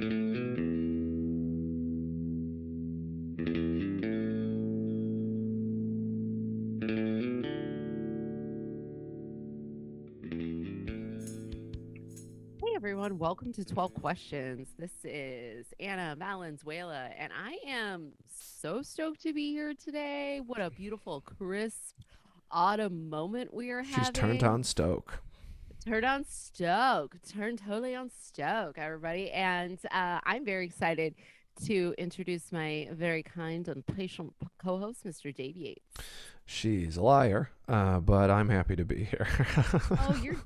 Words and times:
Hey 0.00 0.06
everyone, 12.74 13.18
welcome 13.18 13.52
to 13.52 13.62
12 13.62 13.92
Questions. 13.92 14.68
This 14.78 14.90
is 15.04 15.66
Anna 15.78 16.16
Valenzuela, 16.18 17.10
and 17.18 17.30
I 17.38 17.58
am 17.68 18.12
so 18.26 18.80
stoked 18.80 19.20
to 19.24 19.34
be 19.34 19.50
here 19.50 19.74
today. 19.74 20.40
What 20.46 20.62
a 20.62 20.70
beautiful, 20.70 21.20
crisp 21.20 21.98
autumn 22.50 23.10
moment 23.10 23.52
we 23.52 23.68
are 23.68 23.82
having. 23.82 24.04
She's 24.04 24.12
turned 24.12 24.44
on 24.44 24.64
Stoke. 24.64 25.20
Turned 25.84 26.04
on 26.04 26.24
Stoke. 26.28 27.16
Turned 27.26 27.58
totally 27.66 27.94
on 27.94 28.10
Stoke, 28.10 28.76
everybody. 28.78 29.30
And 29.30 29.78
uh, 29.90 30.20
I'm 30.24 30.44
very 30.44 30.66
excited 30.66 31.14
to 31.64 31.94
introduce 31.98 32.52
my 32.52 32.88
very 32.92 33.22
kind 33.22 33.66
and 33.68 33.84
patient 33.86 34.34
co 34.62 34.78
host, 34.78 35.04
Mr. 35.06 35.34
Dave 35.34 35.56
Yates. 35.56 35.80
She's 36.44 36.96
a 36.96 37.02
liar, 37.02 37.50
uh, 37.68 38.00
but 38.00 38.30
I'm 38.30 38.48
happy 38.48 38.76
to 38.76 38.84
be 38.84 39.04
here. 39.04 39.26
Oh, 39.90 40.20
you're. 40.22 40.36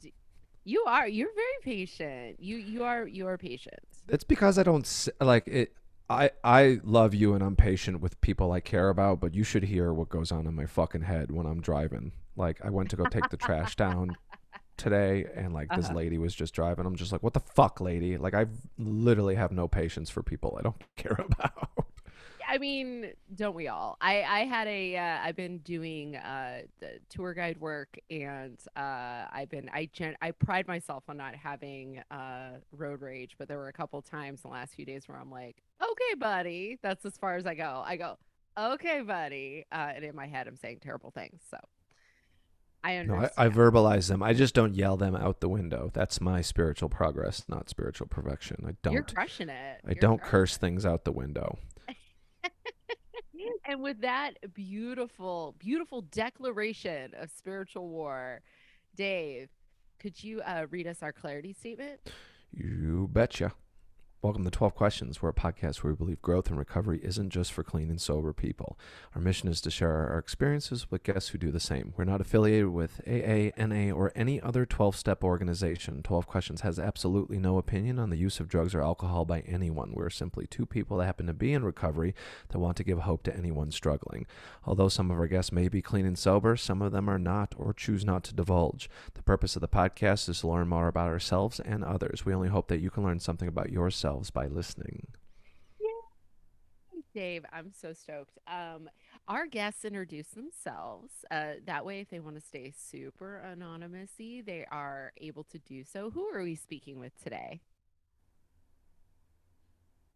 You 0.66 0.82
are. 0.86 1.06
You're 1.06 1.28
very 1.34 1.76
patient. 1.76 2.40
You 2.40 2.56
you 2.56 2.84
are 2.84 3.06
you 3.06 3.26
are 3.26 3.36
patient. 3.36 3.80
it's 4.08 4.24
because 4.24 4.56
I 4.58 4.62
don't 4.62 5.08
like 5.20 5.46
it. 5.46 5.74
I 6.08 6.30
I 6.42 6.80
love 6.82 7.12
you 7.12 7.34
and 7.34 7.44
I'm 7.44 7.54
patient 7.54 8.00
with 8.00 8.18
people 8.22 8.50
I 8.50 8.60
care 8.60 8.88
about, 8.88 9.20
but 9.20 9.34
you 9.34 9.44
should 9.44 9.64
hear 9.64 9.92
what 9.92 10.08
goes 10.08 10.32
on 10.32 10.46
in 10.46 10.54
my 10.54 10.64
fucking 10.64 11.02
head 11.02 11.30
when 11.30 11.44
I'm 11.44 11.60
driving. 11.60 12.12
Like 12.34 12.64
I 12.64 12.70
went 12.70 12.88
to 12.90 12.96
go 12.96 13.04
take 13.04 13.28
the 13.28 13.36
trash 13.36 13.76
down 13.76 14.16
today, 14.76 15.26
and 15.34 15.52
like 15.52 15.68
this 15.74 15.86
Uh-huh. 15.86 15.94
lady 15.94 16.18
was 16.18 16.34
just 16.34 16.54
driving. 16.54 16.86
I'm 16.86 16.96
just 16.96 17.12
like, 17.12 17.22
what 17.22 17.34
the 17.34 17.40
fuck, 17.40 17.80
lady? 17.80 18.16
Like 18.16 18.34
I 18.34 18.46
literally 18.78 19.34
have 19.36 19.52
no 19.52 19.68
patience 19.68 20.10
for 20.10 20.22
people 20.22 20.56
I 20.58 20.62
don't 20.62 20.82
care 20.96 21.18
about. 21.18 21.68
I 22.46 22.58
mean, 22.58 23.12
don't 23.34 23.54
we 23.54 23.68
all? 23.68 23.96
I 24.02 24.22
I 24.22 24.40
had 24.44 24.68
a 24.68 24.96
uh, 24.96 25.18
I've 25.22 25.34
been 25.34 25.58
doing 25.58 26.14
uh 26.16 26.62
the 26.78 27.00
tour 27.08 27.32
guide 27.32 27.58
work 27.58 27.98
and 28.10 28.58
uh 28.76 29.24
I've 29.32 29.48
been 29.48 29.70
I 29.72 29.86
gen- 29.92 30.16
I 30.20 30.30
pride 30.32 30.68
myself 30.68 31.04
on 31.08 31.16
not 31.16 31.34
having 31.34 32.02
uh 32.10 32.58
road 32.70 33.00
rage, 33.00 33.34
but 33.38 33.48
there 33.48 33.56
were 33.56 33.68
a 33.68 33.72
couple 33.72 34.00
times 34.02 34.42
in 34.44 34.50
the 34.50 34.54
last 34.54 34.74
few 34.74 34.84
days 34.84 35.08
where 35.08 35.18
I'm 35.18 35.30
like, 35.30 35.62
"Okay, 35.82 36.14
buddy." 36.18 36.78
That's 36.82 37.04
as 37.06 37.16
far 37.16 37.36
as 37.36 37.46
I 37.46 37.54
go. 37.54 37.82
I 37.84 37.96
go, 37.96 38.18
"Okay, 38.58 39.00
buddy." 39.00 39.64
Uh 39.72 39.92
and 39.96 40.04
in 40.04 40.14
my 40.14 40.26
head 40.26 40.46
I'm 40.46 40.56
saying 40.56 40.80
terrible 40.82 41.10
things. 41.12 41.40
So 41.50 41.56
I 42.84 43.02
No. 43.02 43.14
I, 43.14 43.46
I 43.46 43.48
verbalize 43.48 44.08
them. 44.08 44.22
I 44.22 44.34
just 44.34 44.54
don't 44.54 44.74
yell 44.74 44.98
them 44.98 45.16
out 45.16 45.40
the 45.40 45.48
window. 45.48 45.90
That's 45.94 46.20
my 46.20 46.42
spiritual 46.42 46.90
progress, 46.90 47.42
not 47.48 47.70
spiritual 47.70 48.06
perfection. 48.06 48.64
I 48.68 48.76
don't. 48.82 48.92
You're 48.92 49.02
crushing 49.02 49.48
it. 49.48 49.80
I 49.84 49.88
You're 49.88 49.94
don't 49.94 50.22
curse 50.22 50.58
things 50.58 50.84
out 50.84 51.04
the 51.04 51.12
window. 51.12 51.58
And 53.66 53.82
with 53.82 54.02
that 54.02 54.34
beautiful, 54.52 55.54
beautiful 55.58 56.02
declaration 56.02 57.12
of 57.18 57.30
spiritual 57.30 57.88
war, 57.88 58.42
Dave, 58.94 59.48
could 59.98 60.22
you 60.22 60.42
uh, 60.42 60.66
read 60.70 60.86
us 60.86 61.02
our 61.02 61.12
clarity 61.12 61.54
statement? 61.54 62.00
You 62.52 63.08
betcha. 63.10 63.52
Welcome 64.24 64.44
to 64.44 64.50
12 64.50 64.74
Questions. 64.74 65.20
We're 65.20 65.28
a 65.28 65.34
podcast 65.34 65.82
where 65.82 65.92
we 65.92 65.98
believe 65.98 66.22
growth 66.22 66.48
and 66.48 66.58
recovery 66.58 66.98
isn't 67.02 67.28
just 67.28 67.52
for 67.52 67.62
clean 67.62 67.90
and 67.90 68.00
sober 68.00 68.32
people. 68.32 68.78
Our 69.14 69.20
mission 69.20 69.50
is 69.50 69.60
to 69.60 69.70
share 69.70 70.08
our 70.08 70.18
experiences 70.18 70.90
with 70.90 71.02
guests 71.02 71.28
who 71.28 71.36
do 71.36 71.50
the 71.50 71.60
same. 71.60 71.92
We're 71.94 72.04
not 72.04 72.22
affiliated 72.22 72.68
with 72.68 73.02
AA, 73.06 73.50
NA, 73.62 73.92
or 73.94 74.12
any 74.16 74.40
other 74.40 74.64
12 74.64 74.96
step 74.96 75.22
organization. 75.22 76.02
12 76.02 76.26
Questions 76.26 76.62
has 76.62 76.78
absolutely 76.78 77.36
no 77.36 77.58
opinion 77.58 77.98
on 77.98 78.08
the 78.08 78.16
use 78.16 78.40
of 78.40 78.48
drugs 78.48 78.74
or 78.74 78.80
alcohol 78.80 79.26
by 79.26 79.40
anyone. 79.40 79.92
We're 79.92 80.08
simply 80.08 80.46
two 80.46 80.64
people 80.64 80.96
that 80.96 81.04
happen 81.04 81.26
to 81.26 81.34
be 81.34 81.52
in 81.52 81.62
recovery 81.62 82.14
that 82.48 82.58
want 82.58 82.78
to 82.78 82.84
give 82.84 83.00
hope 83.00 83.24
to 83.24 83.36
anyone 83.36 83.72
struggling. 83.72 84.24
Although 84.64 84.88
some 84.88 85.10
of 85.10 85.18
our 85.18 85.26
guests 85.26 85.52
may 85.52 85.68
be 85.68 85.82
clean 85.82 86.06
and 86.06 86.18
sober, 86.18 86.56
some 86.56 86.80
of 86.80 86.92
them 86.92 87.10
are 87.10 87.18
not 87.18 87.54
or 87.58 87.74
choose 87.74 88.06
not 88.06 88.24
to 88.24 88.34
divulge. 88.34 88.88
The 89.12 89.22
purpose 89.22 89.54
of 89.54 89.60
the 89.60 89.68
podcast 89.68 90.30
is 90.30 90.40
to 90.40 90.48
learn 90.48 90.68
more 90.68 90.88
about 90.88 91.08
ourselves 91.08 91.60
and 91.60 91.84
others. 91.84 92.24
We 92.24 92.32
only 92.32 92.48
hope 92.48 92.68
that 92.68 92.80
you 92.80 92.88
can 92.88 93.04
learn 93.04 93.20
something 93.20 93.48
about 93.48 93.70
yourselves 94.14 94.30
by 94.30 94.46
listening. 94.46 95.06
Dave, 97.12 97.44
I'm 97.52 97.70
so 97.72 97.92
stoked. 97.92 98.38
Um, 98.48 98.88
our 99.28 99.46
guests 99.46 99.84
introduce 99.84 100.26
themselves. 100.30 101.12
Uh, 101.30 101.52
that 101.64 101.84
way, 101.86 102.00
if 102.00 102.10
they 102.10 102.18
want 102.18 102.34
to 102.34 102.42
stay 102.42 102.72
super 102.76 103.40
anonymousy, 103.46 104.44
they 104.44 104.66
are 104.68 105.12
able 105.18 105.44
to 105.44 105.58
do 105.60 105.84
so. 105.84 106.10
Who 106.10 106.24
are 106.34 106.42
we 106.42 106.56
speaking 106.56 106.98
with 106.98 107.12
today? 107.22 107.60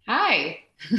Hi, 0.08 0.58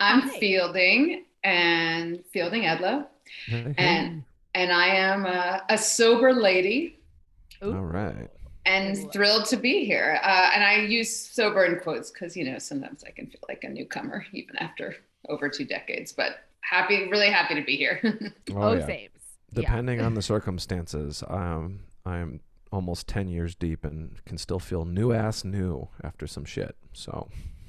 I'm 0.00 0.20
Hi. 0.28 0.38
Fielding 0.40 1.24
and 1.42 2.22
Fielding 2.34 2.64
Edlow, 2.64 3.06
And- 3.50 4.24
and 4.54 4.72
I 4.72 4.86
am 4.88 5.24
a, 5.24 5.62
a 5.70 5.78
sober 5.78 6.34
lady 6.34 6.98
All 7.62 7.70
right. 7.70 8.28
And 8.66 9.10
thrilled 9.12 9.46
to 9.46 9.56
be 9.56 9.84
here. 9.84 10.18
Uh, 10.22 10.50
and 10.54 10.62
I 10.64 10.76
use 10.76 11.14
sober 11.14 11.64
in 11.64 11.80
quotes 11.80 12.10
because, 12.10 12.36
you 12.36 12.44
know, 12.44 12.58
sometimes 12.58 13.04
I 13.04 13.10
can 13.10 13.26
feel 13.26 13.40
like 13.48 13.64
a 13.64 13.68
newcomer 13.68 14.24
even 14.32 14.56
after 14.56 14.96
over 15.28 15.48
two 15.48 15.64
decades, 15.64 16.12
but 16.12 16.40
happy, 16.62 17.08
really 17.08 17.30
happy 17.30 17.54
to 17.54 17.62
be 17.62 17.76
here. 17.76 18.00
Oh, 18.54 18.74
yeah. 18.74 18.86
sames. 18.86 19.10
Depending 19.52 20.00
on 20.00 20.14
the 20.14 20.22
circumstances, 20.34 21.22
um, 21.28 21.80
I'm 22.04 22.40
almost 22.72 23.08
10 23.08 23.28
years 23.28 23.54
deep 23.54 23.84
and 23.84 24.24
can 24.24 24.38
still 24.38 24.58
feel 24.60 24.84
new 24.84 25.12
ass 25.12 25.44
new 25.44 25.88
after 26.04 26.26
some 26.26 26.44
shit. 26.44 26.76
So, 26.92 27.28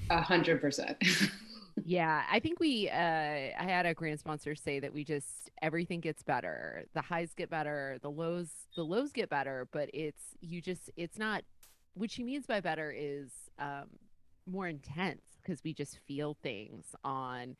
A 0.09 0.21
hundred 0.21 0.61
percent. 0.61 0.97
Yeah, 1.75 2.23
I 2.29 2.39
think 2.39 2.59
we 2.59 2.89
uh 2.89 2.93
I 2.95 3.63
had 3.63 3.85
a 3.85 3.93
grand 3.93 4.19
sponsor 4.19 4.55
say 4.55 4.79
that 4.79 4.93
we 4.93 5.03
just 5.03 5.49
everything 5.61 5.99
gets 5.99 6.21
better. 6.21 6.85
The 6.93 7.01
highs 7.01 7.33
get 7.33 7.49
better, 7.49 7.97
the 8.01 8.11
lows 8.11 8.49
the 8.75 8.83
lows 8.83 9.11
get 9.11 9.29
better, 9.29 9.67
but 9.71 9.89
it's 9.93 10.35
you 10.41 10.61
just 10.61 10.91
it's 10.97 11.17
not 11.17 11.43
what 11.93 12.11
she 12.11 12.23
means 12.23 12.45
by 12.45 12.59
better 12.61 12.93
is 12.95 13.31
um 13.57 13.85
more 14.45 14.67
intense 14.67 15.21
because 15.41 15.63
we 15.63 15.73
just 15.73 15.97
feel 16.07 16.35
things 16.43 16.85
on 17.03 17.55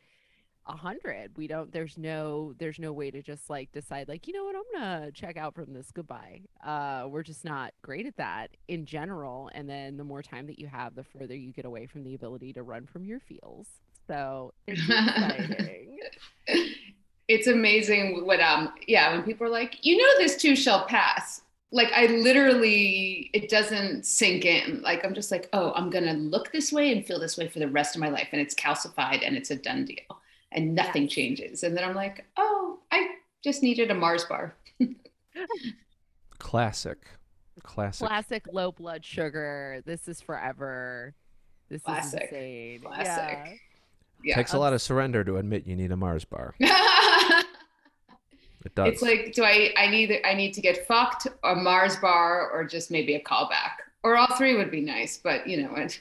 a 0.68 0.76
hundred. 0.78 1.38
We 1.38 1.48
don't 1.48 1.72
there's 1.72 1.98
no 1.98 2.54
there's 2.60 2.80
no 2.80 2.94
way 2.94 3.12
to 3.12 3.22
just 3.22 3.50
like 3.50 3.72
decide 3.72 4.08
like, 4.10 4.28
you 4.28 4.34
know 4.34 4.46
what, 4.46 4.56
I'm 4.56 4.82
gonna 4.82 5.12
check 5.12 5.38
out 5.38 5.56
from 5.56 5.74
this 5.74 5.92
goodbye. 5.92 6.42
Uh 6.66 7.08
we're 7.10 7.24
just 7.24 7.46
not 7.46 7.74
great 7.82 8.06
at 8.08 8.18
that 8.18 8.52
in 8.68 8.86
general. 8.86 9.50
And 9.54 9.70
then 9.70 9.98
the 9.98 10.04
more 10.06 10.22
time 10.24 10.48
that 10.48 10.60
you 10.60 10.68
have, 10.68 10.96
the 10.96 11.04
further 11.04 11.36
you 11.36 11.54
get 11.54 11.66
away 11.66 11.88
from 11.88 12.04
the 12.04 12.16
ability 12.16 12.54
to 12.54 12.64
run 12.64 12.86
from 12.88 13.06
your 13.06 13.20
feels. 13.20 13.68
So 14.08 14.54
it's 14.68 14.82
exciting. 14.82 16.00
it's 17.28 17.48
amazing 17.48 18.26
what 18.26 18.40
um 18.42 18.74
yeah 18.88 19.14
when 19.14 19.24
people 19.24 19.46
are 19.48 19.50
like 19.50 19.78
you 19.86 19.96
know 19.96 20.18
this 20.18 20.36
too 20.36 20.56
shall 20.56 20.86
pass 20.86 21.42
like 21.72 21.88
i 21.94 22.08
literally 22.08 23.30
it 23.34 23.48
doesn't 23.48 24.06
sink 24.06 24.44
in 24.44 24.82
like 24.82 25.06
i'm 25.06 25.14
just 25.14 25.32
like 25.32 25.48
oh 25.54 25.72
i'm 25.76 25.90
gonna 25.90 26.14
look 26.14 26.52
this 26.52 26.74
way 26.74 26.92
and 26.92 27.06
feel 27.06 27.20
this 27.20 27.38
way 27.38 27.48
for 27.48 27.60
the 27.60 27.68
rest 27.70 27.96
of 27.96 28.02
my 28.02 28.10
life 28.10 28.28
and 28.34 28.42
it's 28.42 28.56
calcified 28.56 29.26
and 29.26 29.38
it's 29.38 29.52
a 29.52 29.56
done 29.56 29.86
deal 29.86 30.20
and 30.52 30.76
nothing 30.76 31.04
Yes. 31.04 31.12
changes 31.14 31.64
and 31.64 31.78
then 31.78 31.84
i'm 31.88 31.96
like 31.96 32.26
oh 32.38 32.80
i 32.92 33.08
just 33.44 33.64
needed 33.64 33.92
a 33.92 33.96
mars 33.96 34.26
bar 34.26 34.54
classic. 36.40 36.98
Classic. 37.64 38.08
Classic 38.08 38.44
low 38.52 38.72
blood 38.72 39.06
sugar. 39.06 39.84
This 39.86 40.08
is 40.08 40.20
forever. 40.22 41.14
This 41.70 41.84
Classic. 41.84 42.22
is 42.24 42.28
insane. 42.32 42.80
Classic. 42.82 43.06
yeah 43.06 43.54
Takes 44.34 44.54
a 44.54 44.58
lot 44.60 44.74
of 44.74 44.82
surrender 44.82 45.24
to 45.24 45.38
admit 45.38 45.66
you 45.66 45.76
need 45.76 45.92
a 45.92 45.98
Mars 45.98 46.26
bar. 46.26 46.56
It 48.64 48.76
does. 48.76 48.90
it's 48.90 49.02
like 49.02 49.34
do 49.34 49.44
i 49.44 49.74
i 49.76 49.88
need 49.88 50.22
i 50.24 50.36
need 50.36 50.54
to 50.54 50.62
get 50.62 50.86
fucked 50.86 51.26
a 51.44 51.56
mars 51.56 51.96
bar 51.96 52.48
or 52.52 52.64
just 52.64 52.92
maybe 52.92 53.16
a 53.16 53.20
callback 53.20 53.72
or 54.04 54.16
all 54.16 54.28
three 54.38 54.56
would 54.56 54.70
be 54.70 54.82
nice 54.82 55.18
but 55.18 55.48
you 55.48 55.64
know 55.64 55.74
it 55.78 56.00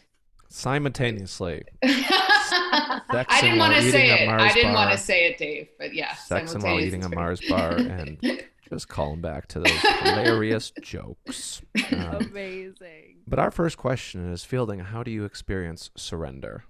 simultaneously. 0.51 1.63
I 1.83 3.39
didn't 3.41 3.59
want 3.59 3.75
to 3.75 3.91
say 3.91 4.11
it. 4.11 4.29
I 4.29 4.53
didn't 4.53 4.75
want 4.75 4.91
to 4.93 4.99
say 4.99 5.27
it, 5.27 5.39
Dave. 5.39 5.69
But 5.79 5.95
yeah, 5.95 6.15
Sex 6.15 6.53
and 6.53 6.63
while 6.63 6.77
simultaneous 6.79 6.87
eating 6.89 7.03
a 7.05 7.07
is 7.09 7.15
Mars 7.15 7.41
pretty- 7.41 7.55
bar 7.55 7.77
and 7.77 8.45
just 8.69 8.89
calling 8.89 9.21
back 9.21 9.47
to 9.49 9.61
those 9.61 9.81
hilarious 10.03 10.73
jokes. 10.83 11.63
Um, 11.93 12.17
Amazing. 12.31 13.17
but 13.27 13.39
our 13.39 13.51
first 13.51 13.77
question 13.79 14.31
is 14.33 14.45
Fielding, 14.45 14.81
how 14.81 15.03
do 15.03 15.11
you 15.11 15.25
experience 15.25 15.91
surrender? 15.97 16.65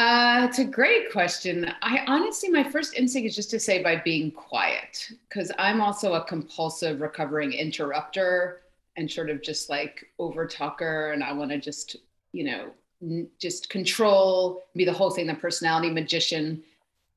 Uh, 0.00 0.46
it's 0.48 0.58
a 0.58 0.64
great 0.64 1.12
question. 1.12 1.70
I 1.82 2.02
honestly, 2.06 2.48
my 2.48 2.64
first 2.64 2.94
instinct 2.94 3.26
is 3.28 3.36
just 3.36 3.50
to 3.50 3.60
say 3.60 3.82
by 3.82 3.96
being 3.96 4.30
quiet, 4.30 5.10
because 5.28 5.52
I'm 5.58 5.82
also 5.82 6.14
a 6.14 6.24
compulsive 6.24 7.02
recovering 7.02 7.52
interrupter 7.52 8.62
and 8.96 9.10
sort 9.10 9.28
of 9.28 9.42
just 9.42 9.68
like 9.68 10.06
over 10.18 10.46
talker, 10.46 11.12
and 11.12 11.22
I 11.22 11.34
want 11.34 11.50
to 11.50 11.58
just, 11.58 11.96
you 12.32 12.44
know, 12.44 12.70
n- 13.02 13.28
just 13.38 13.68
control, 13.68 14.62
be 14.74 14.86
the 14.86 14.92
whole 14.92 15.10
thing, 15.10 15.26
the 15.26 15.34
personality 15.34 15.90
magician, 15.90 16.62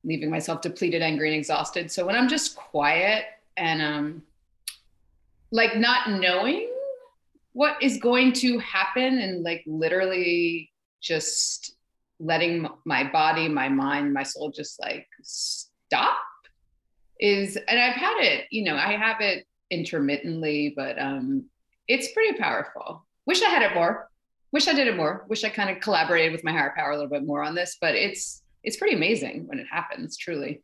leaving 0.04 0.28
myself 0.28 0.60
depleted, 0.60 1.00
angry, 1.00 1.30
and 1.30 1.38
exhausted. 1.38 1.90
So 1.90 2.04
when 2.04 2.16
I'm 2.16 2.28
just 2.28 2.54
quiet 2.54 3.24
and 3.56 3.80
um, 3.80 4.22
like 5.50 5.74
not 5.78 6.10
knowing 6.10 6.68
what 7.54 7.82
is 7.82 7.96
going 7.96 8.34
to 8.34 8.58
happen 8.58 9.20
and 9.20 9.42
like 9.42 9.62
literally 9.66 10.70
just 11.00 11.76
letting 12.20 12.68
my 12.84 13.04
body, 13.10 13.48
my 13.48 13.68
mind, 13.68 14.12
my 14.12 14.22
soul 14.22 14.50
just 14.50 14.80
like 14.80 15.06
stop 15.22 16.18
is 17.20 17.56
and 17.56 17.78
I've 17.78 17.96
had 17.96 18.18
it, 18.20 18.46
you 18.50 18.64
know, 18.64 18.76
I 18.76 18.96
have 18.96 19.20
it 19.20 19.46
intermittently, 19.70 20.72
but 20.76 21.00
um 21.00 21.46
it's 21.88 22.12
pretty 22.12 22.38
powerful. 22.38 23.06
Wish 23.26 23.42
I 23.42 23.50
had 23.50 23.62
it 23.62 23.74
more. 23.74 24.08
Wish 24.52 24.68
I 24.68 24.72
did 24.72 24.86
it 24.86 24.96
more. 24.96 25.26
Wish 25.28 25.44
I 25.44 25.48
kind 25.48 25.70
of 25.70 25.80
collaborated 25.82 26.32
with 26.32 26.44
my 26.44 26.52
higher 26.52 26.72
power 26.76 26.92
a 26.92 26.96
little 26.96 27.10
bit 27.10 27.26
more 27.26 27.42
on 27.42 27.54
this, 27.54 27.76
but 27.80 27.94
it's 27.94 28.42
it's 28.62 28.76
pretty 28.76 28.94
amazing 28.94 29.46
when 29.46 29.58
it 29.58 29.66
happens, 29.70 30.16
truly. 30.16 30.62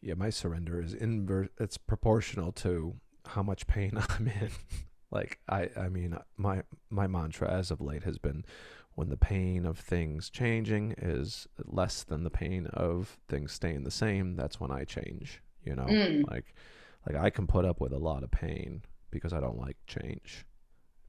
Yeah, 0.00 0.14
my 0.14 0.30
surrender 0.30 0.80
is 0.82 0.94
inverse. 0.94 1.48
It's 1.60 1.78
proportional 1.78 2.50
to 2.52 2.96
how 3.26 3.42
much 3.42 3.66
pain 3.66 3.92
I'm 4.08 4.26
in. 4.26 4.50
like 5.10 5.38
I, 5.48 5.68
I 5.76 5.88
mean, 5.88 6.16
my 6.36 6.62
my 6.90 7.06
mantra 7.06 7.50
as 7.50 7.70
of 7.70 7.80
late 7.80 8.02
has 8.02 8.18
been, 8.18 8.44
when 8.94 9.08
the 9.08 9.16
pain 9.16 9.64
of 9.64 9.78
things 9.78 10.28
changing 10.30 10.94
is 10.98 11.46
less 11.64 12.02
than 12.02 12.24
the 12.24 12.30
pain 12.30 12.66
of 12.66 13.18
things 13.28 13.52
staying 13.52 13.84
the 13.84 13.90
same, 13.90 14.36
that's 14.36 14.60
when 14.60 14.70
I 14.70 14.84
change. 14.84 15.42
You 15.64 15.76
know, 15.76 15.86
Mm. 15.86 16.30
like 16.30 16.54
like 17.06 17.16
I 17.16 17.30
can 17.30 17.46
put 17.46 17.64
up 17.64 17.80
with 17.80 17.92
a 17.92 17.98
lot 17.98 18.22
of 18.22 18.30
pain 18.30 18.82
because 19.10 19.32
I 19.32 19.40
don't 19.40 19.58
like 19.58 19.76
change. 19.86 20.46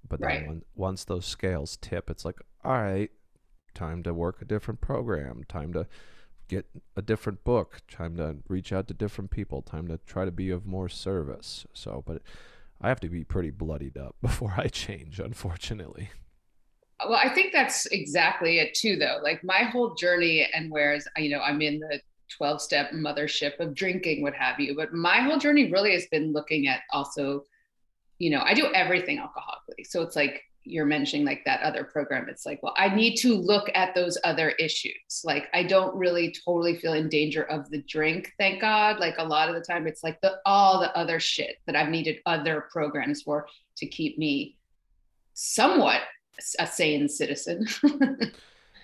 But 0.07 0.19
then 0.19 0.29
Right. 0.29 0.45
when, 0.47 0.63
once 0.75 1.03
those 1.05 1.25
scales 1.25 1.77
tip, 1.77 2.09
it's 2.09 2.25
like, 2.25 2.39
all 2.63 2.73
right, 2.73 3.11
time 3.75 4.03
to 4.03 4.13
work 4.13 4.41
a 4.41 4.45
different 4.45 4.81
program, 4.81 5.43
time 5.47 5.71
to 5.73 5.87
get 6.47 6.65
a 6.95 7.01
different 7.01 7.43
book, 7.43 7.81
time 7.87 8.17
to 8.17 8.37
reach 8.47 8.73
out 8.73 8.87
to 8.87 8.93
different 8.93 9.29
people, 9.31 9.61
time 9.61 9.87
to 9.87 9.97
try 10.05 10.25
to 10.25 10.31
be 10.31 10.49
of 10.49 10.65
more 10.65 10.89
service. 10.89 11.65
So, 11.73 12.03
but 12.05 12.21
I 12.81 12.89
have 12.89 12.99
to 13.01 13.07
be 13.09 13.23
pretty 13.23 13.49
bloodied 13.51 13.97
up 13.97 14.15
before 14.21 14.53
I 14.57 14.67
change, 14.67 15.19
unfortunately. 15.19 16.09
Well, 17.07 17.19
I 17.21 17.33
think 17.33 17.53
that's 17.53 17.85
exactly 17.87 18.59
it 18.59 18.73
too, 18.73 18.95
though. 18.95 19.19
Like 19.21 19.43
my 19.43 19.63
whole 19.63 19.95
journey, 19.95 20.47
and 20.53 20.71
whereas 20.71 21.07
you 21.17 21.29
know 21.29 21.39
I'm 21.39 21.61
in 21.61 21.79
the 21.79 22.01
12 22.37 22.61
step 22.61 22.91
mothership 22.91 23.59
of 23.59 23.73
drinking, 23.75 24.21
what 24.21 24.33
have 24.33 24.59
you, 24.59 24.75
but 24.75 24.93
my 24.93 25.19
whole 25.19 25.37
journey 25.37 25.71
really 25.71 25.93
has 25.93 26.07
been 26.07 26.33
looking 26.33 26.67
at 26.67 26.81
also, 26.91 27.43
you 28.19 28.29
know, 28.29 28.41
I 28.43 28.53
do 28.53 28.67
everything 28.73 29.19
alcoholically. 29.19 29.85
So 29.85 30.01
it's 30.01 30.15
like 30.15 30.41
you're 30.65 30.85
mentioning 30.85 31.25
like 31.25 31.43
that 31.45 31.61
other 31.61 31.83
program. 31.83 32.27
It's 32.29 32.45
like, 32.45 32.63
well, 32.63 32.73
I 32.77 32.93
need 32.93 33.15
to 33.17 33.35
look 33.35 33.69
at 33.75 33.93
those 33.93 34.17
other 34.23 34.51
issues. 34.51 35.21
Like 35.23 35.47
I 35.53 35.63
don't 35.63 35.95
really 35.95 36.33
totally 36.45 36.77
feel 36.77 36.93
in 36.93 37.09
danger 37.09 37.43
of 37.43 37.69
the 37.69 37.81
drink, 37.81 38.31
thank 38.37 38.61
God. 38.61 38.99
Like 38.99 39.15
a 39.17 39.23
lot 39.23 39.49
of 39.49 39.55
the 39.55 39.61
time, 39.61 39.87
it's 39.87 40.03
like 40.03 40.19
the 40.21 40.37
all 40.45 40.79
the 40.79 40.95
other 40.97 41.19
shit 41.19 41.57
that 41.65 41.75
I've 41.75 41.89
needed 41.89 42.19
other 42.25 42.67
programs 42.71 43.21
for 43.23 43.47
to 43.77 43.85
keep 43.85 44.17
me 44.17 44.57
somewhat 45.33 46.01
a 46.59 46.67
sane 46.67 47.07
citizen. 47.09 47.67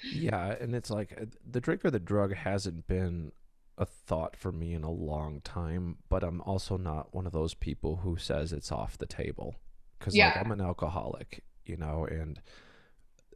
Yeah, 0.01 0.55
and 0.59 0.73
it's 0.73 0.89
like 0.89 1.13
uh, 1.21 1.25
the 1.49 1.59
drink 1.59 1.83
or 1.83 1.91
the 1.91 1.99
drug 1.99 2.33
hasn't 2.33 2.87
been 2.87 3.31
a 3.77 3.85
thought 3.85 4.35
for 4.37 4.51
me 4.51 4.73
in 4.73 4.83
a 4.83 4.89
long 4.91 5.41
time, 5.41 5.97
but 6.07 6.23
I'm 6.23 6.41
also 6.41 6.77
not 6.77 7.13
one 7.13 7.27
of 7.27 7.33
those 7.33 7.53
people 7.53 7.97
who 7.97 8.15
says 8.17 8.53
it's 8.53 8.71
off 8.71 8.97
the 8.97 9.05
table 9.05 9.55
cuz 9.99 10.15
like 10.15 10.37
I'm 10.45 10.51
an 10.51 10.61
alcoholic, 10.61 11.43
you 11.65 11.75
know, 11.75 12.05
and 12.05 12.41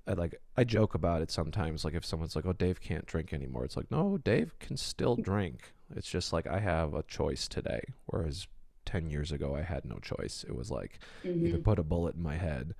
I 0.07 0.13
like 0.13 0.35
I 0.55 0.63
joke 0.63 0.95
about 0.95 1.21
it 1.21 1.31
sometimes 1.31 1.83
like 1.85 1.93
if 1.95 2.05
someone's 2.05 2.35
like, 2.35 2.45
"Oh, 2.45 2.53
Dave 2.53 2.79
can't 2.81 3.05
drink 3.05 3.33
anymore." 3.33 3.65
It's 3.65 3.77
like, 3.77 3.91
"No, 3.91 4.17
Dave 4.17 4.57
can 4.59 4.77
still 4.77 5.15
drink." 5.17 5.73
It's 5.95 6.09
just 6.09 6.31
like 6.33 6.47
I 6.47 6.59
have 6.59 6.93
a 6.93 7.03
choice 7.03 7.47
today, 7.47 7.81
whereas 8.05 8.47
10 8.85 9.09
years 9.09 9.31
ago 9.33 9.55
I 9.55 9.61
had 9.61 9.85
no 9.85 9.97
choice. 9.99 10.43
It 10.47 10.55
was 10.55 10.71
like 10.71 10.99
either 11.23 11.57
Mhm. 11.57 11.63
put 11.63 11.79
a 11.79 11.83
bullet 11.83 12.15
in 12.15 12.23
my 12.23 12.37
head 12.37 12.73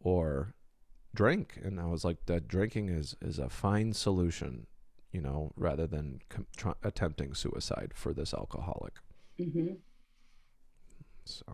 or 0.00 0.54
drink. 1.14 1.58
And 1.62 1.80
i 1.80 1.86
was 1.86 2.04
like 2.04 2.26
that 2.26 2.48
drinking 2.48 2.88
is 2.88 3.14
is 3.22 3.38
a 3.38 3.48
fine 3.48 3.92
solution 3.92 4.66
you 5.12 5.20
know 5.20 5.52
rather 5.56 5.86
than 5.86 6.20
com- 6.28 6.74
attempting 6.82 7.34
suicide 7.34 7.92
for 7.94 8.12
this 8.12 8.34
alcoholic. 8.34 8.94
Mhm. 9.40 9.78
so 11.24 11.44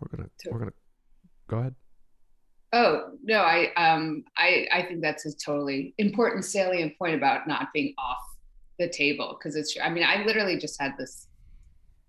we're 0.00 0.08
gonna 0.16 0.30
So- 0.42 0.50
we're 0.52 0.58
gonna 0.60 0.72
go 1.48 1.58
ahead. 1.58 1.74
Oh 2.72 3.12
no, 3.22 3.40
I 3.40 3.72
um 3.74 4.24
I 4.36 4.66
I 4.72 4.82
think 4.82 5.00
that's 5.00 5.24
a 5.26 5.34
totally 5.36 5.94
important 5.98 6.44
salient 6.44 6.98
point 6.98 7.14
about 7.14 7.48
not 7.48 7.72
being 7.72 7.94
off 7.98 8.18
the 8.78 8.88
table 8.88 9.36
because 9.38 9.56
it's 9.56 9.76
I 9.82 9.88
mean 9.90 10.04
I 10.04 10.24
literally 10.24 10.58
just 10.58 10.80
had 10.80 10.92
this 10.98 11.28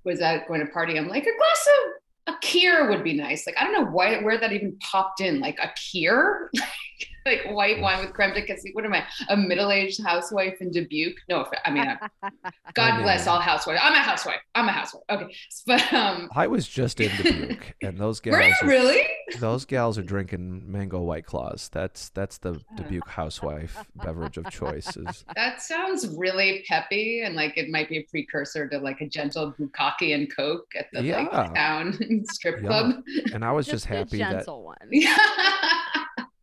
was 0.04 0.20
that 0.20 0.48
going 0.48 0.60
to 0.66 0.72
party 0.72 0.98
I'm 0.98 1.08
like 1.08 1.24
a 1.24 1.36
glass 1.38 1.68
of 1.68 1.99
a 2.30 2.38
kir 2.42 2.90
would 2.90 3.04
be 3.04 3.14
nice. 3.14 3.46
Like 3.46 3.58
I 3.58 3.64
don't 3.64 3.74
know 3.74 3.92
why 3.92 4.18
where 4.22 4.38
that 4.38 4.52
even 4.52 4.78
popped 4.80 5.22
in. 5.22 5.40
Like 5.40 5.60
a 5.60 5.72
kir 5.92 6.52
like 7.30 7.46
white 7.54 7.80
wine 7.82 8.00
with 8.02 8.14
creme 8.14 8.34
de 8.34 8.42
cassis. 8.46 8.72
What 8.74 8.86
am 8.86 8.94
I 8.94 9.04
a 9.30 9.38
middle 9.38 9.72
aged 9.72 10.04
housewife 10.04 10.58
in 10.62 10.72
Dubuque? 10.72 11.18
No 11.30 11.46
I 11.66 11.72
mean 11.72 11.88
I, 11.88 11.98
God 12.74 12.94
I 12.94 13.02
bless 13.02 13.28
all 13.28 13.40
housewives. 13.40 13.80
I'm 13.84 13.94
a 13.94 14.00
housewife. 14.00 14.42
I'm 14.56 14.68
a 14.68 14.72
housewife. 14.72 15.04
Okay. 15.10 15.36
But 15.68 15.94
um 15.94 16.30
i 16.36 16.48
was 16.48 16.68
just 16.68 17.00
in 17.00 17.12
dubuque 17.18 17.74
and 17.82 17.98
those 17.98 18.24
were 18.24 18.32
gals 18.32 18.54
you 18.62 18.68
are, 18.68 18.70
really? 18.70 19.02
those 19.40 19.66
gals 19.66 19.98
are 19.98 20.04
drinking 20.04 20.64
mango 20.72 21.02
white 21.02 21.26
claws. 21.26 21.70
That's 21.72 22.10
that's 22.10 22.38
the 22.40 22.60
dubuque 22.76 23.08
housewife 23.08 23.86
beverage 24.04 24.38
of 24.38 24.50
choice 24.50 24.96
is 24.98 25.24
That 25.36 25.62
sounds 25.62 26.08
really 26.18 26.64
peppy 26.68 27.22
and 27.24 27.36
like 27.36 27.58
it 27.58 27.70
might 27.70 27.90
be 27.90 27.98
a 28.00 28.04
precursor 28.10 28.68
to 28.70 28.78
like 28.80 29.02
a 29.02 29.08
gentle 29.08 29.54
bukkake 29.60 30.14
and 30.16 30.34
coke 30.36 30.68
at 30.78 30.88
the 30.94 31.04
Yeah. 31.04 31.22
like 31.32 31.54
town 31.54 31.98
strip 32.32 32.62
Yeah. 32.62 32.68
club. 32.68 33.04
and 33.34 33.44
i 33.46 33.52
was 33.52 33.66
Just 33.66 33.86
just 33.86 33.90
the 33.90 33.96
happy 33.98 34.18
that 34.20 34.32
gentle 34.32 34.64
one. 34.64 34.78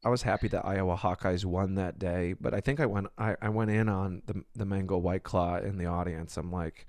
I 0.06 0.08
was 0.08 0.22
happy 0.22 0.48
that 0.48 0.64
Iowa 0.64 0.96
Hawkeyes 0.96 1.44
won 1.44 1.74
that 1.74 1.98
day, 1.98 2.34
but 2.40 2.54
I 2.54 2.60
think 2.60 2.78
I 2.80 2.86
went 2.86 3.08
I, 3.18 3.34
I 3.42 3.48
went 3.48 3.70
in 3.70 3.88
on 3.88 4.22
the 4.26 4.44
the 4.54 4.64
mango 4.64 4.96
white 4.96 5.24
claw 5.24 5.56
in 5.56 5.78
the 5.78 5.86
audience. 5.86 6.36
I'm 6.36 6.52
like, 6.52 6.86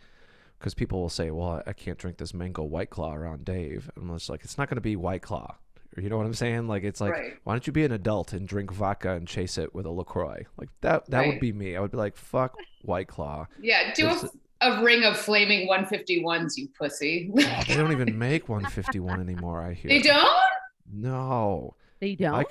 because 0.59 0.73
people 0.75 1.01
will 1.01 1.09
say, 1.09 1.31
"Well, 1.31 1.49
I, 1.65 1.71
I 1.71 1.73
can't 1.73 1.97
drink 1.97 2.17
this 2.17 2.33
mango 2.33 2.63
white 2.63 2.89
claw 2.91 3.13
around 3.15 3.43
Dave," 3.43 3.89
and 3.95 4.09
I'm 4.09 4.17
just 4.17 4.29
like, 4.29 4.43
"It's 4.43 4.57
not 4.57 4.69
going 4.69 4.75
to 4.77 4.81
be 4.81 4.95
white 4.95 5.23
claw." 5.23 5.55
You 5.97 6.09
know 6.09 6.17
what 6.17 6.27
I'm 6.27 6.33
saying? 6.35 6.67
Like 6.67 6.83
it's 6.83 7.01
like, 7.01 7.13
Right. 7.13 7.33
why 7.43 7.53
don't 7.53 7.65
you 7.65 7.73
be 7.73 7.83
an 7.83 7.91
adult 7.91 8.31
and 8.33 8.47
drink 8.47 8.71
vodka 8.71 9.13
and 9.13 9.27
chase 9.27 9.57
it 9.57 9.73
with 9.73 9.87
a 9.87 9.89
Lacroix? 9.89 10.45
Like 10.57 10.69
that 10.81 11.09
that 11.09 11.25
would 11.25 11.39
be 11.39 11.51
me. 11.51 11.75
I 11.75 11.79
would 11.81 11.89
be 11.91 11.97
like, 11.97 12.15
"Fuck 12.15 12.55
white 12.83 13.07
claw." 13.07 13.47
yeah, 13.59 13.93
do 13.95 14.05
a, 14.07 14.29
a 14.61 14.83
ring 14.83 15.03
of 15.05 15.17
flaming 15.17 15.67
151s, 15.67 16.55
you 16.55 16.67
pussy. 16.79 17.31
Oh, 17.35 17.63
they 17.67 17.75
don't 17.75 17.91
even 17.91 18.15
make 18.27 18.47
151 18.47 19.19
anymore. 19.19 19.59
I 19.61 19.73
hear. 19.73 19.89
they 19.89 20.01
don't? 20.01 20.27
No, 20.93 21.75
They 21.99 22.13
don't. 22.15 22.35
I've 22.35 22.45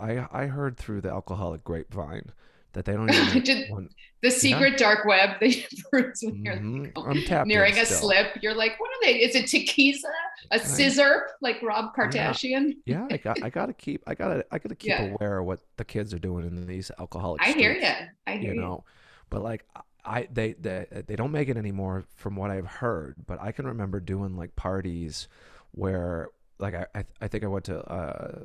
I 0.00 0.26
I 0.32 0.46
heard 0.46 0.76
through 0.76 1.00
the 1.02 1.10
alcoholic 1.10 1.64
grapevine 1.64 2.32
that 2.72 2.84
they 2.84 2.92
don't 2.92 3.10
even 3.12 3.64
one. 3.68 3.88
The 4.22 4.30
secret 4.30 4.78
dark 4.78 5.04
web 5.04 5.30
they 5.40 5.66
peruse 5.90 6.20
when 6.22 6.40
you're 6.44 6.54
like, 6.54 6.92
I'm 6.96 7.22
tapped 7.22 7.44
in 7.44 7.48
nearing 7.48 7.78
a 7.78 7.84
still. 7.84 7.98
slip. 7.98 8.38
You're 8.42 8.54
like, 8.54 8.78
what 8.78 8.88
are 8.90 9.00
they? 9.04 9.20
Is 9.20 9.34
it 9.34 9.46
tequila? 9.48 10.10
A 10.52 10.58
scissor 10.58 11.28
like 11.40 11.60
Rob 11.62 11.94
Kardashian? 11.96 12.74
yeah, 12.86 13.06
I 13.10 13.16
got 13.16 13.38
I 13.42 13.50
gotta 13.50 13.72
keep 13.72 14.02
I 14.06 14.14
gotta 14.14 14.44
I 14.50 14.58
gotta 14.58 14.74
keep 14.74 14.90
Yeah. 14.90 15.14
aware 15.14 15.38
of 15.38 15.46
what 15.46 15.60
the 15.76 15.84
kids 15.84 16.12
are 16.14 16.18
doing 16.18 16.44
in 16.46 16.66
these 16.66 16.90
alcoholic. 16.98 17.40
I 17.42 17.52
hear 17.52 17.72
you. 17.72 17.88
I 18.26 18.36
hear 18.36 18.50
You 18.50 18.54
you. 18.54 18.60
know, 18.60 18.84
but 19.30 19.42
like 19.42 19.64
I 20.04 20.28
they 20.32 20.52
they 20.54 20.86
they 21.06 21.16
don't 21.16 21.32
make 21.32 21.48
it 21.48 21.56
anymore 21.56 22.04
from 22.16 22.36
what 22.36 22.50
I've 22.50 22.66
heard. 22.66 23.16
But 23.26 23.40
I 23.40 23.52
can 23.52 23.66
remember 23.66 24.00
doing 24.00 24.36
like 24.36 24.54
parties 24.56 25.28
where 25.72 26.28
like 26.58 26.74
I 26.74 26.86
I, 26.94 27.04
I 27.20 27.28
think 27.28 27.44
I 27.44 27.48
went 27.48 27.64
to 27.66 27.80
uh 27.80 28.40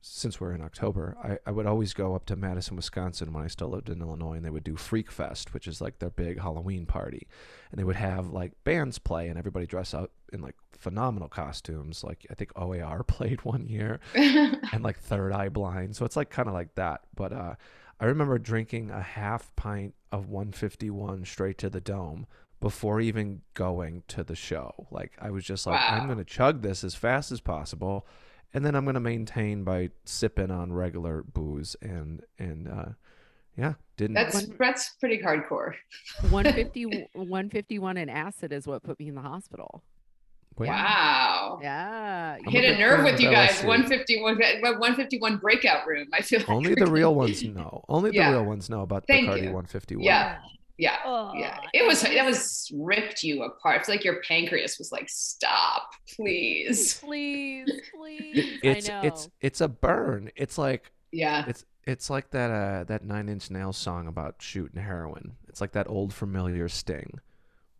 since 0.00 0.40
we're 0.40 0.52
in 0.52 0.62
October 0.62 1.16
I 1.22 1.38
I 1.46 1.52
would 1.52 1.66
always 1.66 1.92
go 1.92 2.14
up 2.14 2.26
to 2.26 2.36
Madison 2.36 2.76
Wisconsin 2.76 3.32
when 3.32 3.44
I 3.44 3.48
still 3.48 3.68
lived 3.68 3.88
in 3.88 4.00
Illinois 4.00 4.34
and 4.34 4.44
they 4.44 4.50
would 4.50 4.64
do 4.64 4.76
Freak 4.76 5.10
Fest 5.10 5.54
which 5.54 5.66
is 5.66 5.80
like 5.80 5.98
their 5.98 6.10
big 6.10 6.40
Halloween 6.40 6.86
party 6.86 7.26
and 7.70 7.78
they 7.78 7.84
would 7.84 7.96
have 7.96 8.28
like 8.28 8.52
bands 8.64 8.98
play 8.98 9.28
and 9.28 9.38
everybody 9.38 9.66
dress 9.66 9.94
up 9.94 10.10
in 10.32 10.40
like 10.40 10.56
phenomenal 10.82 11.28
costumes 11.28 12.02
like 12.02 12.26
I 12.30 12.34
think 12.34 12.50
OAR 12.56 13.02
played 13.06 13.44
one 13.44 13.66
year 13.66 14.00
and 14.14 14.82
like 14.82 14.98
third 14.98 15.32
eye 15.32 15.48
blind. 15.48 15.96
So 15.96 16.04
it's 16.04 16.16
like 16.16 16.30
kind 16.30 16.48
of 16.48 16.54
like 16.54 16.74
that. 16.74 17.02
But 17.14 17.32
uh, 17.32 17.54
I 18.00 18.04
remember 18.06 18.38
drinking 18.38 18.90
a 18.90 19.00
half 19.00 19.54
pint 19.56 19.94
of 20.10 20.28
151 20.28 21.24
straight 21.24 21.58
to 21.58 21.70
the 21.70 21.80
dome 21.80 22.26
before 22.62 23.00
even 23.00 23.42
going 23.52 24.02
to 24.08 24.24
the 24.24 24.34
show. 24.36 24.86
Like 24.90 25.12
I 25.20 25.30
was 25.30 25.44
just 25.44 25.66
like, 25.66 25.78
I'm 25.80 26.08
gonna 26.08 26.24
chug 26.24 26.62
this 26.62 26.82
as 26.82 26.94
fast 26.94 27.30
as 27.30 27.40
possible, 27.40 28.06
and 28.54 28.64
then 28.64 28.74
I'm 28.74 28.86
gonna 28.86 29.00
maintain 29.00 29.64
by 29.64 29.90
sipping 30.04 30.50
on 30.50 30.72
regular 30.72 31.22
booze 31.22 31.76
and 31.82 32.22
and 32.38 32.68
uh, 32.68 32.84
yeah, 33.56 33.74
didn't. 33.98 34.14
That's 34.14 34.46
that's 34.58 34.90
pretty 35.00 35.18
hardcore. 35.20 35.74
150, 36.30 37.08
151 37.12 37.96
and 37.98 38.10
acid 38.10 38.52
is 38.52 38.66
what 38.66 38.82
put 38.82 38.98
me 38.98 39.08
in 39.08 39.14
the 39.14 39.20
hospital. 39.20 39.82
wait, 40.56 40.68
Wow. 40.68 41.58
Yeah. 41.62 42.38
I'm 42.46 42.50
Hit 42.52 42.64
a 42.64 42.74
a 42.74 42.78
nerve 42.78 43.04
with 43.04 43.20
you 43.20 43.30
guys. 43.30 43.50
LSD. 43.60 43.66
151 43.66 44.38
151 44.62 45.36
breakout 45.38 45.86
room. 45.86 46.08
I 46.12 46.22
feel 46.22 46.38
like 46.40 46.48
Only 46.48 46.74
the 46.74 46.86
real 46.86 47.14
ones 47.14 47.42
know. 47.42 47.84
Only 47.88 48.10
the 48.12 48.20
real 48.20 48.44
ones 48.44 48.70
know 48.70 48.80
about 48.82 49.06
Thank 49.06 49.28
Bacardi 49.28 49.42
you. 49.44 49.52
151. 49.52 50.04
Yeah. 50.04 50.38
Yeah. 50.78 50.96
Oh, 51.04 51.32
Yeah. 51.34 51.58
It 51.74 51.86
was 51.86 52.02
that 52.02 52.24
was 52.24 52.70
ripped 52.74 53.22
you 53.22 53.42
apart. 53.42 53.80
It's 53.80 53.88
like 53.88 54.04
your 54.04 54.20
pancreas 54.22 54.78
was 54.78 54.90
like, 54.92 55.08
stop, 55.08 55.90
please. 56.16 56.94
Please, 57.04 57.68
please. 57.94 58.58
It's 58.62 58.88
I 58.88 58.92
know. 59.02 59.08
it's 59.08 59.28
it's 59.40 59.60
a 59.60 59.68
burn. 59.68 60.30
It's 60.36 60.56
like 60.58 60.90
Yeah. 61.10 61.44
It's 61.46 61.64
it's 61.84 62.08
like 62.10 62.30
that 62.30 62.50
uh 62.50 62.84
that 62.84 63.04
Nine 63.04 63.28
Inch 63.28 63.50
Nails 63.50 63.76
song 63.76 64.06
about 64.06 64.36
shooting 64.38 64.80
heroin. 64.80 65.32
It's 65.48 65.60
like 65.60 65.72
that 65.72 65.88
old 65.88 66.12
familiar 66.14 66.68
sting. 66.68 67.20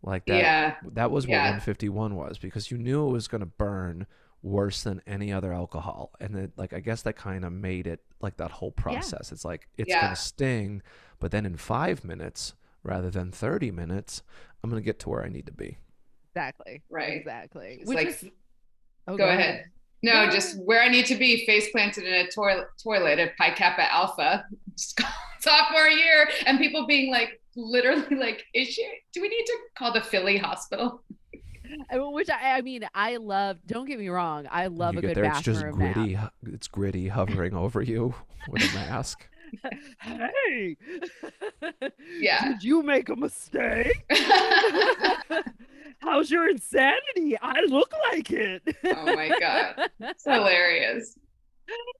Like 0.01 0.25
that 0.25 0.37
Yeah. 0.37 0.75
that 0.93 1.11
was 1.11 1.25
what 1.25 1.31
Yeah. 1.33 1.43
151 1.43 2.15
was 2.15 2.37
because 2.37 2.69
you 2.69 2.77
knew 2.77 3.07
it 3.07 3.11
was 3.11 3.27
going 3.27 3.39
to 3.41 3.45
burn 3.47 4.05
worse 4.41 4.83
than 4.83 5.01
any 5.07 5.31
other 5.31 5.53
alcohol 5.53 6.11
and 6.19 6.35
it 6.35 6.51
like 6.57 6.73
I 6.73 6.81
guess 6.81 7.01
that 7.03 7.15
kind 7.15 7.45
of 7.45 7.53
made 7.53 7.87
it 7.87 8.01
like 8.21 8.37
that 8.37 8.51
whole 8.51 8.71
process. 8.71 9.31
It's 9.31 9.45
like 9.45 9.67
it's 9.77 9.89
Yeah. 9.89 10.01
going 10.01 10.15
to 10.15 10.21
sting, 10.21 10.81
but 11.19 11.31
then 11.31 11.45
in 11.45 11.55
5 11.57 12.03
minutes 12.03 12.53
rather 12.83 13.09
than 13.09 13.31
30 13.31 13.71
minutes, 13.71 14.21
I'm 14.63 14.69
going 14.69 14.81
to 14.81 14.85
get 14.85 14.99
to 14.99 15.09
where 15.09 15.23
I 15.23 15.29
need 15.29 15.45
to 15.47 15.53
be. 15.53 15.77
Exactly. 16.35 16.81
Right. 16.89 17.13
Exactly. 17.13 17.77
It's 17.81 17.87
Which 17.89 17.95
like, 17.97 18.07
is, 18.07 18.25
oh, 19.07 19.17
go 19.17 19.25
ahead. 19.29 19.65
No, 20.01 20.23
Yeah. 20.23 20.29
just 20.31 20.57
where 20.63 20.81
I 20.81 20.89
need 20.89 21.05
to 21.07 21.15
be, 21.15 21.45
face 21.45 21.69
planted 21.71 22.03
in 22.05 22.13
a 22.13 22.29
toilet, 22.29 22.67
toilet 22.83 23.19
at 23.19 23.37
Pi 23.37 23.51
Kappa 23.51 23.89
Alpha, 23.91 24.45
sophomore 25.39 25.87
year, 25.87 26.29
and 26.45 26.57
people 26.59 26.85
being 26.85 27.11
like, 27.11 27.39
literally 27.55 28.15
like, 28.15 28.43
is 28.53 28.67
she? 28.69 28.85
Do 29.13 29.21
we 29.21 29.29
need 29.29 29.45
to 29.45 29.57
call 29.77 29.93
the 29.93 30.01
Philly 30.01 30.37
hospital? 30.37 31.03
Which 31.91 32.29
I, 32.29 32.57
I 32.57 32.61
mean, 32.61 32.85
I 32.93 33.17
love. 33.17 33.57
Don't 33.65 33.85
get 33.87 33.97
me 33.97 34.09
wrong. 34.09 34.47
I 34.51 34.67
love 34.67 34.93
you 34.95 34.99
a 34.99 35.01
get 35.01 35.07
good 35.15 35.17
there, 35.17 35.31
it's 35.31 35.41
just 35.41 35.63
gritty. 35.71 36.13
hu- 36.13 36.27
It's 36.51 36.67
gritty 36.67 37.07
hovering 37.07 37.53
over 37.55 37.81
you 37.81 38.13
with 38.49 38.61
a 38.63 38.75
mask. 38.75 39.27
Hey, 39.99 40.77
Yeah. 42.19 42.49
Did 42.49 42.63
you 42.63 42.83
make 42.83 43.09
a 43.09 43.15
mistake? 43.15 44.05
How's 45.99 46.29
your 46.29 46.49
insanity? 46.49 47.37
I 47.41 47.61
look 47.67 47.93
like 48.11 48.31
it. 48.31 48.61
oh 48.85 49.05
my 49.15 49.29
god, 49.39 49.89
it's 49.99 50.23
hilarious, 50.25 51.17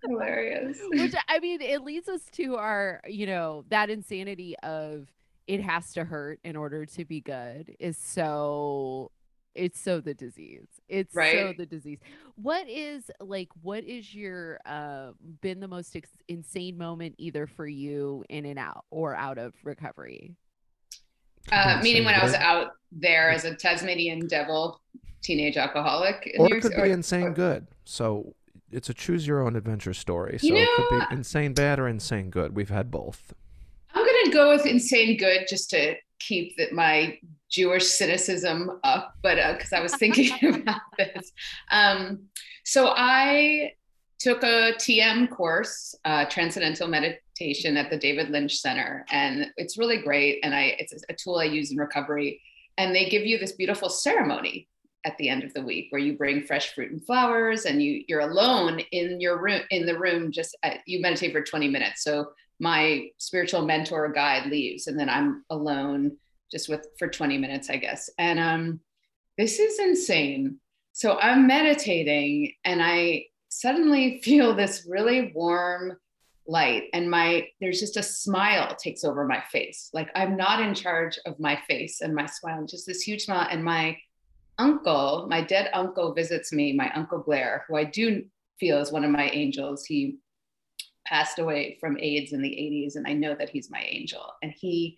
hilarious. 0.03 0.77
Which 0.89 1.13
I 1.27 1.39
mean, 1.39 1.61
it 1.61 1.83
leads 1.83 2.09
us 2.09 2.21
to 2.33 2.55
our, 2.57 3.01
you 3.07 3.25
know, 3.25 3.63
that 3.69 3.89
insanity 3.89 4.55
of 4.63 5.07
it 5.47 5.61
has 5.61 5.93
to 5.93 6.03
hurt 6.03 6.39
in 6.43 6.55
order 6.55 6.85
to 6.85 7.05
be 7.05 7.21
good 7.21 7.75
is 7.79 7.97
so 7.97 9.11
it's 9.55 9.79
so 9.79 9.99
the 10.01 10.13
disease. 10.13 10.67
It's 10.89 11.13
so 11.13 11.53
the 11.57 11.65
disease. 11.65 11.99
What 12.35 12.67
is 12.69 13.09
like 13.19 13.49
what 13.61 13.83
is 13.83 14.13
your 14.13 14.59
uh 14.65 15.11
been 15.41 15.59
the 15.59 15.67
most 15.67 15.95
ex- 15.95 16.09
insane 16.27 16.77
moment 16.77 17.15
either 17.17 17.45
for 17.47 17.67
you 17.67 18.23
in 18.29 18.45
and 18.45 18.57
out 18.59 18.85
or 18.89 19.15
out 19.15 19.37
of 19.37 19.53
recovery? 19.63 20.35
Uh, 21.51 21.79
meaning 21.83 22.05
when 22.05 22.15
I 22.15 22.23
was 22.23 22.33
out 22.35 22.71
there 22.91 23.29
as 23.29 23.43
a 23.43 23.53
Tasmanian 23.53 24.27
devil, 24.27 24.79
teenage 25.21 25.57
alcoholic. 25.57 26.33
or 26.39 26.47
it 26.55 26.61
could 26.61 26.71
be 26.71 26.77
or- 26.81 26.85
insane 26.85 27.27
or- 27.27 27.31
good. 27.33 27.67
So 27.85 28.33
it's 28.71 28.89
a 28.89 28.93
choose 28.93 29.27
your 29.27 29.45
own 29.45 29.55
adventure 29.55 29.93
story. 29.93 30.39
So 30.39 30.47
You 30.47 30.55
it 30.57 30.69
could 30.75 31.09
be 31.09 31.15
insane 31.15 31.53
bad 31.53 31.79
or 31.79 31.87
insane 31.87 32.29
good. 32.29 32.55
We've 32.55 32.69
had 32.69 32.89
both. 32.89 33.33
I'm 33.93 34.05
gonna 34.05 34.33
go 34.33 34.49
with 34.49 34.65
insane 34.65 35.17
good 35.17 35.45
just 35.47 35.69
to 35.71 35.95
keep 36.19 36.55
that 36.57 36.71
my 36.71 37.19
Jewish 37.53 37.85
cynicism 37.85 38.79
up, 38.83 39.13
but 39.21 39.35
because 39.55 39.71
I 39.73 39.79
was 39.79 39.95
thinking 39.95 40.31
about 40.61 40.81
this. 40.97 41.31
Um, 41.69 42.23
so 42.65 42.93
I 42.97 43.73
took 44.19 44.41
a 44.41 44.73
TM 44.77 45.29
course, 45.29 45.93
uh, 46.03 46.25
Transcendental 46.25 46.87
Meditation, 46.87 47.77
at 47.77 47.89
the 47.89 47.97
David 47.97 48.29
Lynch 48.29 48.57
Center, 48.57 49.05
and 49.11 49.51
it's 49.57 49.77
really 49.77 49.97
great. 49.97 50.39
And 50.43 50.55
I, 50.55 50.75
it's 50.79 50.93
a 51.09 51.13
tool 51.13 51.37
I 51.37 51.45
use 51.45 51.71
in 51.71 51.77
recovery. 51.77 52.41
And 52.77 52.95
they 52.95 53.07
give 53.09 53.23
you 53.23 53.37
this 53.37 53.51
beautiful 53.51 53.89
ceremony 53.89 54.67
at 55.05 55.15
the 55.17 55.29
end 55.29 55.43
of 55.43 55.53
the 55.53 55.61
week 55.61 55.87
where 55.89 56.01
you 56.01 56.17
bring 56.17 56.41
fresh 56.41 56.73
fruit 56.73 56.91
and 56.91 57.05
flowers, 57.05 57.65
and 57.65 57.83
you 57.83 58.03
you're 58.07 58.21
alone 58.21 58.79
in 58.91 59.21
your 59.21 59.39
room 59.39 59.61
in 59.69 59.85
the 59.85 59.99
room. 59.99 60.31
Just 60.31 60.57
uh, 60.63 60.75
you 60.87 61.01
meditate 61.01 61.33
for 61.33 61.43
20 61.43 61.67
minutes. 61.67 62.03
So 62.03 62.31
my 62.59 63.09
spiritual 63.19 63.65
mentor 63.65 64.11
guide 64.11 64.47
leaves, 64.47 64.87
and 64.87 64.99
then 64.99 65.09
I'm 65.09 65.43
alone 65.51 66.17
just 66.53 66.69
with 66.69 66.87
for 66.97 67.09
20 67.09 67.37
minutes, 67.37 67.69
I 67.69 67.77
guess. 67.77 68.09
And 68.17 68.39
um, 68.39 68.79
this 69.37 69.59
is 69.59 69.79
insane. 69.79 70.59
So 70.93 71.19
I'm 71.19 71.47
meditating, 71.47 72.53
and 72.63 72.81
I 72.81 73.25
suddenly 73.49 74.21
feel 74.23 74.55
this 74.55 74.87
really 74.87 75.33
warm 75.35 75.97
light 76.45 76.89
and 76.93 77.09
my 77.09 77.47
there's 77.61 77.79
just 77.79 77.95
a 77.95 78.03
smile 78.03 78.75
takes 78.75 79.05
over 79.05 79.25
my 79.25 79.41
face 79.49 79.89
like 79.93 80.09
i'm 80.13 80.35
not 80.35 80.61
in 80.61 80.75
charge 80.75 81.17
of 81.25 81.39
my 81.39 81.57
face 81.69 82.01
and 82.01 82.13
my 82.13 82.25
smile 82.25 82.65
just 82.65 82.85
this 82.85 83.01
huge 83.01 83.23
smile 83.23 83.47
and 83.49 83.63
my 83.63 83.97
uncle 84.59 85.25
my 85.29 85.41
dead 85.41 85.69
uncle 85.73 86.13
visits 86.13 86.51
me 86.51 86.73
my 86.73 86.91
uncle 86.95 87.19
blair 87.19 87.63
who 87.65 87.77
i 87.77 87.83
do 87.85 88.25
feel 88.59 88.77
is 88.79 88.91
one 88.91 89.05
of 89.05 89.09
my 89.09 89.29
angels 89.29 89.85
he 89.85 90.17
passed 91.05 91.39
away 91.39 91.77
from 91.79 91.97
aids 91.97 92.33
in 92.33 92.41
the 92.41 92.49
80s 92.49 92.97
and 92.97 93.07
i 93.07 93.13
know 93.13 93.33
that 93.35 93.49
he's 93.49 93.71
my 93.71 93.81
angel 93.87 94.33
and 94.41 94.51
he 94.51 94.97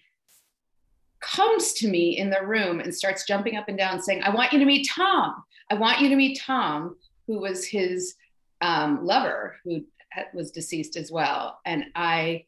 comes 1.21 1.73
to 1.73 1.87
me 1.87 2.17
in 2.17 2.29
the 2.29 2.45
room 2.45 2.79
and 2.79 2.93
starts 2.93 3.25
jumping 3.25 3.55
up 3.55 3.67
and 3.67 3.77
down 3.77 4.01
saying 4.01 4.21
i 4.23 4.29
want 4.29 4.51
you 4.53 4.59
to 4.59 4.65
meet 4.65 4.87
tom 4.89 5.43
i 5.71 5.73
want 5.73 5.99
you 5.99 6.09
to 6.09 6.15
meet 6.15 6.39
tom 6.39 6.95
who 7.27 7.39
was 7.39 7.65
his 7.65 8.15
um, 8.61 9.05
lover 9.05 9.55
who 9.63 9.83
was 10.33 10.51
deceased 10.51 10.95
as 10.95 11.11
well. 11.11 11.59
And 11.65 11.85
I 11.95 12.45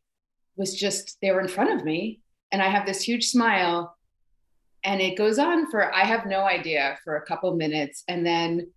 was 0.56 0.76
just, 0.76 1.20
they 1.22 1.32
were 1.32 1.42
in 1.42 1.48
front 1.48 1.72
of 1.72 1.86
me, 1.86 2.22
and 2.52 2.62
I 2.62 2.70
have 2.70 2.86
this 2.86 3.02
huge 3.02 3.30
smile. 3.30 3.96
And 4.84 5.02
it 5.02 5.18
goes 5.18 5.38
on 5.38 5.70
for, 5.70 5.94
I 5.94 6.06
have 6.06 6.26
no 6.26 6.42
idea, 6.42 6.98
for 7.04 7.18
a 7.18 7.26
couple 7.26 7.54
minutes. 7.56 8.04
And 8.08 8.26
then 8.26 8.72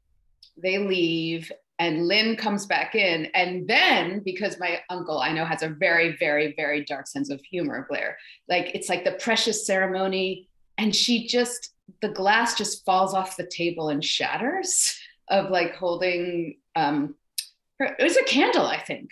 they 0.57 0.79
leave, 0.79 1.51
and 1.81 2.07
Lynn 2.07 2.37
comes 2.37 2.67
back 2.67 2.95
in. 2.95 3.27
And 3.35 3.67
then, 3.67 4.21
because 4.21 4.61
my 4.61 4.81
uncle, 4.89 5.19
I 5.19 5.33
know, 5.33 5.45
has 5.45 5.63
a 5.63 5.69
very, 5.69 6.17
very, 6.19 6.55
very 6.55 6.85
dark 6.85 7.09
sense 7.09 7.31
of 7.31 7.41
humor, 7.41 7.87
Blair, 7.89 8.17
like 8.49 8.71
it's 8.75 8.89
like 8.89 9.05
the 9.05 9.13
precious 9.13 9.67
ceremony. 9.67 10.49
And 10.79 10.95
she 10.95 11.27
just, 11.27 11.75
the 12.01 12.11
glass 12.11 12.57
just 12.57 12.85
falls 12.85 13.15
off 13.15 13.37
the 13.37 13.47
table 13.47 13.89
and 13.89 14.05
shatters 14.05 14.97
of 15.31 15.51
like 15.51 15.75
holding 15.77 16.57
um 16.77 17.15
her, 17.79 17.97
it 17.99 18.03
was 18.03 18.17
a 18.17 18.25
candle 18.25 18.67
i 18.67 18.79
think 18.79 19.11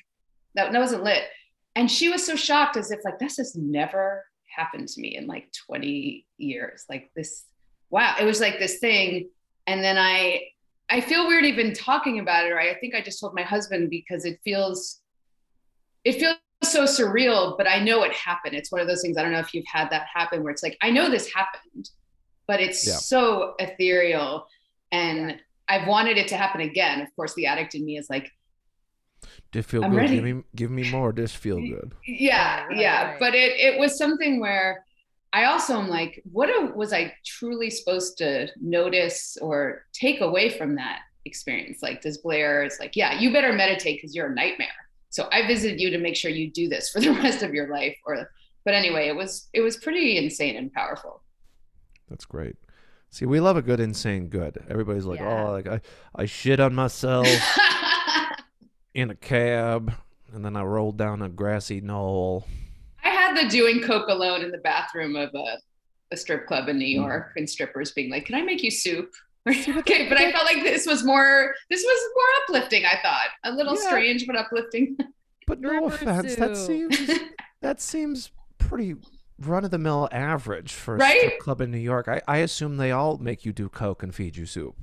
that, 0.54 0.72
that 0.72 0.78
wasn't 0.78 1.02
lit 1.02 1.24
and 1.76 1.90
she 1.90 2.08
was 2.08 2.24
so 2.24 2.36
shocked 2.36 2.76
as 2.76 2.90
if 2.90 3.00
like 3.04 3.18
this 3.18 3.36
has 3.36 3.54
never 3.56 4.24
happened 4.44 4.88
to 4.88 5.00
me 5.00 5.16
in 5.16 5.26
like 5.26 5.50
20 5.66 6.26
years 6.36 6.84
like 6.88 7.10
this 7.14 7.44
wow 7.90 8.14
it 8.20 8.24
was 8.24 8.40
like 8.40 8.58
this 8.58 8.78
thing 8.78 9.28
and 9.66 9.82
then 9.82 9.96
i 9.96 10.40
i 10.90 11.00
feel 11.00 11.26
weird 11.26 11.44
even 11.44 11.72
talking 11.72 12.18
about 12.18 12.44
it 12.46 12.50
or 12.52 12.58
i 12.60 12.74
think 12.80 12.94
i 12.94 13.00
just 13.00 13.20
told 13.20 13.34
my 13.34 13.42
husband 13.42 13.88
because 13.90 14.24
it 14.24 14.38
feels 14.44 15.00
it 16.04 16.12
feels 16.18 16.36
so 16.62 16.84
surreal 16.84 17.56
but 17.56 17.68
i 17.68 17.78
know 17.78 18.02
it 18.02 18.12
happened 18.12 18.54
it's 18.54 18.72
one 18.72 18.80
of 18.80 18.86
those 18.88 19.00
things 19.02 19.16
i 19.16 19.22
don't 19.22 19.32
know 19.32 19.38
if 19.38 19.54
you've 19.54 19.64
had 19.72 19.88
that 19.90 20.06
happen 20.12 20.42
where 20.42 20.52
it's 20.52 20.62
like 20.62 20.76
i 20.82 20.90
know 20.90 21.08
this 21.08 21.32
happened 21.32 21.90
but 22.46 22.60
it's 22.60 22.86
Yeah. 22.86 22.94
so 22.94 23.54
ethereal 23.58 24.46
and 24.90 25.38
I've 25.70 25.86
wanted 25.86 26.16
it 26.16 26.28
to 26.28 26.36
happen 26.38 26.62
again. 26.62 27.02
Of 27.02 27.14
course, 27.14 27.34
the 27.34 27.44
addict 27.44 27.74
in 27.74 27.84
me 27.84 27.98
is 27.98 28.08
like, 28.08 28.30
Did 29.52 29.66
feel 29.66 29.84
I'm 29.84 29.90
good? 29.90 29.98
ready. 29.98 30.14
Give 30.14 30.24
me 30.24 30.42
give 30.56 30.70
me 30.70 30.90
more. 30.90 31.12
This 31.12 31.34
feel 31.34 31.60
good. 31.74 31.92
yeah, 32.06 32.60
Right, 32.62 32.68
right, 32.70 32.78
yeah. 32.80 33.04
right. 33.10 33.20
But 33.20 33.34
it 33.34 33.52
it 33.60 33.78
was 33.78 33.98
something 33.98 34.40
where 34.40 34.86
I 35.32 35.44
also 35.44 35.78
am 35.78 35.88
like, 35.88 36.22
what 36.32 36.48
a- 36.48 36.72
was 36.74 36.92
I 36.92 37.12
truly 37.24 37.70
supposed 37.70 38.16
to 38.18 38.48
notice 38.60 39.36
or 39.42 39.84
take 39.92 40.20
away 40.20 40.48
from 40.50 40.74
that 40.76 41.00
experience? 41.26 41.82
Like, 41.82 42.00
does 42.00 42.18
Blair 42.18 42.64
is 42.64 42.78
like, 42.80 42.96
yeah, 42.96 43.18
you 43.20 43.32
better 43.32 43.52
meditate 43.52 43.98
because 43.98 44.14
you're 44.14 44.30
a 44.30 44.34
nightmare. 44.34 44.68
So 45.10 45.28
I 45.32 45.46
visited 45.46 45.80
you 45.80 45.90
to 45.90 45.98
make 45.98 46.16
sure 46.16 46.30
you 46.30 46.50
do 46.50 46.68
this 46.68 46.88
for 46.92 47.00
the 47.00 47.12
rest 47.12 47.42
of 47.42 47.52
your 47.54 47.68
life. 47.70 47.96
Or, 48.06 48.30
but 48.64 48.74
anyway, 48.74 49.08
it 49.08 49.16
was 49.16 49.48
it 49.52 49.60
was 49.60 49.76
pretty 49.76 50.16
insane 50.18 50.56
and 50.56 50.72
powerful. 50.72 51.22
That's 52.08 52.24
great. 52.24 52.56
See, 53.10 53.24
we 53.26 53.40
love 53.40 53.56
a 53.56 53.62
good 53.62 53.80
insane 53.80 54.28
good. 54.28 54.62
Everybody's 54.68 55.06
like, 55.06 55.20
oh, 55.20 55.24
Yeah. 55.24 55.44
oh, 55.46 55.52
like 55.52 55.66
I, 55.66 55.80
I 56.14 56.24
shit 56.26 56.60
on 56.60 56.74
myself 56.74 57.26
in 58.94 59.10
a 59.10 59.14
cab, 59.14 59.92
and 60.32 60.44
then 60.44 60.56
I 60.56 60.62
rolled 60.62 60.96
down 60.98 61.22
a 61.22 61.28
grassy 61.28 61.80
knoll. 61.80 62.46
I 63.08 63.10
had 63.10 63.36
the 63.36 63.48
doing 63.48 63.80
coke 63.82 64.08
alone 64.08 64.42
in 64.42 64.50
the 64.50 64.58
bathroom 64.58 65.16
of 65.16 65.30
a, 65.34 65.56
a 66.12 66.16
strip 66.16 66.46
club 66.46 66.68
in 66.68 66.78
New 66.78 66.98
Hmm. 67.00 67.06
York, 67.06 67.32
and 67.36 67.48
strippers 67.48 67.92
being 67.92 68.10
like, 68.10 68.26
"Can 68.26 68.34
I 68.34 68.42
make 68.42 68.62
you 68.62 68.70
soup?" 68.70 69.10
okay, 69.48 70.08
but 70.08 70.18
I 70.18 70.30
felt 70.32 70.44
like 70.44 70.62
this 70.62 70.86
was 70.86 71.04
more 71.04 71.54
this 71.70 71.82
was 71.82 72.00
more 72.14 72.26
uplifting. 72.60 72.84
I 72.84 72.98
thought 73.02 73.28
a 73.44 73.52
little 73.52 73.74
Yeah. 73.74 73.88
strange 73.88 74.26
but 74.26 74.36
uplifting. 74.36 74.96
But 75.46 75.60
no 75.62 75.86
offense, 75.86 76.36
that 76.36 76.58
seems 76.58 77.08
that 77.62 77.80
seems 77.80 78.30
pretty 78.58 78.96
run 79.38 79.64
of 79.64 79.70
the 79.70 79.78
mill 79.78 80.06
average 80.12 80.72
for 80.74 80.96
a 80.96 80.98
Right? 80.98 81.18
strip 81.18 81.38
club 81.38 81.60
in 81.62 81.70
New 81.70 81.78
York. 81.78 82.06
I, 82.06 82.20
I 82.28 82.38
assume 82.38 82.76
they 82.76 82.90
all 82.92 83.16
make 83.16 83.46
you 83.46 83.54
do 83.54 83.70
coke 83.70 84.02
and 84.02 84.14
feed 84.14 84.36
you 84.36 84.44
soup. 84.44 84.76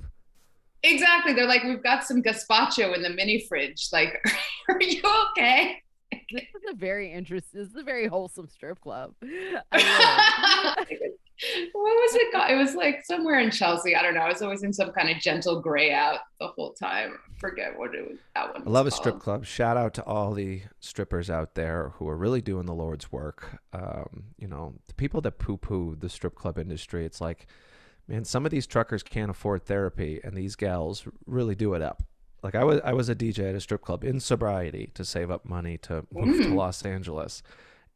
exactly. 0.82 1.34
They're 1.34 1.46
like, 1.46 1.62
"We've 1.62 1.82
got 1.82 2.02
some 2.04 2.20
gazpacho 2.20 2.96
in 2.96 3.02
the 3.02 3.10
mini 3.10 3.46
fridge. 3.48 3.88
Like, 3.92 4.20
are 4.68 4.82
you 4.82 5.02
okay?" 5.30 5.82
This 6.12 6.42
is 6.42 6.62
a 6.70 6.74
very 6.74 7.12
interesting. 7.12 7.60
This 7.60 7.70
is 7.70 7.76
a 7.76 7.82
very 7.82 8.06
wholesome 8.06 8.48
strip 8.48 8.80
club. 8.80 9.14
what 11.72 11.82
was 11.82 12.14
it 12.14 12.32
called? 12.32 12.50
It 12.50 12.56
was 12.56 12.74
like 12.74 13.04
somewhere 13.04 13.40
in 13.40 13.50
Chelsea. 13.50 13.94
I 13.94 14.02
don't 14.02 14.14
know. 14.14 14.20
I 14.20 14.28
was 14.28 14.40
always 14.40 14.62
in 14.62 14.72
some 14.72 14.90
kind 14.92 15.10
of 15.10 15.18
gentle 15.18 15.60
gray 15.60 15.92
out 15.92 16.20
the 16.40 16.48
whole 16.48 16.72
time. 16.72 17.18
forget 17.36 17.78
what 17.78 17.94
it 17.94 18.08
was. 18.08 18.18
That 18.34 18.54
one. 18.54 18.62
I 18.66 18.70
love 18.70 18.86
was 18.86 18.94
a 18.94 18.96
strip 18.96 19.18
club. 19.18 19.44
Shout 19.44 19.76
out 19.76 19.92
to 19.94 20.04
all 20.04 20.32
the 20.32 20.62
strippers 20.80 21.28
out 21.28 21.54
there 21.54 21.92
who 21.96 22.08
are 22.08 22.16
really 22.16 22.40
doing 22.40 22.64
the 22.64 22.74
Lord's 22.74 23.12
work. 23.12 23.60
Um, 23.74 24.24
you 24.38 24.48
know, 24.48 24.74
the 24.86 24.94
people 24.94 25.20
that 25.22 25.38
poo 25.38 25.58
poo 25.58 25.96
the 25.98 26.08
strip 26.08 26.34
club 26.34 26.58
industry, 26.58 27.04
it's 27.04 27.20
like, 27.20 27.46
man, 28.08 28.24
some 28.24 28.46
of 28.46 28.50
these 28.50 28.66
truckers 28.66 29.02
can't 29.02 29.30
afford 29.30 29.66
therapy, 29.66 30.20
and 30.24 30.34
these 30.34 30.56
gals 30.56 31.06
really 31.26 31.54
do 31.54 31.74
it 31.74 31.82
up. 31.82 32.02
Like 32.46 32.54
I 32.54 32.64
was, 32.64 32.80
I 32.84 32.92
was 32.92 33.08
a 33.08 33.14
DJ 33.14 33.48
at 33.50 33.54
a 33.54 33.60
strip 33.60 33.82
club 33.82 34.04
in 34.04 34.20
sobriety 34.20 34.90
to 34.94 35.04
save 35.04 35.30
up 35.30 35.44
money 35.44 35.76
to 35.78 36.06
move 36.12 36.38
to 36.38 36.48
Mm. 36.48 36.54
Los 36.54 36.82
Angeles, 36.84 37.42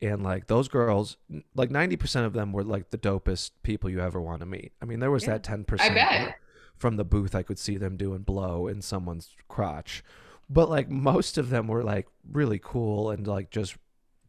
and 0.03 0.23
like 0.23 0.49
those 0.49 0.67
girls, 0.69 1.17
like 1.55 1.71
ninety 1.71 1.97
percent 1.97 2.27
of 2.27 2.33
them 2.33 2.53
were 2.53 2.65
like 2.65 2.91
the 2.91 2.99
dopest 2.99 3.53
people 3.63 3.89
you 3.89 4.01
ever 4.01 4.21
want 4.21 4.41
to 4.41 4.47
meet. 4.47 4.73
I 4.83 4.85
mean, 4.87 4.99
there 5.01 5.11
was 5.11 5.23
Yeah. 5.25 5.31
that 5.35 5.45
ten 5.45 5.61
I 5.61 5.63
percent 5.65 5.95
bet. 5.95 6.35
from 6.77 6.97
the 6.97 7.05
booth 7.05 7.35
I 7.35 7.43
could 7.43 7.59
see 7.59 7.77
them 7.77 7.97
doing 7.97 8.23
blow 8.23 8.67
in 8.67 8.83
someone's 8.83 9.35
crotch. 9.49 10.03
But 10.49 10.69
like 10.69 10.91
most 10.91 11.39
of 11.39 11.51
them 11.51 11.69
were 11.69 11.85
like 11.85 12.09
really 12.31 12.59
cool 12.63 13.11
and 13.11 13.27
like 13.27 13.51
just 13.51 13.77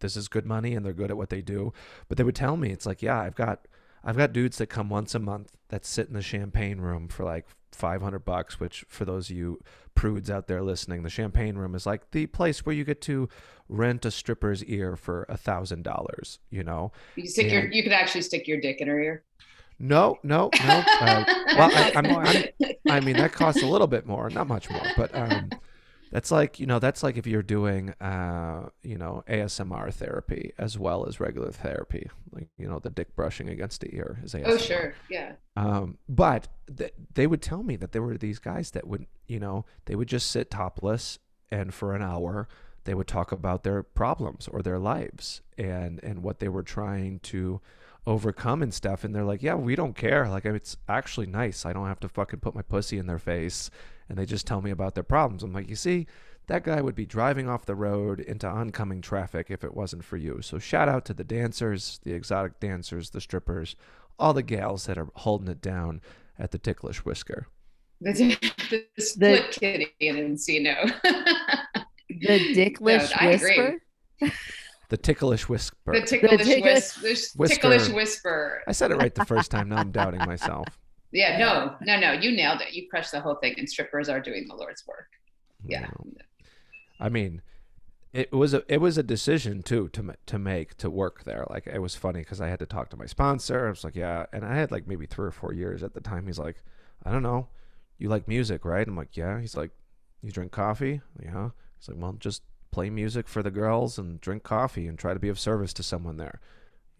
this 0.02 0.16
is 0.16 0.28
good 0.28 0.46
money 0.46 0.76
and 0.76 0.86
they're 0.86 0.94
good 0.94 1.10
at 1.12 1.18
what 1.18 1.30
they 1.30 1.42
do. 1.42 1.74
But 2.08 2.18
they 2.18 2.24
would 2.24 2.36
tell 2.36 2.58
me 2.58 2.70
it's 2.72 2.86
like, 2.86 3.02
yeah, 3.02 3.20
I've 3.20 3.36
got 3.36 3.68
I've 4.04 4.18
got 4.18 4.34
dudes 4.34 4.58
that 4.58 4.68
come 4.68 4.90
once 4.90 5.14
a 5.14 5.20
month 5.20 5.52
that 5.70 5.86
sit 5.86 6.08
in 6.08 6.14
the 6.14 6.22
champagne 6.22 6.80
room 6.80 7.08
for 7.08 7.24
like 7.24 7.46
500 7.72 8.20
bucks, 8.20 8.60
which 8.60 8.84
for 8.88 9.06
those 9.06 9.30
of 9.30 9.38
you 9.38 9.60
prudes 9.96 10.30
out 10.30 10.48
there 10.48 10.62
listening, 10.62 11.04
the 11.04 11.10
champagne 11.10 11.56
room 11.56 11.76
is 11.76 11.86
like 11.86 12.12
the 12.12 12.26
place 12.28 12.66
where 12.66 12.76
you 12.76 12.84
get 12.84 13.02
to 13.02 13.30
rent 13.70 14.06
a 14.06 14.12
stripper's 14.12 14.64
ear 14.66 14.96
for 14.96 15.26
a 15.30 15.38
thousand 15.38 15.84
dollars, 15.84 16.40
you 16.50 16.64
know? 16.64 16.92
You 17.16 17.28
stick 17.28 17.52
your. 17.52 17.72
You 17.72 17.84
could 17.84 17.94
actually 17.94 18.22
stick 18.22 18.48
your 18.48 18.60
dick 18.60 18.82
in 18.82 18.88
her 18.88 19.00
ear. 19.00 19.24
No, 19.80 20.20
no, 20.22 20.50
no. 20.64 20.84
Uh, 21.02 21.24
well, 21.58 21.72
I, 21.74 21.92
I'm, 21.96 22.06
I'm, 22.06 22.46
I 22.88 23.00
mean, 23.00 23.18
that 23.18 23.34
costs 23.34 23.64
a 23.64 23.68
little 23.68 23.88
bit 23.88 24.06
more, 24.06 24.30
not 24.30 24.48
much 24.48 24.70
more, 24.70 24.84
but 24.96 25.14
um, 25.16 25.50
that's 26.12 26.32
like 26.32 26.60
you 26.60 26.66
know, 26.66 26.80
that's 26.80 27.04
like 27.04 27.18
if 27.18 27.26
you're 27.26 27.42
doing 27.42 27.92
uh, 28.02 28.70
you 28.84 28.98
know, 28.98 29.24
ASMR 29.28 29.94
therapy 29.94 30.52
as 30.58 30.78
well 30.78 31.06
as 31.08 31.20
regular 31.20 31.52
therapy, 31.52 32.10
like 32.32 32.48
you 32.58 32.68
know, 32.68 32.80
the 32.80 32.90
dick 32.90 33.16
brushing 33.16 33.50
against 33.50 33.82
the 33.82 33.96
ear 33.96 34.20
is 34.24 34.34
ASMR. 34.34 34.48
oh 34.48 34.58
sure, 34.58 34.96
yeah. 35.10 35.34
Um, 35.56 35.98
but 36.08 36.48
th- 36.76 36.94
they 37.14 37.28
would 37.28 37.42
tell 37.42 37.64
me 37.64 37.76
that 37.78 37.92
there 37.92 38.02
were 38.02 38.18
these 38.18 38.40
guys 38.40 38.72
that 38.72 38.88
would, 38.88 39.08
you 39.28 39.40
know, 39.40 39.66
they 39.86 39.96
would 39.96 40.08
just 40.08 40.30
sit 40.30 40.52
topless 40.52 41.20
and 41.52 41.74
for 41.74 41.96
an 41.96 42.02
hour 42.02 42.48
they 42.84 42.94
would 42.94 43.08
talk 43.08 43.32
about 43.32 43.64
their 43.64 43.84
problems 43.84 44.48
or 44.48 44.62
their 44.62 44.80
lives 44.80 45.42
and 45.58 46.00
and 46.04 46.24
what 46.24 46.40
they 46.40 46.48
were 46.48 46.64
trying 46.64 47.20
to 47.20 47.62
overcome 48.08 48.64
and 48.64 48.74
stuff 48.74 49.04
and 49.04 49.14
they're 49.14 49.24
like 49.24 49.44
yeah 49.44 49.54
we 49.54 49.76
don't 49.76 49.96
care 49.96 50.28
like 50.28 50.44
it's 50.46 50.76
actually 50.90 51.28
nice 51.28 51.66
i 51.66 51.74
don't 51.74 51.86
have 51.88 52.00
to 52.00 52.10
fucking 52.10 52.40
put 52.40 52.56
my 52.56 52.64
pussy 52.64 52.98
in 52.98 53.06
their 53.06 53.20
face 53.20 53.70
and 54.12 54.20
they 54.20 54.26
just 54.26 54.46
tell 54.46 54.62
me 54.62 54.70
about 54.72 54.94
their 54.94 55.04
problems 55.04 55.42
i'm 55.42 55.54
like 55.54 55.70
you 55.70 55.76
see 55.76 56.06
that 56.48 56.64
guy 56.64 56.82
would 56.82 56.96
be 56.96 57.06
driving 57.06 57.48
off 57.48 57.66
the 57.66 57.76
road 57.76 58.20
into 58.20 58.46
oncoming 58.48 59.00
traffic 59.02 59.48
if 59.50 59.64
it 59.64 59.74
wasn't 59.74 60.04
for 60.04 60.18
you 60.18 60.42
so 60.42 60.60
shout 60.60 60.90
out 60.90 61.06
to 61.06 61.14
the 61.14 61.24
dancers 61.24 62.00
the 62.04 62.12
exotic 62.14 62.60
dancers 62.60 63.12
the 63.12 63.22
strippers 63.22 63.76
all 64.20 64.34
the 64.34 64.44
gals 64.44 64.86
that 64.86 64.98
are 64.98 65.08
holding 65.16 65.48
it 65.48 65.62
down 65.62 66.02
at 66.38 66.52
the 66.52 66.58
ticklish 66.60 67.06
whisker 67.06 67.48
The, 68.02 68.12
the 68.70 69.02
split 69.02 69.52
kitty 69.52 69.88
in 70.00 70.16
Encino. 70.18 70.92
The 72.10 72.54
dicklish 72.54 73.10
I 73.16 73.28
agree. 73.32 73.80
whisper. 74.20 74.36
the 74.90 74.98
ticklish 74.98 75.48
whisper 75.48 75.94
The 75.94 76.02
ticklish, 76.06 76.42
ticklish- 76.46 76.64
whis- 76.64 77.02
whis- 77.02 77.34
Whisker. 77.36 77.56
ticklish 77.70 77.88
whisper. 77.90 78.62
i 78.68 78.74
said 78.74 78.92
it 78.92 78.96
right 78.98 79.16
the 79.16 79.24
first 79.26 79.50
time 79.50 79.70
now 79.70 79.78
i'm 79.78 79.92
doubting 79.92 80.20
myself 80.26 80.68
Yeah, 81.12 81.38
no, 81.38 81.76
no, 81.82 82.00
no. 82.00 82.14
You 82.14 82.32
nailed 82.32 82.62
it. 82.62 82.74
You 82.74 82.88
crushed 82.90 83.12
the 83.12 83.20
whole 83.20 83.36
thing, 83.36 83.56
and 83.58 83.70
strippers 83.70 84.08
are 84.10 84.20
doing 84.20 84.48
the 84.48 84.56
Lord's 84.56 84.86
work. 84.88 85.10
Yeah. 85.66 85.82
Know. 85.82 86.14
I 87.00 87.10
mean, 87.10 87.42
it 88.14 88.32
was 88.32 88.54
a 88.54 88.64
it 88.68 88.80
was 88.80 88.98
a 88.98 89.04
decision 89.04 89.64
too 89.64 89.90
to 89.90 90.14
to 90.26 90.40
make 90.40 90.78
to 90.78 90.90
work 90.90 91.24
there. 91.24 91.46
Like 91.50 91.68
it 91.68 91.80
was 91.80 91.96
funny 91.96 92.20
because 92.20 92.42
I 92.42 92.48
had 92.48 92.60
to 92.60 92.66
talk 92.66 92.90
to 92.90 92.98
my 92.98 93.06
sponsor. 93.06 93.68
I 93.68 93.70
was 93.70 93.84
like, 93.84 93.96
yeah, 93.96 94.26
and 94.32 94.46
I 94.46 94.56
had 94.56 94.72
like 94.72 94.88
maybe 94.88 95.06
three 95.06 95.28
or 95.28 95.32
four 95.32 95.54
years 95.54 95.84
at 95.84 95.94
the 95.94 96.02
time. 96.02 96.28
He's 96.28 96.40
like, 96.40 96.64
I 97.06 97.12
don't 97.12 97.24
know, 97.24 97.48
you 97.98 98.10
like 98.10 98.28
music, 98.28 98.66
right? 98.66 98.88
I'm 98.88 98.96
like, 98.96 99.16
yeah. 99.16 99.40
He's 99.40 99.56
like, 99.56 99.72
you 100.22 100.32
drink 100.32 100.52
coffee? 100.52 101.02
Yeah. 101.22 101.50
He's 101.78 101.90
like, 101.90 101.98
well, 102.02 102.14
just 102.14 102.44
play 102.72 102.90
music 102.90 103.28
for 103.28 103.44
the 103.44 103.52
girls 103.52 103.98
and 103.98 104.20
drink 104.22 104.44
coffee 104.44 104.88
and 104.88 104.98
try 104.98 105.14
to 105.14 105.20
be 105.20 105.30
of 105.30 105.40
service 105.40 105.74
to 105.74 105.84
someone 105.84 106.18
there. 106.18 106.40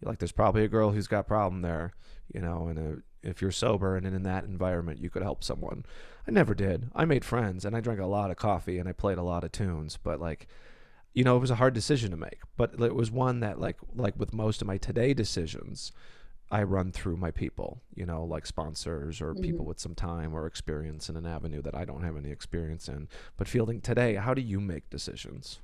Like, 0.02 0.18
there's 0.18 0.32
probably 0.32 0.64
a 0.64 0.68
girl 0.68 0.90
who's 0.90 1.06
got 1.06 1.26
problem 1.26 1.62
there, 1.62 1.92
you 2.32 2.40
know, 2.40 2.66
and 2.66 2.78
uh 2.78 3.00
if 3.22 3.40
you're 3.40 3.50
sober 3.50 3.96
and 3.96 4.06
in 4.06 4.22
that 4.24 4.44
environment, 4.44 5.00
you 5.00 5.10
could 5.10 5.22
help 5.22 5.42
someone. 5.44 5.84
I 6.26 6.30
never 6.30 6.54
did. 6.54 6.90
I 6.94 7.04
made 7.04 7.24
friends 7.24 7.64
and 7.64 7.76
I 7.76 7.80
drank 7.80 8.00
a 8.00 8.06
lot 8.06 8.30
of 8.30 8.36
coffee 8.36 8.78
and 8.78 8.88
I 8.88 8.92
played 8.92 9.18
a 9.18 9.22
lot 9.22 9.44
of 9.44 9.52
tunes, 9.52 9.98
but 10.02 10.20
like 10.20 10.46
you 11.14 11.24
know, 11.24 11.36
it 11.36 11.40
was 11.40 11.50
a 11.50 11.56
hard 11.56 11.74
decision 11.74 12.10
to 12.10 12.16
make, 12.16 12.40
but 12.56 12.72
it 12.80 12.94
was 12.94 13.10
one 13.10 13.40
that 13.40 13.60
like 13.60 13.76
like 13.94 14.18
with 14.18 14.32
most 14.32 14.62
of 14.62 14.66
my 14.66 14.78
today 14.78 15.12
decisions, 15.12 15.92
I 16.50 16.62
run 16.62 16.90
through 16.90 17.16
my 17.18 17.30
people, 17.30 17.82
you 17.94 18.06
know, 18.06 18.24
like 18.24 18.46
sponsors 18.46 19.20
or 19.20 19.34
people 19.34 19.64
Mhm. 19.64 19.68
with 19.68 19.78
some 19.80 19.94
time 19.94 20.34
or 20.34 20.46
experience 20.46 21.08
in 21.10 21.16
an 21.16 21.26
avenue 21.26 21.60
that 21.62 21.74
I 21.74 21.84
don't 21.84 22.02
have 22.02 22.16
any 22.16 22.30
experience 22.30 22.88
in. 22.88 23.08
But 23.36 23.46
fielding 23.48 23.80
today, 23.82 24.14
how 24.14 24.32
do 24.34 24.40
you 24.42 24.58
make 24.60 24.88
decisions? 24.90 25.60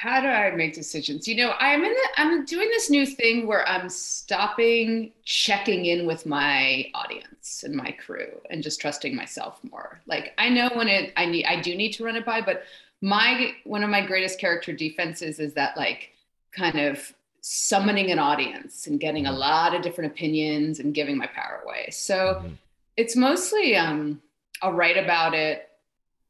How 0.00 0.20
do 0.20 0.28
I 0.28 0.50
make 0.52 0.74
decisions? 0.74 1.26
You 1.26 1.34
know, 1.34 1.54
I'm 1.58 1.84
in 1.84 1.90
the, 1.92 2.08
I'm 2.18 2.44
doing 2.44 2.68
this 2.68 2.88
new 2.88 3.04
thing 3.04 3.48
where 3.48 3.66
I'm 3.68 3.88
stopping 3.88 5.12
checking 5.24 5.86
in 5.86 6.06
with 6.06 6.24
my 6.24 6.86
audience 6.94 7.64
and 7.64 7.74
my 7.74 7.90
crew 7.90 8.40
and 8.48 8.62
just 8.62 8.80
trusting 8.80 9.16
myself 9.16 9.58
more. 9.68 10.00
Like 10.06 10.34
I 10.38 10.50
know 10.50 10.70
when 10.74 10.86
it 10.86 11.12
I 11.16 11.26
need 11.26 11.46
I 11.46 11.60
do 11.60 11.74
need 11.74 11.92
to 11.94 12.04
run 12.04 12.14
it 12.14 12.24
by, 12.24 12.40
but 12.42 12.62
my 13.00 13.52
one 13.64 13.82
of 13.82 13.90
my 13.90 14.06
greatest 14.06 14.38
character 14.38 14.72
defenses 14.72 15.40
is 15.40 15.54
that 15.54 15.76
like 15.76 16.10
kind 16.52 16.78
of 16.78 17.12
summoning 17.40 18.12
an 18.12 18.20
audience 18.20 18.86
and 18.86 19.00
getting 19.00 19.26
a 19.26 19.32
Mhm. 19.32 19.36
lot 19.36 19.74
of 19.74 19.82
different 19.82 20.12
opinions 20.12 20.78
and 20.78 20.94
giving 20.94 21.16
my 21.16 21.26
power 21.26 21.62
away. 21.64 21.88
So 21.90 22.40
Mhm. 22.40 22.58
it's 22.96 23.16
mostly 23.16 23.76
um 23.76 24.22
I'll 24.62 24.72
write 24.72 24.96
about 24.96 25.34
it. 25.34 25.67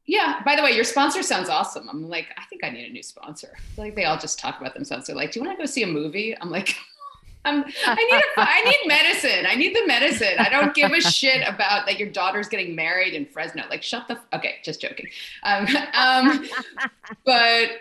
Yeah, 0.08 0.40
by 0.42 0.56
the 0.56 0.62
way, 0.62 0.70
your 0.70 0.84
sponsor 0.84 1.22
sounds 1.22 1.50
awesome. 1.50 1.86
I'm 1.86 2.08
like, 2.08 2.28
I 2.38 2.44
think 2.46 2.64
I 2.64 2.70
need 2.70 2.88
a 2.88 2.92
new 2.92 3.02
sponsor. 3.02 3.54
Like 3.76 3.94
they 3.94 4.06
all 4.06 4.16
just 4.16 4.38
talk 4.38 4.58
about 4.58 4.72
themselves. 4.72 5.06
They're 5.06 5.14
like, 5.14 5.32
Do 5.32 5.38
you 5.38 5.46
want 5.46 5.58
to 5.58 5.62
go 5.62 5.66
see 5.66 5.82
a 5.82 5.86
movie? 5.86 6.34
I'm 6.40 6.50
like, 6.50 6.74
I'm 7.44 7.62
I 7.86 7.94
need 7.94 8.22
a 8.22 8.40
I 8.40 8.64
need 8.64 8.88
medicine. 8.88 9.46
I 9.46 9.54
need 9.54 9.76
the 9.76 9.86
medicine. 9.86 10.38
I 10.38 10.48
don't 10.48 10.74
give 10.74 10.92
a 10.92 11.00
shit 11.02 11.46
about 11.46 11.86
that 11.86 11.98
your 11.98 12.08
daughter's 12.08 12.48
getting 12.48 12.74
married 12.74 13.12
in 13.12 13.26
Fresno. 13.26 13.64
Like, 13.68 13.82
shut 13.82 14.08
the 14.08 14.14
f- 14.14 14.26
okay, 14.32 14.56
just 14.64 14.80
joking. 14.80 15.08
Um, 15.42 15.66
um 15.92 16.48
but 17.26 17.72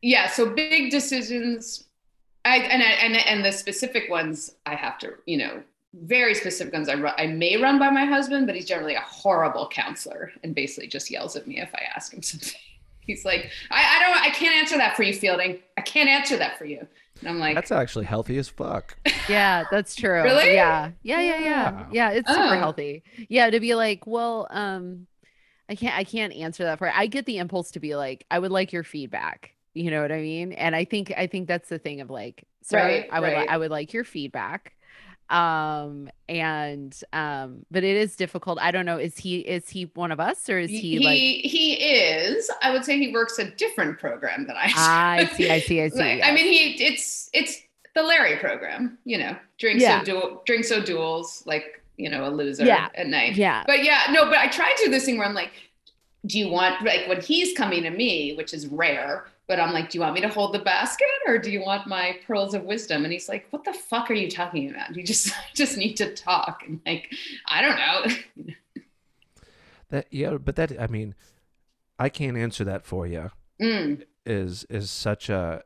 yeah, 0.00 0.28
so 0.28 0.48
big 0.48 0.90
decisions. 0.90 1.84
I 2.46 2.56
and 2.56 2.82
I, 2.82 2.86
and 2.86 3.16
and 3.16 3.44
the 3.44 3.52
specific 3.52 4.08
ones 4.08 4.54
I 4.64 4.76
have 4.76 4.98
to, 5.00 5.12
you 5.26 5.36
know, 5.36 5.62
very 5.94 6.34
specific 6.34 6.72
ones 6.72 6.88
I 6.88 6.94
ru- 6.94 7.10
I 7.18 7.26
may 7.26 7.56
run 7.56 7.78
by 7.78 7.90
my 7.90 8.04
husband, 8.04 8.46
but 8.46 8.54
he's 8.54 8.66
generally 8.66 8.94
a 8.94 9.00
horrible 9.00 9.68
counselor 9.68 10.30
and 10.44 10.54
basically 10.54 10.88
just 10.88 11.10
yells 11.10 11.34
at 11.36 11.46
me 11.46 11.60
if 11.60 11.74
I 11.74 11.82
ask 11.94 12.12
him 12.12 12.22
something. 12.30 12.52
He's 13.00 13.24
like, 13.24 13.50
I, 13.70 13.96
I 13.96 14.00
don't, 14.08 14.22
I 14.22 14.30
can't 14.30 14.54
answer 14.54 14.76
that 14.76 14.94
for 14.96 15.02
you, 15.02 15.12
Fielding. 15.14 15.58
I 15.76 15.80
can't 15.80 16.08
answer 16.08 16.36
that 16.36 16.56
for 16.58 16.64
you. 16.64 16.86
And 17.20 17.28
I'm 17.28 17.38
like, 17.40 17.54
That's 17.56 17.72
actually 17.72 18.04
healthy 18.04 18.38
as 18.38 18.48
fuck. 18.48 18.96
Yeah, 19.28 19.64
that's 19.70 19.94
true. 19.94 20.22
Really? 20.24 20.54
Yeah. 20.54 20.90
Yeah, 21.02 21.20
yeah, 21.20 21.38
yeah. 21.38 21.40
Yeah. 21.40 21.86
Yeah, 21.92 22.10
it's 22.10 22.28
super 22.28 22.42
Oh. 22.54 22.58
healthy. 22.58 23.04
Yeah, 23.28 23.48
to 23.50 23.60
be 23.60 23.74
like, 23.76 24.04
well, 24.06 24.46
um 24.50 25.06
I 25.68 25.76
can't 25.76 25.96
I 25.96 26.02
can't 26.04 26.32
answer 26.32 26.64
that 26.64 26.78
for 26.78 26.90
I 26.92 27.06
get 27.06 27.26
the 27.26 27.38
impulse 27.38 27.70
to 27.72 27.80
be 27.80 27.94
like, 27.94 28.26
I 28.30 28.38
would 28.40 28.50
like 28.50 28.72
your 28.72 28.82
feedback. 28.82 29.52
You 29.74 29.90
know 29.92 30.02
what 30.02 30.10
I 30.10 30.20
mean? 30.20 30.52
And 30.52 30.74
I 30.74 30.84
think 30.84 31.12
I 31.16 31.26
think 31.28 31.46
that's 31.46 31.68
the 31.68 31.78
thing 31.78 32.00
of 32.00 32.10
like, 32.10 32.44
sorry, 32.62 33.00
Right, 33.00 33.08
I 33.12 33.20
would 33.20 33.28
li- 33.28 33.34
right. 33.34 33.48
I 33.48 33.56
would 33.58 33.70
like 33.70 33.92
your 33.92 34.04
feedback. 34.04 34.72
Um 35.30 36.10
and 36.28 36.98
um 37.12 37.64
but 37.70 37.84
it 37.84 37.96
is 37.96 38.16
difficult. 38.16 38.58
I 38.60 38.70
don't 38.70 38.84
know, 38.86 38.98
is 38.98 39.16
he 39.16 39.38
is 39.38 39.68
he 39.68 39.84
one 39.94 40.12
of 40.12 40.20
us 40.20 40.48
or 40.48 40.58
is 40.58 40.70
he, 40.70 40.98
he 40.98 40.98
like 41.00 41.16
he 41.18 41.74
is. 41.74 42.50
I 42.62 42.70
would 42.72 42.84
say 42.84 42.98
he 42.98 43.12
works 43.12 43.38
a 43.38 43.50
different 43.50 43.98
program 43.98 44.46
than 44.46 44.56
I. 44.56 44.66
do. 44.68 44.72
I 44.76 45.24
see, 45.36 45.50
I 45.50 45.60
see, 45.60 45.82
I 45.82 45.88
see. 45.90 45.98
Like, 45.98 46.20
I 46.24 46.32
mean, 46.32 46.46
he 46.46 46.84
it's 46.84 47.30
it's 47.32 47.60
the 47.94 48.02
Larry 48.02 48.36
program. 48.38 48.98
You 49.04 49.18
know, 49.18 49.36
drink 49.58 49.80
Yeah. 49.80 50.00
so 50.00 50.04
dual, 50.04 50.42
drink 50.46 50.64
so 50.64 50.80
duels, 50.82 51.42
like 51.46 51.82
you 51.96 52.08
know, 52.08 52.26
a 52.26 52.30
loser 52.30 52.64
Yeah. 52.64 52.88
at 52.94 53.06
night. 53.08 53.36
yeah. 53.36 53.62
But 53.66 53.84
yeah, 53.84 54.04
no, 54.10 54.24
but 54.26 54.38
I 54.38 54.48
try 54.48 54.72
to 54.76 54.84
do 54.84 54.90
this 54.90 55.04
thing 55.04 55.18
where 55.18 55.26
I'm 55.26 55.34
like, 55.34 55.52
do 56.26 56.38
you 56.38 56.48
want 56.48 56.82
like 56.84 57.06
when 57.08 57.20
he's 57.20 57.56
coming 57.56 57.82
to 57.84 57.90
me, 57.90 58.34
which 58.36 58.52
is 58.54 58.66
rare, 58.68 59.26
but 59.50 59.58
I'm 59.58 59.72
like, 59.72 59.90
do 59.90 59.98
you 59.98 60.02
want 60.02 60.14
me 60.14 60.20
to 60.20 60.28
hold 60.28 60.54
the 60.54 60.60
basket 60.60 61.08
or 61.26 61.36
do 61.36 61.50
you 61.50 61.60
want 61.60 61.88
my 61.88 62.16
pearls 62.24 62.54
of 62.54 62.62
wisdom? 62.62 63.02
And 63.02 63.12
he's 63.12 63.28
like, 63.28 63.48
what 63.50 63.64
the 63.64 63.72
fuck 63.72 64.08
are 64.08 64.14
you 64.14 64.30
talking 64.30 64.70
about? 64.70 64.94
You 64.94 65.02
just 65.02 65.34
just 65.54 65.76
need 65.76 65.96
to 65.96 66.14
talk. 66.14 66.62
And 66.64 66.80
like, 66.86 67.12
I 67.46 67.60
don't 67.60 68.46
know. 68.46 68.54
That 69.88 70.06
yeah, 70.10 70.36
but 70.38 70.56
that 70.56 70.80
I 70.80 70.86
mean, 70.86 71.14
I 71.98 72.08
can't 72.08 72.36
answer 72.36 72.64
that 72.64 72.86
for 72.86 73.06
you. 73.06 73.30
Mm, 73.60 74.04
is 74.24 74.64
is 74.70 74.90
such 74.90 75.28
a 75.28 75.62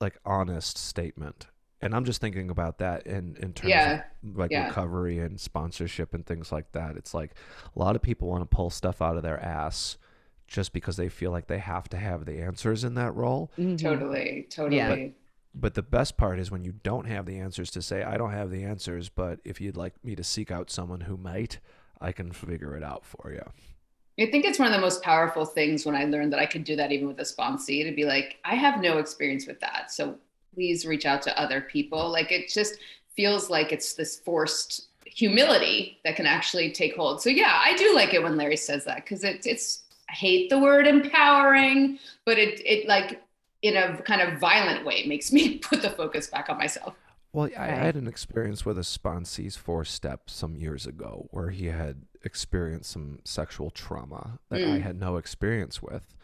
like 0.00 0.18
honest 0.24 0.76
statement 0.78 1.46
and 1.80 1.94
i'm 1.94 2.04
just 2.04 2.20
thinking 2.20 2.50
about 2.50 2.78
that 2.78 3.06
in 3.06 3.36
in 3.36 3.52
terms 3.54 3.70
Yeah, 3.70 4.02
of 4.24 4.36
like 4.36 4.50
yeah. 4.50 4.66
recovery 4.68 5.18
and 5.18 5.40
sponsorship 5.40 6.12
and 6.14 6.26
things 6.26 6.52
like 6.52 6.72
that 6.72 6.96
it's 6.96 7.14
like 7.14 7.32
a 7.74 7.78
lot 7.78 7.96
of 7.96 8.02
people 8.02 8.28
want 8.28 8.42
to 8.42 8.54
pull 8.54 8.70
stuff 8.70 9.00
out 9.00 9.16
of 9.16 9.22
their 9.22 9.40
ass 9.42 9.96
just 10.46 10.72
because 10.72 10.96
they 10.96 11.08
feel 11.08 11.30
like 11.30 11.46
they 11.46 11.58
have 11.58 11.88
to 11.88 11.96
have 11.96 12.24
the 12.24 12.40
answers 12.40 12.84
in 12.84 12.94
that 12.94 13.14
role 13.14 13.50
Mhm. 13.58 13.80
totally, 13.80 14.46
totally. 14.50 14.76
Yeah. 14.76 15.08
but 15.54 15.74
the 15.74 15.82
best 15.82 16.16
part 16.16 16.38
is 16.38 16.50
when 16.50 16.64
you 16.64 16.72
don't 16.72 17.06
have 17.06 17.24
the 17.26 17.38
answers 17.38 17.70
to 17.70 17.80
say 17.82 18.02
i 18.02 18.16
don't 18.18 18.32
have 18.32 18.50
the 18.50 18.62
answers 18.62 19.08
but 19.08 19.40
if 19.44 19.60
you'd 19.60 19.76
like 19.76 19.94
me 20.04 20.14
to 20.14 20.22
seek 20.22 20.50
out 20.50 20.70
someone 20.70 21.00
who 21.02 21.16
might 21.16 21.58
i 22.00 22.12
can 22.12 22.30
figure 22.30 22.76
it 22.76 22.82
out 22.82 23.04
for 23.04 23.32
you 23.32 23.42
I 24.18 24.30
think 24.30 24.46
it's 24.46 24.58
one 24.58 24.68
of 24.68 24.72
the 24.74 24.80
most 24.80 25.02
powerful 25.02 25.44
things 25.44 25.84
when 25.84 25.94
I 25.94 26.04
learned 26.04 26.32
that 26.32 26.40
I 26.40 26.46
could 26.46 26.64
do 26.64 26.74
that 26.76 26.90
even 26.90 27.06
with 27.06 27.18
a 27.20 27.22
sponsee 27.22 27.84
to 27.84 27.94
be 27.94 28.06
like, 28.06 28.36
I 28.46 28.54
have 28.54 28.80
no 28.80 28.96
experience 28.96 29.46
with 29.46 29.60
that. 29.60 29.92
So 29.92 30.16
please 30.54 30.86
reach 30.86 31.04
out 31.04 31.20
to 31.22 31.38
other 31.38 31.60
people. 31.60 32.08
Like 32.10 32.32
it 32.32 32.48
just 32.48 32.78
feels 33.14 33.50
like 33.50 33.72
it's 33.72 33.92
this 33.92 34.18
forced 34.20 34.88
humility 35.04 35.98
that 36.04 36.16
can 36.16 36.24
actually 36.24 36.72
take 36.72 36.96
hold. 36.96 37.20
So 37.20 37.28
yeah, 37.28 37.60
I 37.62 37.74
do 37.76 37.94
like 37.94 38.14
it 38.14 38.22
when 38.22 38.38
Larry 38.38 38.56
says 38.56 38.86
that 38.86 39.04
because 39.04 39.22
it, 39.22 39.44
it's, 39.44 39.82
I 40.08 40.12
hate 40.12 40.50
the 40.50 40.58
word 40.58 40.86
empowering, 40.86 41.98
but 42.24 42.38
it, 42.38 42.60
it 42.64 42.88
like 42.88 43.22
in 43.62 43.76
a 43.76 44.00
kind 44.02 44.20
of 44.20 44.38
violent 44.38 44.84
way 44.84 45.04
makes 45.06 45.32
me 45.32 45.58
put 45.58 45.82
the 45.82 45.90
focus 45.90 46.28
back 46.28 46.48
on 46.48 46.58
myself. 46.58 46.94
Well, 47.32 47.50
I, 47.58 47.64
I 47.64 47.66
had 47.66 47.96
an 47.96 48.06
experience 48.06 48.64
with 48.64 48.78
a 48.78 48.84
sponsee's 48.84 49.56
four 49.56 49.84
step 49.84 50.30
some 50.30 50.56
years 50.56 50.86
ago 50.86 51.26
where 51.32 51.50
he 51.50 51.66
had 51.66 52.02
experienced 52.24 52.90
some 52.90 53.18
sexual 53.24 53.70
trauma 53.70 54.38
that 54.48 54.62
I 54.62 54.78
Mm. 54.78 54.80
had 54.82 54.98
no 54.98 55.16
experience 55.16 55.82
with. 55.82 56.14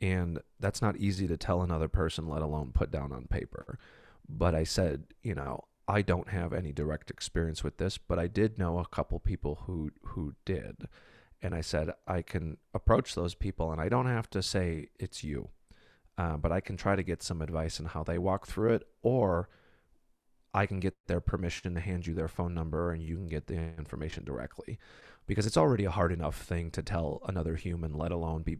And 0.00 0.40
that's 0.60 0.82
not 0.82 0.96
easy 0.96 1.26
to 1.28 1.36
tell 1.36 1.62
another 1.62 1.88
person, 1.88 2.28
let 2.28 2.42
alone 2.42 2.72
put 2.74 2.90
down 2.90 3.12
on 3.12 3.26
paper. 3.28 3.78
But 4.28 4.54
I 4.54 4.64
said, 4.64 5.04
you 5.22 5.34
know, 5.34 5.64
I 5.88 6.02
don't 6.02 6.28
have 6.28 6.52
any 6.52 6.72
direct 6.72 7.10
experience 7.10 7.62
with 7.62 7.76
this, 7.78 7.96
but 7.96 8.18
I 8.18 8.26
did 8.26 8.58
know 8.58 8.78
a 8.78 8.86
couple 8.86 9.18
people 9.20 9.60
who 9.66 9.92
who 10.02 10.34
did. 10.44 10.88
And 11.42 11.54
I 11.54 11.60
said, 11.60 11.90
I 12.06 12.22
can 12.22 12.56
approach 12.74 13.14
those 13.14 13.34
people 13.34 13.72
and 13.72 13.80
I 13.80 13.88
don't 13.88 14.06
have 14.06 14.28
to 14.30 14.42
say 14.42 14.88
it's 14.98 15.22
you. 15.22 15.50
Uh, 16.18 16.36
but 16.36 16.50
I 16.50 16.60
can 16.60 16.76
try 16.76 16.96
to 16.96 17.02
get 17.02 17.22
some 17.22 17.42
advice 17.42 17.78
on 17.78 17.86
how 17.86 18.02
they 18.02 18.16
walk 18.16 18.46
through 18.46 18.74
it 18.74 18.88
or 19.02 19.48
I 20.54 20.64
can 20.64 20.80
get 20.80 20.94
their 21.06 21.20
permission 21.20 21.74
to 21.74 21.80
hand 21.80 22.06
you 22.06 22.14
their 22.14 22.28
phone 22.28 22.54
number 22.54 22.90
and 22.90 23.02
you 23.02 23.16
can 23.16 23.26
get 23.26 23.46
the 23.46 23.56
information 23.76 24.24
directly 24.24 24.78
because 25.26 25.46
it's 25.46 25.58
already 25.58 25.84
a 25.84 25.90
hard 25.90 26.12
enough 26.12 26.40
thing 26.40 26.70
to 26.70 26.82
tell 26.82 27.20
another 27.28 27.56
human 27.56 27.92
let 27.92 28.12
alone 28.12 28.42
be 28.42 28.56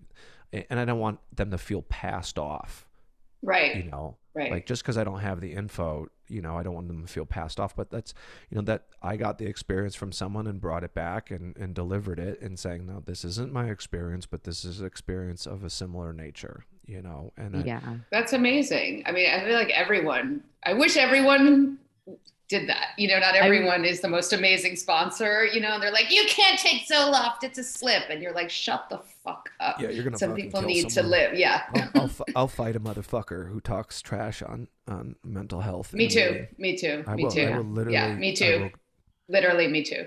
and 0.53 0.79
I 0.79 0.85
don't 0.85 0.99
want 0.99 1.21
them 1.35 1.51
to 1.51 1.59
feel 1.59 1.81
passed 1.81 2.39
off 2.39 2.87
Right. 3.43 3.77
you 3.77 3.91
know 3.91 4.17
right. 4.35 4.51
like 4.51 4.67
just 4.67 4.83
because 4.83 4.99
I 4.99 5.05
don't 5.05 5.21
have 5.21 5.41
the 5.41 5.53
info 5.53 6.09
you 6.29 6.43
know 6.43 6.57
I 6.57 6.63
don't 6.63 6.75
want 6.75 6.89
them 6.89 7.03
to 7.07 7.13
feel 7.13 7.27
passed 7.27 7.61
off 7.61 7.77
but 7.77 7.91
that's 7.91 8.15
you 8.51 8.57
know 8.57 8.63
that 8.63 8.87
I 9.03 9.17
got 9.17 9.39
the 9.39 9.47
experience 9.47 9.95
from 9.95 10.13
someone 10.13 10.47
and 10.47 10.61
brought 10.61 10.85
it 10.85 10.95
back 10.95 11.31
and, 11.31 11.57
and 11.57 11.75
delivered 11.75 12.19
it 12.19 12.41
and 12.41 12.59
saying 12.59 12.87
no 12.87 13.03
this 13.05 13.25
isn't 13.25 13.53
my 13.53 13.71
experience 13.71 14.27
but 14.27 14.45
this 14.45 14.65
is 14.65 14.81
experience 14.83 15.47
of 15.47 15.63
a 15.63 15.71
similar 15.71 16.13
nature 16.13 16.65
you 16.87 17.03
know 17.03 17.33
and 17.37 17.57
I, 17.57 17.61
Yeah. 17.61 17.81
That's 18.11 18.33
amazing. 18.33 19.03
I 19.07 19.13
mean, 19.13 19.29
I 19.29 19.45
feel 19.45 19.55
like 19.55 19.71
everyone, 19.71 20.43
I 20.65 20.73
wish 20.75 20.97
everyone 20.97 21.79
did 22.49 22.69
that. 22.69 22.91
You 22.97 23.09
know, 23.09 23.19
not 23.19 23.35
everyone 23.35 23.85
is 23.85 24.01
the 24.01 24.09
most 24.09 24.33
amazing 24.33 24.77
sponsor, 24.77 25.47
you 25.47 25.61
know, 25.61 25.73
and 25.75 25.83
they're 25.83 25.91
like, 25.93 26.13
you 26.13 26.25
can't 26.29 26.59
take 26.59 26.87
Zoloft, 26.87 27.43
it's 27.43 27.59
a 27.59 27.65
slip. 27.65 28.05
And 28.09 28.23
you're 28.23 28.33
like, 28.35 28.51
shut 28.51 28.87
the 28.89 29.01
fuck 29.25 29.51
up. 29.59 29.81
yeah 29.81 29.89
you're 29.91 30.05
gonna 30.05 30.17
Some 30.19 30.35
people 30.35 30.63
need 30.63 30.91
someone. 30.93 31.11
to 31.13 31.17
live. 31.31 31.35
Yeah. 31.39 31.63
I'll, 31.75 31.91
I'll, 32.03 32.09
fi- 32.09 32.25
I'll 32.37 32.49
fight 32.49 32.77
a 32.77 32.81
motherfucker 32.81 33.51
who 33.51 33.61
talks 33.61 34.01
trash 34.01 34.43
on 34.43 34.69
on 34.87 35.17
mental 35.25 35.61
health. 35.61 35.93
me 35.93 36.07
too. 36.09 36.47
Me 36.59 36.77
too. 36.77 37.03
I 37.07 37.15
me 37.17 37.25
will, 37.25 37.31
too. 37.33 37.43
I 37.47 37.57
will 37.59 37.65
literally. 37.65 37.95
Yeah, 37.99 38.15
me 38.15 38.31
I 38.31 38.35
too. 38.35 38.71
Literally, 39.29 39.67
me 39.67 39.83
too. 39.83 40.07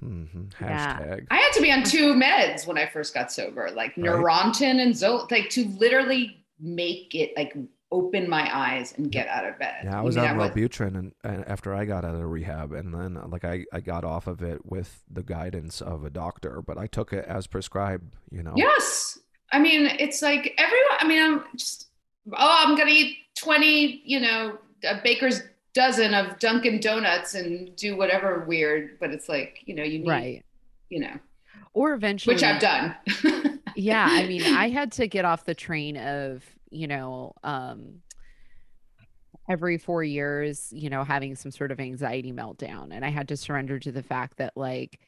will- 0.00 0.08
mhm, 0.08 0.52
Yeah. 0.60 0.98
hashtag. 1.00 1.26
I 1.30 1.36
had 1.38 1.52
to 1.54 1.60
be 1.62 1.72
on 1.72 1.82
two 1.82 2.14
meds 2.14 2.66
when 2.66 2.78
I 2.78 2.86
first 2.86 3.12
got 3.12 3.32
sober, 3.32 3.70
like 3.74 3.96
Right. 3.96 4.06
Neurontin 4.06 4.80
and 4.80 4.94
Zol, 4.94 5.28
like 5.32 5.50
to 5.50 5.66
literally 5.78 6.44
make 6.60 7.14
it 7.14 7.32
like 7.36 7.54
open 7.92 8.28
my 8.28 8.48
eyes 8.56 8.94
and 8.96 9.10
get 9.10 9.26
out 9.28 9.44
of 9.44 9.58
bed. 9.58 9.74
Yeah, 9.84 9.98
I 9.98 10.02
was 10.02 10.16
mean, 10.16 10.26
on 10.26 10.36
was- 10.36 10.50
Wellbutrin 10.50 10.96
and, 10.96 11.12
and 11.24 11.44
after 11.48 11.74
I 11.74 11.84
got 11.84 12.04
out 12.04 12.14
of 12.14 12.22
rehab, 12.22 12.72
and 12.72 12.94
then 12.94 13.16
uh, 13.16 13.26
like 13.28 13.44
I, 13.44 13.64
I 13.72 13.80
got 13.80 14.04
off 14.04 14.26
of 14.26 14.42
it 14.42 14.64
with 14.64 15.02
the 15.10 15.22
guidance 15.22 15.80
of 15.80 16.04
a 16.04 16.10
doctor, 16.10 16.62
but 16.62 16.78
I 16.78 16.86
took 16.86 17.12
it 17.12 17.24
as 17.26 17.46
prescribed. 17.46 18.14
You 18.30 18.42
know. 18.42 18.52
Yes. 18.56 19.18
I 19.52 19.58
mean, 19.58 19.86
it's 19.86 20.22
like 20.22 20.54
everyone, 20.58 20.96
I 21.00 21.08
mean, 21.08 21.20
I'm 21.20 21.44
just, 21.56 21.88
oh, 22.32 22.64
I'm 22.64 22.76
going 22.76 22.86
to 22.86 22.94
eat 22.94 23.16
20, 23.38 24.02
you 24.04 24.20
know, 24.20 24.58
a 24.84 25.00
baker's 25.02 25.42
dozen 25.74 26.14
of 26.14 26.38
Dunkin' 26.38 26.78
Donuts 26.78 27.34
and 27.34 27.74
do 27.74 27.96
whatever 27.96 28.44
weird, 28.46 28.98
but 29.00 29.10
it's 29.10 29.28
like, 29.28 29.58
you 29.66 29.74
know, 29.74 29.82
you 29.82 29.98
need, 29.98 30.08
Right. 30.08 30.44
you 30.88 31.00
know, 31.00 31.14
Or 31.74 31.94
eventually 31.94 32.34
which 32.36 32.44
I've 32.44 32.60
done. 32.60 32.94
yeah 33.76 34.06
i 34.10 34.26
mean 34.26 34.42
i 34.42 34.68
had 34.68 34.90
to 34.90 35.06
get 35.06 35.24
off 35.24 35.44
the 35.44 35.54
train 35.54 35.96
of 35.96 36.44
you 36.70 36.86
know 36.86 37.32
um 37.42 38.00
every 39.48 39.78
four 39.78 40.04
years 40.04 40.72
you 40.72 40.88
know 40.88 41.02
having 41.04 41.34
some 41.34 41.50
sort 41.50 41.72
of 41.72 41.80
anxiety 41.80 42.32
meltdown. 42.32 42.88
And 42.92 43.04
i 43.04 43.08
had 43.10 43.28
to 43.28 43.36
surrender 43.36 43.78
to 43.78 43.92
the 43.92 44.02
fact 44.02 44.38
that 44.38 44.56
like 44.56 45.00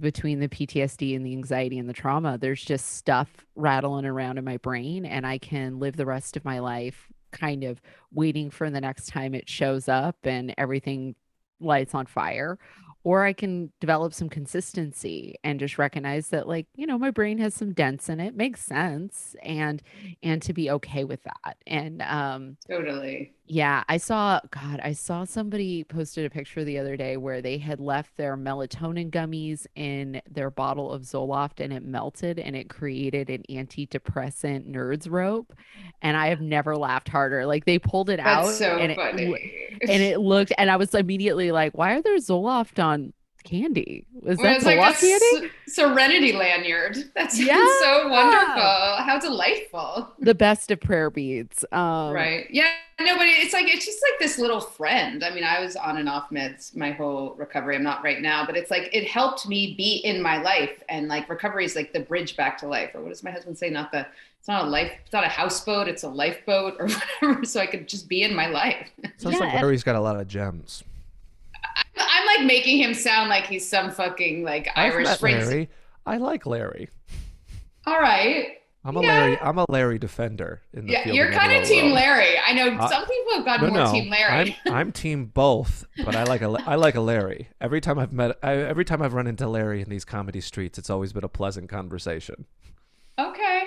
between 0.00 0.40
the 0.40 0.48
ptsd 0.48 1.14
and 1.14 1.26
the 1.26 1.32
anxiety 1.32 1.78
and 1.78 1.88
the 1.88 1.92
trauma 1.92 2.38
there's 2.38 2.64
just 2.64 2.92
stuff 2.96 3.44
rattling 3.54 4.06
around 4.06 4.38
in 4.38 4.44
my 4.44 4.56
brain 4.58 5.04
and 5.04 5.26
i 5.26 5.36
can 5.36 5.78
live 5.78 5.94
the 5.96 6.06
rest 6.06 6.38
of 6.38 6.44
my 6.44 6.58
life 6.58 7.08
kind 7.32 7.64
of 7.64 7.82
waiting 8.10 8.48
for 8.48 8.70
the 8.70 8.80
next 8.80 9.08
time 9.08 9.34
it 9.34 9.46
shows 9.46 9.88
up 9.88 10.16
and 10.24 10.54
everything 10.56 11.14
lights 11.60 11.94
on 11.94 12.06
fire 12.06 12.58
or 13.04 13.24
I 13.24 13.32
can 13.34 13.70
develop 13.80 14.14
some 14.14 14.28
consistency 14.28 15.36
and 15.44 15.60
just 15.60 15.78
recognize 15.78 16.28
that 16.28 16.48
like, 16.48 16.66
you 16.74 16.86
know, 16.86 16.98
my 16.98 17.10
brain 17.10 17.38
has 17.38 17.54
some 17.54 17.72
dents 17.74 18.08
in 18.08 18.18
it, 18.20 18.34
makes 18.34 18.62
sense 18.64 19.36
and 19.42 19.82
and 20.22 20.42
to 20.42 20.52
be 20.54 20.70
okay 20.70 21.04
with 21.04 21.22
that. 21.24 21.56
And 21.66 22.02
um 22.02 22.56
totally. 22.68 23.34
Yeah, 23.46 23.84
I 23.88 23.98
saw 23.98 24.40
god, 24.50 24.80
I 24.82 24.92
saw 24.92 25.24
somebody 25.24 25.84
posted 25.84 26.24
a 26.24 26.30
picture 26.30 26.64
the 26.64 26.78
other 26.78 26.96
day 26.96 27.18
where 27.18 27.42
they 27.42 27.58
had 27.58 27.78
left 27.78 28.16
their 28.16 28.36
melatonin 28.36 29.10
gummies 29.10 29.66
in 29.74 30.22
their 30.30 30.50
bottle 30.50 30.90
of 30.90 31.02
Zoloft 31.02 31.60
and 31.60 31.72
it 31.72 31.84
melted 31.84 32.38
and 32.38 32.56
it 32.56 32.70
created 32.70 33.28
an 33.28 33.42
antidepressant 33.50 34.66
nerds 34.70 35.10
rope 35.10 35.52
and 36.00 36.16
I 36.16 36.28
have 36.28 36.40
never 36.56 36.74
laughed 36.76 37.08
harder. 37.08 37.44
Like 37.44 37.66
they 37.66 37.78
pulled 37.78 38.08
it 38.08 38.20
out 38.20 38.46
so 38.46 38.78
and 38.78 38.94
funny. 38.96 39.24
w- 39.26 39.50
and 39.82 40.02
it 40.02 40.20
looked 40.20 40.52
and 40.56 40.70
I 40.70 40.76
was 40.76 40.94
immediately 40.94 41.52
like, 41.52 41.76
why 41.76 41.94
are 41.94 42.02
there 42.02 42.16
Zoloft 42.16 42.82
on 42.82 43.12
candy? 43.44 44.06
Was 44.22 44.38
that 44.38 44.56
it's 44.56 44.64
like 44.64 44.78
a 44.78 44.92
candy? 44.98 45.50
Serenity 45.68 46.32
lanyard. 46.32 46.96
That's 47.14 47.38
Yeah. 47.40 47.64
so 47.80 48.08
wonderful. 48.08 48.62
How 48.62 49.18
delightful. 49.20 50.10
The 50.18 50.34
best 50.34 50.70
of 50.70 50.80
prayer 50.80 51.10
beads. 51.10 51.64
Um 51.72 52.12
right. 52.12 52.46
Yeah. 52.50 52.70
No, 53.00 53.16
but 53.16 53.26
it's 53.26 53.52
like 53.52 53.66
it's 53.72 53.84
just 53.84 53.98
like 54.10 54.18
this 54.20 54.38
little 54.38 54.60
friend. 54.60 55.24
I 55.24 55.30
mean, 55.30 55.44
I 55.44 55.60
was 55.60 55.76
on 55.76 55.96
and 55.98 56.08
off 56.08 56.30
meds 56.30 56.74
my 56.76 56.92
whole 56.92 57.34
recovery. 57.36 57.74
I'm 57.76 57.82
not 57.82 58.02
right 58.04 58.20
now, 58.22 58.46
but 58.46 58.56
it's 58.56 58.70
like 58.70 58.88
it 58.92 59.06
helped 59.08 59.48
me 59.48 59.74
be 59.76 59.96
in 60.04 60.22
my 60.22 60.40
life. 60.40 60.82
And 60.88 61.08
like 61.08 61.28
recovery 61.28 61.64
is 61.64 61.74
like 61.76 61.92
the 61.92 62.00
bridge 62.00 62.36
back 62.36 62.56
to 62.58 62.66
life. 62.68 62.90
Or 62.94 63.02
what 63.02 63.08
does 63.10 63.22
my 63.22 63.30
husband 63.30 63.58
say? 63.58 63.68
Not 63.70 63.92
the 63.92 64.06
it's 64.38 64.48
not 64.48 64.66
a 64.66 64.68
life, 64.68 64.92
it's 65.02 65.12
not 65.12 65.24
a 65.24 65.28
houseboat, 65.28 65.88
it's 65.88 66.02
a 66.02 66.08
lifeboat 66.08 66.76
or 66.78 66.86
whatever. 67.22 67.44
So 67.46 67.60
I 67.60 67.66
could 67.66 67.88
just 67.88 68.08
be 68.10 68.22
in 68.22 68.34
my 68.34 68.46
life. 68.46 68.90
Sounds 69.16 69.34
Yeah, 69.36 69.40
like 69.40 69.54
and- 69.54 69.62
Larry's 69.62 69.82
got 69.82 69.96
a 69.96 70.00
lot 70.00 70.16
of 70.20 70.28
gems. 70.28 70.84
I'm 71.96 72.26
like 72.26 72.46
making 72.46 72.78
him 72.78 72.94
sound 72.94 73.28
like 73.28 73.44
he's 73.46 73.68
some 73.68 73.90
fucking 73.90 74.42
like 74.44 74.68
I've 74.76 74.92
Irish 74.94 75.04
met 75.06 75.20
prince. 75.20 75.46
Larry. 75.46 75.70
I 76.06 76.16
like 76.18 76.46
Larry. 76.46 76.88
All 77.86 77.98
right. 78.00 78.58
I'm 78.86 78.96
a 78.96 79.02
Yeah. 79.02 79.08
Larry. 79.08 79.38
I'm 79.40 79.58
a 79.58 79.64
Larry 79.70 79.98
defender. 79.98 80.60
In 80.74 80.86
the 80.86 80.92
Yeah, 80.92 81.04
field 81.04 81.16
you're 81.16 81.32
kind 81.32 81.52
of 81.52 81.66
team 81.66 81.84
world. 81.84 81.94
Larry. 81.96 82.34
I 82.46 82.52
know 82.52 82.68
Uh, 82.76 82.88
some 82.88 83.06
people 83.06 83.44
have 83.46 83.62
No, 83.62 83.68
more 83.68 83.78
no, 83.86 83.92
team 83.92 84.10
Larry. 84.10 84.56
I'm 84.66 84.72
I'm 84.74 84.92
team 84.92 85.26
both, 85.26 85.86
but 86.04 86.14
I 86.14 86.24
like 86.24 86.42
a 86.42 86.48
I 86.66 86.74
like 86.74 86.94
a 86.94 87.00
Larry. 87.00 87.48
Every 87.60 87.80
time 87.80 87.98
I've 87.98 88.12
met, 88.12 88.36
I, 88.42 88.56
every 88.56 88.84
time 88.84 89.00
I've 89.00 89.14
run 89.14 89.26
into 89.26 89.48
Larry 89.48 89.80
in 89.80 89.88
these 89.88 90.04
comedy 90.04 90.40
streets, 90.42 90.78
it's 90.78 90.90
always 90.90 91.12
been 91.14 91.24
a 91.24 91.28
pleasant 91.28 91.68
conversation. 91.70 92.44
Okay. 93.18 93.62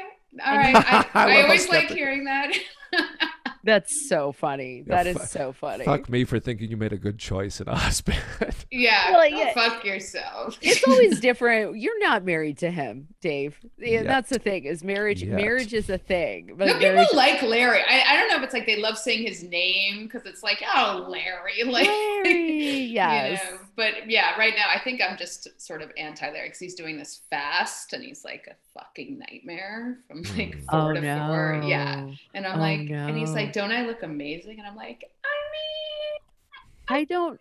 all 0.46 0.56
right. 0.56 0.76
I 0.76 1.06
I, 1.15 1.38
I, 1.38 1.41
always 1.43 1.67
like 1.70 1.89
hearing 1.89 2.26
that. 2.26 2.52
That's 3.68 4.08
so 4.08 4.32
funny. 4.32 4.86
Yeah, 4.88 4.96
That 5.04 5.08
is 5.08 5.18
fu- 5.18 5.26
so 5.26 5.52
funny. 5.52 5.84
Fuck 5.84 6.08
me 6.10 6.24
for 6.24 6.40
thinking 6.40 6.70
you 6.72 6.78
made 6.78 6.94
a 6.94 6.98
good 6.98 7.20
choice 7.20 7.60
in 7.60 7.68
a 7.68 7.76
husband. 7.76 8.18
yeah. 8.72 9.12
Well, 9.12 9.28
yeah. 9.30 9.54
Fuck 9.54 9.84
yourself. 9.84 10.58
it's 10.62 10.88
always 10.88 11.20
different. 11.28 11.78
You're 11.78 12.00
not 12.00 12.24
married 12.24 12.58
to 12.60 12.72
him, 12.72 13.10
Dave. 13.20 13.60
Yeah, 13.78 14.04
that's 14.04 14.30
the 14.30 14.40
thing. 14.40 14.64
Is 14.64 14.84
marriage 14.86 15.22
Yet. 15.22 15.36
marriage 15.36 15.74
is 15.74 15.90
a 15.90 15.98
thing. 15.98 16.54
But 16.58 16.68
No, 16.68 16.80
people 16.80 17.06
like 17.14 17.42
Larry. 17.42 17.82
I, 17.88 18.04
I 18.14 18.18
don't 18.18 18.30
know 18.30 18.38
if 18.38 18.44
it's 18.44 18.54
like 18.54 18.66
they 18.66 18.80
love 18.82 18.98
saying 18.98 19.28
his 19.28 19.44
name 19.44 20.06
because 20.06 20.26
it's 20.26 20.44
like, 20.44 20.64
oh, 20.76 21.06
Larry. 21.10 21.56
Like, 21.68 21.88
Larry, 21.88 22.54
you 22.64 22.94
yes. 22.94 23.42
know, 23.52 23.58
but 23.76 24.10
yeah, 24.10 24.38
right 24.40 24.54
now 24.56 24.68
I 24.74 24.80
think 24.80 25.02
I'm 25.02 25.18
just 25.18 25.50
sort 25.62 25.82
of 25.82 25.92
anti 25.98 26.32
there 26.32 26.46
because 26.46 26.60
he's 26.60 26.76
doing 26.76 26.98
this 26.98 27.22
fast 27.30 27.92
and 27.92 28.02
he's 28.02 28.24
like 28.24 28.48
a 28.50 28.56
fucking 28.78 29.20
nightmare 29.20 30.00
from 30.08 30.22
like 30.38 30.58
Mm. 30.58 30.63
four 30.70 30.92
oh 30.92 30.94
to 30.94 31.02
no. 31.02 31.28
four. 31.28 31.62
Yeah. 31.66 32.10
And 32.34 32.46
I'm 32.46 32.58
Oh, 32.58 32.62
like, 32.62 32.90
and 32.90 33.18
he's 33.18 33.32
like, 33.32 33.54
don't 33.54 33.72
I 33.72 33.86
look 33.86 34.04
amazing? 34.04 34.60
And 34.60 34.68
I'm 34.68 34.76
like, 34.76 35.04
I 35.24 35.38
mean, 36.92 37.00
I 37.00 37.04
don't 37.06 37.40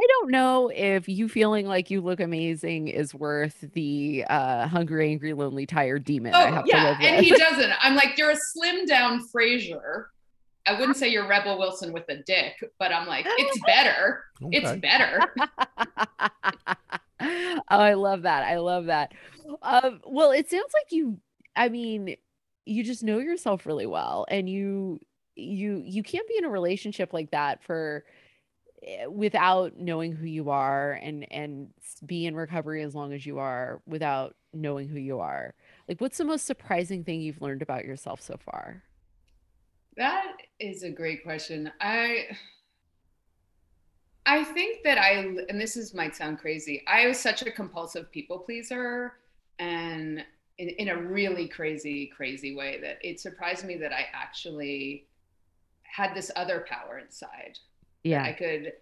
I 0.00 0.06
don't 0.20 0.30
know 0.30 0.70
if 0.72 1.08
you 1.08 1.28
feeling 1.28 1.66
like 1.66 1.90
you 1.90 2.00
look 2.00 2.20
amazing 2.20 2.86
is 2.88 3.12
worth 3.14 3.64
the 3.74 4.24
uh 4.30 4.68
hungry, 4.68 5.10
angry, 5.10 5.32
lonely, 5.34 5.66
tired 5.66 6.04
demon. 6.04 6.32
mean, 6.32 6.40
I 6.40 6.48
oh 6.50 6.52
have 6.54 6.66
yeah, 6.66 6.82
to 6.82 6.88
live 6.90 6.96
and 7.00 7.24
he 7.24 7.30
doesn't. 7.36 7.72
I'm 7.82 7.96
like, 7.96 8.16
you're 8.16 8.30
a 8.30 8.36
slim 8.36 8.86
down 8.86 9.20
Frasier. 9.34 10.06
I 10.66 10.78
wouldn't 10.78 10.96
say 10.98 11.08
you're 11.08 11.26
Rebel 11.26 11.58
Wilson 11.58 11.92
with 11.92 12.04
a 12.10 12.16
dick, 12.22 12.54
but 12.78 12.92
I'm 12.92 13.06
like, 13.08 13.24
it's 13.26 13.58
better. 13.66 14.22
It's 14.52 14.80
better. 14.80 15.20
oh, 17.20 17.60
I 17.68 17.94
love 17.94 18.22
that. 18.22 18.44
I 18.44 18.58
love 18.58 18.86
that. 18.86 19.12
Um, 19.62 20.00
well, 20.06 20.30
it 20.30 20.50
sounds 20.50 20.72
like 20.74 20.92
you, 20.92 21.18
I 21.56 21.68
mean, 21.68 22.16
you 22.68 22.84
just 22.84 23.02
know 23.02 23.18
yourself 23.18 23.66
really 23.66 23.86
well 23.86 24.26
and 24.28 24.48
you 24.48 25.00
you 25.34 25.82
you 25.86 26.02
can't 26.02 26.28
be 26.28 26.36
in 26.36 26.44
a 26.44 26.50
relationship 26.50 27.12
like 27.12 27.30
that 27.30 27.62
for 27.62 28.04
eh, 28.82 29.06
without 29.06 29.76
knowing 29.78 30.12
who 30.12 30.26
you 30.26 30.50
are 30.50 30.92
and 30.92 31.30
and 31.32 31.68
be 32.04 32.26
in 32.26 32.34
recovery 32.34 32.82
as 32.82 32.94
long 32.94 33.12
as 33.12 33.24
you 33.24 33.38
are 33.38 33.80
without 33.86 34.36
knowing 34.52 34.88
who 34.88 34.98
you 34.98 35.20
are. 35.20 35.54
Like 35.88 36.00
what's 36.00 36.18
the 36.18 36.24
most 36.24 36.44
surprising 36.44 37.04
thing 37.04 37.20
you've 37.20 37.40
learned 37.40 37.62
about 37.62 37.84
yourself 37.84 38.20
so 38.20 38.36
far? 38.36 38.82
That 39.96 40.36
is 40.60 40.82
a 40.82 40.90
great 40.90 41.22
question. 41.22 41.72
I 41.80 42.26
I 44.30 44.44
think 44.44 44.82
that 44.84 44.98
I 44.98 45.12
and 45.48 45.58
this 45.60 45.76
is 45.76 45.94
might 45.94 46.14
sound 46.14 46.38
crazy. 46.38 46.84
I 46.86 47.06
was 47.06 47.18
such 47.18 47.40
a 47.42 47.50
compulsive 47.50 48.12
people 48.12 48.38
pleaser 48.38 49.14
and 49.58 50.22
in, 50.58 50.68
in 50.68 50.88
a 50.88 50.96
really 51.00 51.48
crazy, 51.48 52.06
crazy 52.14 52.54
way 52.54 52.78
that 52.82 52.98
it 53.02 53.20
surprised 53.20 53.64
me 53.64 53.76
that 53.78 53.92
I 53.92 54.06
actually 54.12 55.06
had 55.82 56.14
this 56.14 56.30
other 56.36 56.66
power 56.68 56.98
inside. 56.98 57.58
Yeah. 58.02 58.22
I 58.22 58.32
could 58.32 58.74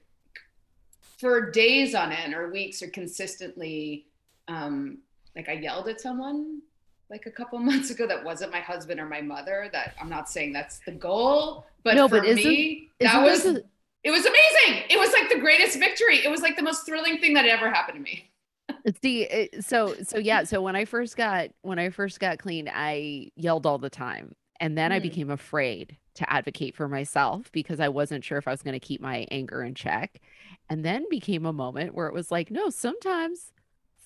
for 1.18 1.50
days 1.50 1.94
on 1.94 2.12
end 2.12 2.34
or 2.34 2.50
weeks 2.50 2.82
or 2.82 2.88
consistently 2.88 4.06
um 4.48 4.98
like 5.36 5.48
I 5.48 5.52
yelled 5.52 5.88
at 5.88 6.00
someone 6.00 6.60
like 7.08 7.26
a 7.26 7.30
couple 7.30 7.58
months 7.70 7.90
ago 7.90 8.06
that 8.08 8.24
wasn't 8.24 8.52
my 8.52 8.60
husband 8.60 8.98
or 9.00 9.06
my 9.06 9.20
mother 9.20 9.70
that 9.72 9.94
I'm 10.00 10.08
not 10.10 10.28
saying 10.28 10.52
that's 10.52 10.80
the 10.80 10.92
goal 10.92 11.66
but 11.84 11.94
No, 11.94 12.08
for 12.08 12.18
but 12.20 12.26
isn't- 12.26 12.44
me 12.50 12.90
that 13.00 13.10
Isn't 13.10 13.22
was 13.22 13.46
a- 13.58 13.62
it 14.06 14.12
was 14.12 14.26
amazing 14.26 14.84
it 14.90 14.98
was 14.98 15.12
like 15.12 15.28
the 15.30 15.40
greatest 15.40 15.78
victory 15.78 16.24
it 16.24 16.30
was 16.30 16.42
like 16.42 16.56
the 16.56 16.62
most 16.62 16.86
thrilling 16.86 17.18
thing 17.18 17.34
that 17.34 17.46
ever 17.46 17.70
happened 17.70 17.98
to 17.98 18.02
me 18.02 18.30
See, 19.02 19.48
so 19.60 19.96
so 20.02 20.18
yeah, 20.18 20.44
so 20.44 20.62
when 20.62 20.76
I 20.76 20.84
first 20.84 21.16
got 21.16 21.48
when 21.62 21.78
I 21.78 21.90
first 21.90 22.20
got 22.20 22.38
clean, 22.38 22.70
I 22.72 23.30
yelled 23.36 23.66
all 23.66 23.78
the 23.78 23.90
time. 23.90 24.32
And 24.60 24.78
then 24.78 24.92
I 24.92 24.98
Mm. 24.98 25.00
became 25.00 25.30
afraid 25.30 25.98
to 26.14 26.30
advocate 26.32 26.74
for 26.74 26.88
myself 26.88 27.52
because 27.52 27.78
I 27.80 27.88
wasn't 27.88 28.24
sure 28.24 28.38
if 28.38 28.48
I 28.48 28.52
was 28.52 28.62
going 28.62 28.72
to 28.78 28.80
keep 28.80 29.00
my 29.02 29.26
anger 29.30 29.62
in 29.62 29.74
check. 29.74 30.20
And 30.70 30.84
then 30.84 31.04
became 31.10 31.44
a 31.46 31.52
moment 31.52 31.94
where 31.94 32.06
it 32.06 32.14
was 32.14 32.30
like, 32.30 32.50
no, 32.50 32.70
sometimes 32.70 33.52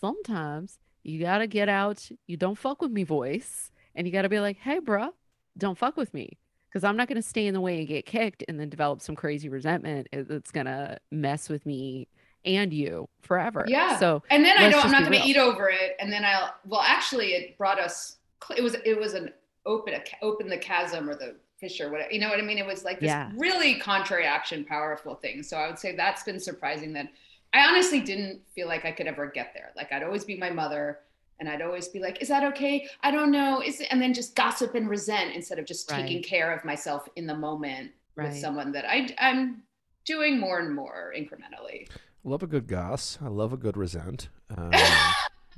sometimes 0.00 0.78
you 1.04 1.20
got 1.20 1.38
to 1.38 1.46
get 1.46 1.68
out, 1.68 2.08
you 2.26 2.36
don't 2.36 2.58
fuck 2.58 2.82
with 2.82 2.90
me 2.90 3.04
voice, 3.04 3.70
and 3.94 4.06
you 4.06 4.12
got 4.12 4.22
to 4.22 4.28
be 4.28 4.40
like, 4.40 4.58
"Hey, 4.58 4.80
bruh, 4.80 5.12
don't 5.58 5.78
fuck 5.78 5.96
with 5.96 6.12
me." 6.14 6.38
Because 6.70 6.84
I'm 6.84 6.96
not 6.96 7.08
going 7.08 7.16
to 7.20 7.28
stay 7.28 7.46
in 7.48 7.54
the 7.54 7.60
way 7.60 7.78
and 7.80 7.88
get 7.88 8.06
kicked 8.06 8.44
and 8.48 8.58
then 8.60 8.68
develop 8.68 9.00
some 9.00 9.16
crazy 9.16 9.48
resentment 9.48 10.06
that's 10.12 10.52
going 10.52 10.66
to 10.66 10.98
mess 11.10 11.48
with 11.48 11.66
me 11.66 12.06
and 12.44 12.72
you 12.72 13.08
forever. 13.22 13.64
Yeah. 13.66 13.98
So 13.98 14.22
and 14.30 14.44
then 14.44 14.56
I 14.56 14.68
know 14.68 14.80
I'm 14.80 14.90
not 14.90 15.02
going 15.04 15.20
to 15.20 15.26
eat 15.28 15.36
over 15.36 15.68
it 15.68 15.96
and 16.00 16.12
then 16.12 16.24
I'll 16.24 16.54
well 16.64 16.80
actually 16.80 17.32
it 17.32 17.58
brought 17.58 17.78
us 17.80 18.16
it 18.56 18.62
was 18.62 18.76
it 18.84 18.98
was 18.98 19.14
an 19.14 19.30
open 19.66 19.94
open 20.22 20.48
the 20.48 20.56
chasm 20.56 21.10
or 21.10 21.14
the 21.14 21.36
fissure 21.58 21.90
whatever 21.90 22.10
you 22.10 22.18
know 22.18 22.30
what 22.30 22.38
I 22.38 22.42
mean 22.42 22.56
it 22.56 22.64
was 22.64 22.84
like 22.84 23.00
this 23.00 23.08
Yeah. 23.08 23.30
really 23.36 23.74
contrary 23.78 24.24
action 24.24 24.64
powerful 24.64 25.14
thing 25.16 25.42
so 25.42 25.58
I 25.58 25.66
would 25.66 25.78
say 25.78 25.94
that's 25.94 26.22
been 26.22 26.40
surprising 26.40 26.94
that 26.94 27.08
I 27.52 27.66
honestly 27.68 28.00
didn't 28.00 28.40
feel 28.54 28.66
like 28.66 28.86
I 28.86 28.92
could 28.92 29.06
ever 29.06 29.26
get 29.26 29.52
there 29.52 29.72
like 29.76 29.92
I'd 29.92 30.02
always 30.02 30.24
be 30.24 30.38
my 30.38 30.48
mother 30.48 31.00
and 31.40 31.48
I'd 31.48 31.62
always 31.62 31.88
be 31.88 31.98
like 31.98 32.22
is 32.22 32.28
that 32.28 32.44
okay? 32.44 32.86
I 33.02 33.10
don't 33.10 33.32
know. 33.32 33.60
Is 33.60 33.80
it, 33.80 33.88
and 33.90 34.00
then 34.00 34.14
just 34.14 34.36
gossip 34.36 34.74
and 34.74 34.88
resent 34.88 35.34
instead 35.34 35.58
of 35.58 35.66
just 35.66 35.88
taking 35.88 36.22
care 36.22 36.52
of 36.52 36.64
myself 36.64 37.08
in 37.16 37.26
the 37.26 37.34
moment 37.34 37.92
with 38.16 38.36
someone 38.36 38.72
that 38.72 38.84
I 38.84 39.08
I'm 39.18 39.62
doing 40.04 40.38
more 40.38 40.58
and 40.60 40.74
more 40.74 41.12
incrementally. 41.16 41.88
Love 42.22 42.42
a 42.42 42.46
good 42.46 42.66
goss. 42.66 43.18
I 43.22 43.28
love 43.28 43.52
a 43.52 43.56
good 43.56 43.76
resent. 43.76 44.28
Um, 44.56 44.72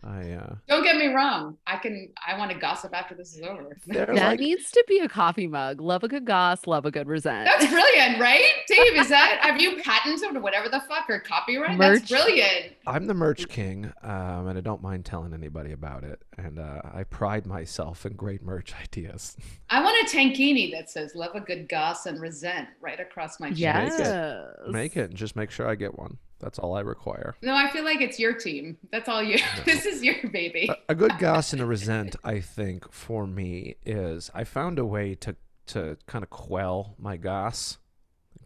I 0.05 0.33
uh, 0.33 0.55
Don't 0.67 0.83
get 0.83 0.97
me 0.97 1.09
wrong. 1.09 1.57
I 1.67 1.77
can. 1.77 2.09
I 2.27 2.37
want 2.37 2.51
to 2.51 2.59
gossip 2.59 2.93
after 2.93 3.15
this 3.15 3.37
is 3.37 3.43
over. 3.43 3.77
That 3.87 4.13
like- 4.15 4.41
needs 4.41 4.71
to 4.73 4.85
be 4.89 4.99
a 4.99 5.09
coffee 5.09 5.47
mug. 5.47 5.81
Love 5.81 6.03
a 6.03 6.09
good 6.09 6.25
goss, 6.25 6.67
love 6.67 6.85
a 6.87 6.91
good 6.91 7.07
resent. 7.07 7.45
That's 7.49 7.71
brilliant, 7.71 8.19
right, 8.19 8.45
Dave? 8.69 8.95
Is 8.97 9.09
that 9.11 9.39
have 9.43 9.61
you 9.61 9.81
patented 9.83 10.37
or 10.37 10.41
whatever 10.41 10.69
the 10.69 10.81
fuck 10.89 11.09
or 11.09 11.21
copyright? 11.21 11.79
Merch. 11.79 12.01
That's 12.01 12.11
brilliant. 12.11 12.73
I'm 12.87 13.07
the 13.07 13.15
merch 13.15 13.49
king, 13.49 13.93
um, 14.03 14.49
and 14.49 14.59
I 14.59 14.61
don't 14.61 14.83
mind 14.83 15.05
telling 15.05 15.33
anybody 15.35 15.71
about 15.73 16.03
it. 16.05 16.21
And 16.37 16.59
uh, 16.59 16.83
I 16.93 17.05
pride 17.05 17.47
myself 17.47 18.05
in 18.05 18.15
great 18.15 18.43
merch 18.43 18.75
ideas. 18.83 19.37
I 19.71 19.83
want 19.83 19.97
a 20.13 20.17
tankini 20.17 20.73
that 20.73 20.91
says 20.91 21.15
"Love 21.15 21.35
a 21.37 21.41
good 21.41 21.69
goss 21.69 22.07
and 22.07 22.21
resent" 22.21 22.69
right 22.81 22.99
across 22.99 23.39
my 23.39 23.51
chest. 23.51 23.61
yes. 23.61 24.57
Make 24.69 24.97
it 24.97 25.11
and 25.11 25.15
just 25.17 25.37
make 25.37 25.51
sure 25.51 25.69
I 25.69 25.77
get 25.77 25.97
one. 25.99 26.19
That's 26.43 26.59
all 26.59 26.75
I 26.75 26.81
require. 26.81 27.37
No, 27.41 27.55
I 27.55 27.71
feel 27.71 27.85
like 27.85 28.01
it's 28.01 28.19
your 28.19 28.35
team. 28.35 28.77
That's 28.91 29.09
all 29.09 29.23
you. 29.23 29.39
This 29.65 29.87
is 29.87 30.03
your 30.03 30.17
baby. 30.31 30.69
A, 30.69 30.93
a 30.93 30.95
good 30.95 31.17
goss 31.19 31.53
and 31.53 31.63
a 31.63 31.67
resent, 31.67 32.17
I 32.25 32.41
think, 32.41 32.93
for 32.93 33.27
me 33.27 33.77
is 33.87 34.31
I 34.35 34.45
found 34.45 34.79
a 34.79 34.85
way 34.85 35.15
to 35.17 35.37
to 35.69 35.97
kind 36.07 36.25
of 36.25 36.31
quell 36.31 36.97
my 36.99 37.17
goss, 37.17 37.79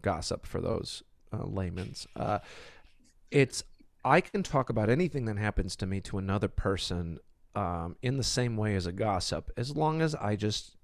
gossip 0.03 0.45
for 0.45 0.61
those 0.61 1.01
uh, 1.33 1.43
layman's. 1.43 2.07
Uh, 2.15 2.39
it's 3.31 3.63
I 4.05 4.21
can 4.21 4.43
talk 4.43 4.69
about 4.69 4.89
anything 4.89 5.25
that 5.25 5.37
happens 5.37 5.75
to 5.77 5.87
me 5.87 5.99
to 6.01 6.19
another 6.19 6.47
person 6.47 7.17
um, 7.55 7.95
in 8.03 8.17
the 8.17 8.23
same 8.23 8.55
way 8.55 8.75
as 8.75 8.85
a 8.85 8.91
gossip, 8.91 9.51
as 9.57 9.75
long 9.75 10.01
as 10.01 10.13
I 10.13 10.35
just 10.35 10.77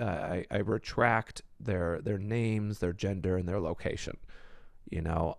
uh, 0.00 0.04
I, 0.04 0.46
I 0.50 0.58
retract 0.58 1.42
their 1.58 2.00
their 2.00 2.18
names, 2.18 2.78
their 2.78 2.92
gender, 2.92 3.36
and 3.36 3.48
their 3.48 3.60
location. 3.60 4.16
You 4.90 5.00
know, 5.00 5.38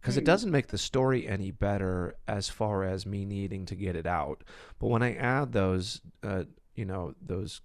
because 0.00 0.16
it 0.16 0.22
Mm. 0.22 0.26
doesn't 0.26 0.50
make 0.50 0.68
the 0.68 0.78
story 0.78 1.28
any 1.28 1.50
better 1.50 2.16
as 2.26 2.48
far 2.48 2.84
as 2.84 3.04
me 3.06 3.24
needing 3.24 3.66
to 3.66 3.74
get 3.74 3.94
it 3.94 4.06
out. 4.06 4.42
But 4.78 4.88
when 4.88 5.02
I 5.02 5.14
add 5.14 5.52
those, 5.52 6.00
uh, 6.22 6.44
you 6.74 6.84
know, 6.86 7.14
those 7.20 7.60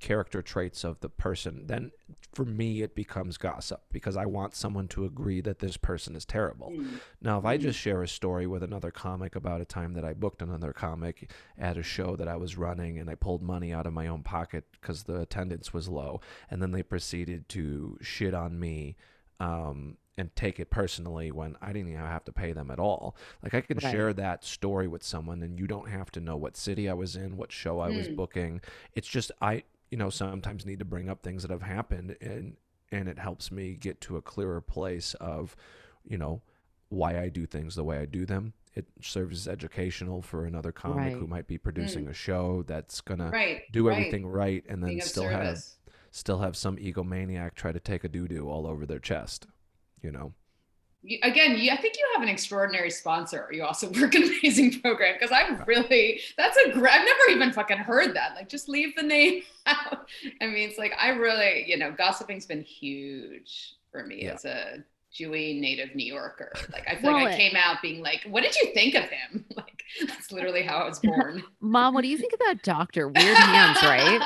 character 0.00 0.42
traits 0.42 0.84
of 0.84 1.00
the 1.00 1.08
person, 1.08 1.66
then 1.66 1.90
for 2.34 2.44
me 2.44 2.82
it 2.82 2.94
becomes 2.94 3.38
gossip 3.38 3.82
because 3.92 4.16
I 4.16 4.26
want 4.26 4.54
someone 4.54 4.88
to 4.88 5.04
agree 5.04 5.40
that 5.42 5.60
this 5.60 5.76
person 5.76 6.16
is 6.16 6.24
terrible. 6.24 6.70
Mm. 6.72 7.00
Now, 7.22 7.38
if 7.38 7.44
I 7.44 7.56
Mhm. 7.56 7.60
just 7.62 7.78
share 7.78 8.02
a 8.02 8.08
story 8.08 8.46
with 8.46 8.62
another 8.62 8.90
comic 8.90 9.36
about 9.36 9.60
a 9.60 9.64
time 9.64 9.92
that 9.94 10.04
I 10.04 10.12
booked 10.14 10.42
another 10.42 10.72
comic 10.72 11.30
at 11.56 11.76
a 11.78 11.82
show 11.82 12.16
that 12.16 12.28
I 12.28 12.36
was 12.36 12.58
running 12.58 12.98
and 12.98 13.08
I 13.08 13.14
pulled 13.14 13.42
money 13.42 13.72
out 13.72 13.86
of 13.86 13.92
my 13.92 14.06
own 14.06 14.22
pocket 14.22 14.64
because 14.72 15.04
the 15.04 15.20
attendance 15.20 15.72
was 15.72 15.88
low, 15.88 16.20
and 16.50 16.60
then 16.60 16.72
they 16.72 16.82
proceeded 16.82 17.48
to 17.50 17.98
shit 18.02 18.34
on 18.34 18.58
me 18.58 18.96
um, 19.40 19.96
and 20.16 20.34
take 20.36 20.60
it 20.60 20.70
personally 20.70 21.32
when 21.32 21.56
I 21.60 21.72
didn't 21.72 21.88
even 21.90 22.00
have 22.02 22.24
to 22.24 22.32
pay 22.32 22.52
them 22.52 22.70
at 22.70 22.78
all. 22.78 23.16
Like, 23.42 23.54
I 23.54 23.60
can 23.60 23.78
Right. 23.78 23.90
share 23.90 24.12
that 24.12 24.44
story 24.44 24.86
with 24.86 25.02
someone 25.02 25.42
and 25.42 25.58
you 25.58 25.66
don't 25.66 25.88
have 25.88 26.10
to 26.12 26.20
know 26.20 26.36
what 26.36 26.56
city 26.56 26.88
I 26.88 26.94
was 26.94 27.16
in, 27.16 27.36
what 27.36 27.50
show 27.52 27.80
I 27.80 27.90
was 27.90 28.08
Mm. 28.08 28.16
booking. 28.16 28.60
It's 28.94 29.08
just, 29.08 29.32
I, 29.40 29.64
you 29.90 29.98
know, 29.98 30.10
sometimes 30.10 30.64
need 30.64 30.78
to 30.78 30.84
bring 30.84 31.08
up 31.08 31.22
things 31.22 31.42
that 31.42 31.50
have 31.50 31.62
happened 31.62 32.16
and, 32.20 32.56
and 32.92 33.08
it 33.08 33.18
helps 33.18 33.50
me 33.50 33.74
get 33.74 34.00
to 34.02 34.16
a 34.16 34.22
clearer 34.22 34.60
place 34.60 35.14
of, 35.14 35.56
you 36.08 36.16
know, 36.18 36.42
why 36.90 37.18
I 37.18 37.28
do 37.28 37.44
things 37.46 37.74
the 37.74 37.84
way 37.84 37.98
I 37.98 38.04
do 38.06 38.24
them. 38.24 38.52
It 38.74 38.86
serves 39.02 39.46
as 39.46 39.48
educational 39.52 40.22
for 40.22 40.44
another 40.44 40.70
comic 40.72 41.16
who 41.16 41.26
might 41.26 41.46
be 41.48 41.58
producing 41.58 42.06
a 42.08 42.12
show 42.12 42.62
that's 42.62 43.00
gonna 43.00 43.30
Right. 43.32 43.62
do 43.70 43.88
everything 43.88 44.26
right 44.26 44.64
and 44.68 44.82
then 44.82 44.90
Being 44.90 45.00
still 45.00 45.28
have 45.28 45.62
still 46.12 46.38
have 46.40 46.56
some 46.56 46.76
egomaniac 46.76 47.54
try 47.54 47.72
to 47.72 47.80
take 47.80 48.04
a 48.04 48.08
doo 48.08 48.28
doo 48.28 48.48
all 48.48 48.66
over 48.66 48.86
their 48.86 49.00
chest. 49.00 49.46
You 50.04 50.12
know, 50.12 50.34
again, 51.22 51.56
you, 51.58 51.70
I 51.72 51.76
think 51.76 51.96
you 51.96 52.06
have 52.14 52.22
an 52.22 52.28
extraordinary 52.28 52.90
sponsor. 52.90 53.48
You 53.50 53.64
also 53.64 53.88
work 54.00 54.14
an 54.14 54.22
amazing 54.24 54.80
program 54.80 55.14
because 55.18 55.32
I'm 55.34 55.62
really 55.66 56.20
that's 56.36 56.56
a 56.58 56.72
great. 56.72 56.92
I've 56.92 57.06
never 57.06 57.30
even 57.30 57.52
fucking 57.52 57.78
heard 57.78 58.14
that. 58.14 58.34
Like, 58.36 58.48
just 58.50 58.68
leave 58.68 58.94
the 58.96 59.02
name 59.02 59.42
out. 59.66 60.06
I 60.42 60.46
mean, 60.46 60.68
it's 60.68 60.78
like 60.78 60.92
I 61.00 61.08
really, 61.10 61.64
you 61.66 61.78
know, 61.78 61.90
gossiping's 61.90 62.46
been 62.46 62.62
huge 62.62 63.74
for 63.90 64.04
me 64.06 64.24
Yeah. 64.24 64.34
as 64.34 64.44
a 64.44 64.84
Jewy 65.18 65.58
native 65.60 65.94
New 65.94 66.04
Yorker. 66.12 66.52
Like, 66.72 66.86
I 66.88 66.96
feel 66.96 67.12
Well, 67.12 67.24
like 67.24 67.34
I 67.34 67.36
came 67.38 67.56
out 67.56 67.80
being 67.80 68.02
like, 68.02 68.22
"What 68.28 68.42
did 68.42 68.54
you 68.56 68.74
think 68.74 68.94
of 68.94 69.04
him?" 69.04 69.46
Like, 69.56 69.84
that's 70.08 70.32
literally 70.32 70.62
how 70.62 70.78
I 70.78 70.88
was 70.88 70.98
born. 70.98 71.42
Mom, 71.60 71.94
what 71.94 72.02
do 72.02 72.08
you 72.08 72.18
think 72.18 72.32
about 72.34 72.62
doctor? 72.62 73.06
Weird 73.08 73.36
hands, 73.36 73.82
right? 73.82 74.20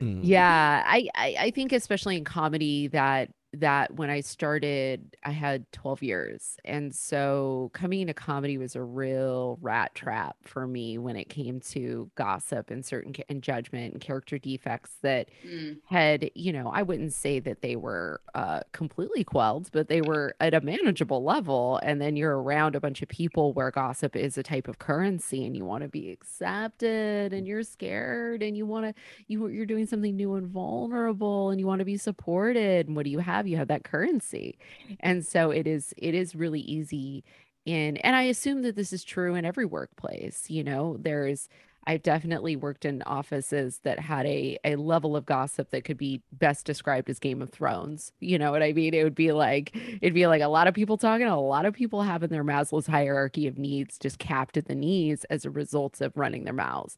Mm. 0.00 0.20
Yeah, 0.22 0.84
I, 0.86 1.08
I 1.14 1.36
I 1.38 1.50
think 1.50 1.72
especially 1.72 2.16
in 2.16 2.24
comedy 2.24 2.88
that 2.88 3.30
that 3.60 3.94
when 3.94 4.10
I 4.10 4.20
started, 4.20 5.16
I 5.24 5.30
had 5.30 5.70
12 5.72 6.02
years. 6.02 6.56
And 6.64 6.94
so 6.94 7.70
coming 7.72 8.02
into 8.02 8.14
comedy 8.14 8.58
was 8.58 8.76
a 8.76 8.82
real 8.82 9.58
rat 9.60 9.94
trap 9.94 10.36
for 10.42 10.66
me 10.66 10.98
when 10.98 11.16
it 11.16 11.28
came 11.28 11.60
to 11.60 12.10
gossip 12.14 12.70
and 12.70 12.84
certain 12.84 13.14
and 13.28 13.42
judgment 13.42 13.92
and 13.92 14.00
character 14.00 14.38
defects 14.38 14.92
that 15.02 15.28
mm. 15.46 15.76
had, 15.86 16.30
you 16.34 16.52
know, 16.52 16.70
I 16.72 16.82
wouldn't 16.82 17.12
say 17.12 17.40
that 17.40 17.62
they 17.62 17.76
were 17.76 18.20
uh, 18.34 18.60
completely 18.72 19.24
quelled, 19.24 19.70
but 19.72 19.88
they 19.88 20.00
were 20.00 20.34
at 20.40 20.54
a 20.54 20.60
manageable 20.60 21.22
level. 21.22 21.80
And 21.82 22.00
then 22.00 22.16
you're 22.16 22.40
around 22.40 22.76
a 22.76 22.80
bunch 22.80 23.02
of 23.02 23.08
people 23.08 23.52
where 23.52 23.70
gossip 23.70 24.16
is 24.16 24.36
a 24.38 24.42
type 24.42 24.68
of 24.68 24.78
currency 24.78 25.44
and 25.44 25.56
you 25.56 25.64
want 25.64 25.82
to 25.82 25.88
be 25.88 26.10
accepted 26.10 27.32
and 27.32 27.46
you're 27.46 27.62
scared 27.62 28.42
and 28.42 28.56
you 28.56 28.66
want 28.66 28.86
to, 28.86 29.02
you, 29.26 29.48
you're 29.48 29.66
doing 29.66 29.86
something 29.86 30.16
new 30.16 30.34
and 30.34 30.48
vulnerable 30.48 31.50
and 31.50 31.60
you 31.60 31.66
want 31.66 31.78
to 31.78 31.84
be 31.84 31.96
supported. 31.96 32.86
And 32.86 32.96
what 32.96 33.04
do 33.04 33.10
you 33.10 33.18
have? 33.20 33.45
You 33.46 33.56
have 33.56 33.68
that 33.68 33.84
currency. 33.84 34.58
And 35.00 35.24
so 35.24 35.50
it 35.50 35.66
is 35.66 35.94
it 35.96 36.14
is 36.14 36.34
really 36.34 36.60
easy 36.60 37.24
in 37.64 37.96
and 37.98 38.16
I 38.16 38.22
assume 38.22 38.62
that 38.62 38.76
this 38.76 38.92
is 38.92 39.04
true 39.04 39.34
in 39.34 39.44
every 39.44 39.66
workplace. 39.66 40.44
You 40.48 40.64
know, 40.64 40.96
there's 41.00 41.48
I've 41.88 42.02
definitely 42.02 42.56
worked 42.56 42.84
in 42.84 43.02
offices 43.02 43.80
that 43.84 44.00
had 44.00 44.26
a 44.26 44.58
a 44.64 44.74
level 44.76 45.16
of 45.16 45.24
gossip 45.24 45.70
that 45.70 45.84
could 45.84 45.96
be 45.96 46.20
best 46.32 46.66
described 46.66 47.08
as 47.08 47.20
Game 47.20 47.40
of 47.40 47.50
Thrones. 47.50 48.12
You 48.20 48.38
know 48.38 48.50
what 48.50 48.62
I 48.62 48.72
mean? 48.72 48.92
It 48.92 49.04
would 49.04 49.14
be 49.14 49.30
like 49.32 49.76
it'd 50.02 50.14
be 50.14 50.26
like 50.26 50.42
a 50.42 50.48
lot 50.48 50.66
of 50.66 50.74
people 50.74 50.96
talking, 50.96 51.26
a 51.26 51.40
lot 51.40 51.64
of 51.64 51.74
people 51.74 52.02
having 52.02 52.30
their 52.30 52.44
Maslow's 52.44 52.88
hierarchy 52.88 53.46
of 53.46 53.56
needs 53.58 53.98
just 53.98 54.18
capped 54.18 54.56
at 54.56 54.66
the 54.66 54.74
knees 54.74 55.24
as 55.30 55.44
a 55.44 55.50
result 55.50 56.00
of 56.00 56.16
running 56.16 56.44
their 56.44 56.52
mouths. 56.52 56.96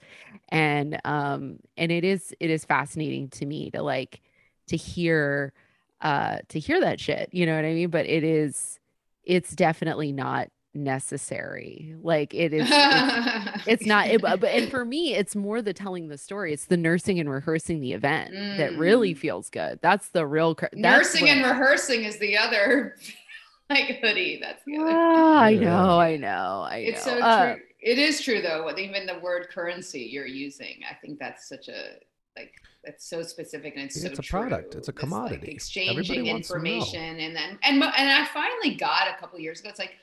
And 0.48 0.98
um 1.04 1.58
and 1.76 1.92
it 1.92 2.04
is 2.04 2.34
it 2.40 2.48
is 2.50 2.64
fascinating 2.64 3.28
to 3.30 3.46
me 3.46 3.70
to 3.72 3.82
like 3.82 4.22
to 4.68 4.76
hear 4.76 5.52
uh 6.00 6.38
to 6.48 6.58
hear 6.58 6.80
that 6.80 7.00
shit 7.00 7.28
you 7.32 7.46
know 7.46 7.54
what 7.54 7.64
i 7.64 7.72
mean 7.72 7.90
but 7.90 8.06
it 8.06 8.24
is 8.24 8.78
it's 9.24 9.54
definitely 9.54 10.12
not 10.12 10.48
necessary 10.74 11.96
like 12.02 12.34
it 12.34 12.52
is 12.52 12.68
it's, 12.70 13.66
it's 13.66 13.86
not 13.86 14.06
it, 14.06 14.20
but 14.20 14.42
and 14.44 14.70
for 14.70 14.84
me 14.84 15.14
it's 15.14 15.34
more 15.34 15.60
the 15.60 15.72
telling 15.72 16.08
the 16.08 16.18
story 16.18 16.52
it's 16.52 16.66
the 16.66 16.76
nursing 16.76 17.18
and 17.18 17.30
rehearsing 17.30 17.80
the 17.80 17.92
event 17.92 18.32
mm. 18.32 18.56
that 18.58 18.76
really 18.76 19.14
mm. 19.14 19.18
feels 19.18 19.50
good 19.50 19.78
that's 19.82 20.10
the 20.10 20.26
real 20.26 20.54
that's 20.54 20.76
nursing 20.76 21.28
and 21.28 21.44
rehearsing 21.44 22.04
is 22.04 22.18
the 22.18 22.36
other 22.36 22.96
like 23.70 23.98
hoodie 24.00 24.38
that's 24.40 24.62
the 24.66 24.76
other 24.76 24.90
ah, 24.92 25.40
i 25.40 25.54
know 25.54 25.98
i 25.98 26.16
know 26.16 26.64
i 26.68 26.76
it's 26.76 27.04
know. 27.06 27.18
so 27.18 27.20
uh, 27.20 27.54
true 27.54 27.62
it 27.80 27.98
is 27.98 28.20
true 28.20 28.42
though 28.42 28.70
even 28.76 29.06
the 29.06 29.18
word 29.20 29.48
currency 29.52 30.00
you're 30.00 30.26
using 30.26 30.80
i 30.90 30.94
think 30.94 31.18
that's 31.18 31.48
such 31.48 31.68
a 31.68 31.96
like 32.38 32.54
it's 32.84 33.08
so 33.08 33.22
specific 33.22 33.74
and 33.74 33.84
it's, 33.84 33.96
it's 33.96 34.16
so 34.16 34.20
a 34.20 34.22
true. 34.22 34.40
product. 34.40 34.74
It's 34.74 34.88
a 34.88 34.92
commodity 34.92 35.54
this, 35.54 35.76
like, 35.76 35.88
exchanging 35.96 36.26
information 36.26 37.20
and 37.20 37.34
then 37.34 37.58
and 37.62 37.82
and 37.82 37.82
i 37.82 38.24
finally 38.32 38.74
got 38.76 39.08
a 39.08 39.18
couple 39.20 39.38
years 39.38 39.60
ago 39.60 39.68
it's 39.68 39.78
like 39.78 39.94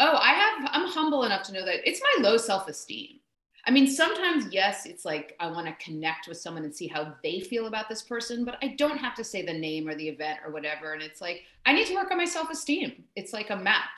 oh 0.00 0.18
i 0.20 0.32
have 0.32 0.68
i'm 0.72 0.88
humble 0.88 1.24
enough 1.24 1.42
to 1.44 1.52
know 1.52 1.64
that 1.64 1.88
it's 1.88 2.00
my 2.00 2.22
low 2.28 2.36
self-esteem. 2.36 3.18
I 3.64 3.70
mean 3.70 3.86
sometimes 3.86 4.52
yes 4.52 4.86
it's 4.86 5.04
like 5.04 5.36
i 5.38 5.50
want 5.50 5.66
to 5.66 5.84
connect 5.84 6.26
with 6.26 6.36
someone 6.36 6.64
and 6.64 6.74
see 6.74 6.88
how 6.88 7.14
they 7.22 7.40
feel 7.40 7.66
about 7.66 7.88
this 7.88 8.02
person 8.02 8.44
but 8.44 8.58
i 8.62 8.74
don't 8.76 8.98
have 8.98 9.14
to 9.14 9.24
say 9.24 9.42
the 9.42 9.52
name 9.52 9.88
or 9.88 9.94
the 9.94 10.08
event 10.08 10.40
or 10.44 10.52
whatever 10.52 10.94
and 10.94 11.02
it's 11.02 11.20
like 11.20 11.42
i 11.64 11.72
need 11.72 11.86
to 11.86 11.94
work 11.94 12.10
on 12.10 12.18
my 12.18 12.24
self-esteem. 12.24 13.04
It's 13.14 13.32
like 13.32 13.50
a 13.50 13.56
map 13.56 13.90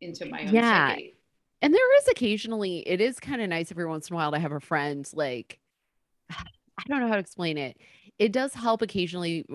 into 0.00 0.26
my 0.26 0.42
own 0.42 0.54
yeah. 0.54 0.90
psyche. 0.90 1.16
and 1.60 1.74
there 1.74 1.96
is 1.98 2.08
occasionally 2.08 2.78
it 2.88 3.00
is 3.00 3.18
kind 3.18 3.42
of 3.42 3.48
nice 3.48 3.70
every 3.70 3.86
once 3.86 4.08
in 4.08 4.14
a 4.14 4.16
while 4.16 4.30
to 4.30 4.38
have 4.38 4.52
a 4.52 4.60
friend 4.60 5.08
like 5.12 5.58
I 6.84 6.88
don't 6.88 7.00
know 7.00 7.08
how 7.08 7.14
to 7.14 7.20
explain 7.20 7.58
it. 7.58 7.76
It 8.18 8.32
does 8.32 8.52
help 8.52 8.82
occasionally 8.82 9.46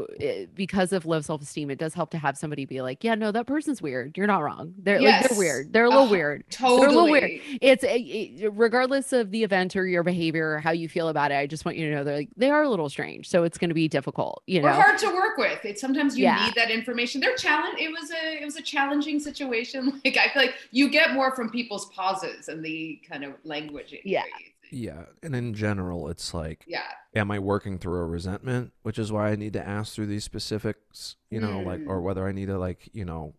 because 0.55 0.91
of 0.91 1.05
low 1.05 1.21
self-esteem 1.21 1.69
it 1.69 1.77
does 1.77 1.93
help 1.93 2.09
to 2.09 2.17
have 2.17 2.35
somebody 2.35 2.65
be 2.65 2.81
like 2.81 3.03
yeah 3.03 3.13
no 3.13 3.31
that 3.31 3.45
person's 3.45 3.79
weird. 3.79 4.17
You're 4.17 4.25
not 4.25 4.41
wrong. 4.41 4.73
They're 4.79 4.99
yes. 4.99 5.21
like 5.21 5.29
they're 5.29 5.37
weird. 5.37 5.71
They're 5.71 5.85
a 5.85 5.89
little 5.89 6.09
weird. 6.09 6.49
Totally 6.49 6.79
they're 6.79 6.89
a 6.89 6.91
little 6.91 7.11
weird. 7.11 7.41
it's 7.61 7.83
it, 7.83 7.87
eh, 7.87 8.45
eh, 8.45 8.49
regardless 8.51 9.13
of 9.13 9.29
the 9.29 9.43
event 9.43 9.75
or 9.75 9.85
your 9.85 10.01
behavior 10.01 10.53
or 10.53 10.59
how 10.59 10.71
you 10.71 10.89
feel 10.89 11.09
about 11.09 11.31
it 11.31 11.35
i 11.35 11.45
just 11.45 11.63
want 11.63 11.77
you 11.77 11.87
to 11.87 11.95
know 11.95 12.03
they're 12.03 12.17
like 12.17 12.29
they 12.35 12.49
are 12.49 12.63
a 12.63 12.69
little 12.69 12.89
strange 12.89 13.29
so 13.29 13.43
it's 13.43 13.59
going 13.59 13.69
to 13.69 13.75
be 13.75 13.87
difficult 13.87 14.41
you 14.47 14.61
know? 14.61 14.69
or 14.69 14.71
hard 14.71 14.97
to 14.97 15.07
work 15.13 15.37
with. 15.37 15.63
It's 15.63 15.79
sometimes 15.79 16.17
you 16.17 16.23
yeah. 16.23 16.45
need 16.45 16.55
that 16.55 16.71
information. 16.71 17.21
They're 17.21 17.35
challenge 17.35 17.77
it 17.79 17.91
was 17.91 18.09
a 18.09 18.41
it 18.41 18.45
was 18.45 18.55
a 18.55 18.63
challenging 18.63 19.19
situation. 19.19 19.75
Like 20.05 20.17
i 20.17 20.29
feel 20.29 20.41
like 20.43 20.55
you 20.71 20.89
get 20.89 21.13
more 21.13 21.35
from 21.35 21.49
people's 21.49 21.87
pauses 21.87 22.47
and 22.47 22.63
the 22.63 23.01
kind 23.07 23.23
of 23.23 23.33
language 23.43 23.95
yeah 24.03 24.23
yeah. 24.71 25.05
And 25.23 25.35
in 25.35 25.53
general, 25.53 26.07
it's 26.09 26.33
like, 26.33 26.63
yeah. 26.67 26.87
Am 27.15 27.31
I 27.31 27.39
working 27.39 27.77
through 27.77 27.99
a 27.99 28.05
resentment, 28.05 28.73
which 28.83 28.99
is 28.99 29.11
why 29.11 29.29
I 29.29 29.35
need 29.35 29.53
to 29.53 29.65
ask 29.65 29.93
through 29.93 30.07
these 30.07 30.25
specifics, 30.25 31.15
you 31.29 31.39
know, 31.39 31.59
mm. 31.59 31.65
like, 31.65 31.81
or 31.87 31.99
mm. 31.99 32.03
whether 32.03 32.27
I 32.27 32.33
need 32.33 32.47
to, 32.47 32.57
like, 32.57 32.89
you 32.91 33.05
know, 33.05 33.35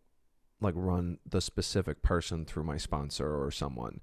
like 0.60 0.74
run 0.76 1.18
the 1.28 1.40
specific 1.40 2.02
person 2.02 2.46
through 2.46 2.64
my 2.64 2.78
sponsor 2.78 3.42
or 3.42 3.50
someone. 3.50 4.00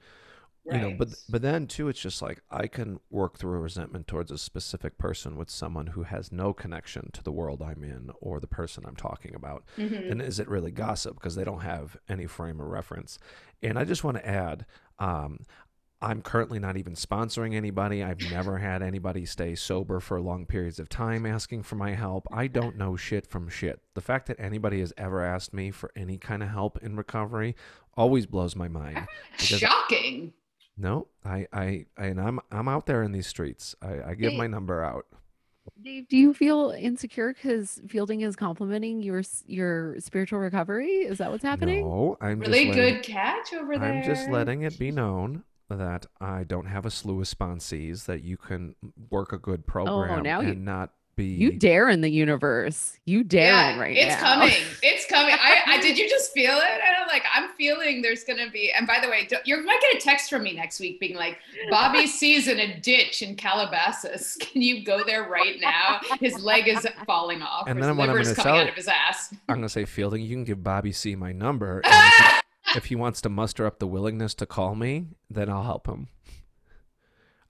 Right. 0.66 0.82
You 0.82 0.90
know, 0.90 0.96
but 0.98 1.10
but 1.28 1.42
then 1.42 1.68
too, 1.68 1.90
it's 1.90 2.00
just 2.00 2.22
like 2.22 2.42
I 2.50 2.68
can 2.68 3.02
work 3.10 3.38
through 3.38 3.58
a 3.58 3.62
resentment 3.62 4.08
towards 4.08 4.32
a 4.32 4.38
specific 4.38 4.98
person 4.98 5.36
with 5.36 5.50
someone 5.50 5.88
who 5.88 6.04
has 6.04 6.32
no 6.32 6.54
connection 6.54 7.10
to 7.14 7.24
the 7.24 7.34
world 7.34 7.62
I'm 7.62 7.84
in 7.84 8.12
or 8.22 8.40
the 8.40 8.48
person 8.48 8.86
I'm 8.88 8.96
talking 8.96 9.36
about. 9.36 9.66
Mm-hmm. 9.78 10.12
And 10.12 10.22
is 10.22 10.40
it 10.40 10.48
really 10.48 10.72
gossip 10.72 11.16
because 11.16 11.36
they 11.36 11.44
don't 11.44 11.64
have 11.64 11.98
any 12.08 12.28
frame 12.28 12.62
of 12.62 12.68
reference? 12.68 13.20
And 13.62 13.78
I 13.78 13.84
just 13.84 14.06
want 14.06 14.18
to 14.18 14.26
add, 14.26 14.66
um, 15.00 15.40
I'm 16.04 16.22
currently 16.22 16.60
not 16.60 16.76
even 16.76 16.94
sponsoring 16.94 17.56
anybody. 17.56 18.04
I've 18.04 18.20
never 18.30 18.58
had 18.58 18.84
anybody 18.84 19.26
stay 19.26 19.56
sober 19.56 20.02
for 20.02 20.20
long 20.20 20.46
periods 20.46 20.78
of 20.78 20.90
time 20.90 21.26
asking 21.26 21.64
for 21.64 21.76
my 21.76 21.94
help. 21.94 22.28
I 22.32 22.48
don't 22.48 22.78
know 22.78 22.98
shit 22.98 23.26
from 23.26 23.48
shit. 23.48 23.80
The 23.94 24.02
fact 24.02 24.28
that 24.28 24.40
anybody 24.40 24.82
has 24.82 24.94
ever 24.98 25.24
asked 25.24 25.54
me 25.54 25.72
for 25.72 25.92
any 25.96 26.18
kind 26.18 26.44
of 26.44 26.50
help 26.50 26.78
in 26.84 26.98
recovery 26.98 27.56
always 27.96 28.26
blows 28.26 28.56
my 28.56 28.68
mind. 28.68 29.08
Shocking. 29.38 30.34
No, 30.78 31.08
I, 31.24 31.48
I, 31.54 31.86
and 31.98 32.20
I'm, 32.20 32.40
I'm 32.52 32.68
out 32.68 32.86
there 32.86 33.04
in 33.04 33.14
these 33.14 33.28
streets. 33.28 33.76
I, 33.82 34.02
I 34.10 34.14
give 34.16 34.32
Dave, 34.32 34.40
my 34.40 34.48
number 34.48 34.84
out. 34.84 35.06
Dave, 35.82 36.10
do 36.10 36.18
you 36.18 36.34
feel 36.34 36.76
insecure 36.78 37.34
because 37.34 37.80
Fielding 37.88 38.22
is 38.22 38.36
complimenting 38.36 39.02
your 39.02 39.22
your 39.46 40.00
spiritual 40.00 40.40
recovery? 40.40 40.90
Is 40.90 41.20
that 41.20 41.32
what's 41.32 41.44
happening? 41.44 41.86
No, 41.86 42.18
I'm 42.20 42.40
really 42.40 42.66
letting, 42.66 42.74
good 42.74 43.04
catch 43.04 43.54
over 43.54 43.78
there. 43.78 43.94
I'm 43.94 44.04
just 44.04 44.30
letting 44.30 44.64
it 44.64 44.78
be 44.78 44.92
known 44.92 45.44
that 45.70 46.06
I 46.20 46.44
don't 46.44 46.66
have 46.66 46.86
a 46.86 46.92
slew 46.92 47.22
of 47.22 47.28
sponsees, 47.28 48.06
that 48.06 48.24
you 48.24 48.38
can 48.38 48.76
work 49.10 49.34
a 49.34 49.38
good 49.38 49.64
oh, 49.68 49.72
program 49.72 50.20
oh, 50.20 50.22
now 50.22 50.40
and 50.40 50.50
you, 50.50 50.56
not 50.56 50.92
be 51.16 51.26
you 51.26 51.52
dare 51.52 51.90
in 51.90 52.02
the 52.02 52.10
universe. 52.10 52.98
You 53.06 53.24
dare 53.24 53.52
yeah, 53.52 53.80
right 53.80 53.96
it's 53.96 54.22
now. 54.22 54.34
coming. 54.34 54.54
It's 54.86 55.06
coming. 55.06 55.34
I, 55.34 55.62
I, 55.66 55.82
did 55.82 55.98
you 55.98 56.10
just 56.10 56.34
feel 56.34 56.58
it? 56.58 56.64
And 56.72 56.96
I'm 57.00 57.08
like, 57.08 57.24
I'm 57.34 57.50
feeling 57.58 58.02
there's 58.02 58.24
gonna 58.24 58.50
be. 58.50 58.72
And 58.72 58.86
by 58.86 59.00
the 59.02 59.08
way, 59.08 59.28
you 59.46 59.64
might 59.64 59.80
get 59.82 59.96
a 59.96 60.00
text 60.00 60.30
from 60.30 60.44
me 60.44 60.54
next 60.54 60.80
week 60.80 61.00
being 61.00 61.16
like, 61.16 61.38
Bobby 61.70 62.06
sees 62.20 62.48
in 62.48 62.60
a 62.60 62.80
ditch 62.80 63.22
in 63.22 63.36
Calabasas. 63.36 64.38
Can 64.42 64.62
you 64.62 64.84
go 64.84 65.04
there 65.06 65.30
right 65.30 65.60
now? 65.62 66.02
His 66.20 66.40
leg 66.42 66.68
is 66.68 66.86
falling 67.06 67.42
off. 67.42 67.68
And 67.68 67.82
then 67.82 67.90
his 67.90 67.98
what 67.98 68.10
I'm 68.10 68.22
gonna 68.22 68.36
coming 68.36 68.62
out 68.62 68.70
of 68.70 68.76
his 68.76 68.88
ass. 68.88 69.34
I'm 69.48 69.56
gonna 69.56 69.70
say, 69.70 69.86
Fielding, 69.86 70.24
you 70.24 70.36
can 70.36 70.44
give 70.44 70.64
Bobby 70.64 70.92
C 70.92 71.16
my 71.16 71.32
number. 71.32 71.82
if 72.76 72.86
he 72.86 72.96
wants 72.96 73.22
to 73.22 73.30
muster 73.30 73.66
up 73.66 73.80
the 73.80 73.88
willingness 73.88 74.34
to 74.36 74.46
call 74.46 74.76
me, 74.76 75.08
then 75.30 75.50
I'll 75.50 75.64
help 75.64 75.88
him. 75.88 76.08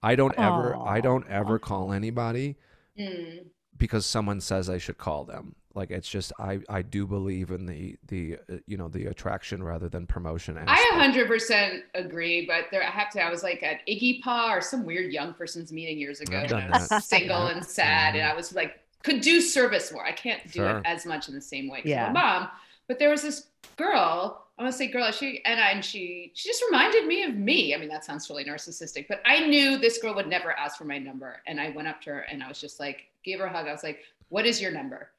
I 0.04 0.16
don't 0.16 0.38
ever 0.38 0.76
I 0.76 1.00
don't 1.00 1.28
ever 1.30 1.58
call 1.58 1.94
anybody 1.94 2.58
mm. 3.00 3.46
because 3.78 4.06
someone 4.06 4.42
says 4.42 4.70
I 4.70 4.78
should 4.78 4.98
call 4.98 5.24
them. 5.24 5.56
Like 5.76 5.90
it's 5.90 6.08
just 6.08 6.34
I 6.38 6.60
I 6.70 6.82
do 6.82 7.08
believe 7.08 7.50
in 7.50 7.66
the 7.66 7.96
the 8.08 8.38
uh, 8.52 8.58
you 8.68 8.78
know 8.78 8.90
the 8.90 9.06
attraction 9.06 9.64
rather 9.64 9.90
than 9.90 10.06
promotion. 10.06 10.58
Aspect. 10.58 10.80
I 10.94 11.12
100% 11.12 11.80
agree, 11.96 12.46
but 12.46 12.66
there 12.70 12.84
I 12.84 12.92
have 12.92 13.10
to 13.12 13.22
I 13.22 13.32
was 13.32 13.42
like 13.42 13.64
at 13.64 13.80
ICYPAA 13.88 14.50
or 14.50 14.62
some 14.62 14.86
weird 14.86 15.12
young 15.12 15.34
person's 15.34 15.72
meeting 15.72 15.98
years 15.98 16.20
ago. 16.20 16.38
I've 16.38 16.50
done 16.50 16.70
I 16.72 16.80
was 16.80 17.06
single 17.06 17.48
and 17.48 17.66
sad, 17.66 18.16
and 18.16 18.28
I 18.28 18.36
was 18.36 18.54
like 18.54 18.80
could 19.04 19.22
do 19.22 19.42
service 19.42 19.92
more. 19.92 20.06
I 20.06 20.12
can't 20.12 20.44
do 20.46 20.60
sure. 20.60 20.78
it 20.80 20.84
as 20.86 21.06
much 21.06 21.28
in 21.28 21.34
the 21.34 21.42
same 21.42 21.70
way. 21.70 21.82
Yeah, 21.86 22.12
my 22.12 22.22
mom. 22.22 22.50
But 22.88 23.00
there 23.00 23.10
was 23.10 23.22
this 23.22 23.48
girl 23.78 24.44
I 24.58 24.62
want 24.62 24.72
to 24.72 24.78
say, 24.78 24.88
girl, 24.88 25.12
she 25.12 25.42
and 25.46 25.60
I, 25.60 25.72
and 25.72 25.84
she, 25.84 26.32
she 26.36 26.48
just 26.48 26.64
reminded 26.70 27.08
me 27.08 27.24
of 27.24 27.36
me. 27.36 27.74
I 27.74 27.78
mean, 27.78 27.90
that 27.90 28.06
sounds 28.06 28.30
really 28.30 28.46
narcissistic, 28.46 29.08
but 29.08 29.22
I 29.26 29.48
knew 29.48 29.78
this 29.78 29.98
girl 29.98 30.14
would 30.14 30.28
never 30.28 30.52
ask 30.52 30.78
for 30.78 30.86
my 30.86 31.00
number. 31.00 31.42
And 31.48 31.60
I 31.60 31.70
went 31.70 31.88
up 31.88 32.02
to 32.04 32.12
her 32.12 32.20
and 32.20 32.44
I 32.44 32.48
was 32.48 32.62
just 32.62 32.80
like, 32.80 33.06
gave 33.24 33.40
her 33.40 33.46
a 33.46 33.52
hug. 33.52 33.68
I 33.68 33.72
was 33.72 33.84
like, 33.84 34.02
what 34.30 34.46
is 34.46 34.62
your 34.62 34.72
number? 34.72 35.10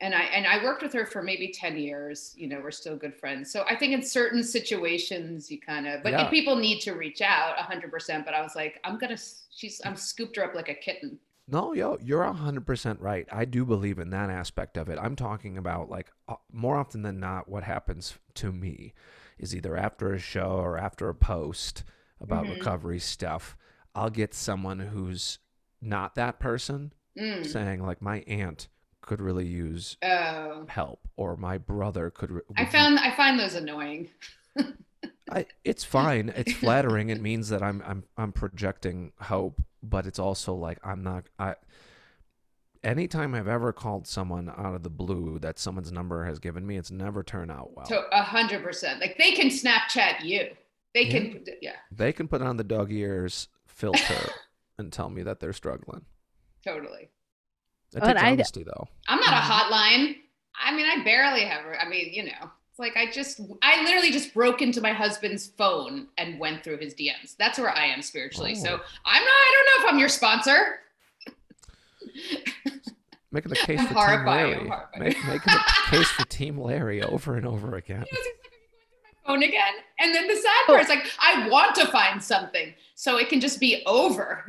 And 0.00 0.12
I, 0.12 0.22
and 0.22 0.44
I 0.44 0.62
worked 0.64 0.82
with 0.82 0.92
her 0.92 1.06
for 1.06 1.22
maybe 1.22 1.52
10 1.52 1.76
years, 1.76 2.34
you 2.36 2.48
know, 2.48 2.60
we're 2.60 2.72
still 2.72 2.96
good 2.96 3.14
friends. 3.14 3.52
So 3.52 3.64
I 3.70 3.76
think 3.76 3.92
in 3.92 4.02
certain 4.02 4.42
situations 4.42 5.52
you 5.52 5.60
kind 5.60 5.86
of, 5.86 6.02
but 6.02 6.10
yeah. 6.10 6.28
people 6.28 6.56
need 6.56 6.80
to 6.80 6.94
reach 6.94 7.22
out 7.22 7.56
hundred 7.58 7.92
percent. 7.92 8.24
But 8.24 8.34
I 8.34 8.42
was 8.42 8.56
like, 8.56 8.80
I'm 8.82 8.98
going 8.98 9.16
to, 9.16 9.22
she's, 9.54 9.80
I'm 9.84 9.94
scooped 9.94 10.34
her 10.34 10.44
up 10.44 10.56
like 10.56 10.68
a 10.68 10.74
kitten. 10.74 11.20
No, 11.46 11.74
yo, 11.74 11.98
you're 12.00 12.24
hundred 12.24 12.66
percent 12.66 13.00
right. 13.00 13.26
I 13.30 13.44
do 13.44 13.64
believe 13.64 13.98
in 13.98 14.10
that 14.10 14.30
aspect 14.30 14.76
of 14.76 14.88
it. 14.88 14.98
I'm 15.00 15.16
talking 15.16 15.58
about 15.58 15.90
like 15.90 16.10
uh, 16.26 16.36
more 16.50 16.76
often 16.76 17.02
than 17.02 17.20
not, 17.20 17.48
what 17.48 17.64
happens 17.64 18.14
to 18.34 18.50
me 18.50 18.94
is 19.38 19.54
either 19.54 19.76
after 19.76 20.12
a 20.12 20.18
show 20.18 20.52
or 20.52 20.78
after 20.78 21.08
a 21.08 21.14
post 21.14 21.84
about 22.20 22.44
mm-hmm. 22.44 22.54
recovery 22.54 22.98
stuff. 22.98 23.56
I'll 23.94 24.10
get 24.10 24.34
someone 24.34 24.78
who's 24.78 25.38
not 25.82 26.14
that 26.14 26.40
person 26.40 26.92
mm. 27.18 27.46
saying 27.46 27.84
like 27.84 28.00
my 28.00 28.20
aunt 28.26 28.68
could 29.02 29.20
really 29.20 29.46
use 29.46 29.96
Oh, 30.02 30.64
help 30.68 31.06
or 31.16 31.36
my 31.36 31.58
brother 31.58 32.10
could 32.10 32.30
re- 32.30 32.42
I 32.56 32.64
found 32.64 32.98
I 32.98 33.14
find 33.14 33.38
those 33.38 33.54
annoying. 33.54 34.08
I, 35.30 35.46
it's 35.64 35.84
fine 35.84 36.32
it's 36.36 36.52
flattering 36.52 37.08
it 37.08 37.20
means 37.20 37.48
that 37.48 37.62
i'm 37.62 37.82
i'm 37.86 38.04
i'm 38.18 38.30
projecting 38.32 39.12
hope 39.22 39.62
but 39.82 40.06
it's 40.06 40.18
also 40.18 40.54
like 40.54 40.78
i'm 40.84 41.02
not 41.02 41.24
i 41.38 41.54
anytime 42.82 43.34
i've 43.34 43.48
ever 43.48 43.72
called 43.72 44.06
someone 44.06 44.50
out 44.50 44.74
of 44.74 44.82
the 44.82 44.90
blue 44.90 45.38
that 45.40 45.58
someone's 45.58 45.90
number 45.90 46.24
has 46.26 46.38
given 46.38 46.66
me 46.66 46.76
it's 46.76 46.90
never 46.90 47.22
turned 47.22 47.50
out 47.50 47.74
well 47.74 47.86
So 47.86 48.04
a 48.12 48.22
hundred 48.22 48.62
percent. 48.62 49.00
Like 49.00 49.16
they 49.18 49.32
can 49.32 49.48
Snapchat 49.48 50.22
you. 50.24 50.48
They 50.92 51.06
can 51.06 51.44
yeah, 51.60 51.76
they 51.90 52.12
can 52.12 52.28
put 52.28 52.40
it 52.40 52.46
on 52.46 52.56
the 52.56 52.64
dog 52.64 52.92
ears 52.92 53.48
filter 53.66 54.30
and 54.78 54.92
tell 54.92 55.08
me 55.10 55.22
that 55.22 55.40
they're 55.40 55.52
struggling 55.52 56.04
totally. 56.64 57.08
it 57.94 58.00
But 58.00 58.06
takes 58.12 58.22
I- 58.22 58.30
honesty 58.30 58.62
though 58.64 58.88
I'm 59.08 59.20
not 59.20 59.32
a 59.32 59.36
Mhm. 59.40 59.50
hotline. 59.50 60.16
I 60.56 60.76
mean, 60.76 60.86
I 60.86 61.02
barely 61.02 61.40
have. 61.46 61.64
I 61.80 61.88
mean, 61.88 62.12
you 62.12 62.24
know, 62.26 62.50
it's 62.74 62.80
like 62.80 62.96
I 62.96 63.08
just, 63.08 63.40
I 63.62 63.84
literally 63.84 64.10
just 64.10 64.34
broke 64.34 64.60
into 64.60 64.80
my 64.80 64.92
husband's 64.92 65.46
phone 65.46 66.08
and 66.18 66.40
went 66.40 66.64
through 66.64 66.78
his 66.78 66.92
DMs. 66.92 67.36
That's 67.38 67.56
where 67.56 67.70
I 67.70 67.84
am 67.86 68.02
spiritually. 68.02 68.56
So 68.56 68.68
Oh. 68.68 68.84
I'm 69.04 69.22
not. 69.22 69.30
I 69.30 69.52
don't 69.54 69.66
know 69.82 69.86
if 69.86 69.92
I'm 69.92 69.98
your 70.00 70.08
sponsor. 70.08 70.80
making 73.30 73.50
the 73.50 73.54
case 73.56 73.78
I'm 73.78 73.86
for 73.86 74.06
team 74.08 74.26
larry. 74.26 74.70
Make, 74.98 75.24
making 75.24 75.52
a 75.52 75.60
case 75.90 76.08
for 76.08 76.24
team 76.26 76.58
larry 76.58 77.00
over 77.00 77.36
and 77.36 77.46
over 77.46 77.76
again 77.76 78.04
He 78.10 78.16
was 78.16 78.24
just 78.24 78.38
like, 78.42 78.50
"Are 78.50 78.56
you 78.56 78.66
going 78.72 78.86
through 78.88 79.02
my 79.04 79.34
phone 79.34 79.42
again? 79.44 79.74
And 80.00 80.12
then 80.12 80.26
the 80.26 80.34
sad 80.34 80.66
part 80.66 80.80
is 80.82 80.88
like, 80.88 81.06
I 81.20 81.48
want 81.48 81.76
to 81.76 81.86
find 81.86 82.20
something 82.20 82.74
so 82.96 83.18
it 83.18 83.28
can 83.28 83.40
just 83.40 83.60
be 83.60 83.84
over. 83.86 84.44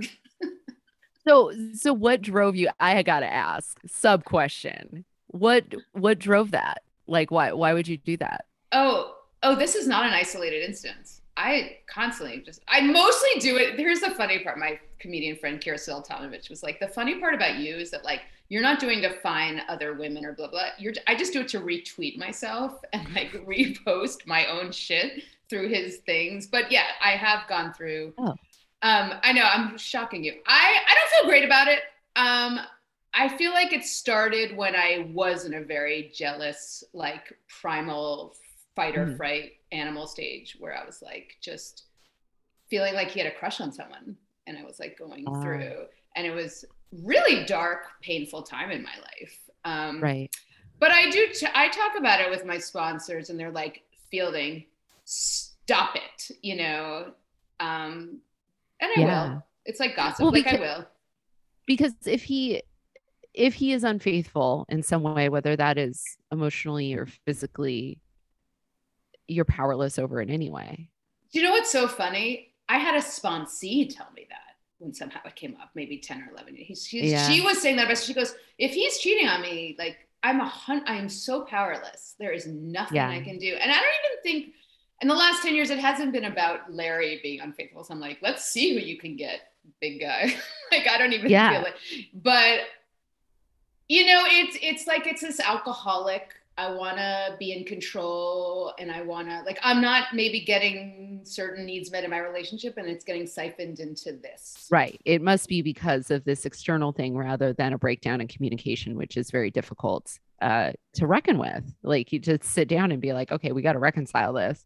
So 1.28 1.52
so 1.76 1.94
what 1.94 2.22
drove 2.24 2.56
you? 2.56 2.70
I 2.80 3.02
got 3.04 3.20
to 3.20 3.32
ask. 3.32 3.80
Sub 3.88 4.24
question. 4.26 5.06
What 5.28 5.66
what 5.94 6.18
drove 6.20 6.50
that? 6.52 6.82
Like 7.08 7.32
why 7.32 7.52
why 7.52 7.74
would 7.74 7.88
you 7.88 7.98
do 7.98 8.18
that? 8.18 8.46
Oh, 8.72 9.16
oh, 9.44 9.56
this 9.56 9.76
is 9.76 9.88
not 9.88 10.06
an 10.06 10.14
isolated 10.14 10.64
instance. 10.64 11.22
I 11.38 11.78
constantly 11.88 12.42
just, 12.42 12.62
I 12.68 12.82
mostly 12.82 13.40
do 13.40 13.58
it. 13.58 13.78
Here's 13.78 14.00
the 14.00 14.12
funny 14.12 14.40
part. 14.40 14.58
My 14.58 14.80
comedian 15.00 15.36
friend 15.36 15.60
Kira 15.60 15.76
Soltanovich 15.76 16.50
was 16.50 16.64
like, 16.64 16.80
the 16.80 16.88
funny 16.88 17.20
part 17.20 17.34
about 17.34 17.58
you 17.58 17.76
is 17.76 17.92
that 17.92 18.06
like, 18.06 18.22
you're 18.48 18.62
not 18.62 18.80
doing 18.80 19.02
to 19.02 19.10
find 19.20 19.62
other 19.68 19.94
women 19.96 20.24
or 20.24 20.34
blah, 20.34 20.48
blah. 20.48 20.68
You're, 20.78 20.94
I 21.08 21.16
just 21.16 21.34
do 21.34 21.42
it 21.42 21.48
to 21.50 21.60
retweet 21.60 22.18
myself 22.18 22.80
and 22.94 23.14
like 23.14 23.32
repost 23.48 24.26
my 24.26 24.46
own 24.46 24.72
shit 24.72 25.24
through 25.50 25.70
his 25.70 25.98
things. 25.98 26.48
But 26.48 26.72
yeah, 26.72 26.86
I 27.04 27.12
have 27.12 27.48
gone 27.50 27.74
through. 27.74 28.14
Oh. 28.18 28.36
Um, 28.82 29.14
I 29.24 29.34
know 29.34 29.44
I'm 29.44 29.78
shocking 29.78 30.24
you. 30.24 30.34
I, 30.48 30.76
I 30.88 30.96
don't 30.96 31.10
feel 31.20 31.30
great 31.30 31.44
about 31.44 31.68
it. 31.68 31.80
Um, 32.16 32.60
I 33.18 33.30
feel 33.38 33.52
like 33.52 33.72
it 33.72 33.86
started 33.86 34.56
when 34.58 34.76
I 34.76 35.10
was 35.14 35.46
in 35.46 35.54
a 35.54 35.62
very 35.62 36.12
jealous, 36.14 36.84
like 36.94 37.34
primal 37.62 38.36
fight 38.76 38.96
or 38.98 39.06
Mhm. 39.06 39.18
fright 39.18 39.54
animal 39.72 40.06
stage 40.06 40.58
where 40.60 40.76
I 40.78 40.86
was 40.86 41.02
like 41.02 41.38
just 41.42 41.86
feeling 42.70 42.94
like 42.94 43.10
he 43.10 43.20
had 43.22 43.32
a 43.32 43.36
crush 43.36 43.62
on 43.62 43.72
someone 43.72 44.18
and 44.48 44.58
I 44.58 44.64
was 44.64 44.80
like 44.80 44.98
going 44.98 45.24
Ah. 45.28 45.42
through 45.42 45.88
and 46.16 46.28
it 46.28 46.32
was 46.32 46.66
really 46.92 47.46
dark, 47.46 48.02
painful 48.02 48.44
time 48.44 48.70
in 48.72 48.84
my 48.84 48.98
life. 48.98 49.40
Um, 49.64 50.02
Right. 50.02 50.30
but 50.80 50.92
I 50.92 51.10
do, 51.10 51.28
t- 51.34 51.48
I 51.54 51.70
talk 51.70 51.96
about 51.98 52.20
it 52.20 52.30
with 52.30 52.44
my 52.46 52.58
sponsors 52.58 53.30
and 53.30 53.40
they're 53.40 53.52
like, 53.52 53.84
Fielding, 54.12 54.66
stop 55.06 55.96
it, 55.96 56.32
you 56.42 56.56
know? 56.56 57.14
Um, 57.60 58.22
and 58.80 58.92
I 58.96 59.00
Yeah. 59.00 59.34
will. 59.34 59.44
It's 59.66 59.80
like 59.80 59.96
gossip. 59.96 60.22
Well, 60.24 60.32
like 60.32 60.48
I 60.48 60.60
will. 60.60 60.86
Because 61.66 61.94
if 62.06 62.24
he 62.24 62.62
if 63.36 63.54
he 63.54 63.74
is 63.74 63.84
unfaithful 63.84 64.66
in 64.70 64.82
some 64.82 65.04
way, 65.04 65.30
whether 65.30 65.56
that 65.56 65.78
is 65.78 66.04
emotionally 66.32 66.94
or 66.94 67.06
physically, 67.26 68.00
you're 69.28 69.46
powerless 69.46 70.00
over 70.00 70.22
it 70.22 70.30
anyway. 70.30 70.88
Do 71.34 71.40
you 71.40 71.46
know 71.46 71.52
what's 71.52 71.72
so 71.72 71.88
funny? 71.88 72.54
I 72.70 72.78
had 72.78 72.96
a 72.96 73.00
sponsee 73.00 73.94
tell 73.96 74.08
me 74.16 74.26
that 74.30 74.40
when 74.80 74.94
somehow 74.94 75.20
it 75.26 75.36
came 75.36 75.56
up, 75.62 75.70
maybe 75.76 75.98
10 75.98 76.22
or 76.22 76.32
11 76.34 76.56
years. 76.56 76.68
He's, 76.68 76.88
she's, 76.88 77.12
Yeah. 77.12 77.28
She 77.30 77.42
was 77.42 77.62
saying 77.62 77.76
that, 77.78 77.88
but 77.88 77.98
she 77.98 78.14
goes, 78.14 78.36
if 78.58 78.72
he's 78.72 79.00
cheating 79.00 79.28
on 79.28 79.42
me, 79.42 79.76
like 79.78 79.98
I'm 80.24 80.40
a 80.40 80.46
hun- 80.46 80.84
I 80.88 80.96
am 80.96 81.10
so 81.10 81.42
powerless. 81.42 82.16
There 82.20 82.32
is 82.32 82.48
nothing 82.48 82.96
Yeah. 82.98 83.10
I 83.10 83.22
can 83.22 83.38
do. 83.38 83.54
And 83.56 83.72
I 83.72 83.76
don't 83.76 83.84
even 84.06 84.24
think 84.44 84.54
in 85.02 85.08
the 85.08 85.14
last 85.16 85.44
10 85.44 85.54
years, 85.56 85.70
it 85.70 85.80
hasn't 85.80 86.14
been 86.14 86.26
about 86.26 86.72
Larry 86.72 87.20
being 87.22 87.42
unfaithful. 87.42 87.84
So 87.84 87.94
I'm 87.94 88.00
like, 88.00 88.20
let's 88.22 88.46
see 88.46 88.74
who 88.74 88.80
you 88.80 88.98
can 88.98 89.16
get, 89.18 89.40
big 89.82 90.00
guy. 90.00 90.34
like, 90.72 90.88
I 90.88 90.98
don't 90.98 91.14
even 91.14 91.30
Yeah. 91.30 91.52
feel 91.52 91.66
it. 91.66 91.74
But, 92.14 92.60
you 93.88 94.06
know, 94.06 94.24
it's, 94.26 94.58
it's 94.62 94.88
like, 94.88 95.08
it's 95.08 95.22
this 95.22 95.40
alcoholic 95.40 96.34
I 96.58 96.74
want 96.74 96.98
to 96.98 97.36
be 97.38 97.52
in 97.52 97.66
control 97.66 98.74
and 98.80 98.90
I 98.90 99.02
want 99.02 99.28
to 99.28 99.42
like 99.46 99.60
I'm 99.62 99.82
not 99.82 100.14
maybe 100.14 100.40
getting 100.40 101.20
certain 101.24 101.66
needs 101.66 101.92
met 101.92 102.06
in 102.06 102.10
my 102.10 102.20
relationship 102.20 102.78
and 102.78 102.88
it's 102.88 103.04
getting 103.04 103.28
siphoned 103.28 103.80
into 103.82 104.14
this. 104.14 104.68
Right. 104.72 105.00
It 105.04 105.22
must 105.22 105.50
be 105.50 105.62
because 105.62 106.12
of 106.12 106.24
this 106.24 106.46
external 106.46 106.94
thing 106.94 107.18
rather 107.18 107.52
than 107.52 107.74
a 107.74 107.78
breakdown 107.78 108.22
in 108.22 108.30
communication, 108.30 108.96
which 108.96 109.18
is 109.18 109.32
very 109.32 109.52
difficult 109.52 110.18
uh, 110.42 110.72
to 110.94 111.08
reckon 111.08 111.40
with. 111.40 111.76
Like 111.84 112.14
you 112.14 112.20
just 112.20 112.46
sit 112.46 112.70
down 112.70 112.94
and 112.94 113.02
be 113.02 113.12
like, 113.12 113.34
okay, 113.34 113.52
we 113.52 113.62
got 113.62 113.74
to 113.74 113.80
reconcile 113.80 114.32
this. 114.32 114.66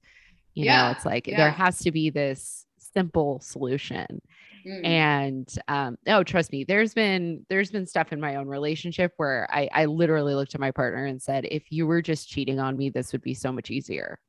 You 0.54 0.66
know, 0.66 0.92
it's 0.92 1.06
like 1.06 1.26
yeah. 1.26 1.38
there 1.38 1.52
has 1.52 1.80
to 1.80 1.92
be 1.92 2.10
this 2.10 2.66
simple 2.78 3.40
solution. 3.40 4.22
Mm. 4.66 4.86
And 4.86 5.56
um, 5.68 5.98
oh, 6.08 6.24
trust 6.24 6.52
me, 6.52 6.64
there's 6.64 6.94
been 6.94 7.46
there's 7.50 7.72
been 7.72 7.86
stuff 7.86 8.12
in 8.14 8.20
my 8.20 8.36
own 8.36 8.48
relationship 8.48 9.14
where 9.18 9.48
I 9.52 9.70
I 9.74 9.86
literally 9.86 10.36
looked 10.36 10.56
at 10.56 10.62
my 10.62 10.72
partner 10.72 11.06
and 11.06 11.22
said, 11.22 11.46
if 11.50 11.72
you 11.72 11.88
were 11.88 12.02
just 12.02 12.30
cheating 12.30 12.60
on 12.60 12.78
me, 12.78 12.90
this 12.90 13.12
would 13.12 13.22
be 13.22 13.34
so 13.34 13.52
much 13.52 13.72
easier 13.72 14.20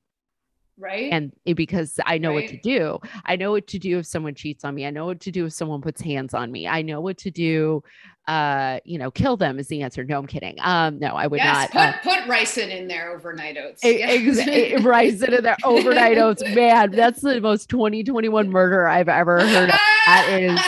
right? 0.81 1.12
and 1.12 1.33
it, 1.45 1.55
because 1.55 2.01
I 2.07 2.18
know 2.18 2.33
what 2.33 2.49
to 2.49 2.57
do. 2.57 2.99
I 3.24 3.37
know 3.37 3.53
what 3.53 3.66
to 3.68 3.78
do 3.78 3.99
if 3.99 4.07
someone 4.07 4.35
cheats 4.35 4.64
on 4.64 4.74
me. 4.74 4.87
I 4.87 4.91
know 4.91 5.07
what 5.07 5.20
to 5.20 5.31
do 5.31 5.47
if 5.47 5.53
someone 5.53 5.81
puts 5.81 6.01
hands 6.01 6.35
on 6.35 6.51
me. 6.51 6.66
I 6.66 6.83
know 6.83 7.01
what 7.01 7.18
to 7.18 7.31
do. 7.31 7.83
Uh, 8.31 8.78
you 8.85 8.97
know, 8.97 9.11
kill 9.11 9.37
them 9.37 9.59
is 9.59 9.66
the 9.66 9.83
answer. 9.83 10.05
No, 10.05 10.18
I'm 10.20 10.26
kidding. 10.28 10.55
Um, 10.61 11.01
no, 11.01 11.09
I 11.16 11.26
would 11.26 11.39
yes, 11.39 11.74
not. 11.74 12.03
put 12.03 12.12
uh, 12.12 12.16
put 12.22 12.31
ricin 12.31 12.68
in 12.70 12.87
there 12.87 13.11
overnight 13.12 13.57
oats. 13.57 13.83
Yes. 13.83 14.39
ex- 14.39 14.83
right, 14.85 15.18
sit 15.18 15.35
in 15.35 15.43
there 15.43 15.57
overnight 15.64 16.16
oats. 16.16 16.41
Man, 16.45 16.93
that's 16.93 17.22
the 17.22 17.41
most 17.41 17.68
2021 17.70 18.49
murder 18.49 18.87
I've 18.87 19.09
ever 19.09 19.41
heard 19.41 19.70
of. 19.70 19.78
That 20.07 20.28
is- 20.31 20.61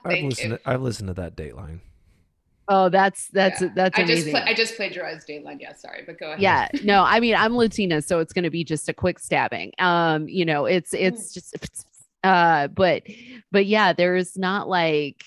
I've 0.04 0.24
listened. 0.24 0.50
To, 0.52 0.60
I've 0.64 0.80
listened 0.80 1.08
to 1.08 1.14
that 1.14 1.36
Dateline. 1.36 1.80
Oh, 2.68 2.88
that's 2.88 3.28
that's 3.28 3.60
Yeah. 3.60 3.68
that's 3.74 3.98
I 3.98 4.02
just 4.04 4.12
amazing. 4.22 4.32
pla- 4.32 4.42
I 4.46 4.54
just 4.54 4.76
plagiarized 4.76 5.28
Dateline. 5.28 5.60
Yeah, 5.60 5.74
sorry, 5.74 6.04
but 6.06 6.18
go 6.18 6.28
ahead. 6.28 6.40
yeah 6.40 6.68
no 6.84 7.02
i 7.02 7.18
mean 7.20 7.34
i'm 7.34 7.54
latina 7.56 8.00
so 8.02 8.20
it's 8.20 8.32
going 8.32 8.44
to 8.44 8.50
be 8.50 8.64
just 8.64 8.88
a 8.88 8.94
quick 8.94 9.18
stabbing 9.18 9.72
um 9.78 10.28
you 10.28 10.44
know 10.44 10.64
it's 10.66 10.92
it's 10.94 11.32
just 11.34 11.54
uh 12.24 12.68
but 12.68 13.02
but 13.52 13.66
yeah 13.66 13.92
there's 13.92 14.36
not 14.38 14.68
like 14.68 15.24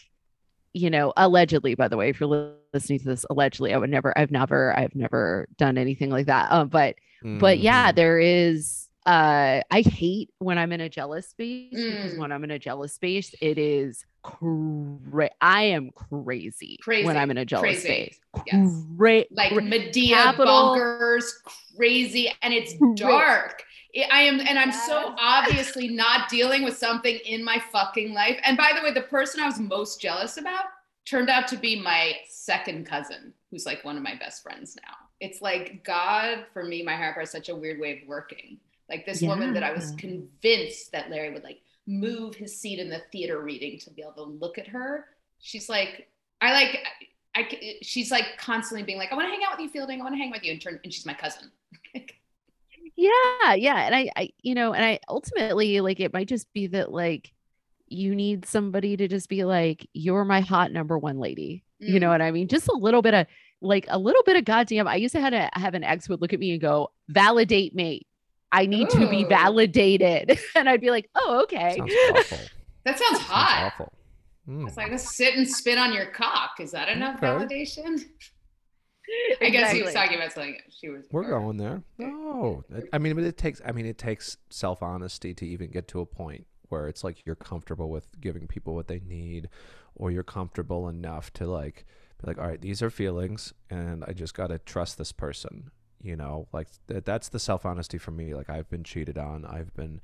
you 0.73 0.89
know 0.89 1.11
allegedly 1.17 1.75
by 1.75 1.87
the 1.87 1.97
way 1.97 2.09
if 2.09 2.19
you're 2.19 2.53
listening 2.73 2.99
to 2.99 3.05
this 3.05 3.25
allegedly 3.29 3.73
i 3.73 3.77
would 3.77 3.89
never 3.89 4.17
i've 4.17 4.31
never 4.31 4.77
i've 4.77 4.95
never 4.95 5.47
done 5.57 5.77
anything 5.77 6.09
like 6.09 6.27
that 6.27 6.51
um 6.51 6.67
but 6.69 6.95
but 7.39 7.59
yeah 7.59 7.91
Mhm. 7.91 7.95
there 7.95 8.19
is 8.19 8.87
uh 9.05 9.61
i 9.69 9.81
hate 9.81 10.29
when 10.39 10.57
i'm 10.57 10.71
in 10.71 10.79
a 10.81 10.87
jealous 10.89 11.27
space 11.27 11.69
because 11.71 12.13
Mm. 12.13 12.17
when 12.19 12.31
i'm 12.31 12.43
in 12.43 12.51
a 12.51 12.59
jealous 12.59 12.93
space 12.93 13.33
it 13.41 13.57
is 13.57 14.05
cra- 14.23 15.29
i 15.41 15.63
am 15.63 15.89
crazy, 15.91 16.77
crazy 16.81 17.05
when 17.05 17.17
i'm 17.17 17.31
in 17.31 17.37
a 17.37 17.45
jealous 17.45 17.81
Crazy. 17.81 17.87
space 17.87 18.19
Yes. 18.47 18.85
Cra- 18.97 19.25
like 19.31 19.51
cra- 19.51 19.61
Medea 19.63 20.15
capital- 20.15 20.75
bonkers, 20.77 21.25
crazy, 21.75 22.31
and 22.41 22.53
it's 22.53 22.73
dark. 22.95 23.63
I 23.95 24.07
I 24.11 24.21
am, 24.21 24.39
and 24.39 24.57
I'm 24.57 24.71
so 24.71 25.15
obviously 25.17 25.87
not 25.87 26.29
dealing 26.29 26.63
with 26.63 26.77
something 26.77 27.17
in 27.25 27.43
my 27.43 27.61
fucking 27.71 28.13
life. 28.13 28.39
And 28.43 28.57
by 28.57 28.71
the 28.75 28.83
way, 28.83 28.93
the 28.93 29.01
person 29.01 29.41
I 29.41 29.47
was 29.47 29.59
most 29.59 29.99
jealous 29.99 30.37
about 30.37 30.65
turned 31.05 31.29
out 31.29 31.47
to 31.49 31.57
be 31.57 31.81
my 31.81 32.13
second 32.29 32.85
cousin, 32.85 33.33
who's 33.49 33.65
like 33.65 33.83
one 33.83 33.97
of 33.97 34.03
my 34.03 34.15
best 34.15 34.43
friends 34.43 34.77
now. 34.81 34.93
It's 35.19 35.41
like 35.41 35.83
God, 35.83 36.45
for 36.53 36.63
me, 36.63 36.83
my 36.83 36.95
higher 36.95 37.13
power 37.13 37.23
is 37.23 37.31
such 37.31 37.49
a 37.49 37.55
weird 37.55 37.79
way 37.79 38.01
of 38.01 38.07
working. 38.07 38.57
Like 38.89 39.05
this 39.05 39.21
woman 39.21 39.53
that 39.53 39.63
I 39.63 39.71
was 39.71 39.91
convinced 39.97 40.91
that 40.91 41.09
Larry 41.09 41.31
would 41.31 41.43
like 41.43 41.61
move 41.87 42.35
his 42.35 42.59
seat 42.59 42.79
in 42.79 42.89
the 42.89 43.01
theater 43.11 43.41
reading 43.41 43.79
to 43.79 43.89
be 43.89 44.01
able 44.01 44.13
to 44.13 44.23
look 44.23 44.57
at 44.57 44.67
her. 44.67 45.05
She's 45.39 45.69
like, 45.69 46.09
I 46.41 46.53
like, 46.53 46.79
I, 47.35 47.41
I 47.41 47.75
she's 47.81 48.11
like 48.11 48.37
constantly 48.37 48.83
being 48.83 48.97
like, 48.97 49.11
I 49.11 49.15
want 49.15 49.27
to 49.27 49.31
hang 49.31 49.43
out 49.45 49.57
with 49.57 49.63
you, 49.63 49.69
Fielding. 49.69 50.01
I 50.01 50.03
want 50.03 50.15
to 50.15 50.19
hang 50.19 50.31
with 50.31 50.43
you, 50.43 50.51
and 50.51 50.61
turn, 50.61 50.79
and 50.83 50.93
she's 50.93 51.05
my 51.05 51.13
cousin. 51.13 51.51
Yeah 53.01 53.53
yeah 53.55 53.77
and 53.85 53.95
I, 53.95 54.09
I 54.15 54.29
you 54.41 54.53
know 54.53 54.73
and 54.73 54.83
i 54.83 54.99
ultimately 55.09 55.81
like 55.81 55.99
it 55.99 56.13
might 56.13 56.27
just 56.27 56.51
be 56.53 56.67
that 56.67 56.91
like 56.91 57.31
you 57.87 58.13
need 58.15 58.45
somebody 58.45 58.95
to 58.97 59.07
just 59.07 59.27
be 59.29 59.43
like 59.43 59.87
you're 59.93 60.23
my 60.25 60.41
hot 60.41 60.71
number 60.71 60.97
one 60.97 61.17
lady 61.19 61.63
you 61.79 61.99
know 61.99 62.07
Mm. 62.07 62.11
what 62.11 62.21
i 62.21 62.31
mean 62.31 62.47
just 62.47 62.67
a 62.67 62.73
little 62.77 63.01
bit 63.01 63.13
of 63.13 63.25
like 63.61 63.85
a 63.89 63.97
little 63.97 64.21
bit 64.23 64.35
of 64.35 64.45
goddamn 64.45 64.87
i 64.87 64.95
used 64.95 65.13
to 65.13 65.21
have, 65.21 65.33
a, 65.33 65.49
have 65.53 65.73
an 65.73 65.83
ex 65.83 66.07
would 66.09 66.21
look 66.21 66.33
at 66.33 66.39
me 66.39 66.51
and 66.51 66.61
go 66.61 66.91
validate 67.09 67.73
me 67.75 68.05
i 68.51 68.65
need 68.67 68.89
to 68.91 69.09
be 69.09 69.23
validated 69.23 70.37
and 70.55 70.69
i'd 70.69 70.81
be 70.81 70.89
like 70.91 71.09
oh 71.15 71.41
okay 71.43 71.75
Sounds 71.77 71.93
awful. 72.13 72.37
That 72.83 72.97
sounds 72.97 73.17
Sounds 73.17 73.29
hot. 73.29 73.73
awful. 73.73 73.93
Mm. 74.49 74.67
It's 74.67 74.75
like 74.77 74.89
let's 74.91 75.15
sit 75.15 75.35
and 75.35 75.47
spit 75.47 75.77
on 75.77 75.93
your 75.93 76.07
cock. 76.07 76.53
Is 76.59 76.71
that 76.71 76.89
enough 76.89 77.17
Okay. 77.21 77.27
validation? 77.27 78.03
I 79.41 79.49
guess 79.49 79.71
he 79.71 79.81
was 79.81 79.93
talking 79.93 80.17
about 80.17 80.31
something. 80.33 80.57
She 80.69 80.89
was. 80.89 81.05
We're 81.11 81.23
or- 81.25 81.39
going 81.39 81.57
there. 81.57 81.83
No, 81.97 82.63
I 82.93 82.97
mean, 82.97 83.15
but 83.15 83.23
it 83.23 83.37
takes. 83.37 83.61
I 83.65 83.71
mean, 83.71 83.85
it 83.85 83.97
takes 83.97 84.37
self 84.49 84.81
honesty 84.83 85.33
to 85.33 85.45
even 85.45 85.69
get 85.71 85.87
to 85.89 85.99
a 85.99 86.05
point 86.05 86.45
where 86.69 86.87
it's 86.87 87.03
like 87.03 87.25
you're 87.25 87.35
comfortable 87.35 87.89
with 87.89 88.07
giving 88.21 88.47
people 88.47 88.75
what 88.75 88.87
they 88.87 88.99
need, 88.99 89.49
or 89.95 90.11
you're 90.11 90.23
comfortable 90.23 90.87
enough 90.87 91.31
to 91.33 91.45
like 91.47 91.85
be 92.21 92.27
like, 92.27 92.37
all 92.37 92.47
right, 92.47 92.61
these 92.61 92.81
are 92.81 92.89
feelings, 92.89 93.53
and 93.69 94.03
I 94.07 94.13
just 94.13 94.33
gotta 94.33 94.59
trust 94.59 94.97
this 94.97 95.11
person. 95.11 95.71
You 96.01 96.15
know, 96.15 96.47
like 96.51 96.67
that. 96.87 97.05
That's 97.05 97.29
the 97.29 97.39
self 97.39 97.65
honesty 97.65 97.97
for 97.97 98.11
me. 98.11 98.33
Like 98.33 98.49
I've 98.49 98.69
been 98.69 98.83
cheated 98.83 99.17
on. 99.17 99.45
I've 99.45 99.73
been. 99.73 100.01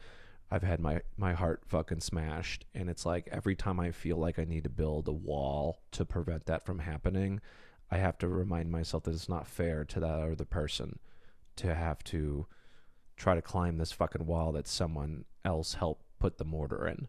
I've 0.50 0.64
had 0.64 0.80
my 0.80 1.02
my 1.18 1.34
heart 1.34 1.64
fucking 1.68 2.00
smashed, 2.00 2.66
and 2.74 2.90
it's 2.90 3.06
like 3.06 3.28
every 3.32 3.56
time 3.56 3.80
I 3.80 3.92
feel 3.92 4.16
like 4.18 4.40
I 4.40 4.46
need 4.46 4.64
to 4.64 4.70
build 4.70 5.08
a 5.08 5.12
wall 5.12 5.80
to 5.92 6.06
prevent 6.06 6.46
that 6.46 6.66
from 6.66 6.80
happening, 6.80 7.42
I 7.90 7.98
have 7.98 8.18
to 8.20 8.28
remind 8.28 8.72
myself 8.72 9.04
that 9.04 9.14
it's 9.14 9.30
not 9.30 9.48
fair 9.48 9.84
to 9.86 10.00
that 10.00 10.20
other 10.20 10.46
person 10.46 11.00
to 11.58 11.74
have 11.74 12.04
to 12.06 12.46
try 13.16 13.34
to 13.36 13.42
climb 13.42 13.78
this 13.78 13.92
fucking 13.92 14.26
wall 14.26 14.52
that 14.52 14.68
someone 14.68 15.26
else 15.46 15.76
helped 15.76 16.04
put 16.20 16.38
the 16.38 16.46
mortar 16.46 16.88
in. 16.88 17.08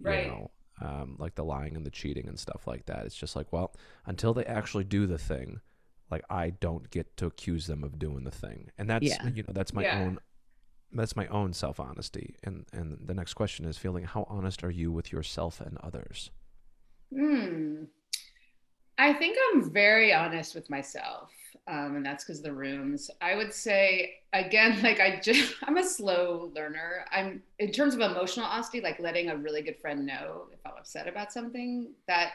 Right. 0.00 0.22
You 0.24 0.30
know, 0.30 0.50
um, 0.80 1.16
like 1.18 1.34
the 1.34 1.44
lying 1.44 1.76
and 1.76 1.84
the 1.84 1.90
cheating 1.90 2.26
and 2.28 2.38
stuff 2.38 2.66
like 2.66 2.86
that. 2.86 3.04
It's 3.04 3.16
just 3.16 3.36
like, 3.36 3.52
well, 3.52 3.74
until 4.06 4.32
they 4.32 4.44
actually 4.46 4.84
do 4.84 5.06
the 5.06 5.18
thing, 5.18 5.60
like 6.10 6.24
I 6.30 6.50
don't 6.50 6.90
get 6.90 7.16
to 7.18 7.26
accuse 7.26 7.66
them 7.66 7.84
of 7.84 7.98
doing 7.98 8.24
the 8.24 8.30
thing, 8.30 8.70
and 8.78 8.88
that's 8.88 9.04
Yeah. 9.06 9.26
you 9.28 9.42
know 9.42 9.52
that's 9.52 9.72
my 9.74 9.82
Yeah. 9.82 10.00
own. 10.00 10.18
That's 10.92 11.14
my 11.14 11.26
own 11.28 11.52
self 11.52 11.78
honesty, 11.78 12.34
and 12.42 12.66
and 12.72 12.98
the 13.06 13.14
next 13.14 13.34
question 13.34 13.64
is 13.66 13.76
feeling 13.78 14.04
how 14.04 14.24
honest 14.28 14.64
are 14.64 14.70
you 14.70 14.90
with 14.90 15.12
yourself 15.12 15.60
and 15.60 15.76
others? 15.78 16.30
Hmm. 17.14 17.84
I 19.00 19.14
think 19.14 19.38
I'm 19.48 19.70
very 19.70 20.12
honest 20.12 20.54
with 20.54 20.68
myself, 20.68 21.30
um, 21.66 21.96
and 21.96 22.04
that's 22.04 22.22
because 22.22 22.42
the 22.42 22.52
rooms. 22.52 23.10
I 23.22 23.34
would 23.34 23.54
say 23.54 24.16
again, 24.34 24.78
like 24.82 25.00
I 25.00 25.20
just, 25.20 25.54
I'm 25.64 25.78
a 25.78 25.84
slow 25.84 26.52
learner. 26.54 27.06
I'm 27.10 27.42
in 27.58 27.72
terms 27.72 27.94
of 27.94 28.00
emotional 28.00 28.44
honesty, 28.44 28.82
like 28.82 29.00
letting 29.00 29.30
a 29.30 29.36
really 29.36 29.62
good 29.62 29.78
friend 29.78 30.04
know 30.04 30.48
if 30.52 30.58
I'm 30.66 30.72
upset 30.78 31.08
about 31.08 31.32
something. 31.32 31.92
That 32.08 32.32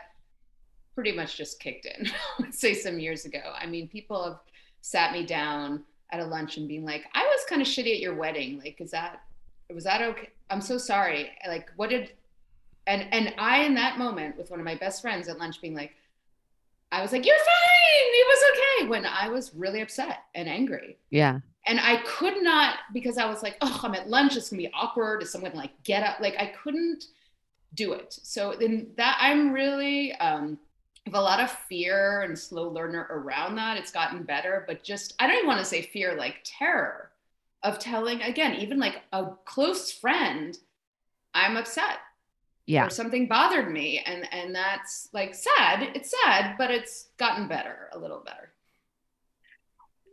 pretty 0.96 1.12
much 1.12 1.38
just 1.38 1.60
kicked 1.60 1.86
in. 1.86 2.52
Say 2.52 2.74
some 2.74 2.98
years 2.98 3.26
ago. 3.26 3.54
I 3.56 3.68
mean, 3.68 3.88
people 3.88 4.24
have 4.24 4.40
sat 4.82 5.14
me 5.14 5.24
down 5.24 5.84
at 6.12 6.20
a 6.20 6.26
lunch 6.26 6.58
and 6.58 6.68
being 6.68 6.84
like, 6.84 7.06
"I 7.14 7.24
was 7.26 7.46
kind 7.48 7.62
of 7.62 7.68
shitty 7.68 7.94
at 7.94 8.00
your 8.00 8.16
wedding. 8.16 8.58
Like, 8.58 8.82
is 8.82 8.90
that 8.90 9.22
was 9.72 9.84
that 9.84 10.02
okay? 10.02 10.30
I'm 10.50 10.62
so 10.62 10.80
sorry. 10.80 11.30
Like, 11.48 11.70
what 11.76 11.92
did 11.92 12.14
and 12.88 13.08
and 13.12 13.36
I 13.38 13.66
in 13.66 13.76
that 13.76 14.00
moment 14.00 14.36
with 14.36 14.50
one 14.50 14.60
of 14.60 14.66
my 14.66 14.76
best 14.76 15.04
friends 15.04 15.28
at 15.28 15.38
lunch 15.38 15.62
being 15.62 15.76
like, 15.76 15.92
I 16.92 17.02
was 17.02 17.12
like, 17.12 17.26
You're 17.26 17.36
fine. 17.36 17.46
It 17.96 18.28
was 18.28 18.44
okay. 18.52 18.88
When 18.90 19.06
I 19.06 19.30
was 19.30 19.54
really 19.54 19.82
upset 19.82 20.24
and 20.34 20.48
angry. 20.48 20.98
Yeah. 21.10 21.40
And 21.68 21.80
I 21.80 21.98
could 22.06 22.42
not 22.44 22.76
because 22.94 23.18
I 23.18 23.26
was 23.26 23.42
like, 23.42 23.58
oh, 23.62 23.80
I'm 23.84 23.96
at 23.96 24.10
lunch, 24.10 24.38
it's 24.38 24.50
gonna 24.50 24.62
be 24.62 24.72
awkward. 24.74 25.24
Is 25.24 25.32
someone 25.32 25.54
like 25.54 25.72
get 25.84 26.04
up? 26.04 26.20
Like 26.20 26.36
I 26.38 26.48
couldn't 26.48 27.06
do 27.74 27.94
it. 27.94 28.14
So 28.22 28.56
then 28.60 28.88
that 28.98 29.18
I'm 29.20 29.52
really 29.52 30.14
um 30.14 30.60
have 31.06 31.16
a 31.16 31.22
lot 31.22 31.40
of 31.40 31.52
fear 31.52 32.22
and 32.22 32.38
slow 32.38 32.70
learner 32.70 33.08
around 33.10 33.56
that. 33.56 33.78
It's 33.78 33.92
gotten 33.92 34.24
better, 34.24 34.64
but 34.68 34.84
just 34.84 35.14
I 35.20 35.28
don't 35.28 35.38
even 35.38 35.48
want 35.48 35.60
to 35.60 35.66
say 35.66 35.82
fear, 35.82 36.16
like 36.16 36.38
terror 36.44 37.12
of 37.64 37.80
telling 37.80 38.22
again, 38.22 38.56
even 38.56 38.80
like 38.80 39.02
a 39.12 39.32
close 39.46 39.92
friend, 39.92 40.58
I'm 41.34 41.58
upset 41.58 41.98
Yeah. 42.68 42.88
or 42.88 42.90
something 42.90 43.28
bothered 43.28 43.72
me. 43.72 44.00
And 44.06 44.28
and 44.34 44.56
that's 44.56 45.10
like 45.14 45.36
sad. 45.36 45.92
It's 45.96 46.12
sad 46.26 46.56
but 46.58 46.72
it's 46.72 47.10
gotten 47.18 47.48
better 47.48 47.90
a 47.94 48.00
little 48.00 48.22
better 48.26 48.52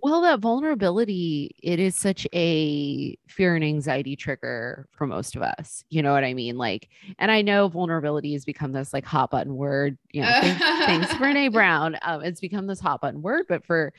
Well, 0.02 0.20
that 0.22 0.40
vulnerability, 0.40 1.54
it 1.62 1.78
is 1.78 1.94
such 1.94 2.26
a 2.34 3.16
fear 3.28 3.54
and 3.54 3.62
anxiety 3.62 4.16
trigger 4.16 4.88
for 4.90 5.06
most 5.06 5.36
of 5.36 5.42
us. 5.42 5.84
You 5.90 6.02
know 6.02 6.12
what 6.12 6.24
I 6.24 6.34
mean? 6.34 6.58
Like, 6.58 6.88
and 7.20 7.30
I 7.30 7.40
know 7.40 7.68
vulnerability 7.68 8.32
has 8.32 8.44
become 8.44 8.72
this 8.72 8.92
like 8.92 9.04
hot 9.04 9.30
button 9.30 9.54
word. 9.54 9.96
You 10.10 10.22
know, 10.22 10.28
thanks, 10.40 10.60
thanks 10.60 11.14
Brene 11.14 11.52
Brown. 11.52 11.96
Um, 12.02 12.22
it's 12.22 12.40
become 12.40 12.66
this 12.66 12.80
hot 12.80 13.00
button 13.00 13.22
word, 13.22 13.46
but 13.48 13.64
for 13.64 13.92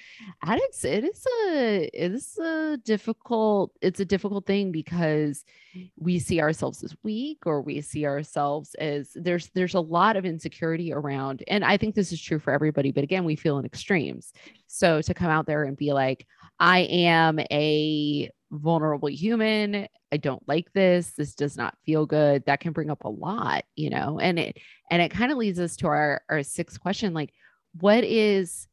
addicts, 0.43 0.83
it 0.83 1.05
is 1.05 1.25
a 1.47 1.89
it 1.93 2.11
is 2.11 2.37
a 2.37 2.77
difficult, 2.83 3.71
it's 3.81 4.01
a 4.01 4.05
difficult 4.05 4.45
thing 4.45 4.73
because 4.73 5.45
we 5.97 6.19
see 6.19 6.41
ourselves 6.41 6.83
as 6.83 6.95
weak 7.03 7.39
or 7.45 7.61
we 7.61 7.81
see 7.81 8.05
ourselves 8.05 8.75
as 8.75 9.11
there's 9.15 9.49
there's 9.55 9.73
a 9.73 9.79
lot 9.79 10.17
of 10.17 10.25
insecurity 10.25 10.93
around. 10.93 11.43
And 11.47 11.63
I 11.63 11.77
think 11.77 11.95
this 11.95 12.11
is 12.11 12.21
true 12.21 12.39
for 12.39 12.51
everybody, 12.51 12.91
but 12.91 13.05
again, 13.05 13.23
we 13.23 13.37
feel 13.37 13.57
in 13.57 13.65
extremes. 13.65 14.33
So 14.73 15.03
to 15.03 15.13
come 15.13 15.29
out 15.29 15.45
there 15.45 15.65
and 15.65 15.77
be 15.77 15.93
like, 15.93 16.25
I 16.59 16.79
am 16.79 17.39
a 17.51 18.31
vulnerable 18.49 19.07
human. 19.07 19.87
I 20.11 20.17
don't 20.17 20.41
like 20.47 20.73
this. 20.73 21.11
This 21.11 21.35
does 21.35 21.55
not 21.55 21.77
feel 21.85 22.07
good. 22.07 22.43
That 22.47 22.59
can 22.59 22.73
bring 22.73 22.89
up 22.89 23.03
a 23.03 23.09
lot, 23.09 23.65
you 23.75 23.91
know. 23.91 24.19
And 24.19 24.39
it 24.39 24.57
and 24.89 24.99
it 24.99 25.09
kind 25.09 25.31
of 25.31 25.37
leads 25.37 25.59
us 25.59 25.75
to 25.77 25.87
our 25.87 26.23
our 26.27 26.41
sixth 26.41 26.79
question 26.79 27.13
like 27.13 27.33
what 27.79 28.03
is 28.03 28.67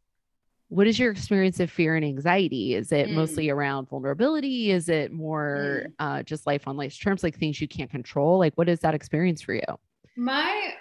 what 0.68 0.86
is 0.86 0.98
your 0.98 1.10
experience 1.10 1.60
of 1.60 1.70
fear 1.70 1.96
and 1.96 2.04
anxiety? 2.04 2.74
Is 2.74 2.92
it 2.92 3.10
Mm. 3.10 3.14
mostly 3.14 3.50
around 3.50 3.90
vulnerability? 3.90 4.70
Is 4.70 4.88
it 4.88 5.12
more 5.12 5.88
uh, 5.98 6.22
just 6.22 6.46
life 6.46 6.66
on 6.66 6.76
life's 6.78 6.96
terms, 6.96 7.22
like 7.22 7.36
things 7.36 7.60
you 7.60 7.68
can't 7.68 7.90
control? 7.90 8.38
Like, 8.38 8.54
what 8.56 8.70
is 8.70 8.80
that 8.80 8.94
experience 8.94 9.42
for 9.42 9.52
you? 9.52 9.78
my 10.16 10.74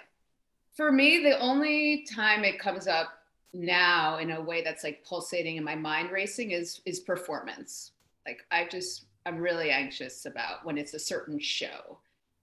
for 0.76 0.90
me 0.90 1.22
the 1.22 1.38
only 1.40 2.06
time 2.10 2.42
it 2.44 2.58
comes 2.58 2.86
up 2.86 3.19
now 3.52 4.18
in 4.18 4.30
a 4.30 4.40
way 4.40 4.62
that's 4.62 4.84
like 4.84 5.04
pulsating 5.04 5.56
and 5.56 5.64
my 5.64 5.74
mind 5.74 6.10
racing 6.10 6.52
is 6.52 6.80
is 6.86 7.00
performance 7.00 7.92
like 8.26 8.42
i 8.50 8.66
just 8.70 9.06
i'm 9.26 9.38
really 9.38 9.70
anxious 9.70 10.26
about 10.26 10.64
when 10.64 10.78
it's 10.78 10.94
a 10.94 10.98
certain 10.98 11.38
show 11.38 11.98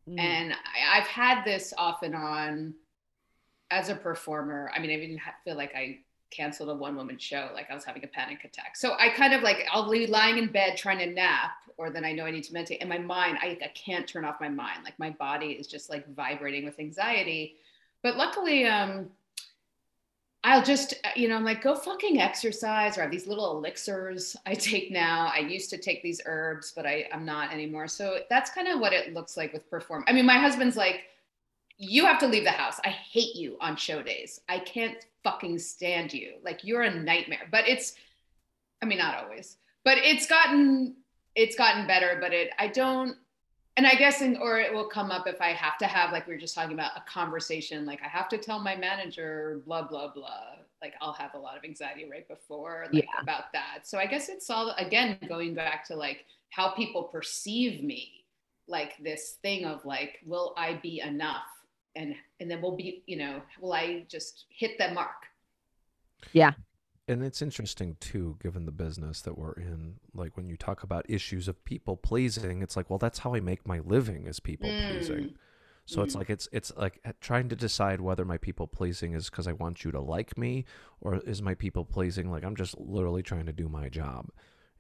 Mm. 0.10 0.20
and 0.20 0.54
I, 0.54 1.00
I've 1.00 1.08
had 1.08 1.44
this 1.44 1.74
off 1.78 2.02
and 2.02 2.16
on 2.16 2.74
as 3.72 3.90
a 3.90 3.96
performer. 3.96 4.72
I 4.74 4.80
mean, 4.80 4.92
I 4.92 4.94
even 4.94 5.18
ha- 5.18 5.36
feel 5.44 5.58
like 5.58 5.76
I 5.76 6.00
canceled 6.32 6.70
a 6.70 6.74
one 6.76 6.96
woman 6.96 7.18
show, 7.18 7.50
like 7.54 7.70
I 7.70 7.76
was 7.76 7.84
having 7.84 8.04
a 8.04 8.08
panic 8.08 8.44
attack. 8.46 8.78
So 8.78 8.94
I 8.98 9.10
kind 9.10 9.34
of 9.34 9.42
like 9.42 9.66
I'll 9.72 9.90
be 9.90 10.08
lying 10.08 10.38
in 10.38 10.48
bed 10.48 10.78
trying 10.78 11.00
to 11.00 11.08
nap, 11.08 11.52
or 11.78 11.90
then 11.90 12.06
I 12.06 12.14
know 12.14 12.24
I 12.24 12.32
need 12.32 12.46
to 12.46 12.54
meditate, 12.54 12.80
and 12.80 12.90
my 12.90 12.98
mind, 12.98 13.38
I, 13.42 13.58
I 13.62 13.68
can't 13.76 14.08
turn 14.08 14.24
off 14.24 14.40
my 14.40 14.48
mind. 14.50 14.86
Like 14.86 14.98
my 14.98 15.10
body 15.10 15.48
is 15.48 15.68
just 15.68 15.90
like 15.90 16.08
vibrating 16.16 16.64
with 16.64 16.80
anxiety. 16.80 17.56
But 18.02 18.16
luckily, 18.16 18.64
um, 18.66 19.10
I'll 20.48 20.64
just, 20.64 20.94
uh, 21.04 21.10
you 21.18 21.28
know, 21.28 21.36
I'm 21.36 21.44
like, 21.44 21.62
go 21.62 21.76
fucking 21.76 22.22
exercise 22.22 22.98
or 22.98 23.02
have 23.02 23.12
these 23.12 23.28
little 23.28 23.58
elixirs 23.58 24.34
I 24.46 24.54
take 24.54 24.92
now. 24.92 25.30
I 25.36 25.40
used 25.40 25.70
to 25.72 25.78
take 25.78 26.02
these 26.02 26.22
herbs, 26.26 26.72
but 26.74 26.86
I, 26.86 27.06
I'm 27.12 27.26
not 27.26 27.52
anymore. 27.52 27.90
So 27.90 28.20
that's 28.30 28.50
kind 28.52 28.70
of 28.70 28.80
what 28.80 28.94
it 28.94 29.14
looks 29.14 29.36
like 29.36 29.52
with 29.52 29.70
perform. 29.70 30.06
I 30.08 30.14
mean, 30.14 30.26
my 30.26 30.38
husband's 30.38 30.78
like, 30.78 31.02
you 31.78 32.06
have 32.06 32.18
to 32.20 32.28
leave 32.28 32.46
the 32.46 32.52
house. 32.52 32.80
I 32.86 32.90
hate 32.90 33.36
you 33.36 33.58
on 33.60 33.76
show 33.76 34.02
days. 34.02 34.40
I 34.48 34.60
can't 34.60 34.96
fucking 35.22 35.60
stand 35.60 36.14
you. 36.14 36.36
Like 36.42 36.64
you're 36.64 36.84
a 36.84 36.96
nightmare. 36.96 37.50
But 37.52 37.68
it's, 37.68 37.96
I 38.82 38.86
mean, 38.86 39.00
not 39.00 39.22
always, 39.22 39.58
but 39.84 39.98
it's 39.98 40.28
gotten, 40.28 40.96
it's 41.36 41.58
gotten 41.58 41.88
better. 41.88 42.20
But 42.22 42.32
it, 42.32 42.52
I 42.58 42.68
don't, 42.68 43.18
and 43.78 43.86
I 43.86 43.94
guess, 43.94 44.22
in, 44.22 44.38
or 44.38 44.60
it 44.60 44.74
will 44.74 44.88
come 44.88 45.12
up 45.12 45.28
if 45.28 45.40
I 45.40 45.50
have 45.50 45.78
to 45.78 45.86
have, 45.86 46.12
like 46.12 46.28
we 46.28 46.34
were 46.34 46.40
just 46.40 46.56
talking 46.56 46.74
about, 46.74 46.92
a 46.98 47.02
conversation. 47.02 47.86
Like 47.86 48.02
I 48.04 48.08
have 48.08 48.28
to 48.30 48.38
tell 48.38 48.60
my 48.60 48.76
manager, 48.76 49.62
blah 49.66 49.84
blah 49.88 50.12
blah. 50.12 50.56
Like 50.82 50.96
I'll 51.00 51.14
have 51.14 51.34
a 51.36 51.38
lot 51.38 51.58
of 51.58 51.64
anxiety 51.64 52.08
right 52.10 52.28
before, 52.28 52.88
like 52.92 53.06
Yeah. 53.06 53.22
about 53.22 53.54
that. 53.54 53.88
So 53.88 53.98
I 54.00 54.08
guess 54.08 54.30
it's 54.30 54.50
all 54.50 54.72
again 54.78 55.18
going 55.30 55.54
back 55.54 55.86
to 55.86 55.96
like 55.96 56.26
how 56.50 56.72
people 56.72 57.04
perceive 57.04 57.84
me, 57.84 58.26
like 58.68 58.98
this 59.04 59.38
thing 59.44 59.66
of 59.66 59.86
like, 59.86 60.20
will 60.26 60.54
I 60.58 60.74
be 60.82 61.02
enough? 61.02 61.46
And 61.96 62.16
and 62.40 62.50
then 62.50 62.62
we'll 62.62 62.76
be, 62.76 63.04
you 63.06 63.18
know, 63.18 63.42
will 63.62 63.74
I 63.74 64.06
just 64.10 64.46
hit 64.50 64.78
the 64.78 64.92
mark? 64.94 65.28
And 67.08 67.24
it's 67.24 67.42
interesting 67.42 67.96
too, 68.00 68.38
given 68.42 68.66
the 68.66 68.72
business 68.72 69.22
that 69.22 69.38
we're 69.38 69.54
in. 69.54 69.96
Like 70.14 70.36
when 70.36 70.48
you 70.48 70.58
talk 70.58 70.84
about 70.84 71.10
issues 71.10 71.48
of 71.48 71.64
people 71.64 71.96
pleasing, 71.96 72.62
it's 72.62 72.76
like, 72.76 72.90
well, 72.90 73.00
that's 73.00 73.20
how 73.20 73.34
I 73.34 73.40
make 73.40 73.66
my 73.66 73.80
living 73.80 74.28
is 74.28 74.40
people 74.40 74.70
pleasing. 74.90 75.16
Mm. 75.16 75.36
So 75.86 76.02
it's 76.02 76.16
Mm. 76.16 76.20
like 76.20 76.30
it's 76.30 76.50
it's 76.52 76.74
like 76.76 77.00
uh, 77.06 77.14
trying 77.22 77.48
to 77.48 77.56
decide 77.56 78.02
whether 78.02 78.26
my 78.26 78.38
people 78.38 78.68
pleasing 78.68 79.14
is 79.14 79.30
because 79.30 79.48
I 79.48 79.54
want 79.54 79.86
you 79.86 79.92
to 79.92 80.02
like 80.02 80.38
me, 80.38 80.66
or 81.00 81.16
is 81.20 81.42
my 81.42 81.54
people 81.56 81.86
pleasing 81.86 82.30
like 82.30 82.44
I'm 82.44 82.58
just 82.58 82.78
literally 82.78 83.24
trying 83.24 83.46
to 83.46 83.54
do 83.54 83.70
my 83.70 83.88
job, 83.88 84.30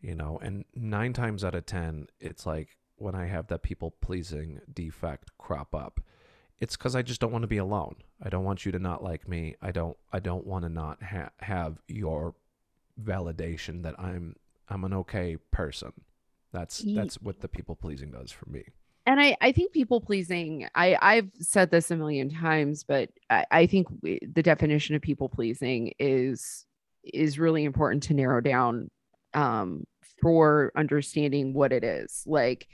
you 0.02 0.16
know. 0.16 0.38
And 0.42 0.66
nine 0.76 1.14
times 1.14 1.46
out 1.46 1.56
of 1.56 1.66
ten, 1.66 2.08
it's 2.20 2.46
like 2.46 2.76
when 2.98 3.16
I 3.16 3.28
have 3.28 3.48
that 3.48 3.64
people 3.64 3.92
pleasing 4.02 4.60
defect 4.74 5.32
crop 5.38 5.74
up, 5.74 6.02
it's 6.60 6.76
because 6.76 6.96
I 6.96 7.02
just 7.02 7.22
don't 7.22 7.32
want 7.32 7.44
to 7.44 7.48
be 7.48 7.58
alone. 7.58 7.96
I 8.22 8.30
don't 8.30 8.44
want 8.44 8.66
you 8.66 8.72
to 8.72 8.80
not 8.80 9.04
like 9.04 9.28
me. 9.28 9.56
I 9.62 9.72
don't. 9.72 9.98
I 10.12 10.20
don't 10.20 10.46
want 10.46 10.64
to 10.64 10.70
not 10.70 11.02
ha- 11.04 11.30
have 11.40 11.78
your 11.88 12.36
validation 13.04 13.84
that 13.84 14.00
I'm 14.00 14.36
I'm 14.70 14.84
an 14.84 14.94
okay 14.94 15.38
person. 15.52 15.94
That's 16.52 16.80
that's 16.80 17.22
what 17.22 17.42
the 17.42 17.48
people 17.48 17.76
pleasing 17.76 18.12
does 18.12 18.32
for 18.32 18.50
me. 18.50 18.64
and 19.06 19.20
I, 19.20 19.38
I 19.42 19.52
think 19.52 19.72
people 19.72 20.02
pleasing 20.02 20.68
I, 20.74 20.98
i've 21.02 21.30
said 21.40 21.72
this 21.72 21.92
a 21.92 21.96
million 21.96 22.30
times 22.30 22.84
but 22.84 23.10
i, 23.30 23.46
I 23.52 23.66
think 23.68 23.88
we, 24.02 24.20
the 24.34 24.44
definition 24.44 24.96
of 24.96 25.02
people 25.02 25.30
pleasing 25.30 25.94
is 26.00 26.66
is 27.14 27.40
really 27.40 27.64
important 27.64 28.04
to 28.04 28.14
narrow 28.14 28.42
down 28.42 28.90
um, 29.34 29.86
for 30.22 30.72
understanding 30.76 31.54
what 31.54 31.72
it 31.72 31.84
is. 31.84 32.24
Like, 32.26 32.68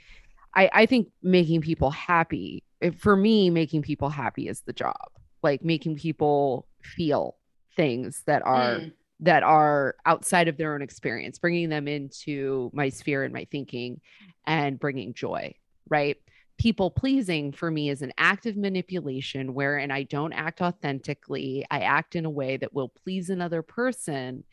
I, 0.56 0.70
I 0.74 0.86
think 0.86 1.10
making 1.22 1.62
people 1.62 1.92
happy, 1.92 2.64
for 2.92 3.16
me, 3.16 3.50
making 3.50 3.82
people 3.82 4.10
happy 4.10 4.48
is 4.48 4.62
the 4.62 4.74
job. 4.74 5.10
Like 5.42 5.64
making 5.64 5.98
people 5.98 6.68
feel 6.84 7.38
things 7.76 8.24
that 8.28 8.46
are 8.46 8.80
mm. 8.80 8.94
that 9.20 9.44
are 9.44 9.96
outside 10.06 10.48
of 10.48 10.58
their 10.58 10.74
own 10.74 10.82
experience, 10.82 11.40
bringing 11.40 11.70
them 11.70 11.88
into 11.88 12.72
my 12.74 12.90
sphere 12.90 13.24
and 13.24 13.34
my 13.34 13.46
thinking, 13.52 14.00
and 14.46 14.80
bringing 14.80 15.14
joy. 15.14 15.54
Right 15.90 16.18
people 16.58 16.92
pleasing 16.92 17.52
for 17.52 17.70
me 17.72 17.90
is 17.90 18.02
an 18.02 18.14
active 18.18 18.56
manipulation 18.56 19.54
wherein 19.54 19.92
I 19.92 20.04
don't 20.04 20.34
act 20.34 20.62
authentically. 20.62 21.66
I 21.70 21.80
act 21.80 22.16
in 22.16 22.26
a 22.26 22.30
way 22.30 22.58
that 22.58 22.74
will 22.74 22.90
please 22.90 23.30
another 23.30 23.62
person 23.62 24.44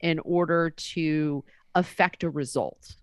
in 0.00 0.18
order 0.20 0.70
to 0.70 1.44
affect 1.74 2.24
a 2.24 2.30
result. 2.30 2.96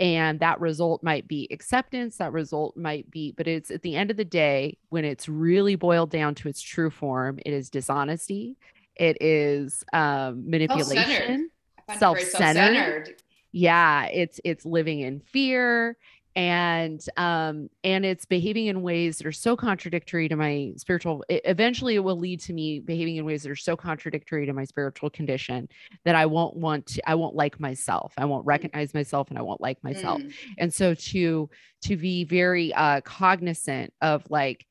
And 0.00 0.38
that 0.40 0.60
result 0.60 1.02
might 1.02 1.26
be 1.26 1.48
acceptance, 1.50 2.18
that 2.18 2.32
result 2.32 2.76
might 2.76 3.10
be, 3.10 3.32
but 3.36 3.48
it's 3.48 3.70
at 3.70 3.82
the 3.82 3.96
end 3.96 4.12
of 4.12 4.16
the 4.16 4.24
day, 4.24 4.78
when 4.90 5.04
it's 5.04 5.28
really 5.28 5.74
boiled 5.74 6.10
down 6.10 6.36
to 6.36 6.48
its 6.48 6.60
true 6.60 6.90
form, 6.90 7.40
it 7.44 7.52
is 7.52 7.68
dishonesty, 7.68 8.56
it 8.94 9.16
is 9.20 9.84
um, 9.92 10.48
manipulation, 10.48 11.50
self-centered. 11.98 12.30
self-centered. 12.30 13.22
Yeah, 13.50 14.04
it's 14.06 14.40
it's 14.44 14.64
living 14.64 15.00
in 15.00 15.20
fear 15.20 15.96
and 16.36 17.04
um 17.16 17.68
and 17.82 18.04
it's 18.04 18.24
behaving 18.24 18.66
in 18.66 18.82
ways 18.82 19.18
that 19.18 19.26
are 19.26 19.32
so 19.32 19.56
contradictory 19.56 20.28
to 20.28 20.36
my 20.36 20.72
spiritual 20.76 21.24
it, 21.28 21.40
eventually 21.44 21.94
it 21.94 22.00
will 22.00 22.18
lead 22.18 22.38
to 22.38 22.52
me 22.52 22.80
behaving 22.80 23.16
in 23.16 23.24
ways 23.24 23.42
that 23.42 23.50
are 23.50 23.56
so 23.56 23.76
contradictory 23.76 24.46
to 24.46 24.52
my 24.52 24.64
spiritual 24.64 25.10
condition 25.10 25.68
that 26.04 26.14
i 26.14 26.26
won't 26.26 26.56
want 26.56 26.86
to 26.86 27.08
i 27.08 27.14
won't 27.14 27.34
like 27.34 27.58
myself 27.58 28.12
i 28.18 28.24
won't 28.24 28.44
mm. 28.44 28.48
recognize 28.48 28.94
myself 28.94 29.28
and 29.30 29.38
i 29.38 29.42
won't 29.42 29.60
like 29.60 29.82
myself 29.82 30.20
mm. 30.20 30.32
and 30.58 30.72
so 30.72 30.94
to 30.94 31.48
to 31.82 31.96
be 31.96 32.24
very 32.24 32.72
uh 32.74 33.00
cognizant 33.00 33.92
of 34.00 34.22
like 34.30 34.66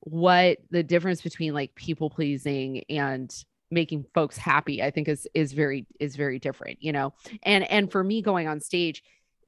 what 0.00 0.58
the 0.70 0.82
difference 0.82 1.22
between 1.22 1.54
like 1.54 1.74
people 1.74 2.10
pleasing 2.10 2.84
and 2.88 3.44
making 3.70 4.04
folks 4.14 4.36
happy 4.36 4.82
i 4.82 4.90
think 4.90 5.08
is 5.08 5.28
is 5.34 5.52
very 5.52 5.86
is 6.00 6.16
very 6.16 6.38
different 6.38 6.82
you 6.82 6.92
know 6.92 7.12
and 7.42 7.64
and 7.70 7.92
for 7.92 8.02
me 8.02 8.22
going 8.22 8.48
on 8.48 8.60
stage 8.60 9.02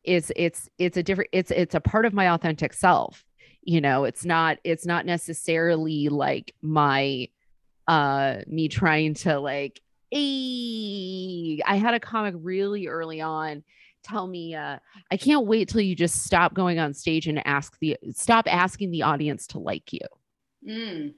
it's 0.05 0.33
it's 0.37 0.69
it's 0.79 0.97
a 0.97 1.03
different 1.03 1.31
it's 1.33 1.51
it's 1.51 1.75
a 1.75 1.81
part 1.81 2.07
of 2.07 2.13
my 2.13 2.31
authentic 2.31 2.73
self 2.73 3.25
you 3.63 3.81
know 3.81 4.05
it's 4.05 4.25
not 4.25 4.59
it's 4.65 4.87
not 4.87 5.05
necessarily 5.05 6.09
like 6.09 6.55
my 6.63 7.29
uh 7.89 8.39
me 8.47 8.69
trying 8.69 9.15
to 9.15 9.39
like 9.39 9.81
hey 10.11 11.61
i 11.67 11.77
had 11.77 11.95
a 11.95 12.01
comic 12.01 12.35
really 12.39 12.87
early 12.87 13.21
on 13.21 13.63
tell 14.03 14.27
me 14.27 14.55
uh 14.55 14.79
i 15.11 15.17
can't 15.17 15.47
wait 15.47 15.69
till 15.69 15.83
you 15.83 15.95
just 15.95 16.25
stop 16.25 16.55
going 16.55 16.79
on 16.79 16.95
stage 16.95 17.27
and 17.27 17.47
ask 17.47 17.79
the 17.81 17.97
stop 18.13 18.47
asking 18.49 18.91
the 18.91 19.03
audience 19.03 19.47
to 19.47 19.59
like 19.59 19.93
you 19.93 20.01
mm. 20.67 21.13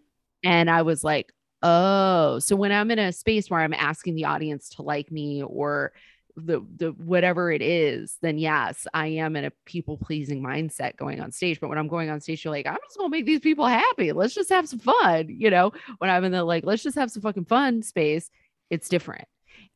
and 0.45 0.69
i 0.69 0.83
was 0.83 1.05
like 1.05 1.33
oh 1.63 2.41
so 2.41 2.57
when 2.57 2.73
i'm 2.73 2.91
in 2.91 2.99
a 2.99 3.13
space 3.13 3.49
where 3.49 3.61
i'm 3.61 3.75
asking 3.75 4.17
the 4.17 4.25
audience 4.25 4.69
to 4.69 4.83
like 4.83 5.13
me 5.13 5.43
or 5.45 5.93
the 6.37 6.61
the 6.77 6.91
whatever 6.93 7.53
it 7.53 7.63
is, 7.63 8.17
then 8.23 8.39
yes, 8.39 8.87
I 8.95 9.09
am 9.09 9.37
in 9.37 9.45
a 9.45 9.53
people 9.67 9.99
pleasing 9.99 10.43
mindset 10.43 10.97
going 10.97 11.21
on 11.21 11.33
stage. 11.33 11.61
But 11.61 11.69
when 11.69 11.79
I'm 11.79 11.89
going 11.89 12.11
on 12.11 12.21
stage, 12.21 12.45
you're 12.45 12.53
like, 12.53 12.67
I'm 12.67 12.79
just 12.85 12.99
gonna 12.99 13.11
make 13.11 13.27
these 13.27 13.41
people 13.41 13.67
happy. 13.67 14.13
Let's 14.13 14.35
just 14.35 14.51
have 14.51 14.69
some 14.69 14.79
fun. 14.79 15.27
You 15.29 15.51
know, 15.51 15.73
when 15.99 16.11
I'm 16.11 16.25
in 16.25 16.33
the 16.33 16.45
like, 16.45 16.65
let's 16.65 16.83
just 16.83 16.97
have 16.97 17.11
some 17.11 17.23
fucking 17.23 17.45
fun 17.45 17.83
space, 17.83 18.31
it's 18.71 18.89
different. 18.89 19.27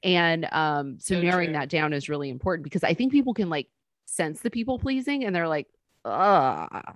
And 0.02 0.46
um, 0.52 0.98
so, 1.00 1.14
so 1.14 1.20
narrowing 1.20 1.48
true. 1.48 1.54
that 1.54 1.68
down 1.68 1.92
is 1.92 2.08
really 2.08 2.30
important 2.30 2.64
because 2.64 2.84
I 2.84 2.94
think 2.94 3.12
people 3.12 3.34
can 3.34 3.50
like 3.50 3.68
sense 4.06 4.40
the 4.40 4.50
people 4.50 4.78
pleasing 4.78 5.24
and 5.24 5.34
they're 5.34 5.48
like, 5.48 5.68
ah, 6.04 6.94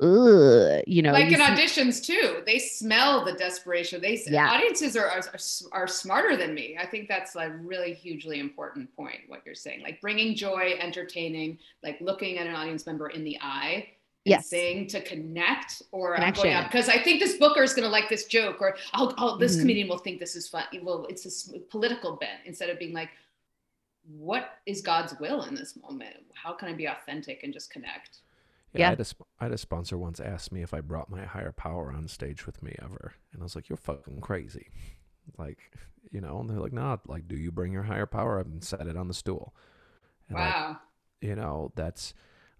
Ugh, 0.00 0.82
you 0.86 1.02
know, 1.02 1.10
like 1.12 1.28
you 1.30 1.36
in 1.36 1.38
see- 1.38 1.42
auditions 1.42 2.04
too, 2.04 2.42
they 2.46 2.58
smell 2.58 3.24
the 3.24 3.32
desperation. 3.32 4.00
They 4.00 4.22
yeah. 4.28 4.50
audiences 4.50 4.96
are, 4.96 5.08
are 5.08 5.22
are 5.72 5.86
smarter 5.88 6.36
than 6.36 6.54
me. 6.54 6.78
I 6.80 6.86
think 6.86 7.08
that's 7.08 7.34
a 7.34 7.50
really 7.50 7.94
hugely 7.94 8.38
important 8.38 8.94
point. 8.94 9.20
What 9.26 9.42
you're 9.44 9.56
saying, 9.56 9.82
like 9.82 10.00
bringing 10.00 10.36
joy, 10.36 10.74
entertaining, 10.78 11.58
like 11.82 12.00
looking 12.00 12.38
at 12.38 12.46
an 12.46 12.54
audience 12.54 12.86
member 12.86 13.08
in 13.08 13.24
the 13.24 13.38
eye. 13.40 13.88
Yes. 14.24 14.50
saying 14.50 14.88
to 14.88 15.00
connect 15.00 15.80
or 15.90 16.14
Connection. 16.16 16.48
I'm 16.48 16.52
going 16.52 16.64
because 16.64 16.90
I 16.90 16.98
think 16.98 17.18
this 17.18 17.38
booker 17.38 17.62
is 17.62 17.72
going 17.72 17.84
to 17.84 17.88
like 17.88 18.10
this 18.10 18.26
joke 18.26 18.60
or 18.60 18.76
I'll, 18.92 19.14
I'll 19.16 19.38
this 19.38 19.52
mm-hmm. 19.52 19.60
comedian 19.62 19.88
will 19.88 19.96
think 19.96 20.20
this 20.20 20.36
is 20.36 20.46
fun. 20.46 20.64
Well, 20.82 21.06
it's 21.08 21.48
a 21.54 21.58
political 21.60 22.16
bent 22.16 22.40
instead 22.44 22.68
of 22.68 22.78
being 22.78 22.92
like, 22.92 23.08
what 24.18 24.58
is 24.66 24.82
God's 24.82 25.18
will 25.18 25.44
in 25.44 25.54
this 25.54 25.78
moment? 25.80 26.16
How 26.34 26.52
can 26.52 26.68
I 26.68 26.74
be 26.74 26.86
authentic 26.86 27.42
and 27.42 27.54
just 27.54 27.70
connect? 27.70 28.18
Yeah, 28.72 28.80
yeah. 28.80 28.86
I, 28.86 28.90
had 28.90 29.00
a, 29.00 29.06
I 29.40 29.44
had 29.44 29.52
a 29.52 29.58
sponsor 29.58 29.98
once 29.98 30.20
ask 30.20 30.52
me 30.52 30.62
if 30.62 30.74
I 30.74 30.80
brought 30.80 31.10
my 31.10 31.24
higher 31.24 31.52
power 31.52 31.92
on 31.92 32.08
stage 32.08 32.46
with 32.46 32.62
me 32.62 32.76
ever, 32.82 33.14
and 33.32 33.42
I 33.42 33.44
was 33.44 33.56
like, 33.56 33.68
"You're 33.68 33.76
fucking 33.76 34.20
crazy." 34.20 34.68
Like, 35.36 35.58
you 36.10 36.20
know, 36.20 36.40
and 36.40 36.48
they're 36.48 36.60
like, 36.60 36.72
"Nah, 36.72 36.98
like, 37.06 37.28
do 37.28 37.36
you 37.36 37.50
bring 37.50 37.72
your 37.72 37.84
higher 37.84 38.06
power 38.06 38.38
up 38.38 38.46
and 38.46 38.62
set 38.62 38.86
it 38.86 38.96
on 38.96 39.08
the 39.08 39.14
stool?" 39.14 39.54
And 40.28 40.38
wow. 40.38 40.68
Like, 40.68 40.76
you 41.20 41.34
know, 41.34 41.72
that's 41.74 42.14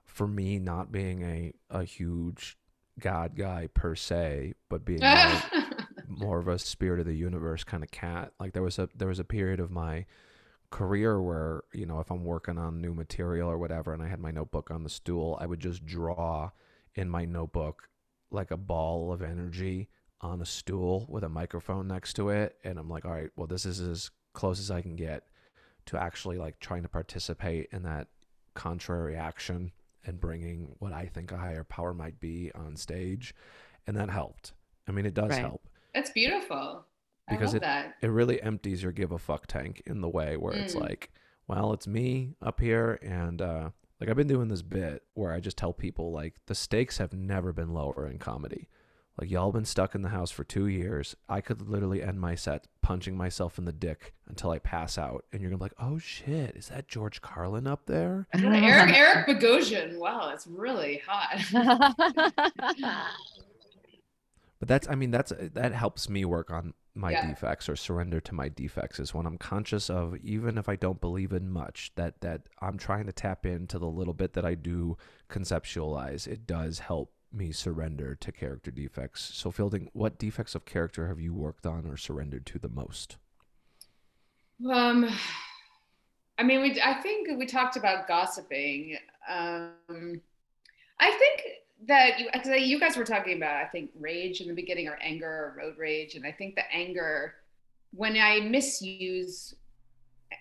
for 0.05 0.27
me 0.27 0.59
not 0.59 0.91
being 0.91 1.23
a 1.23 1.53
a 1.71 1.85
huge 1.85 2.57
God 2.99 3.37
guy 3.37 3.69
per 3.73 3.95
se, 3.95 4.55
but 4.69 4.85
being 4.85 5.01
more, 5.01 5.43
more 6.09 6.39
of 6.39 6.49
a 6.49 6.59
spirit 6.59 7.01
of 7.01 7.07
the 7.07 7.15
universe 7.15 7.65
kind 7.65 7.83
of 7.83 7.91
cat. 7.91 8.33
Like 8.41 8.53
there 8.53 8.63
was 8.63 8.79
a 8.79 8.89
there 8.97 9.09
was 9.09 9.19
a 9.19 9.25
period 9.25 9.61
of 9.61 9.71
my 9.71 10.07
career 10.71 11.21
where 11.21 11.63
you 11.73 11.87
know 11.87 11.99
if 11.99 12.11
i'm 12.11 12.25
working 12.25 12.59
on 12.59 12.81
new 12.81 12.93
material 12.93 13.49
or 13.49 13.57
whatever 13.57 13.95
and 13.95 14.03
i 14.03 14.09
had 14.09 14.21
my 14.21 14.31
notebook 14.31 14.71
on 14.71 14.83
the 14.83 14.91
stool 14.91 15.39
i 15.41 15.47
would 15.47 15.61
just 15.61 15.85
draw 15.87 16.51
in 16.95 17.09
my 17.09 17.25
notebook 17.25 17.89
like 18.31 18.51
a 18.51 18.57
ball 18.57 19.13
of 19.13 19.23
energy 19.23 19.89
on 20.21 20.43
a 20.43 20.47
stool 20.47 21.07
with 21.09 21.25
a 21.25 21.29
microphone 21.29 21.87
next 21.87 22.15
to 22.15 22.29
it. 22.29 22.57
And 22.65 22.79
i'm 22.79 22.89
like 22.89 23.05
all 23.05 23.13
right 23.13 23.31
well 23.37 23.47
this 23.47 23.65
is 23.65 23.81
as 23.81 24.11
close 24.35 24.61
as 24.61 24.71
i 24.71 24.83
can 24.83 24.97
get 24.97 25.25
to 25.87 26.01
actually 26.01 26.37
like 26.37 26.61
trying 26.61 26.83
to 26.83 26.89
participate 26.89 27.69
in 27.73 27.85
that 27.85 28.09
contrary 28.55 29.17
action 29.17 29.73
and 30.05 30.21
bringing 30.21 30.75
what 30.81 30.93
i 30.93 31.07
think 31.07 31.33
a 31.33 31.37
higher 31.39 31.65
power 31.65 31.95
might 31.95 32.21
be 32.21 32.51
on 32.55 32.77
stage. 32.77 33.35
And 33.87 33.97
that 33.97 34.11
helped. 34.11 34.53
I 34.87 34.93
mean 34.93 35.07
it 35.07 35.15
does 35.15 35.31
right. 35.31 35.41
help. 35.41 35.67
That's 35.95 36.11
beautiful 36.11 36.85
because 37.31 37.55
it, 37.55 37.63
that. 37.63 37.95
it 38.01 38.09
really 38.09 38.41
empties 38.43 38.83
your 38.83 38.93
give 38.93 39.13
a 39.13 39.19
fuck 39.19 39.47
tank 39.47 39.83
in 39.87 40.01
the 40.01 40.09
way 40.09 40.37
where 40.37 40.53
mm. 40.53 40.63
it's 40.63 40.75
like, 40.75 41.11
well, 41.47 41.73
it's 41.73 41.87
me 41.87 42.35
up 42.43 42.61
here 42.61 42.99
and 43.03 43.41
uh 43.41 43.71
like 44.01 44.09
I've 44.09 44.17
been 44.17 44.29
doing 44.29 44.49
this 44.49 44.63
bit 44.63 45.03
where 45.15 45.33
I 45.33 45.41
just 45.41 45.57
tell 45.57 45.73
people 45.73 46.13
like 46.13 46.35
the 46.47 46.55
stakes 46.55 46.99
have 46.99 47.13
never 47.13 47.53
been 47.53 47.75
lower 47.75 48.07
in 48.07 48.19
comedy. 48.19 48.69
Like 49.21 49.31
y'all 49.31 49.51
been 49.51 49.65
stuck 49.65 49.97
in 49.97 50.03
the 50.03 50.11
house 50.11 50.31
for 50.31 50.45
two 50.45 50.69
years. 50.69 51.17
I 51.29 51.41
could 51.41 51.69
literally 51.69 52.03
end 52.03 52.21
my 52.21 52.37
set 52.37 52.69
punching 52.83 53.17
myself 53.17 53.59
in 53.59 53.65
the 53.65 53.73
dick 53.73 54.15
until 54.29 54.51
I 54.51 54.61
pass 54.61 54.97
out, 54.97 55.25
and 55.33 55.43
you're 55.43 55.51
gonna 55.51 55.59
be 55.59 55.65
like, 55.65 55.75
"Oh 55.81 55.99
shit, 55.99 56.55
is 56.55 56.69
that 56.69 56.87
George 56.87 57.21
Carlin 57.21 57.67
up 57.67 57.87
there?" 57.87 58.29
Eric 58.35 58.97
Eric 58.97 59.27
Bogosian. 59.41 59.99
Wow, 59.99 60.31
it's 60.33 60.47
really 60.47 61.03
hot. 61.05 61.43
but 64.61 64.69
that's, 64.69 64.89
I 64.89 64.95
mean, 64.95 65.11
that's 65.11 65.33
that 65.37 65.73
helps 65.73 66.09
me 66.09 66.25
work 66.25 66.53
on 66.53 66.75
my 66.99 67.13
yeah. 67.13 67.27
defects 67.27 67.69
or 67.69 67.77
surrender 67.77 68.21
to 68.21 68.35
my 68.35 68.49
defects 68.49 68.99
is 68.99 69.15
when 69.15 69.25
I'm 69.25 69.39
conscious 69.39 69.89
of 69.89 70.17
even 70.17 70.59
if 70.59 70.69
I 70.69 70.77
don't 70.77 71.01
believe 71.01 71.33
in 71.33 71.51
much 71.51 71.93
that 71.95 72.21
that 72.23 72.43
I'm 72.61 72.77
trying 72.77 73.07
to 73.07 73.13
tap 73.13 73.47
into 73.47 73.79
the 73.79 73.87
little 73.87 74.15
bit 74.15 74.33
that 74.33 74.45
I 74.45 74.55
do 74.55 74.97
conceptualize 75.31 76.27
it 76.27 76.47
does 76.47 76.81
help 76.81 77.13
me 77.33 77.53
surrender 77.53 78.15
to 78.17 78.33
character 78.33 78.71
defects. 78.71 79.31
So 79.35 79.51
Fielding, 79.51 79.91
what 79.93 80.19
defects 80.19 80.55
of 80.55 80.65
character 80.65 81.09
have 81.09 81.21
you 81.21 81.35
worked 81.35 81.67
on 81.67 81.87
or 81.87 81.97
surrendered 81.97 82.47
to 82.47 82.59
the 82.59 82.69
most? 82.69 83.17
Um 84.69 85.09
I 86.37 86.43
mean 86.43 86.61
we 86.61 86.81
I 86.83 86.95
think 86.95 87.29
we 87.39 87.47
talked 87.47 87.77
about 87.77 88.09
gossiping. 88.09 88.97
Um 89.29 90.21
I 91.01 91.13
think 91.13 91.43
that 91.87 92.19
you, 92.19 92.29
cause 92.33 92.49
you 92.59 92.81
guys 92.81 92.97
were 92.97 93.05
talking 93.05 93.37
about, 93.37 93.57
I 93.57 93.67
think 93.67 93.91
rage 93.99 94.41
in 94.41 94.49
the 94.49 94.55
beginning 94.55 94.89
or 94.89 94.99
anger 95.01 95.27
or 95.27 95.55
road 95.57 95.79
rage. 95.79 96.15
And 96.15 96.27
I 96.27 96.33
think 96.33 96.57
the 96.57 96.71
anger, 96.73 97.35
when 97.95 98.17
I 98.17 98.41
misuse 98.41 99.55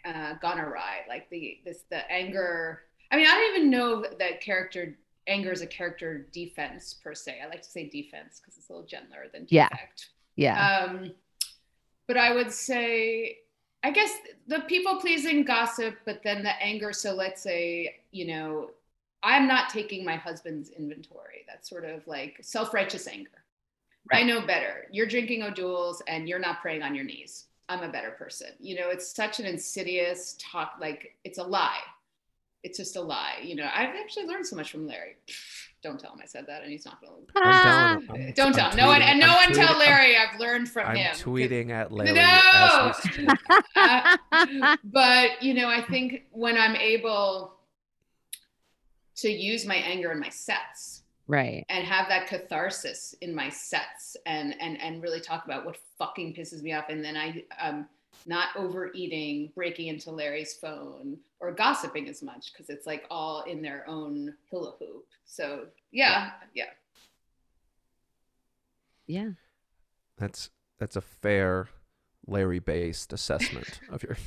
uh, 0.06 0.34
gone 0.42 0.60
awry, 0.60 1.02
like 1.08 1.30
the, 1.30 1.60
this, 1.64 1.84
the 1.90 2.10
anger, 2.12 2.82
I 3.12 3.18
mean, 3.18 3.28
I 3.28 3.32
don't 3.32 3.56
even 3.56 3.70
know 3.70 4.06
that 4.20 4.42
character 4.42 4.98
anger 5.28 5.52
is 5.52 5.62
a 5.62 5.68
character 5.68 6.28
defense 6.32 6.96
per 7.04 7.14
se. 7.14 7.40
I 7.44 7.48
like 7.48 7.62
to 7.62 7.70
say 7.70 7.88
defense 7.88 8.40
because 8.40 8.58
it's 8.58 8.70
a 8.70 8.74
little 8.74 8.88
gentler 8.88 9.26
than 9.32 9.46
defect. 9.46 10.10
Yeah. 10.36 10.56
Yeah. 10.56 10.86
Um, 10.86 11.12
but 12.08 12.18
I 12.18 12.34
would 12.34 12.52
say, 12.52 13.40
I 13.84 13.92
guess 13.92 14.12
the 14.48 14.62
people 14.62 15.00
pleasing 15.00 15.44
gossip, 15.44 15.96
but 16.06 16.22
then 16.24 16.44
the 16.44 16.62
anger. 16.62 16.94
So 16.94 17.14
let's 17.14 17.42
say, 17.42 18.00
you 18.12 18.28
know, 18.28 18.72
I'm 19.24 19.47
not 19.47 19.70
taking 19.70 20.05
my 20.05 20.15
husband's 20.15 20.70
inventory. 20.70 21.45
That's 21.47 21.70
sort 21.70 21.86
of 21.86 22.05
like 22.07 22.38
self 22.41 22.74
righteous 22.74 23.07
anger. 23.07 23.30
Right. 24.11 24.24
I 24.24 24.28
know 24.28 24.45
better. 24.45 24.86
You're 24.91 25.07
drinking 25.07 25.43
O'Doul's 25.43 26.01
and 26.07 26.30
you're 26.30 26.39
not 26.39 26.61
praying 26.61 26.82
on 26.84 26.95
your 26.95 27.03
knees. 27.03 27.45
I'm 27.70 27.84
a 27.84 27.89
better 27.89 28.11
person. 28.11 28.49
You 28.59 28.76
know, 28.76 28.89
it's 28.89 29.13
such 29.13 29.39
an 29.41 29.45
insidious 29.45 30.38
talk, 30.39 30.76
like 30.80 31.15
it's 31.26 31.38
a 31.38 31.43
lie. 31.43 31.80
It's 32.63 32.78
just 32.78 32.95
a 32.95 33.01
lie. 33.01 33.39
You 33.43 33.55
know, 33.55 33.70
I've 33.74 33.95
actually 33.95 34.26
learned 34.26 34.47
so 34.47 34.55
much 34.55 34.72
from 34.72 34.88
Larry. 34.88 35.18
Don't 35.84 35.99
tell 35.99 36.11
him 36.13 36.20
I 36.24 36.26
said 36.26 36.45
that, 36.47 36.63
and 36.63 36.72
he's 36.72 36.86
not 36.86 36.99
going 37.01 37.26
to. 37.28 37.32
I'm 37.36 37.99
telling 38.07 38.18
him. 38.18 38.26
I'm- 38.26 38.34
Don't 38.36 38.53
tell 38.53 38.65
I'm 38.68 38.72
him. 38.72 38.78
No 38.78 38.88
one, 38.88 39.01
and 39.01 39.20
no 39.20 39.28
I'm 39.28 39.51
one 39.51 39.53
tell 39.53 39.78
Larry 39.78 40.15
I've 40.18 40.39
learned 40.39 40.70
from 40.70 40.88
I'm 40.88 40.95
him. 40.95 41.15
tweeting 41.15 41.70
at 41.70 41.91
Larry. 41.91 42.13
No! 42.13 42.22
as 42.24 43.03
we 43.03 43.11
speak. 43.11 43.30
Uh, 43.76 44.18
but 44.86 45.43
you 45.43 45.53
know, 45.53 45.68
I 45.70 45.82
think 45.82 46.24
when 46.32 46.57
I'm 46.57 46.76
able 46.76 47.57
to 49.18 49.30
use 49.30 49.65
my 49.65 49.76
anger 49.76 50.11
in 50.11 50.20
my 50.20 50.30
sets 50.30 51.03
right. 51.28 51.65
and 51.70 51.86
have 51.86 52.07
that 52.07 52.28
catharsis 52.28 53.15
in 53.22 53.34
my 53.36 53.49
sets 53.49 54.15
and 54.26 54.55
and 54.59 54.80
and 54.82 55.01
really 55.01 55.22
talk 55.22 55.45
about 55.45 55.65
what 55.65 55.78
fucking 55.97 56.34
pisses 56.34 56.61
me 56.61 56.74
off, 56.74 56.86
and 56.89 57.03
then 57.03 57.18
I 57.18 57.43
um 57.59 57.88
not 58.26 58.49
overeating, 58.55 59.51
breaking 59.55 59.88
into 59.88 60.11
Larry's 60.11 60.53
phone, 60.53 61.18
or 61.39 61.51
gossiping 61.51 62.09
as 62.09 62.24
much 62.24 62.51
because 62.51 62.70
it's 62.70 62.88
like 62.88 63.05
all 63.09 63.43
in 63.43 63.61
their 63.61 63.86
own 63.88 64.34
hula 64.49 64.74
hoop. 64.80 65.05
So 65.26 65.68
yeah, 65.91 66.32
yeah. 66.53 66.65
Yeah. 69.05 69.30
That's 70.18 70.49
that's 70.80 70.95
a 70.95 71.01
fair 71.01 71.70
Larry-based 72.28 73.13
assessment 73.13 73.80
of 73.89 74.03
your. 74.03 74.18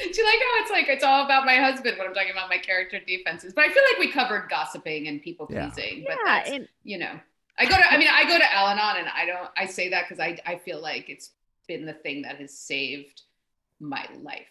Do 0.12 0.20
you 0.20 0.24
like 0.24 0.38
how 0.38 0.62
it's 0.62 0.70
like 0.70 0.88
it's 0.88 1.04
all 1.04 1.24
about 1.24 1.44
my 1.44 1.56
husband 1.56 1.98
when 1.98 2.06
I'm 2.06 2.14
talking 2.14 2.30
about 2.32 2.48
my 2.48 2.58
character 2.58 2.98
defenses? 3.06 3.52
But 3.52 3.64
I 3.66 3.68
feel 3.72 3.82
like 3.90 3.98
we 3.98 4.10
covered 4.10 4.48
gossiping 4.48 5.08
and 5.08 5.20
people 5.22 5.46
Yeah. 5.50 5.70
pleasing. 5.70 6.04
But 6.06 6.16
Yeah. 6.24 6.24
that's 6.24 6.50
And 6.50 6.68
you 6.84 6.98
know, 6.98 7.20
I 7.58 7.64
go 7.66 7.76
to 7.76 7.92
I 7.92 7.96
mean 7.98 8.08
I 8.10 8.24
go 8.24 8.38
to 8.38 8.52
Al-Anon 8.54 8.96
and 8.98 9.08
I 9.08 9.26
don't 9.26 9.50
I 9.56 9.66
say 9.66 9.90
that 9.90 10.04
because 10.08 10.20
I 10.20 10.38
I 10.46 10.56
feel 10.56 10.80
like 10.80 11.08
it's 11.10 11.32
been 11.66 11.84
the 11.86 11.92
thing 11.94 12.22
that 12.22 12.36
has 12.36 12.56
saved 12.56 13.22
my 13.78 14.06
life. 14.22 14.46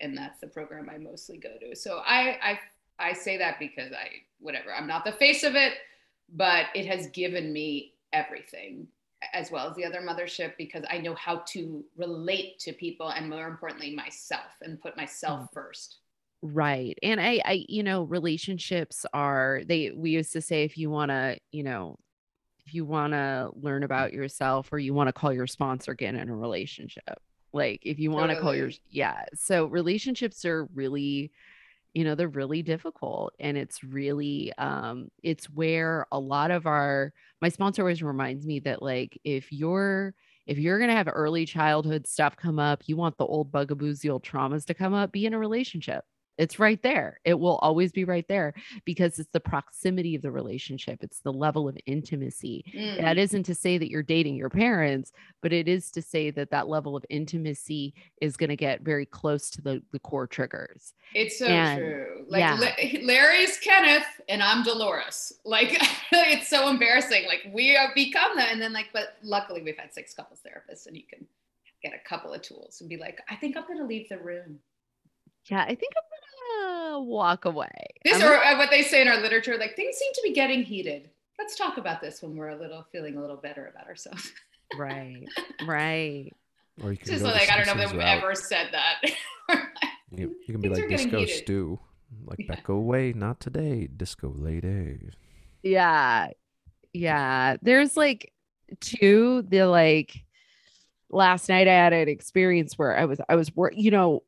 And 0.00 0.16
that's 0.16 0.40
the 0.40 0.48
program 0.48 0.90
I 0.92 0.98
mostly 0.98 1.38
go 1.38 1.56
to. 1.60 1.76
So 1.76 2.02
I 2.04 2.38
I 2.42 2.60
I 2.98 3.12
say 3.14 3.36
that 3.38 3.58
because 3.58 3.92
I 3.92 4.08
whatever, 4.40 4.74
I'm 4.74 4.86
not 4.86 5.04
the 5.04 5.12
face 5.12 5.44
of 5.44 5.54
it, 5.54 5.74
but 6.34 6.66
it 6.74 6.86
has 6.86 7.06
given 7.08 7.52
me 7.52 7.94
everything 8.12 8.88
as 9.32 9.50
well 9.50 9.68
as 9.68 9.76
the 9.76 9.84
other 9.84 10.00
mothership 10.00 10.52
because 10.58 10.84
I 10.90 10.98
know 10.98 11.14
how 11.14 11.42
to 11.48 11.84
relate 11.96 12.58
to 12.60 12.72
people 12.72 13.08
and 13.08 13.28
more 13.28 13.46
importantly 13.46 13.94
myself 13.94 14.46
and 14.62 14.80
put 14.80 14.96
myself 14.96 15.42
mm. 15.42 15.52
first. 15.52 15.98
Right. 16.42 16.98
And 17.02 17.20
I, 17.20 17.40
I, 17.44 17.64
you 17.68 17.82
know, 17.82 18.02
relationships 18.02 19.06
are, 19.14 19.62
they, 19.64 19.92
we 19.92 20.10
used 20.10 20.32
to 20.32 20.40
say, 20.40 20.64
if 20.64 20.76
you 20.76 20.90
want 20.90 21.10
to, 21.10 21.38
you 21.52 21.62
know, 21.62 21.96
if 22.66 22.74
you 22.74 22.84
want 22.84 23.12
to 23.12 23.50
learn 23.54 23.84
about 23.84 24.12
yourself 24.12 24.72
or 24.72 24.78
you 24.78 24.92
want 24.94 25.08
to 25.08 25.12
call 25.12 25.32
your 25.32 25.46
sponsor, 25.46 25.92
again 25.92 26.16
in 26.16 26.28
a 26.28 26.36
relationship. 26.36 27.20
Like 27.52 27.80
if 27.84 27.98
you 27.98 28.10
want 28.10 28.30
to 28.30 28.40
call 28.40 28.54
your, 28.54 28.70
yeah. 28.88 29.24
So 29.34 29.66
relationships 29.66 30.44
are 30.44 30.68
really, 30.74 31.30
you 31.94 32.04
know, 32.04 32.14
they're 32.14 32.28
really 32.28 32.62
difficult. 32.62 33.34
And 33.38 33.56
it's 33.56 33.84
really, 33.84 34.52
um, 34.58 35.08
it's 35.22 35.46
where 35.50 36.06
a 36.12 36.18
lot 36.18 36.50
of 36.50 36.66
our, 36.66 37.12
my 37.40 37.48
sponsor 37.48 37.82
always 37.82 38.02
reminds 38.02 38.46
me 38.46 38.60
that 38.60 38.82
like, 38.82 39.18
if 39.24 39.52
you're, 39.52 40.14
if 40.46 40.58
you're 40.58 40.78
going 40.78 40.90
to 40.90 40.96
have 40.96 41.08
early 41.12 41.46
childhood 41.46 42.06
stuff 42.06 42.36
come 42.36 42.58
up, 42.58 42.82
you 42.86 42.96
want 42.96 43.16
the 43.18 43.26
old 43.26 43.52
bugaboos, 43.52 44.00
the 44.00 44.10
old 44.10 44.24
traumas 44.24 44.64
to 44.66 44.74
come 44.74 44.94
up, 44.94 45.12
be 45.12 45.26
in 45.26 45.34
a 45.34 45.38
relationship. 45.38 46.04
It's 46.38 46.58
right 46.58 46.82
there. 46.82 47.20
It 47.24 47.38
will 47.38 47.56
always 47.56 47.92
be 47.92 48.04
right 48.04 48.26
there 48.26 48.54
because 48.84 49.18
it's 49.18 49.30
the 49.32 49.40
proximity 49.40 50.14
of 50.14 50.22
the 50.22 50.30
relationship. 50.30 51.02
It's 51.02 51.20
the 51.20 51.32
level 51.32 51.68
of 51.68 51.76
intimacy. 51.86 52.64
Mm. 52.74 53.00
That 53.02 53.18
isn't 53.18 53.42
to 53.44 53.54
say 53.54 53.76
that 53.78 53.90
you're 53.90 54.02
dating 54.02 54.36
your 54.36 54.48
parents, 54.48 55.12
but 55.42 55.52
it 55.52 55.68
is 55.68 55.90
to 55.92 56.02
say 56.02 56.30
that 56.30 56.50
that 56.50 56.68
level 56.68 56.96
of 56.96 57.04
intimacy 57.10 57.94
is 58.20 58.36
going 58.36 58.48
to 58.50 58.56
get 58.56 58.80
very 58.80 59.04
close 59.06 59.50
to 59.50 59.60
the, 59.60 59.82
the 59.92 59.98
core 59.98 60.26
triggers. 60.26 60.94
It's 61.14 61.38
so 61.38 61.46
And- 61.46 61.78
true. 61.78 62.24
Like 62.28 62.40
yeah. 62.40 62.54
La- 62.54 63.00
Larry's 63.06 63.58
Kenneth 63.58 64.06
and 64.28 64.42
I'm 64.42 64.62
Dolores. 64.64 65.32
Like 65.44 65.76
it's 66.12 66.48
so 66.48 66.68
embarrassing. 66.68 67.26
Like 67.26 67.46
we 67.52 67.74
have 67.74 67.94
become 67.94 68.36
that, 68.36 68.50
and 68.52 68.60
then 68.62 68.72
like, 68.72 68.86
but 68.94 69.16
luckily 69.22 69.62
we've 69.62 69.76
had 69.76 69.92
six 69.92 70.14
couples 70.14 70.40
therapists, 70.46 70.86
and 70.86 70.96
you 70.96 71.02
can 71.12 71.26
get 71.82 71.92
a 71.92 72.08
couple 72.08 72.32
of 72.32 72.40
tools 72.42 72.80
and 72.80 72.88
be 72.88 72.96
like, 72.96 73.20
I 73.28 73.36
think 73.36 73.56
I'm 73.56 73.64
gonna 73.68 73.84
leave 73.86 74.08
the 74.08 74.18
room. 74.18 74.60
Yeah, 75.50 75.62
I 75.62 75.74
think 75.74 75.92
I'm 75.96 76.92
going 76.92 76.94
to 76.94 77.00
walk 77.10 77.44
away. 77.44 77.70
This 78.04 78.22
I'm 78.22 78.28
or 78.30 78.36
uh, 78.36 78.56
what 78.58 78.70
they 78.70 78.82
say 78.82 79.02
in 79.02 79.08
our 79.08 79.20
literature, 79.20 79.56
like 79.58 79.74
things 79.76 79.96
seem 79.96 80.12
to 80.14 80.20
be 80.24 80.32
getting 80.32 80.62
heated. 80.62 81.10
Let's 81.38 81.56
talk 81.56 81.78
about 81.78 82.00
this 82.00 82.22
when 82.22 82.36
we're 82.36 82.50
a 82.50 82.56
little 82.56 82.86
feeling 82.92 83.16
a 83.16 83.20
little 83.20 83.36
better 83.36 83.66
about 83.74 83.88
ourselves. 83.88 84.30
right, 84.76 85.24
right. 85.66 86.30
Or 86.82 86.92
you 86.92 86.96
can 86.98 87.08
Just 87.08 87.24
go 87.24 87.30
like 87.30 87.50
I 87.50 87.56
don't 87.56 87.66
know 87.66 87.72
if 87.82 87.90
Simpsons 87.90 87.92
we've 87.92 88.02
ever 88.02 88.34
said 88.34 88.68
that. 88.72 89.02
You, 90.14 90.36
you 90.46 90.52
can 90.52 90.60
be 90.60 90.68
Things 90.68 90.78
are 90.78 90.82
like 90.82 90.90
getting 90.90 91.06
disco 91.06 91.18
heated. 91.20 91.36
stew, 91.44 91.80
like 92.26 92.38
Yeah. 92.40 92.54
that. 92.56 92.68
Away, 92.68 93.14
not 93.14 93.40
today, 93.40 93.88
disco 93.96 94.30
lady. 94.36 95.08
Yeah. 95.62 96.28
Yeah. 96.92 97.56
There's 97.62 97.96
like 97.96 98.30
two, 98.80 99.40
the 99.48 99.62
like 99.62 100.22
last 101.10 101.48
night 101.48 101.66
I 101.66 101.72
had 101.72 101.94
an 101.94 102.08
experience 102.10 102.76
where 102.78 102.94
I 102.98 103.06
was 103.06 103.22
I 103.26 103.36
was 103.36 103.56
work, 103.56 103.72
you 103.74 103.90
know, 103.90 104.22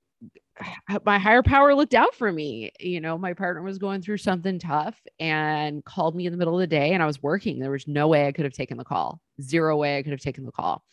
my 1.04 1.18
higher 1.18 1.42
power 1.42 1.74
looked 1.74 1.94
out 1.94 2.14
for 2.14 2.30
me. 2.30 2.70
You 2.78 3.00
know, 3.00 3.18
my 3.18 3.34
partner 3.34 3.62
was 3.62 3.78
going 3.78 4.02
through 4.02 4.18
something 4.18 4.58
tough 4.58 4.96
and 5.18 5.84
called 5.84 6.14
me 6.14 6.26
in 6.26 6.32
the 6.32 6.38
middle 6.38 6.54
of 6.54 6.60
the 6.60 6.66
day 6.66 6.92
and 6.92 7.02
I 7.02 7.06
was 7.06 7.22
working. 7.22 7.58
There 7.58 7.70
was 7.70 7.88
no 7.88 8.08
way 8.08 8.26
I 8.26 8.32
could 8.32 8.44
have 8.44 8.54
taken 8.54 8.76
the 8.76 8.84
call. 8.84 9.20
Zero 9.40 9.76
way 9.76 9.98
I 9.98 10.02
could 10.02 10.12
have 10.12 10.20
taken 10.20 10.44
the 10.44 10.52
call. 10.52 10.84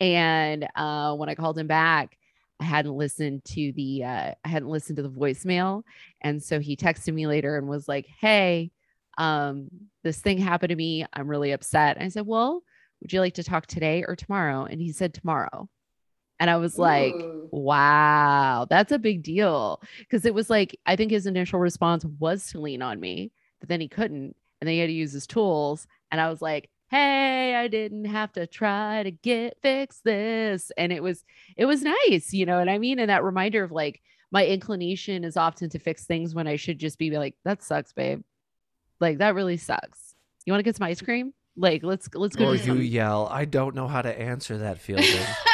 And 0.00 0.68
uh 0.76 1.14
when 1.14 1.28
I 1.28 1.34
called 1.34 1.58
him 1.58 1.66
back, 1.66 2.16
I 2.60 2.64
hadn't 2.64 2.96
listened 2.96 3.44
to 3.46 3.72
the 3.72 4.04
uh 4.04 4.34
I 4.44 4.48
hadn't 4.48 4.68
listened 4.68 4.96
to 4.96 5.02
the 5.02 5.10
voicemail. 5.10 5.82
And 6.20 6.42
so 6.42 6.60
he 6.60 6.76
texted 6.76 7.12
me 7.12 7.26
later 7.26 7.56
and 7.56 7.68
was 7.68 7.88
like, 7.88 8.06
Hey, 8.20 8.70
um, 9.18 9.68
this 10.04 10.20
thing 10.20 10.38
happened 10.38 10.70
to 10.70 10.76
me. 10.76 11.04
I'm 11.12 11.28
really 11.28 11.52
upset. 11.52 12.00
I 12.00 12.08
said, 12.08 12.26
Well, 12.26 12.62
would 13.00 13.12
you 13.12 13.20
like 13.20 13.34
to 13.34 13.44
talk 13.44 13.66
today 13.66 14.04
or 14.06 14.16
tomorrow? 14.16 14.64
And 14.64 14.80
he 14.80 14.92
said 14.92 15.12
tomorrow. 15.12 15.68
And 16.42 16.50
I 16.50 16.56
was 16.56 16.76
like, 16.76 17.14
Ooh. 17.14 17.48
wow, 17.52 18.66
that's 18.68 18.90
a 18.90 18.98
big 18.98 19.22
deal. 19.22 19.80
Cause 20.10 20.24
it 20.24 20.34
was 20.34 20.50
like, 20.50 20.76
I 20.84 20.96
think 20.96 21.12
his 21.12 21.28
initial 21.28 21.60
response 21.60 22.04
was 22.18 22.50
to 22.50 22.58
lean 22.58 22.82
on 22.82 22.98
me, 22.98 23.30
but 23.60 23.68
then 23.68 23.80
he 23.80 23.86
couldn't. 23.86 24.34
And 24.60 24.66
then 24.66 24.72
he 24.74 24.80
had 24.80 24.88
to 24.88 24.92
use 24.92 25.12
his 25.12 25.28
tools. 25.28 25.86
And 26.10 26.20
I 26.20 26.28
was 26.28 26.42
like, 26.42 26.68
hey, 26.90 27.54
I 27.54 27.68
didn't 27.68 28.06
have 28.06 28.32
to 28.32 28.48
try 28.48 29.04
to 29.04 29.12
get 29.12 29.56
fix 29.62 30.00
this. 30.00 30.72
And 30.76 30.92
it 30.92 31.00
was, 31.00 31.24
it 31.56 31.66
was 31.66 31.84
nice, 31.84 32.32
you 32.32 32.44
know 32.44 32.58
what 32.58 32.68
I 32.68 32.78
mean? 32.78 32.98
And 32.98 33.08
that 33.08 33.22
reminder 33.22 33.62
of 33.62 33.70
like 33.70 34.02
my 34.32 34.44
inclination 34.44 35.22
is 35.22 35.36
often 35.36 35.70
to 35.70 35.78
fix 35.78 36.06
things 36.06 36.34
when 36.34 36.48
I 36.48 36.56
should 36.56 36.80
just 36.80 36.98
be 36.98 37.10
like, 37.10 37.36
that 37.44 37.62
sucks, 37.62 37.92
babe. 37.92 38.22
Like 38.98 39.18
that 39.18 39.36
really 39.36 39.58
sucks. 39.58 40.16
You 40.44 40.52
want 40.52 40.58
to 40.58 40.64
get 40.64 40.74
some 40.74 40.88
ice 40.88 41.00
cream? 41.00 41.34
Like, 41.56 41.84
let's 41.84 42.08
let's 42.14 42.34
go. 42.34 42.48
Or 42.48 42.54
you 42.56 42.64
some- 42.64 42.82
yell, 42.82 43.28
I 43.30 43.44
don't 43.44 43.76
know 43.76 43.86
how 43.86 44.02
to 44.02 44.20
answer 44.20 44.58
that, 44.58 44.78
Fielding. 44.78 45.06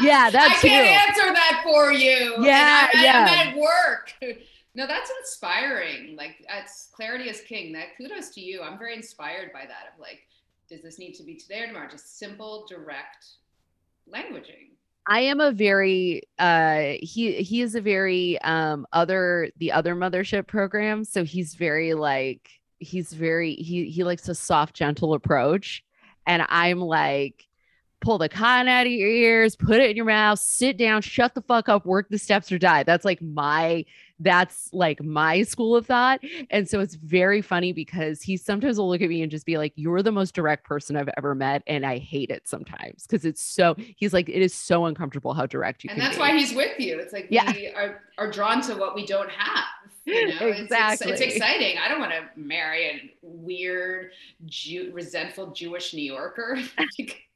Yeah, 0.00 0.30
that 0.30 0.50
I 0.50 0.66
can't 0.66 1.16
too. 1.16 1.22
answer 1.22 1.32
that 1.32 1.60
for 1.64 1.92
you. 1.92 2.36
Yeah, 2.40 2.88
I'm, 2.92 3.04
yeah. 3.04 3.26
I'm 3.28 3.48
at 3.48 3.56
work. 3.56 4.14
No, 4.74 4.86
that's 4.86 5.10
inspiring. 5.18 6.14
Like 6.14 6.36
that's 6.48 6.90
clarity 6.94 7.28
is 7.28 7.40
king. 7.40 7.72
That 7.72 7.96
kudos 7.96 8.28
to 8.30 8.40
you. 8.40 8.62
I'm 8.62 8.78
very 8.78 8.94
inspired 8.94 9.52
by 9.52 9.62
that. 9.62 9.92
Of 9.92 9.98
like, 9.98 10.20
does 10.70 10.82
this 10.82 11.00
need 11.00 11.14
to 11.14 11.24
be 11.24 11.34
today 11.34 11.62
or 11.62 11.66
tomorrow? 11.66 11.88
Just 11.90 12.16
simple, 12.16 12.64
direct 12.68 13.26
languaging. 14.08 14.68
I 15.08 15.20
am 15.20 15.40
a 15.40 15.50
very 15.50 16.22
uh 16.38 16.92
he 17.00 17.42
he 17.42 17.62
is 17.62 17.74
a 17.74 17.80
very 17.80 18.40
um 18.42 18.86
other 18.92 19.50
the 19.56 19.72
other 19.72 19.96
mothership 19.96 20.46
program 20.46 21.02
so 21.02 21.24
he's 21.24 21.54
very 21.54 21.94
like 21.94 22.48
he's 22.78 23.12
very 23.12 23.54
he 23.54 23.90
he 23.90 24.04
likes 24.04 24.28
a 24.28 24.34
soft 24.34 24.76
gentle 24.76 25.14
approach 25.14 25.82
and 26.26 26.44
I'm 26.48 26.78
like 26.78 27.47
pull 28.00 28.18
the 28.18 28.28
cotton 28.28 28.68
out 28.68 28.86
of 28.86 28.92
your 28.92 29.08
ears 29.08 29.56
put 29.56 29.76
it 29.80 29.90
in 29.90 29.96
your 29.96 30.04
mouth 30.04 30.38
sit 30.38 30.76
down 30.76 31.02
shut 31.02 31.34
the 31.34 31.42
fuck 31.42 31.68
up 31.68 31.84
work 31.84 32.06
the 32.10 32.18
steps 32.18 32.50
or 32.52 32.58
die 32.58 32.82
that's 32.82 33.04
like 33.04 33.20
my 33.20 33.84
that's 34.20 34.68
like 34.72 35.02
my 35.02 35.42
school 35.42 35.76
of 35.76 35.86
thought 35.86 36.20
and 36.50 36.68
so 36.68 36.80
it's 36.80 36.94
very 36.96 37.40
funny 37.40 37.72
because 37.72 38.20
he 38.20 38.36
sometimes 38.36 38.78
will 38.78 38.88
look 38.88 39.00
at 39.00 39.08
me 39.08 39.22
and 39.22 39.30
just 39.30 39.46
be 39.46 39.56
like, 39.58 39.72
You're 39.76 40.02
the 40.02 40.10
most 40.10 40.34
direct 40.34 40.64
person 40.64 40.96
I've 40.96 41.08
ever 41.16 41.36
met. 41.36 41.62
And 41.68 41.86
I 41.86 41.98
hate 41.98 42.30
it 42.30 42.48
sometimes 42.48 43.06
because 43.06 43.24
it's 43.24 43.40
so, 43.40 43.76
he's 43.96 44.12
like, 44.12 44.28
It 44.28 44.42
is 44.42 44.52
so 44.52 44.86
uncomfortable 44.86 45.34
how 45.34 45.46
direct 45.46 45.84
you 45.84 45.90
and 45.90 46.00
that's 46.00 46.16
be. 46.16 46.20
why 46.20 46.36
he's 46.36 46.52
with 46.52 46.80
you. 46.80 46.98
It's 46.98 47.12
like 47.12 47.28
Yeah. 47.30 47.52
we 47.52 47.68
are, 47.68 48.00
are 48.18 48.28
drawn 48.28 48.60
to 48.62 48.74
what 48.74 48.96
we 48.96 49.06
don't 49.06 49.30
have. 49.30 49.64
You 50.04 50.28
know, 50.28 50.34
It's- 50.48 50.50
it's, 50.52 50.60
Exactly. 50.62 51.12
it's, 51.12 51.20
exciting. 51.20 51.76
I 51.78 51.86
don't 51.88 52.00
want 52.00 52.10
to 52.12 52.22
marry 52.34 52.86
a 52.86 53.10
weird, 53.22 54.10
Jew, 54.46 54.90
resentful 54.92 55.52
Jewish 55.52 55.94
New 55.94 56.02
Yorker. 56.02 56.58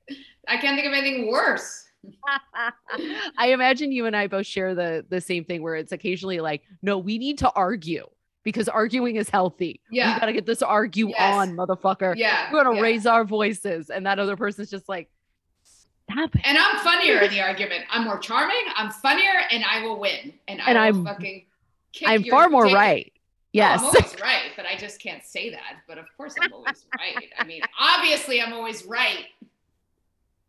I 0.48 0.56
can't 0.56 0.76
think 0.76 0.86
of 0.86 0.92
anything 0.92 1.30
worse. 1.30 1.84
I 3.38 3.48
imagine 3.48 3.92
you 3.92 4.06
and 4.06 4.16
I 4.16 4.26
both 4.26 4.46
share 4.46 4.74
the 4.74 5.04
the 5.08 5.20
same 5.20 5.44
thing 5.44 5.62
where 5.62 5.76
it's 5.76 5.92
occasionally 5.92 6.40
like, 6.40 6.62
no, 6.82 6.98
we 6.98 7.18
need 7.18 7.38
to 7.38 7.50
argue 7.52 8.06
because 8.42 8.68
arguing 8.68 9.16
is 9.16 9.28
healthy. 9.30 9.80
Yeah. 9.90 10.14
We 10.14 10.20
gotta 10.20 10.32
get 10.32 10.46
this 10.46 10.62
argue 10.62 11.08
Yes. 11.10 11.34
on, 11.34 11.56
motherfucker. 11.56 12.14
Yeah. 12.16 12.52
We're 12.52 12.64
gonna 12.64 12.76
yeah. 12.76 12.82
raise 12.82 13.06
our 13.06 13.24
voices. 13.24 13.90
And 13.90 14.04
that 14.06 14.18
other 14.18 14.36
person's 14.36 14.70
just 14.70 14.88
like, 14.88 15.08
Stop 16.10 16.34
it. 16.34 16.40
And 16.44 16.58
I'm 16.58 16.78
funnier 16.80 17.20
in 17.20 17.30
the 17.30 17.40
argument. 17.40 17.84
I'm 17.88 18.04
more 18.04 18.18
charming. 18.18 18.56
I'm 18.76 18.90
funnier, 18.90 19.42
and 19.52 19.62
I 19.64 19.82
will 19.82 20.00
win. 20.00 20.32
And 20.48 20.60
I 20.60 20.66
And 20.70 20.74
will 20.76 20.82
I'm- 20.82 21.04
fucking. 21.04 21.46
I'm 22.04 22.24
far 22.24 22.48
more 22.48 22.64
dick. 22.66 22.74
right. 22.74 23.12
Oh, 23.14 23.18
Yes. 23.52 23.80
I'm 23.80 23.86
always 23.86 24.16
right, 24.20 24.50
but 24.56 24.64
I 24.66 24.76
just 24.76 24.98
can't 25.00 25.22
say 25.24 25.50
that. 25.50 25.76
But 25.86 25.98
of 25.98 26.06
course, 26.16 26.34
I'm 26.40 26.52
always 26.54 26.86
right. 26.98 27.28
I 27.38 27.44
mean, 27.44 27.60
obviously, 27.78 28.40
I'm 28.42 28.52
always 28.54 28.84
right. 28.86 29.26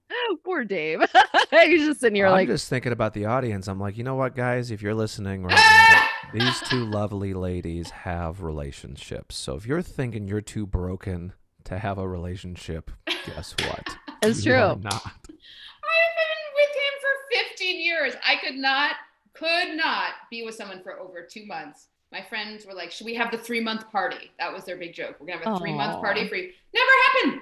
Poor 0.43 0.63
Dave. 0.63 1.01
He's 1.51 1.85
just 1.85 1.99
sitting 2.01 2.15
here 2.15 2.27
I'm 2.27 2.31
like, 2.33 2.47
just 2.47 2.69
thinking 2.69 2.91
about 2.91 3.13
the 3.13 3.25
audience. 3.25 3.67
I'm 3.67 3.79
like, 3.79 3.97
you 3.97 4.03
know 4.03 4.15
what, 4.15 4.35
guys? 4.35 4.71
If 4.71 4.81
you're 4.81 4.93
listening 4.93 5.43
right 5.43 5.53
now, 6.33 6.39
these 6.39 6.59
two 6.69 6.85
lovely 6.85 7.33
ladies 7.33 7.89
have 7.91 8.41
relationships. 8.41 9.35
So 9.35 9.55
if 9.55 9.65
you're 9.65 9.81
thinking 9.81 10.27
you're 10.27 10.41
too 10.41 10.65
broken 10.65 11.33
to 11.65 11.79
have 11.79 11.97
a 11.97 12.07
relationship, 12.07 12.91
guess 13.25 13.55
what? 13.65 13.87
It's 14.21 14.45
You 14.45 14.51
true. 14.53 14.59
not. 14.59 15.03
I've 15.05 16.13
been 16.15 16.43
with 16.55 16.69
him 16.69 16.93
for 17.01 17.45
15 17.49 17.81
years. 17.81 18.13
I 18.25 18.35
could 18.45 18.55
not, 18.55 18.95
could 19.33 19.75
not 19.75 20.11
be 20.29 20.43
with 20.43 20.55
someone 20.55 20.81
for 20.83 20.99
over 20.99 21.21
two 21.29 21.45
months. 21.45 21.87
My 22.11 22.21
friends 22.21 22.65
were 22.65 22.73
like, 22.73 22.91
"Should 22.91 23.05
we 23.05 23.15
have 23.15 23.31
the 23.31 23.39
three 23.39 23.59
month 23.59 23.89
party?" 23.91 24.29
That 24.37 24.53
was 24.53 24.65
their 24.65 24.77
big 24.77 24.93
joke. 24.93 25.15
We're 25.19 25.25
gonna 25.25 25.43
have 25.43 25.55
a 25.55 25.57
three 25.59 25.73
month 25.73 25.99
party 25.99 26.27
for 26.27 26.35
you. 26.35 26.51
Never 26.71 26.91
happened. 27.31 27.41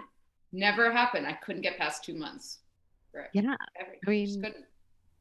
Never 0.53 0.91
happened. 0.91 1.27
I 1.27 1.33
couldn't 1.33 1.61
get 1.61 1.77
past 1.77 2.03
two 2.03 2.13
months. 2.13 2.59
Right. 3.13 3.27
yeah. 3.33 3.55
I 3.79 4.09
mean-. 4.09 4.53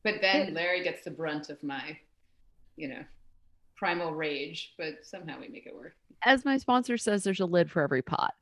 But 0.03 0.15
then 0.23 0.55
Larry 0.55 0.83
gets 0.83 1.05
the 1.05 1.11
brunt 1.11 1.51
of 1.51 1.63
my, 1.63 1.99
you 2.77 2.89
know, 2.89 3.05
primal 3.77 4.13
rage. 4.15 4.73
But 4.79 4.99
somehow 5.03 5.41
we 5.41 5.49
make 5.49 5.67
it 5.67 5.75
work. 5.75 5.95
As 6.25 6.45
my 6.45 6.57
sponsor 6.59 6.97
says, 6.97 7.25
there's 7.25 7.41
a 7.41 7.47
lid 7.47 7.71
for 7.71 7.83
every 7.83 8.03
pot. 8.03 8.35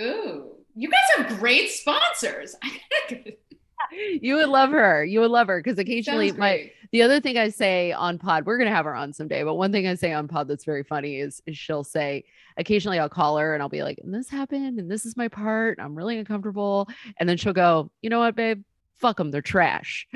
Ooh, 0.00 0.52
you 0.74 0.88
guys 0.88 1.28
have 1.28 1.38
great 1.38 1.70
sponsors. 1.70 2.56
You 3.92 4.36
would 4.36 4.48
love 4.48 4.70
her. 4.70 5.04
You 5.04 5.20
would 5.20 5.30
love 5.30 5.48
her 5.48 5.60
because 5.62 5.78
occasionally 5.78 6.32
my 6.32 6.70
the 6.92 7.02
other 7.02 7.20
thing 7.20 7.38
I 7.38 7.50
say 7.50 7.92
on 7.92 8.18
pod, 8.18 8.46
we're 8.46 8.58
gonna 8.58 8.74
have 8.74 8.84
her 8.84 8.94
on 8.94 9.12
someday, 9.12 9.44
but 9.44 9.54
one 9.54 9.70
thing 9.70 9.86
I 9.86 9.94
say 9.94 10.12
on 10.12 10.26
pod 10.26 10.48
that's 10.48 10.64
very 10.64 10.82
funny 10.82 11.20
is, 11.20 11.40
is 11.46 11.56
she'll 11.56 11.84
say, 11.84 12.24
occasionally 12.56 12.98
I'll 12.98 13.08
call 13.08 13.38
her 13.38 13.54
and 13.54 13.62
I'll 13.62 13.68
be 13.68 13.82
like, 13.82 14.00
and 14.02 14.12
this 14.12 14.28
happened, 14.28 14.78
and 14.78 14.90
this 14.90 15.06
is 15.06 15.16
my 15.16 15.28
part. 15.28 15.78
I'm 15.80 15.94
really 15.94 16.18
uncomfortable. 16.18 16.88
And 17.18 17.28
then 17.28 17.36
she'll 17.36 17.52
go, 17.52 17.90
you 18.02 18.10
know 18.10 18.18
what, 18.18 18.34
babe? 18.34 18.64
Fuck 18.98 19.18
them, 19.18 19.30
they're 19.30 19.40
trash. 19.40 20.06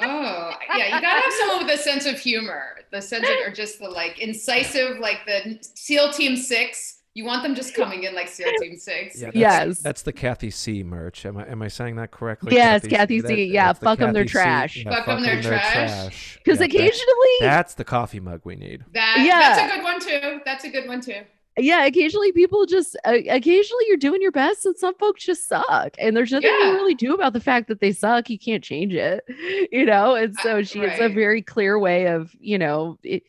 Oh, 0.00 0.52
yeah, 0.76 0.96
you 0.96 1.00
gotta 1.00 1.20
have 1.20 1.32
someone 1.38 1.66
with 1.66 1.78
a 1.78 1.82
sense 1.82 2.06
of 2.06 2.18
humor, 2.18 2.80
the 2.90 3.00
sense 3.00 3.28
of, 3.28 3.36
or 3.46 3.52
just 3.52 3.78
the 3.78 3.88
like 3.88 4.18
incisive, 4.18 4.98
like 4.98 5.20
the 5.26 5.58
SEAL 5.74 6.12
Team 6.12 6.36
Six. 6.36 6.93
You 7.16 7.24
want 7.24 7.44
them 7.44 7.54
just 7.54 7.74
coming 7.74 8.02
in 8.02 8.12
like 8.14 8.26
SEAL 8.28 8.50
Team 8.60 8.76
Six. 8.76 9.16
Yeah, 9.20 9.26
that's, 9.26 9.36
Yes. 9.36 9.78
That's 9.78 10.02
the 10.02 10.12
Kathy 10.12 10.50
C 10.50 10.82
merch. 10.82 11.24
Am 11.24 11.36
I 11.36 11.46
am 11.46 11.62
I 11.62 11.68
saying 11.68 11.94
that 11.96 12.10
correctly? 12.10 12.54
Yes, 12.56 12.84
Kathy 12.86 13.20
C. 13.20 13.44
Yeah, 13.44 13.68
fuck 13.72 13.78
the 13.80 13.84
fuck 13.86 14.00
'em, 14.00 14.12
they're 14.12 14.24
Kathy 14.24 14.28
C. 14.28 14.32
trash. 14.32 14.76
Yeah, 14.84 14.90
Fuck 14.96 15.08
'em, 15.08 15.22
they're 15.22 15.42
trash. 15.42 16.38
Because 16.44 16.58
Yeah, 16.60 16.66
that- 16.66 16.74
occasionally, 16.74 17.30
that's 17.40 17.74
the 17.74 17.84
coffee 17.84 18.18
mug 18.20 18.40
we 18.42 18.56
need. 18.56 18.84
That, 18.94 19.22
Yeah. 19.24 19.38
that's 19.40 19.72
a 19.72 19.76
good 19.76 19.84
one 19.84 20.00
too. 20.00 20.40
That's 20.44 20.64
a 20.64 20.68
good 20.70 20.88
one 20.88 21.00
too. 21.00 21.20
yeah, 21.56 21.84
occasionally 21.84 22.32
people 22.32 22.66
just, 22.66 22.96
uh, 23.04 23.12
occasionally 23.30 23.84
you're 23.86 23.96
doing 23.96 24.20
your 24.20 24.32
best, 24.32 24.66
and 24.66 24.76
some 24.76 24.92
folks 24.96 25.24
just 25.24 25.46
suck, 25.46 25.94
and 26.00 26.16
there's 26.16 26.32
nothing 26.32 26.50
Yeah. 26.50 26.66
you 26.70 26.72
really 26.72 26.94
do 26.96 27.14
about 27.14 27.32
the 27.32 27.38
fact 27.38 27.68
that 27.68 27.78
they 27.78 27.92
suck. 27.92 28.28
You 28.28 28.40
can't 28.40 28.64
change 28.64 28.92
it, 28.92 29.22
you 29.70 29.84
know. 29.86 30.16
And 30.16 30.34
so 30.42 30.58
Uh, 30.58 30.62
she 30.64 30.80
has 30.80 30.98
a 30.98 31.08
very 31.08 31.42
clear 31.42 31.78
way 31.78 32.06
of, 32.06 32.34
you 32.40 32.58
know, 32.58 32.98
it, 33.04 33.22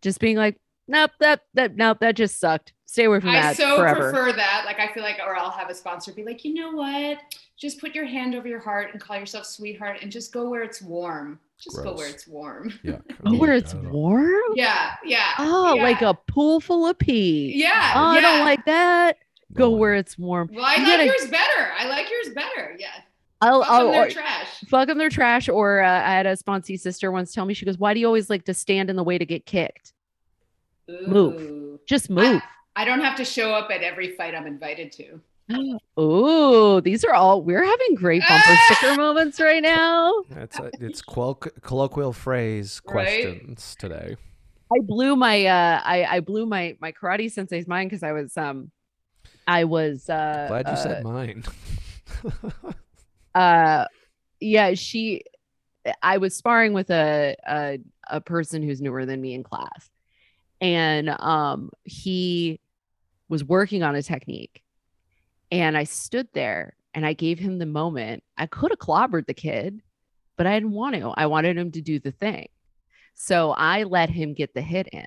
just 0.00 0.20
being 0.20 0.36
like, 0.36 0.60
nope, 0.86 1.10
that 1.18 1.40
that 1.54 1.74
nope, 1.74 1.98
that 2.00 2.14
just 2.14 2.38
sucked. 2.38 2.72
Stay 2.92 3.04
away 3.04 3.20
from 3.20 3.30
I 3.30 3.40
that 3.40 3.56
so 3.56 3.78
forever. 3.78 4.12
prefer 4.12 4.32
that. 4.32 4.64
Like 4.66 4.78
I 4.78 4.92
feel 4.92 5.02
like, 5.02 5.18
or 5.26 5.34
I'll 5.34 5.50
have 5.50 5.70
a 5.70 5.74
sponsor 5.74 6.12
be 6.12 6.24
like, 6.24 6.44
you 6.44 6.52
know 6.52 6.72
what? 6.72 7.16
Just 7.56 7.80
put 7.80 7.94
your 7.94 8.04
hand 8.04 8.34
over 8.34 8.46
your 8.46 8.58
heart 8.60 8.88
and 8.92 9.00
call 9.00 9.16
yourself 9.16 9.46
sweetheart, 9.46 10.00
and 10.02 10.12
just 10.12 10.30
go 10.30 10.50
where 10.50 10.62
it's 10.62 10.82
warm. 10.82 11.40
Just 11.58 11.82
go 11.82 11.94
where 11.94 12.06
it's 12.06 12.26
warm. 12.26 12.70
Yeah. 12.82 12.98
oh, 13.24 13.38
where 13.38 13.54
it's 13.54 13.72
warm. 13.74 14.34
Yeah, 14.56 14.96
yeah. 15.06 15.32
Oh, 15.38 15.74
yeah. 15.76 15.82
like 15.82 16.02
a 16.02 16.12
pool 16.28 16.60
full 16.60 16.86
of 16.86 16.98
pee. 16.98 17.52
Yeah, 17.56 17.92
Oh, 17.96 18.00
I 18.08 18.20
don't 18.20 18.40
like 18.40 18.62
that. 18.66 19.16
Go 19.54 19.68
Going. 19.68 19.78
where 19.80 19.94
it's 19.94 20.18
warm. 20.18 20.50
Well, 20.52 20.62
I 20.64 20.74
You 20.74 20.82
like 20.82 20.88
gotta- 20.88 21.04
yours 21.06 21.28
better. 21.30 21.70
I 21.78 21.86
like 21.88 22.10
yours 22.10 22.34
better. 22.34 22.76
Yeah. 22.78 22.88
I'll, 23.40 23.62
Fuck 23.62 23.70
I'll, 23.70 23.82
them, 23.84 23.92
they're 23.92 24.06
or- 24.06 24.10
trash. 24.10 24.48
fuck 24.68 24.86
them, 24.88 24.98
they're 24.98 25.08
trash. 25.08 25.48
Or 25.48 25.80
uh, 25.82 25.88
I 25.90 26.10
had 26.12 26.26
a 26.26 26.36
sponsee 26.36 26.78
sister 26.78 27.10
once 27.10 27.32
tell 27.32 27.46
me, 27.46 27.54
she 27.54 27.64
goes, 27.64 27.78
Why 27.78 27.94
do 27.94 28.00
you 28.00 28.06
always 28.06 28.28
like 28.28 28.44
to 28.46 28.54
stand 28.54 28.90
in 28.90 28.96
the 28.96 29.04
way 29.04 29.16
to 29.16 29.24
get 29.24 29.46
kicked? 29.46 29.94
Move. 31.06 31.80
Just 31.86 32.10
move. 32.10 32.42
I 32.42 32.42
don't 32.84 33.00
have 33.00 33.16
to 33.16 33.24
show 33.24 33.52
up 33.52 33.70
at 33.70 33.82
every 33.82 34.16
fight 34.16 34.34
I'm 34.34 34.46
invited 34.46 34.92
to. 34.92 35.20
Oh, 35.96 36.80
these 36.80 37.04
are 37.04 37.12
all 37.12 37.42
we're 37.42 37.62
having 37.64 37.94
great 37.94 38.22
bumper 38.26 38.56
sticker 38.66 38.96
moments 38.96 39.38
right 39.38 39.62
now. 39.62 40.22
That's 40.30 40.58
a, 40.58 40.70
it's 40.80 41.02
qual- 41.02 41.34
colloquial 41.34 42.14
phrase 42.14 42.80
Right? 42.86 42.92
questions 42.92 43.76
today. 43.78 44.16
I 44.72 44.78
blew 44.82 45.16
my 45.16 45.44
uh 45.44 45.82
I, 45.84 46.04
I 46.04 46.20
blew 46.20 46.46
my 46.46 46.76
my 46.80 46.92
karate 46.92 47.30
sensei's 47.30 47.66
mind 47.66 47.90
because 47.90 48.02
I 48.02 48.12
was 48.12 48.34
um 48.38 48.70
I 49.46 49.64
was 49.64 50.08
uh 50.08 50.46
Glad 50.48 50.66
you 50.68 50.72
uh, 50.72 50.76
said 50.76 51.04
mine. 51.04 51.44
uh 53.34 53.84
yeah 54.40 54.74
she 54.74 55.22
i 56.02 56.16
was 56.18 56.34
sparring 56.36 56.72
with 56.72 56.90
a, 56.90 57.36
a 57.46 57.78
a 58.10 58.20
person 58.20 58.62
who's 58.62 58.80
newer 58.80 59.04
than 59.06 59.20
me 59.20 59.34
in 59.34 59.42
class 59.42 59.90
and 60.62 61.10
um 61.20 61.70
he 61.84 62.60
was 63.28 63.44
working 63.44 63.82
on 63.82 63.94
a 63.94 64.02
technique 64.02 64.62
and 65.50 65.76
i 65.76 65.84
stood 65.84 66.28
there 66.32 66.74
and 66.94 67.04
i 67.04 67.12
gave 67.12 67.38
him 67.38 67.58
the 67.58 67.66
moment 67.66 68.22
i 68.38 68.46
could 68.46 68.70
have 68.70 68.78
clobbered 68.78 69.26
the 69.26 69.34
kid 69.34 69.82
but 70.36 70.46
i 70.46 70.54
didn't 70.54 70.72
want 70.72 70.94
to 70.94 71.12
i 71.16 71.26
wanted 71.26 71.58
him 71.58 71.70
to 71.70 71.82
do 71.82 71.98
the 71.98 72.12
thing 72.12 72.48
so 73.14 73.50
i 73.50 73.82
let 73.82 74.08
him 74.08 74.32
get 74.32 74.54
the 74.54 74.62
hit 74.62 74.88
in 74.88 75.04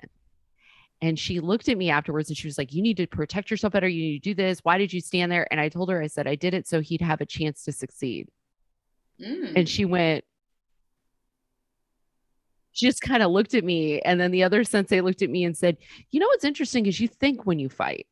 and 1.02 1.18
she 1.18 1.40
looked 1.40 1.68
at 1.68 1.76
me 1.76 1.90
afterwards 1.90 2.30
and 2.30 2.36
she 2.36 2.48
was 2.48 2.56
like, 2.56 2.72
You 2.72 2.82
need 2.82 2.96
to 2.96 3.06
protect 3.06 3.50
yourself 3.50 3.72
better. 3.72 3.88
You 3.88 4.02
need 4.02 4.22
to 4.22 4.30
do 4.30 4.34
this. 4.34 4.60
Why 4.62 4.78
did 4.78 4.92
you 4.92 5.00
stand 5.00 5.30
there? 5.30 5.46
And 5.50 5.60
I 5.60 5.68
told 5.68 5.90
her, 5.90 6.02
I 6.02 6.06
said, 6.06 6.26
I 6.26 6.36
did 6.36 6.54
it 6.54 6.66
so 6.66 6.80
he'd 6.80 7.02
have 7.02 7.20
a 7.20 7.26
chance 7.26 7.64
to 7.64 7.72
succeed. 7.72 8.28
Mm. 9.20 9.52
And 9.56 9.68
she 9.68 9.84
went, 9.84 10.24
she 12.76 12.84
just 12.86 13.00
kind 13.00 13.22
of 13.22 13.30
looked 13.30 13.54
at 13.54 13.64
me. 13.64 14.00
And 14.02 14.20
then 14.20 14.30
the 14.32 14.44
other 14.44 14.62
sensei 14.62 15.00
looked 15.00 15.22
at 15.22 15.30
me 15.30 15.44
and 15.44 15.56
said, 15.56 15.78
You 16.10 16.20
know 16.20 16.26
what's 16.26 16.44
interesting 16.44 16.84
is 16.84 17.00
you 17.00 17.08
think 17.08 17.46
when 17.46 17.58
you 17.58 17.70
fight. 17.70 18.06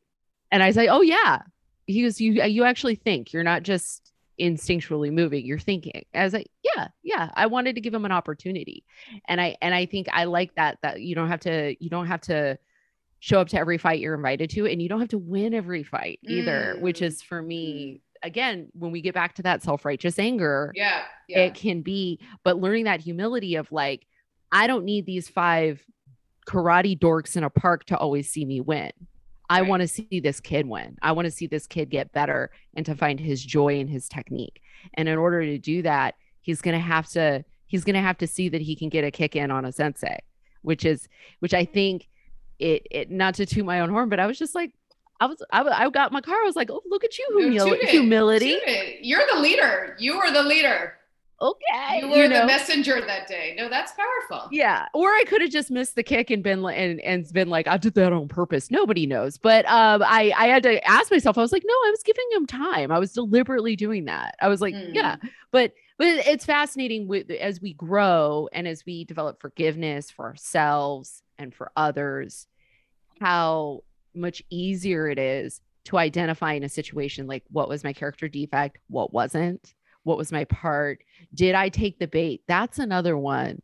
And 0.51 0.63
I 0.63 0.71
say, 0.71 0.87
Oh, 0.87 1.01
yeah. 1.01 1.43
He 1.85 2.01
goes, 2.01 2.19
You 2.19 2.41
you 2.43 2.63
actually 2.63 2.95
think. 2.95 3.31
You're 3.31 3.43
not 3.43 3.61
just 3.61 4.11
instinctually 4.41 5.11
moving, 5.13 5.45
you're 5.45 5.59
thinking. 5.59 6.03
I 6.15 6.23
was 6.23 6.33
like, 6.33 6.47
Yeah, 6.63 6.87
yeah. 7.03 7.29
I 7.35 7.45
wanted 7.45 7.75
to 7.75 7.81
give 7.81 7.93
him 7.93 8.05
an 8.05 8.11
opportunity. 8.11 8.83
And 9.27 9.39
I 9.39 9.55
and 9.61 9.75
I 9.75 9.85
think 9.85 10.07
I 10.11 10.23
like 10.23 10.55
that 10.55 10.79
that 10.81 10.99
you 10.99 11.13
don't 11.13 11.27
have 11.29 11.41
to, 11.41 11.75
you 11.79 11.91
don't 11.91 12.07
have 12.07 12.21
to 12.21 12.57
show 13.19 13.39
up 13.39 13.49
to 13.49 13.59
every 13.59 13.77
fight 13.77 13.99
you're 13.99 14.15
invited 14.15 14.49
to, 14.51 14.65
and 14.65 14.81
you 14.81 14.89
don't 14.89 14.99
have 14.99 15.09
to 15.09 15.19
win 15.19 15.53
every 15.53 15.83
fight 15.83 16.19
either, 16.23 16.77
which 16.79 17.01
Mm. 17.01 17.05
is 17.05 17.21
for 17.21 17.39
me, 17.41 18.01
again, 18.23 18.69
when 18.73 18.91
we 18.91 19.01
get 19.01 19.13
back 19.13 19.35
to 19.35 19.43
that 19.43 19.61
self-righteous 19.61 20.17
anger 20.17 20.71
yeah, 20.75 21.03
yeah. 21.27 21.39
it 21.41 21.53
can 21.53 21.81
be 21.83 22.19
but 22.43 22.57
learning 22.57 22.85
that 22.85 22.99
humility 22.99 23.55
of 23.55 23.71
like 23.71 24.07
i 24.55 24.65
don't 24.67 24.85
need 24.85 25.05
these 25.05 25.27
five 25.29 25.83
karate 26.47 26.97
dorks 26.97 27.35
in 27.37 27.43
a 27.43 27.49
park 27.49 27.83
to 27.85 27.97
always 27.97 28.29
see 28.29 28.45
me 28.45 28.61
win 28.61 28.91
i 29.49 29.61
Right. 29.61 29.69
want 29.69 29.81
to 29.81 29.87
see 29.87 30.19
this 30.19 30.39
kid 30.39 30.67
win 30.67 30.97
i 31.01 31.11
want 31.11 31.25
to 31.25 31.31
see 31.31 31.47
this 31.47 31.65
kid 31.67 31.89
get 31.89 32.11
better 32.11 32.51
and 32.75 32.85
to 32.85 32.95
find 32.95 33.19
his 33.19 33.43
joy 33.43 33.79
in 33.79 33.87
his 33.87 34.07
technique 34.07 34.61
and 34.95 35.07
in 35.09 35.17
order 35.17 35.41
to 35.43 35.57
do 35.57 35.81
that 35.83 36.15
he's 36.41 36.61
going 36.61 36.75
to 36.75 36.79
have 36.93 37.07
to 37.09 37.43
he's 37.67 37.83
going 37.83 37.95
to 37.95 38.01
have 38.01 38.17
to 38.19 38.27
see 38.27 38.49
that 38.49 38.61
he 38.61 38.75
can 38.75 38.89
get 38.89 39.03
a 39.03 39.11
kick 39.11 39.35
in 39.35 39.49
on 39.51 39.65
a 39.65 39.71
sensei 39.71 40.17
which 40.61 40.85
is 40.85 41.07
which 41.39 41.53
i 41.53 41.65
think 41.65 42.07
it 42.59 42.85
it 42.91 43.11
not 43.11 43.33
to 43.35 43.45
toot 43.45 43.65
my 43.65 43.79
own 43.81 43.89
horn 43.89 44.07
but 44.09 44.19
i 44.19 44.25
was 44.27 44.37
just 44.39 44.55
like 44.55 44.71
I 45.21 45.27
was 45.27 45.41
I, 45.49 45.61
I 45.63 45.89
got 45.89 46.11
my 46.11 46.19
car. 46.19 46.35
I 46.35 46.43
was 46.43 46.57
like, 46.57 46.69
"Oh, 46.69 46.81
look 46.89 47.05
at 47.05 47.17
you, 47.17 47.25
humil- 47.39 47.79
humility." 47.87 48.57
You're 49.01 49.23
the 49.33 49.39
leader. 49.39 49.95
You 49.97 50.15
are 50.15 50.29
the 50.33 50.43
leader. 50.43 50.97
Okay, 51.41 51.99
You 51.99 52.07
were 52.09 52.27
know? 52.27 52.41
the 52.41 52.45
messenger 52.45 53.01
that 53.05 53.27
day. 53.27 53.55
No, 53.57 53.67
that's 53.67 53.91
powerful. 53.91 54.47
Yeah, 54.51 54.87
or 54.93 55.09
I 55.09 55.25
could 55.27 55.41
have 55.41 55.49
just 55.51 55.69
missed 55.69 55.95
the 55.95 56.03
kick 56.03 56.29
and 56.29 56.41
been 56.41 56.61
like, 56.61 56.77
and 56.77 57.01
and 57.01 57.31
been 57.33 57.49
like, 57.49 57.67
I 57.67 57.77
did 57.77 57.93
that 57.95 58.13
on 58.13 58.27
purpose. 58.29 58.71
Nobody 58.71 59.05
knows, 59.05 59.37
but 59.37 59.65
um, 59.65 60.01
I 60.03 60.31
I 60.37 60.47
had 60.47 60.63
to 60.63 60.81
ask 60.87 61.11
myself. 61.11 61.37
I 61.37 61.41
was 61.41 61.51
like, 61.51 61.63
no, 61.65 61.73
I 61.73 61.89
was 61.91 62.03
giving 62.03 62.25
him 62.31 62.45
time. 62.45 62.91
I 62.91 62.99
was 62.99 63.11
deliberately 63.11 63.75
doing 63.75 64.05
that. 64.05 64.35
I 64.41 64.47
was 64.47 64.61
like, 64.61 64.73
Mm. 64.75 64.95
yeah, 64.95 65.17
but 65.51 65.73
but 65.97 66.07
it's 66.07 66.45
fascinating 66.45 67.07
with 67.07 67.29
as 67.31 67.59
we 67.61 67.73
grow 67.73 68.47
and 68.53 68.67
as 68.67 68.85
we 68.85 69.03
develop 69.05 69.41
forgiveness 69.41 70.09
for 70.11 70.25
ourselves 70.25 71.21
and 71.37 71.53
for 71.53 71.71
others, 71.75 72.47
how 73.19 73.81
much 74.13 74.41
easier 74.49 75.09
it 75.09 75.19
is 75.19 75.59
to 75.85 75.97
identify 75.97 76.53
in 76.53 76.63
a 76.63 76.69
situation 76.69 77.27
like 77.27 77.43
what 77.51 77.69
was 77.69 77.83
my 77.83 77.93
character 77.93 78.27
defect, 78.27 78.77
what 78.89 79.13
wasn't, 79.13 79.73
what 80.05 80.17
was 80.17 80.31
my 80.31 80.45
part, 80.45 81.03
did 81.33 81.55
I 81.55 81.69
take 81.69 81.99
the 81.99 82.07
bait? 82.07 82.43
That's 82.47 82.79
another 82.79 83.17
one 83.17 83.61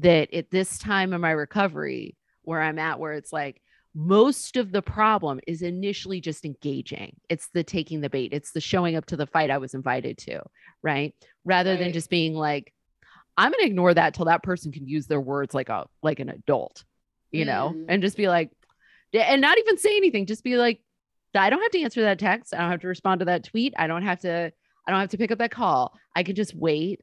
that 0.00 0.34
at 0.34 0.50
this 0.50 0.76
time 0.78 1.12
in 1.12 1.20
my 1.20 1.30
recovery 1.30 2.16
where 2.42 2.60
I'm 2.60 2.78
at, 2.78 2.98
where 2.98 3.12
it's 3.12 3.32
like, 3.32 3.62
most 3.94 4.56
of 4.56 4.72
the 4.72 4.82
problem 4.82 5.40
is 5.46 5.62
initially 5.62 6.20
just 6.20 6.44
engaging. 6.44 7.16
It's 7.28 7.48
the 7.54 7.62
taking 7.62 8.00
the 8.00 8.10
bait, 8.10 8.32
it's 8.32 8.50
the 8.50 8.60
showing 8.60 8.96
up 8.96 9.06
to 9.06 9.16
the 9.16 9.26
fight 9.26 9.50
I 9.50 9.58
was 9.58 9.74
invited 9.74 10.18
to, 10.18 10.42
right? 10.82 11.14
Rather 11.44 11.70
right. 11.70 11.78
than 11.78 11.92
just 11.92 12.10
being 12.10 12.34
like, 12.34 12.74
I'm 13.36 13.52
going 13.52 13.62
to 13.62 13.70
ignore 13.70 13.94
that 13.94 14.14
till 14.14 14.24
that 14.24 14.42
person 14.42 14.72
can 14.72 14.86
use 14.86 15.06
their 15.06 15.20
words 15.20 15.54
like 15.54 15.68
a 15.68 15.86
like 16.02 16.18
an 16.18 16.28
adult, 16.28 16.84
you 17.30 17.44
mm. 17.44 17.46
know, 17.46 17.74
and 17.88 18.02
just 18.02 18.16
be 18.16 18.28
like, 18.28 18.50
and 19.14 19.40
not 19.40 19.58
even 19.58 19.78
say 19.78 19.96
anything, 19.96 20.26
just 20.26 20.42
be 20.42 20.56
like, 20.56 20.80
I 21.34 21.50
don't 21.50 21.62
have 21.62 21.70
to 21.70 21.82
answer 21.82 22.02
that 22.02 22.18
text. 22.18 22.52
I 22.52 22.58
don't 22.58 22.70
have 22.70 22.80
to 22.80 22.88
respond 22.88 23.20
to 23.20 23.26
that 23.26 23.44
tweet. 23.44 23.74
I 23.78 23.86
don't 23.86 24.02
have 24.02 24.20
to 24.20 24.52
I 24.88 24.90
don't 24.90 25.00
have 25.00 25.10
to 25.10 25.18
pick 25.18 25.30
up 25.30 25.38
that 25.38 25.50
call. 25.50 25.92
I 26.16 26.22
can 26.22 26.34
just 26.34 26.54
wait 26.54 27.02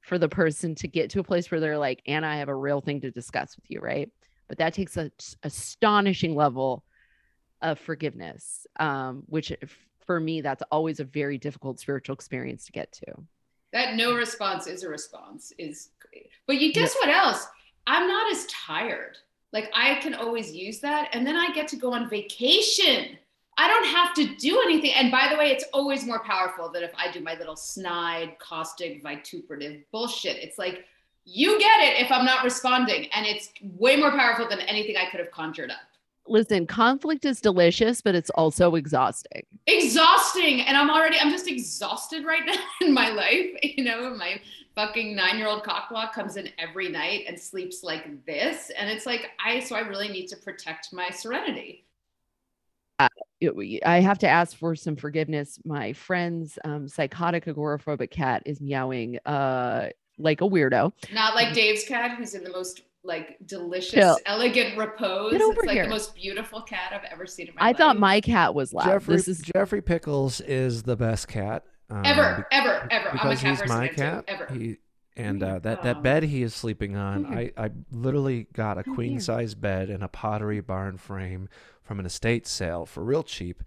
for 0.00 0.18
the 0.18 0.28
person 0.28 0.74
to 0.74 0.88
get 0.88 1.10
to 1.10 1.20
a 1.20 1.24
place 1.24 1.48
where 1.48 1.60
they're 1.60 1.78
like, 1.78 2.02
Anna, 2.06 2.26
I 2.26 2.36
have 2.38 2.48
a 2.48 2.54
real 2.54 2.80
thing 2.80 3.00
to 3.02 3.12
discuss 3.12 3.54
with 3.54 3.70
you, 3.70 3.78
right? 3.78 4.10
But 4.48 4.58
that 4.58 4.74
takes 4.74 4.96
an 4.96 5.12
astonishing 5.44 6.34
level 6.34 6.82
of 7.62 7.78
forgiveness, 7.78 8.66
um, 8.80 9.22
which 9.26 9.52
for 10.04 10.18
me, 10.18 10.40
that's 10.40 10.64
always 10.72 10.98
a 10.98 11.04
very 11.04 11.38
difficult 11.38 11.78
spiritual 11.78 12.14
experience 12.14 12.66
to 12.66 12.72
get 12.72 12.90
to. 12.92 13.14
That 13.72 13.94
no 13.94 14.16
response 14.16 14.66
is 14.66 14.82
a 14.82 14.88
response 14.88 15.52
is, 15.56 15.90
but 16.48 16.60
you 16.60 16.72
guess 16.72 16.96
yeah. 17.00 17.08
what 17.08 17.16
else? 17.16 17.46
I'm 17.86 18.08
not 18.08 18.30
as 18.32 18.44
tired. 18.46 19.16
Like 19.52 19.70
I 19.72 19.94
can 19.96 20.14
always 20.14 20.52
use 20.52 20.80
that, 20.80 21.10
and 21.12 21.24
then 21.24 21.36
I 21.36 21.52
get 21.52 21.68
to 21.68 21.76
go 21.76 21.92
on 21.92 22.10
vacation 22.10 23.18
I 23.56 23.68
don't 23.68 23.86
have 23.86 24.14
to 24.14 24.34
do 24.36 24.60
anything. 24.62 24.92
And 24.92 25.10
by 25.10 25.28
the 25.30 25.36
way, 25.36 25.50
it's 25.50 25.64
always 25.72 26.04
more 26.04 26.20
powerful 26.20 26.70
than 26.70 26.82
if 26.82 26.92
I 26.96 27.10
do 27.10 27.20
my 27.20 27.34
little 27.34 27.56
snide, 27.56 28.38
caustic, 28.38 29.02
vituperative 29.02 29.82
bullshit. 29.92 30.36
It's 30.36 30.58
like, 30.58 30.84
you 31.24 31.58
get 31.58 31.80
it 31.80 32.04
if 32.04 32.10
I'm 32.10 32.24
not 32.24 32.44
responding. 32.44 33.08
And 33.12 33.26
it's 33.26 33.50
way 33.62 33.96
more 33.96 34.10
powerful 34.10 34.48
than 34.48 34.60
anything 34.60 34.96
I 34.96 35.08
could 35.10 35.20
have 35.20 35.30
conjured 35.30 35.70
up. 35.70 35.78
Listen, 36.26 36.66
conflict 36.66 37.26
is 37.26 37.40
delicious, 37.40 38.00
but 38.00 38.14
it's 38.14 38.30
also 38.30 38.76
exhausting. 38.76 39.44
Exhausting. 39.66 40.62
And 40.62 40.76
I'm 40.76 40.90
already, 40.90 41.18
I'm 41.20 41.30
just 41.30 41.46
exhausted 41.46 42.24
right 42.24 42.42
now 42.46 42.56
in 42.80 42.92
my 42.92 43.10
life. 43.10 43.50
You 43.62 43.84
know, 43.84 44.14
my 44.14 44.40
fucking 44.74 45.14
nine 45.14 45.38
year 45.38 45.46
old 45.46 45.62
cockblock 45.64 46.12
comes 46.12 46.36
in 46.36 46.48
every 46.58 46.88
night 46.88 47.24
and 47.28 47.38
sleeps 47.38 47.82
like 47.82 48.24
this. 48.26 48.70
And 48.70 48.90
it's 48.90 49.06
like, 49.06 49.30
I, 49.44 49.60
so 49.60 49.76
I 49.76 49.80
really 49.80 50.08
need 50.08 50.26
to 50.28 50.36
protect 50.36 50.92
my 50.92 51.10
serenity. 51.10 51.84
I 53.84 54.00
have 54.00 54.18
to 54.18 54.28
ask 54.28 54.56
for 54.56 54.74
some 54.76 54.96
forgiveness. 54.96 55.58
My 55.64 55.92
friend's 55.92 56.58
um, 56.64 56.88
psychotic 56.88 57.46
agoraphobic 57.46 58.10
cat 58.10 58.42
is 58.46 58.60
meowing 58.60 59.18
uh, 59.26 59.88
like 60.18 60.40
a 60.40 60.44
weirdo. 60.44 60.92
Not 61.12 61.34
like 61.34 61.54
Dave's 61.54 61.84
cat, 61.84 62.16
who's 62.16 62.34
in 62.34 62.44
the 62.44 62.50
most 62.50 62.82
like 63.04 63.36
delicious, 63.46 63.92
Chill. 63.92 64.18
elegant 64.26 64.76
repose. 64.76 65.32
Get 65.32 65.42
over 65.42 65.60
it's 65.60 65.66
like 65.66 65.74
here. 65.74 65.84
the 65.84 65.90
most 65.90 66.14
beautiful 66.14 66.62
cat 66.62 66.92
I've 66.92 67.04
ever 67.12 67.26
seen 67.26 67.48
in 67.48 67.54
my 67.54 67.60
I 67.60 67.66
life. 67.66 67.74
I 67.74 67.78
thought 67.78 67.98
my 67.98 68.20
cat 68.20 68.54
was 68.54 68.72
loud. 68.72 68.86
Jeffrey, 68.86 69.16
this 69.16 69.28
is 69.28 69.40
Jeffrey 69.40 69.82
Pickles 69.82 70.40
is 70.40 70.84
the 70.84 70.96
best 70.96 71.28
cat. 71.28 71.64
Um, 71.90 72.02
ever, 72.04 72.46
ever, 72.50 72.88
ever. 72.90 73.10
Because 73.12 73.40
he's 73.40 73.64
my 73.66 73.88
cat. 73.88 74.24
Ever. 74.26 74.46
He, 74.52 74.78
and 75.16 75.42
uh, 75.42 75.58
that 75.60 75.82
that 75.82 76.02
bed 76.02 76.24
he 76.24 76.42
is 76.42 76.54
sleeping 76.54 76.96
on, 76.96 77.26
I 77.26 77.52
I 77.56 77.70
literally 77.92 78.48
got 78.52 78.78
a 78.78 78.82
queen 78.82 79.20
size 79.20 79.54
bed 79.54 79.90
and 79.90 80.02
a 80.02 80.08
pottery 80.08 80.60
barn 80.60 80.96
frame 80.96 81.48
from 81.84 82.00
an 82.00 82.06
estate 82.06 82.46
sale 82.46 82.86
for 82.86 83.04
real 83.04 83.22
cheap. 83.22 83.62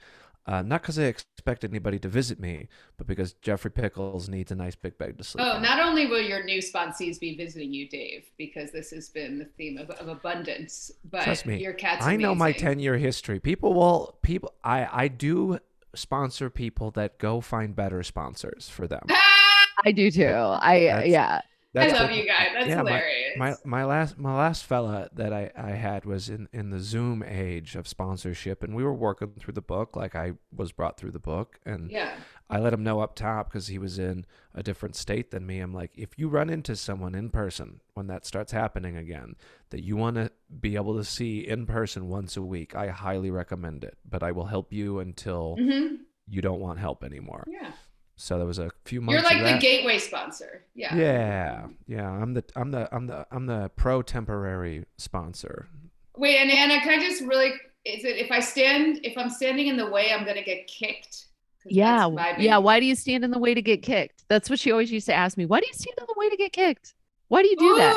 Uh, 0.46 0.62
not 0.62 0.82
because 0.82 0.98
I 0.98 1.04
expect 1.04 1.66
anybody 1.66 2.00
to 2.00 2.08
visit 2.08 2.40
me, 2.40 2.70
but 2.96 3.06
because 3.06 3.34
Jeffrey 3.34 3.70
Pickles 3.70 4.30
needs 4.30 4.50
a 4.50 4.56
nice 4.56 4.76
big 4.76 4.98
bed 4.98 5.18
to 5.18 5.24
sleep. 5.26 5.46
Oh, 5.46 5.58
on. 5.58 5.62
not 5.62 5.82
only 5.82 6.08
will 6.08 6.22
your 6.22 6.42
new 6.42 6.62
sponsees 6.62 7.20
be 7.20 7.36
visiting 7.36 7.74
you, 7.74 7.90
Dave, 7.90 8.24
because 8.38 8.72
this 8.72 8.92
has 8.92 9.10
been 9.10 9.40
the 9.40 9.46
theme 9.46 9.78
of, 9.78 9.90
of 9.90 10.08
abundance, 10.08 10.90
but 11.12 11.24
Trust 11.24 11.46
me, 11.46 11.62
your 11.62 11.74
cat's. 11.74 12.06
I 12.06 12.16
know 12.16 12.34
my 12.34 12.54
ten 12.54 12.80
year 12.80 12.98
history. 12.98 13.42
People 13.42 13.74
will 13.74 14.18
people. 14.22 14.54
I 14.64 14.88
I 14.90 15.08
do 15.10 15.60
sponsor 15.96 16.50
people 16.50 16.92
that 16.92 17.18
go 17.18 17.42
find 17.42 17.76
better 17.76 18.02
sponsors 18.02 18.70
for 18.70 18.88
them. 18.88 19.06
I 19.86 19.92
do 19.92 20.10
too. 20.10 20.28
I 20.28 20.80
That's, 20.80 21.08
yeah. 21.08 21.42
I 21.78 21.88
love 21.88 22.10
the, 22.10 22.16
you 22.16 22.26
guys. 22.26 22.50
That's 22.54 22.68
yeah, 22.68 22.78
hilarious. 22.78 23.38
My, 23.38 23.52
my, 23.52 23.58
my 23.64 23.86
last 23.86 24.18
my 24.18 24.36
last 24.36 24.66
fella 24.66 25.10
that 25.14 25.34
I, 25.34 25.52
I 25.56 25.72
had 25.72 26.06
was 26.06 26.30
in, 26.30 26.48
in 26.52 26.70
the 26.70 26.80
Zoom 26.80 27.24
age 27.24 27.76
of 27.76 27.88
sponsorship, 27.88 28.64
and 28.64 28.76
we 28.76 28.84
were 28.84 28.94
working 28.94 29.34
through 29.40 29.54
the 29.54 29.62
book 29.62 29.96
like 29.96 30.16
I 30.16 30.34
was 30.56 30.72
brought 30.72 30.98
through 30.98 31.12
the 31.12 31.20
book, 31.20 31.60
and 31.66 31.92
yeah. 31.92 32.16
I 32.50 32.60
let 32.60 32.74
him 32.74 32.84
know 32.84 33.02
up 33.02 33.16
top 33.16 33.50
because 33.50 33.68
he 33.68 33.78
was 33.78 34.00
in 34.00 34.26
a 34.54 34.64
different 34.64 34.96
state 34.96 35.32
than 35.32 35.46
me. 35.46 35.60
I'm 35.60 35.74
like, 35.74 35.92
if 35.96 36.18
you 36.18 36.30
run 36.30 36.50
into 36.50 36.76
someone 36.76 37.14
in 37.14 37.30
person 37.30 37.82
when 37.94 38.08
that 38.08 38.26
starts 38.26 38.52
happening 38.52 38.96
again, 38.96 39.36
that 39.70 39.84
you 39.84 39.98
want 39.98 40.16
to 40.16 40.32
be 40.60 40.76
able 40.76 40.96
to 40.98 41.04
see 41.04 41.40
in 41.40 41.66
person 41.66 42.08
once 42.08 42.38
a 42.38 42.42
week, 42.42 42.76
I 42.76 42.88
highly 42.88 43.30
recommend 43.30 43.84
it. 43.84 43.98
But 44.08 44.24
I 44.24 44.32
will 44.32 44.46
help 44.46 44.72
you 44.72 45.00
until 45.00 45.58
mm-hmm. 45.60 45.96
you 46.28 46.42
don't 46.42 46.62
want 46.62 46.80
help 46.80 47.04
anymore. 47.04 47.46
Yeah. 47.48 47.72
So 48.18 48.38
there 48.38 48.48
was 48.48 48.58
a 48.58 48.72
few 48.84 49.00
months. 49.00 49.14
You're 49.14 49.22
like 49.22 49.54
the 49.54 49.60
gateway 49.60 50.00
sponsor. 50.00 50.64
Yeah. 50.74 50.96
Yeah, 50.96 51.68
yeah. 51.88 52.10
I'm 52.10 52.34
the 52.34 52.44
I'm 52.56 52.72
the 52.72 52.90
I'm 52.94 53.06
the 53.06 53.28
I'm 53.32 53.46
the 53.46 53.72
pro 53.76 54.02
temporary 54.02 54.86
sponsor. 54.98 55.70
Wait, 56.18 56.38
and 56.38 56.52
Anna, 56.52 56.82
can 56.82 57.00
I 57.00 57.04
just 57.04 57.22
really? 57.22 57.52
Is 57.86 58.04
it 58.04 58.18
if 58.18 58.32
I 58.32 58.40
stand 58.40 59.02
if 59.04 59.16
I'm 59.18 59.30
standing 59.30 59.68
in 59.68 59.78
the 59.78 59.88
way, 59.88 60.12
I'm 60.12 60.26
gonna 60.26 60.44
get 60.44 60.66
kicked? 60.66 61.28
Yeah, 61.70 62.10
yeah. 62.40 62.58
Why 62.58 62.80
do 62.80 62.88
you 62.88 62.96
stand 62.96 63.24
in 63.24 63.30
the 63.30 63.40
way 63.40 63.54
to 63.54 63.62
get 63.62 63.84
kicked? 63.84 64.24
That's 64.30 64.50
what 64.50 64.60
she 64.60 64.72
always 64.72 64.92
used 64.92 65.06
to 65.08 65.14
ask 65.14 65.38
me. 65.38 65.46
Why 65.46 65.60
do 65.60 65.68
you 65.68 65.74
stand 65.74 65.96
in 66.00 66.06
the 66.08 66.16
way 66.18 66.30
to 66.30 66.38
get 66.38 66.54
kicked? 66.54 66.96
Why 67.28 67.44
do 67.44 67.50
you 67.50 67.58
do 67.58 67.66
ooh, 67.66 67.78
that? 67.78 67.96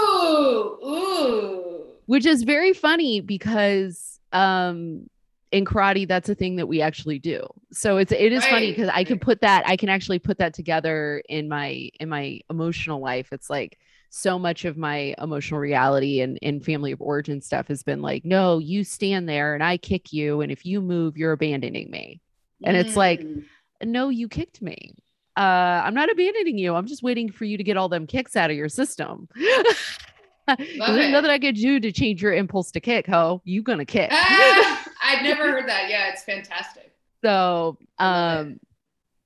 Ooh, 0.85 1.85
Which 2.07 2.27
is 2.27 2.43
very 2.43 2.75
funny 2.75 3.21
because 3.21 4.21
um 4.33 5.09
in 5.53 5.65
karate 5.65 6.07
that's 6.07 6.29
a 6.29 6.35
thing 6.35 6.57
that 6.57 6.67
we 6.67 6.81
actually 6.81 7.19
do 7.19 7.47
so 7.73 7.97
it's 7.97 8.13
it 8.13 8.33
is 8.33 8.43
right. 8.45 8.51
funny 8.51 8.71
because 8.71 8.89
i 8.93 9.03
can 9.03 9.19
put 9.19 9.41
that 9.41 9.67
i 9.67 9.77
can 9.77 9.89
actually 9.89 10.19
put 10.19 10.39
that 10.39 10.55
together 10.55 11.23
in 11.29 11.49
my 11.49 11.91
in 11.99 12.09
my 12.09 12.41
emotional 12.49 13.01
life 13.01 13.33
it's 13.33 13.51
like 13.51 13.79
so 14.11 14.39
much 14.39 14.65
of 14.65 14.77
my 14.77 15.15
emotional 15.19 15.61
reality 15.61 16.21
and, 16.21 16.39
and 16.43 16.65
family 16.65 16.93
of 16.93 17.01
origin 17.01 17.41
stuff 17.41 17.69
has 17.69 17.83
been 17.83 18.01
like 18.03 18.25
no 18.25 18.59
you 18.59 18.85
stand 18.85 19.29
there 19.29 19.55
and 19.55 19.63
i 19.63 19.77
kick 19.77 20.13
you 20.13 20.41
and 20.41 20.53
if 20.53 20.65
you 20.65 20.81
move 20.81 21.17
you're 21.17 21.33
abandoning 21.33 21.91
me 21.91 22.21
and 22.65 22.77
mm. 22.77 22.81
it's 22.81 22.97
like 22.97 23.21
mm. 23.21 23.45
no 23.83 24.09
you 24.09 24.29
kicked 24.29 24.63
me 24.63 24.95
uh 25.37 25.83
i'm 25.85 25.95
not 25.95 26.11
abandoning 26.11 26.59
you 26.59 26.75
i'm 26.75 26.87
just 26.87 27.03
waiting 27.03 27.31
for 27.31 27.45
you 27.45 27.57
to 27.57 27.65
get 27.65 27.77
all 27.77 27.89
them 27.89 28.07
kicks 28.07 28.37
out 28.37 28.51
of 28.51 28.57
your 28.57 28.69
system 28.69 29.29
There's 30.59 31.11
nothing 31.11 31.31
I 31.31 31.39
could 31.39 31.57
do 31.57 31.81
to 31.81 31.93
change 31.93 32.23
your 32.23 32.33
impulse 32.33 32.71
to 32.73 32.81
kick, 32.81 33.07
ho. 33.07 33.41
You 33.45 33.63
gonna 33.63 33.85
kick. 33.85 34.11
Ah, 34.13 34.85
I've 35.03 35.23
never 35.23 35.51
heard 35.51 35.69
that. 35.69 35.89
Yeah, 35.89 36.11
it's 36.11 36.25
fantastic. 36.25 36.93
So, 37.23 37.79
um, 37.99 38.61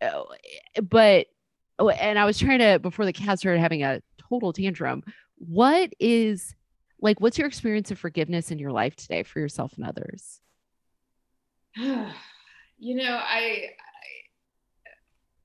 oh, 0.02 0.26
but, 0.82 1.26
oh, 1.78 1.88
and 1.90 2.18
I 2.18 2.24
was 2.24 2.38
trying 2.38 2.58
to, 2.58 2.78
before 2.78 3.04
the 3.04 3.12
cat 3.12 3.38
started 3.38 3.60
having 3.60 3.82
a 3.82 4.02
total 4.28 4.52
tantrum, 4.52 5.02
what 5.36 5.92
is, 6.00 6.54
like, 7.00 7.20
what's 7.20 7.38
your 7.38 7.46
experience 7.46 7.90
of 7.90 7.98
forgiveness 7.98 8.50
in 8.50 8.58
your 8.58 8.72
life 8.72 8.96
today 8.96 9.22
for 9.22 9.38
yourself 9.38 9.74
and 9.76 9.86
others? 9.86 10.40
you 11.76 12.94
know, 12.96 13.20
I, 13.22 13.38
I, 13.38 13.70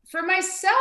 for 0.10 0.24
myself, 0.24 0.76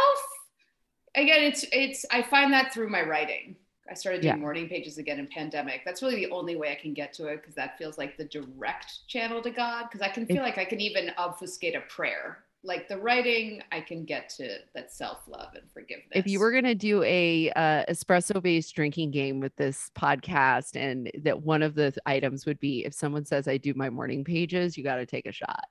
again, 1.14 1.44
it's, 1.44 1.64
it's, 1.72 2.07
I 2.11 2.22
find 2.22 2.53
that 2.53 2.72
through 2.72 2.88
my 2.88 3.03
writing 3.03 3.57
I 3.91 3.95
started 3.95 4.22
doing 4.22 4.34
yeah. 4.34 4.41
morning 4.41 4.68
pages 4.68 4.99
again 4.99 5.18
in 5.18 5.26
pandemic. 5.26 5.82
That's 5.84 6.03
really 6.03 6.16
the 6.16 6.30
only 6.30 6.57
way 6.57 6.70
I 6.70 6.74
can 6.74 6.95
get 6.95 7.12
to 7.14 7.26
it 7.28 7.41
because 7.41 7.55
that 7.55 7.78
feels 7.78 7.99
like 7.99 8.16
the 8.16 8.24
direct 8.24 9.07
channel 9.09 9.43
to 9.43 9.51
God. 9.51 9.84
Because 9.84 10.03
I 10.03 10.09
can 10.09 10.26
feel 10.26 10.43
like 10.43 10.59
I 10.59 10.64
can 10.64 10.80
even 10.80 11.12
obfuscate 11.16 11.74
a 11.74 11.80
prayer. 11.80 12.39
Like 12.64 12.89
the 12.89 12.99
writing, 12.99 13.62
I 13.70 13.80
can 13.80 14.05
get 14.05 14.28
to 14.30 14.59
that 14.74 14.93
self 14.93 15.28
love 15.28 15.55
and 15.55 15.70
forgiveness. 15.72 16.09
If 16.12 16.26
you 16.26 16.41
were 16.41 16.53
gonna 16.53 16.74
do 16.74 17.03
a 17.05 17.51
uh, 17.53 17.84
espresso 17.89 18.43
based 18.43 18.74
drinking 18.74 19.12
game 19.12 19.41
with 19.41 19.55
this 19.57 19.91
podcast, 19.97 20.76
and 20.76 21.11
that 21.22 21.43
one 21.43 21.62
of 21.62 21.74
the 21.74 21.95
items 22.05 22.47
would 22.47 22.59
be 22.59 22.84
if 22.84 22.95
someone 22.95 23.24
says 23.24 23.47
I 23.47 23.59
do 23.59 23.74
my 23.74 23.91
morning 23.91 24.24
pages, 24.24 24.76
you 24.76 24.82
got 24.82 24.97
to 24.97 25.07
take 25.07 25.26
a 25.26 25.32
shot. 25.32 25.64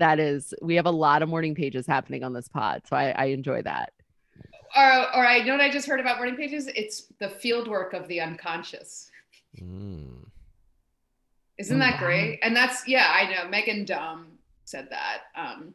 That 0.00 0.20
is, 0.20 0.52
we 0.60 0.74
have 0.74 0.86
a 0.86 0.90
lot 0.90 1.22
of 1.22 1.28
morning 1.28 1.54
pages 1.54 1.86
happening 1.86 2.24
on 2.24 2.32
this 2.32 2.48
pod, 2.48 2.82
so 2.86 2.96
I, 2.96 3.10
I 3.10 3.24
enjoy 3.26 3.62
that 3.62 3.92
or, 4.76 5.16
or 5.16 5.26
I 5.26 5.42
know 5.42 5.52
what 5.52 5.60
I 5.60 5.70
just 5.70 5.86
heard 5.86 6.00
about 6.00 6.16
morning 6.16 6.36
pages. 6.36 6.66
It's 6.68 7.12
the 7.18 7.28
field 7.28 7.68
work 7.68 7.92
of 7.92 8.08
the 8.08 8.20
unconscious. 8.20 9.10
Mm. 9.60 10.26
Isn't 11.58 11.78
that 11.78 11.98
great? 11.98 12.40
And 12.42 12.56
that's 12.56 12.86
yeah, 12.88 13.12
I 13.14 13.30
know. 13.30 13.48
Megan 13.48 13.84
Dom 13.84 14.26
said 14.64 14.88
that. 14.90 15.22
Um, 15.36 15.74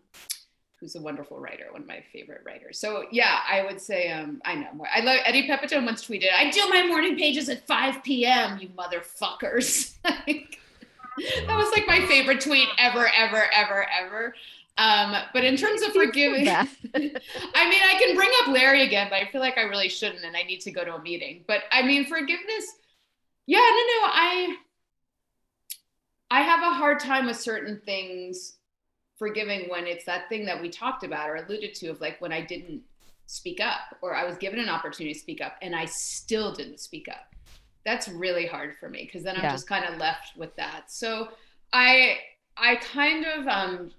who's 0.80 0.96
a 0.96 1.02
wonderful 1.02 1.40
writer, 1.40 1.66
one 1.72 1.82
of 1.82 1.88
my 1.88 2.02
favorite 2.14 2.42
writers. 2.46 2.80
So 2.80 3.06
yeah, 3.12 3.40
I 3.48 3.64
would 3.64 3.82
say 3.82 4.12
um, 4.12 4.42
I 4.46 4.56
know 4.56 4.70
more. 4.74 4.88
I 4.94 5.02
love 5.02 5.20
Eddie 5.26 5.48
Pepitone 5.48 5.86
once 5.86 6.06
tweeted, 6.06 6.32
"I 6.34 6.50
do 6.50 6.62
my 6.70 6.86
morning 6.86 7.18
pages 7.18 7.50
at 7.50 7.66
5 7.68 8.04
p.m. 8.04 8.60
You 8.60 8.70
motherfuckers." 8.70 9.94
that 10.04 11.58
was 11.58 11.72
like 11.72 11.88
my 11.88 12.06
favorite 12.08 12.42
tweet 12.42 12.70
ever, 12.78 13.10
ever, 13.16 13.44
ever, 13.54 13.86
ever. 13.90 14.36
Um, 14.80 15.16
but 15.34 15.46
in 15.46 15.58
terms 15.58 15.84
of 15.84 15.94
forgiving, 15.94 16.48
I 16.96 17.70
mean, 17.70 17.82
I 17.84 17.96
can 18.00 18.16
bring 18.16 18.32
up 18.42 18.50
Larry 18.50 18.84
again, 18.84 19.08
but 19.12 19.22
I 19.22 19.30
feel 19.32 19.42
like 19.42 19.58
I 19.58 19.64
really 19.64 19.90
shouldn't, 19.90 20.26
and 20.26 20.38
I 20.38 20.44
need 20.44 20.62
to 20.62 20.72
go 20.72 20.86
to 20.86 20.96
a 20.96 21.02
meeting. 21.02 21.46
But 21.48 21.64
I 21.72 21.84
mean, 21.84 22.06
forgiveness, 22.06 22.66
yeah, 23.48 23.60
no, 23.60 23.64
no, 23.66 24.10
I, 24.12 24.56
I 26.32 26.42
have 26.42 26.62
a 26.62 26.74
hard 26.76 27.00
time 27.00 27.28
with 27.28 27.40
certain 27.40 27.82
things 27.86 28.58
forgiving 29.18 29.70
when 29.70 29.88
it's 29.88 30.06
that 30.06 30.30
thing 30.30 30.46
that 30.46 30.62
we 30.62 30.70
talked 30.70 31.04
about 31.04 31.30
or 31.30 31.36
alluded 31.38 31.76
to 31.76 31.90
of 31.90 32.02
like 32.02 32.22
when 32.22 32.34
I 32.34 32.42
didn't 32.42 32.84
speak 33.28 33.62
up 33.62 33.98
or 34.02 34.16
I 34.16 34.26
was 34.26 34.38
given 34.38 34.60
an 34.60 34.70
opportunity 34.70 35.14
to 35.14 35.20
speak 35.20 35.42
up 35.42 35.58
and 35.62 35.76
I 35.76 35.86
still 35.86 36.54
didn't 36.54 36.80
speak 36.80 37.08
up. 37.10 37.36
That's 37.86 38.08
really 38.08 38.48
hard 38.48 38.78
for 38.80 38.90
me 38.90 39.06
because 39.06 39.24
then 39.24 39.38
I'm 39.38 39.44
Yeah. 39.44 39.52
just 39.52 39.68
kind 39.68 39.86
of 39.86 39.98
left 40.00 40.38
with 40.38 40.56
that. 40.58 40.92
So 40.92 41.30
I 41.74 42.20
I 42.58 42.76
kind 42.78 43.26
of 43.26 43.48
um 43.48 43.92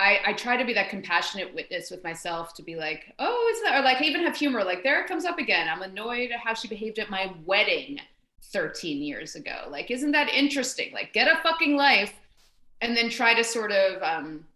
I, 0.00 0.20
I 0.24 0.32
try 0.32 0.56
to 0.56 0.64
be 0.64 0.72
that 0.72 0.88
compassionate 0.88 1.54
witness 1.54 1.90
with 1.90 2.02
myself 2.02 2.54
to 2.54 2.62
be 2.62 2.74
like, 2.74 3.12
oh, 3.18 3.52
is 3.54 3.62
that, 3.62 3.78
or 3.78 3.84
like 3.84 4.00
I 4.00 4.04
even 4.04 4.22
have 4.22 4.34
humor. 4.34 4.64
Like, 4.64 4.82
there 4.82 5.02
it 5.02 5.06
comes 5.06 5.26
up 5.26 5.38
again. 5.38 5.68
I'm 5.68 5.82
annoyed 5.82 6.30
at 6.30 6.40
how 6.40 6.54
she 6.54 6.68
behaved 6.68 6.98
at 6.98 7.10
my 7.10 7.34
wedding 7.44 8.00
13 8.44 9.02
years 9.02 9.34
ago. 9.34 9.66
Like, 9.68 9.90
isn't 9.90 10.12
that 10.12 10.30
interesting? 10.30 10.90
Like, 10.94 11.12
get 11.12 11.28
a 11.28 11.42
fucking 11.42 11.76
life 11.76 12.14
and 12.80 12.96
then 12.96 13.10
try 13.10 13.34
to 13.34 13.44
sort 13.44 13.72
of, 13.72 14.02
um, 14.02 14.46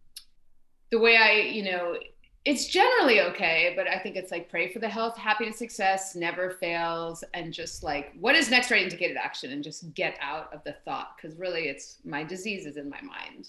the 0.91 0.99
way 0.99 1.19
I, 1.19 1.33
you 1.33 1.71
know, 1.71 1.99
it's 2.47 2.67
generally 2.67 3.21
okay, 3.21 3.75
but 3.77 3.87
I 3.87 3.99
think 3.99 4.17
it's 4.17 4.31
like 4.31 4.51
pray 4.51 4.73
for 4.73 4.79
the 4.79 4.89
health, 4.89 5.17
happiness, 5.17 5.59
success, 5.59 6.15
never 6.15 6.51
fails, 6.51 7.23
and 7.35 7.53
just 7.53 7.83
like 7.83 8.13
what 8.21 8.35
is 8.35 8.51
next 8.51 8.71
right 8.71 8.83
indicated 8.83 9.17
action 9.17 9.51
and 9.51 9.65
just 9.65 9.93
get 9.95 10.17
out 10.21 10.53
of 10.53 10.63
the 10.65 10.75
thought 10.85 11.17
because 11.17 11.39
really 11.39 11.69
it's 11.69 11.99
my 12.05 12.23
disease 12.23 12.67
is 12.67 12.77
in 12.77 12.89
my 12.89 13.01
mind. 13.01 13.49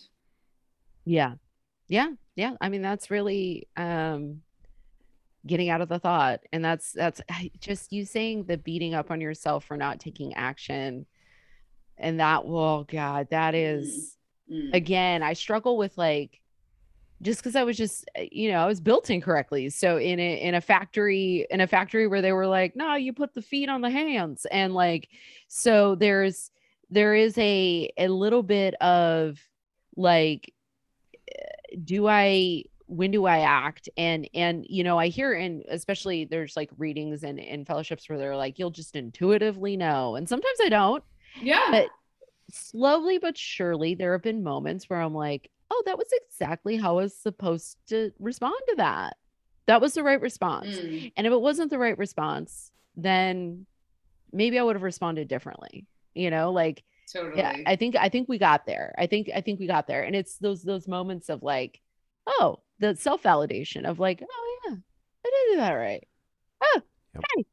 Yeah. 1.04 1.34
Yeah. 1.88 2.12
Yeah. 2.36 2.54
I 2.60 2.70
mean, 2.70 2.82
that's 2.82 3.12
really 3.12 3.68
um 3.78 4.42
getting 5.46 5.70
out 5.70 5.82
of 5.82 5.90
the 5.90 6.00
thought. 6.00 6.40
And 6.52 6.66
that's 6.66 6.92
that's 6.92 7.22
just 7.60 7.94
you 7.94 8.06
saying 8.06 8.46
the 8.46 8.58
beating 8.58 8.94
up 8.96 9.12
on 9.12 9.22
yourself 9.22 9.66
for 9.66 9.78
not 9.78 10.00
taking 10.00 10.34
action. 10.34 11.06
And 11.98 12.20
that 12.20 12.46
will, 12.46 12.84
God, 12.86 13.28
that 13.32 13.56
is 13.56 14.18
Mm. 14.52 14.76
again, 14.76 15.24
I 15.24 15.34
struggle 15.34 15.76
with 15.76 15.98
like 15.98 16.40
just 17.22 17.40
because 17.40 17.56
I 17.56 17.64
was 17.64 17.78
just, 17.78 18.08
uh, 18.16 18.24
you 18.32 18.52
know, 18.52 18.60
I 18.60 18.68
was 18.68 18.80
built 18.80 19.10
incorrectly. 19.10 19.70
So 19.70 19.98
in 19.98 20.20
a 20.20 20.42
in 20.42 20.54
a 20.54 20.62
factory, 20.62 21.48
in 21.50 21.62
a 21.62 21.68
factory 21.68 22.08
where 22.08 22.22
they 22.22 22.32
were 22.32 22.46
like, 22.46 22.76
no, 22.76 22.94
you 22.96 23.14
put 23.14 23.34
the 23.34 23.42
feet 23.42 23.70
on 23.70 23.82
the 23.82 23.90
hands. 23.90 24.46
And 24.52 24.76
like, 24.76 25.10
so 25.48 25.96
there's 25.96 26.52
there 26.90 27.16
is 27.16 27.36
a 27.40 27.92
a 27.98 28.08
little 28.08 28.44
bit 28.44 28.76
of 28.76 29.40
like 29.96 30.54
do 31.84 32.08
I 32.08 32.64
when 32.88 33.12
do 33.12 33.26
I 33.26 33.40
act? 33.40 33.90
And 33.98 34.30
and 34.34 34.66
you 34.70 34.84
know, 34.84 35.00
I 35.00 35.08
hear 35.08 35.34
and 35.34 35.64
especially 35.70 36.26
there's 36.26 36.56
like 36.56 36.70
readings 36.78 37.24
and, 37.24 37.40
and 37.40 37.66
fellowships 37.66 38.08
where 38.08 38.18
they're 38.18 38.36
like, 38.36 38.60
you'll 38.60 38.72
just 38.72 38.96
intuitively 38.96 39.78
know. 39.78 40.16
And 40.16 40.30
sometimes 40.30 40.60
I 40.62 40.70
don't. 40.70 41.04
Yeah. 41.42 41.68
But 41.72 41.88
slowly 42.52 43.18
but 43.18 43.38
surely 43.38 43.96
there 43.96 44.12
have 44.12 44.22
been 44.22 44.44
moments 44.44 44.90
where 44.90 45.02
I'm 45.02 45.16
like, 45.16 45.50
oh, 45.72 45.84
that 45.86 45.98
was 45.98 46.08
exactly 46.12 46.78
how 46.78 47.00
I 47.00 47.04
was 47.04 47.18
supposed 47.18 47.78
to 47.88 48.12
respond 48.20 48.56
to 48.70 48.76
that. 48.78 49.18
That 49.66 49.82
was 49.82 49.96
the 49.96 50.04
right 50.04 50.22
response. 50.22 50.68
Mm. 50.68 51.12
And 51.18 51.26
if 51.26 51.34
it 51.34 51.42
wasn't 51.42 51.72
the 51.72 51.80
right 51.80 51.98
response, 51.98 52.72
then 52.96 53.66
maybe 54.32 54.60
I 54.60 54.64
would 54.64 54.76
have 54.76 54.84
responded 54.84 55.28
differently. 55.28 55.88
You 56.14 56.30
know, 56.30 56.52
like 56.52 56.84
Totally. 57.12 57.38
yeah 57.38 57.56
i 57.68 57.76
think 57.76 57.96
i 57.96 58.10
think 58.10 58.28
we 58.28 58.38
got 58.38 58.66
there 58.66 58.94
i 58.98 59.06
think 59.08 59.30
i 59.36 59.42
think 59.42 59.60
we 59.60 59.68
got 59.68 59.86
there 59.88 60.04
and 60.04 60.16
it's 60.16 60.38
those 60.38 60.64
those 60.64 60.88
moments 60.88 61.30
of 61.30 61.44
like 61.44 61.80
oh 62.28 62.60
the 62.80 62.96
self-validation 62.96 63.86
of 63.88 64.00
like 64.00 64.24
oh 64.24 64.58
yeah 64.68 64.76
i 65.26 65.30
did 65.48 65.54
do 65.54 65.58
that 65.58 65.72
right 65.74 66.08
oh 66.64 66.82
Yep. 67.38 67.46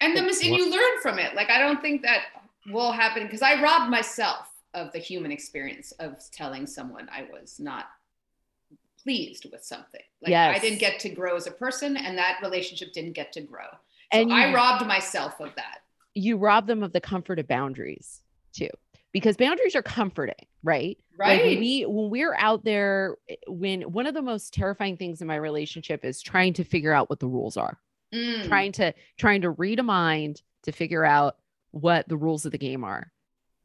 and 0.00 0.16
the 0.16 0.22
mis- 0.22 0.42
and 0.42 0.54
you 0.56 0.70
learn 0.70 1.00
from 1.02 1.18
it. 1.18 1.34
Like 1.34 1.50
I 1.50 1.58
don't 1.58 1.82
think 1.82 2.00
that 2.00 2.24
will 2.70 2.92
happen 2.92 3.24
because 3.24 3.42
I 3.42 3.60
robbed 3.62 3.90
myself 3.90 4.48
of 4.72 4.90
the 4.92 4.98
human 4.98 5.30
experience 5.30 5.92
of 5.98 6.16
telling 6.32 6.66
someone 6.66 7.08
I 7.12 7.24
was 7.30 7.60
not 7.60 7.90
pleased 9.02 9.46
with 9.52 9.64
something. 9.64 10.00
Like 10.22 10.32
I 10.32 10.58
didn't 10.58 10.78
get 10.78 10.98
to 11.00 11.08
grow 11.10 11.36
as 11.36 11.46
a 11.46 11.50
person, 11.50 11.96
and 11.98 12.16
that 12.16 12.38
relationship 12.42 12.92
didn't 12.94 13.12
get 13.12 13.32
to 13.32 13.40
grow. 13.42 13.66
So 14.14 14.20
And 14.20 14.32
I 14.32 14.52
robbed 14.54 14.86
myself 14.86 15.38
of 15.40 15.54
that. 15.56 15.80
you 16.14 16.36
rob 16.38 16.66
them 16.66 16.82
of 16.82 16.92
the 16.92 17.00
comfort 17.00 17.38
of 17.38 17.46
boundaries 17.48 18.22
too 18.54 18.68
because 19.12 19.36
boundaries 19.36 19.74
are 19.76 19.82
comforting 19.82 20.46
right 20.62 20.98
Right. 21.18 21.36
Like 21.36 21.44
when 21.44 21.60
we 21.60 21.82
when 21.82 22.10
we're 22.10 22.34
out 22.36 22.64
there, 22.64 23.16
eh, 23.28 23.36
when 23.46 23.82
one 23.82 24.06
of 24.06 24.14
the 24.14 24.22
most 24.22 24.52
terrifying 24.54 24.96
things 24.96 25.20
in 25.20 25.28
my 25.28 25.36
relationship 25.36 26.04
is 26.04 26.20
trying 26.22 26.54
to 26.54 26.64
figure 26.64 26.92
out 26.92 27.10
what 27.10 27.20
the 27.20 27.28
rules 27.28 27.56
are, 27.56 27.78
Mm. 28.12 28.48
trying 28.48 28.72
to 28.72 28.92
trying 29.18 29.42
to 29.42 29.50
read 29.50 29.78
a 29.78 29.82
mind 29.84 30.42
to 30.64 30.72
figure 30.72 31.04
out 31.04 31.36
what 31.70 32.08
the 32.08 32.16
rules 32.16 32.44
of 32.44 32.50
the 32.52 32.58
game 32.58 32.82
are, 32.82 33.12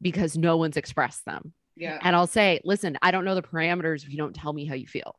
because 0.00 0.36
no 0.36 0.56
one's 0.56 0.76
expressed 0.76 1.24
them. 1.24 1.52
yeah. 1.74 1.98
And 2.02 2.14
I'll 2.14 2.26
say, 2.28 2.60
listen, 2.64 2.96
I 3.02 3.10
don't 3.10 3.24
know 3.24 3.34
the 3.34 3.42
parameters 3.42 4.04
if 4.04 4.10
you 4.10 4.18
don't 4.18 4.34
tell 4.34 4.52
me 4.52 4.64
how 4.66 4.74
you 4.74 4.86
feel. 4.86 5.18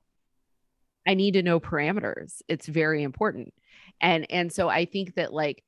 I 1.07 1.15
need 1.15 1.33
to 1.33 1.43
know 1.43 1.59
parameters. 1.59 2.41
It's 2.47 2.67
very 2.67 3.03
important. 3.03 3.53
And 3.99 4.27
and 4.29 4.51
so 4.53 4.69
I 4.69 4.85
think 4.85 5.15
that 5.15 5.33
like 5.33 5.63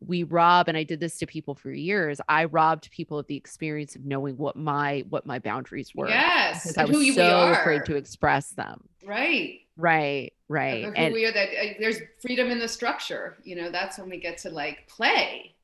we 0.00 0.22
rob 0.22 0.68
and 0.68 0.76
I 0.76 0.84
did 0.84 1.00
this 1.00 1.18
to 1.18 1.26
people 1.26 1.54
for 1.54 1.70
years. 1.72 2.20
I 2.28 2.44
robbed 2.44 2.90
people 2.90 3.18
of 3.18 3.26
the 3.26 3.36
experience 3.36 3.96
of 3.96 4.04
knowing 4.04 4.36
what 4.36 4.54
my 4.56 5.04
what 5.08 5.26
my 5.26 5.38
boundaries 5.40 5.92
were. 5.94 6.08
Yes. 6.08 6.76
I 6.78 6.84
was 6.84 6.94
who 6.96 7.02
you- 7.02 7.12
we 7.12 7.16
so 7.16 7.52
afraid 7.52 7.84
to 7.86 7.96
express 7.96 8.50
them. 8.50 8.88
Right. 9.04 9.60
Right, 9.76 10.32
right. 10.48 10.84
Who 10.84 10.92
And 10.92 11.14
we 11.14 11.24
are. 11.26 11.32
That 11.32 11.48
uh, 11.50 11.74
there's 11.78 11.98
freedom 12.20 12.50
in 12.50 12.58
the 12.58 12.66
structure. 12.68 13.38
You 13.44 13.56
know, 13.56 13.70
that's 13.70 13.98
when 13.98 14.08
we 14.10 14.18
get 14.18 14.38
to 14.38 14.50
like 14.50 14.86
play. 14.88 15.54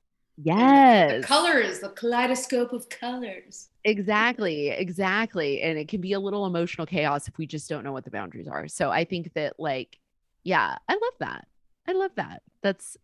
yes. 0.43 1.21
The 1.23 1.27
colors, 1.27 1.81
the 1.81 1.91
kaleidoscope 1.91 2.73
of 2.73 2.89
colors. 2.89 3.69
Exactly, 3.85 4.69
exactly. 4.69 5.63
And 5.63 5.79
it 5.79 5.89
can 5.89 6.01
be 6.01 6.13
a 6.15 6.21
little 6.21 6.47
emotional 6.47 6.87
chaos 6.87 7.29
if 7.29 7.39
we 7.39 7.47
just 7.47 7.69
don't 7.69 7.85
know 7.85 7.93
what 7.93 8.05
the 8.05 8.11
boundaries 8.11 8.49
are. 8.49 8.67
So 8.69 8.91
I 8.91 9.05
think 9.05 9.33
that 9.35 9.55
like, 9.59 9.99
yeah, 10.43 10.77
I 10.89 10.93
love 10.93 11.15
that. 11.21 11.47
I 11.87 11.93
love 11.93 12.13
that. 12.17 12.43
That's 12.63 12.97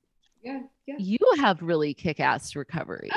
Yeah. 0.43 0.61
Yeah. 0.87 0.95
you 0.99 1.19
have 1.39 1.61
really 1.63 1.95
kick-ass 1.95 2.57
recovery. 2.57 3.11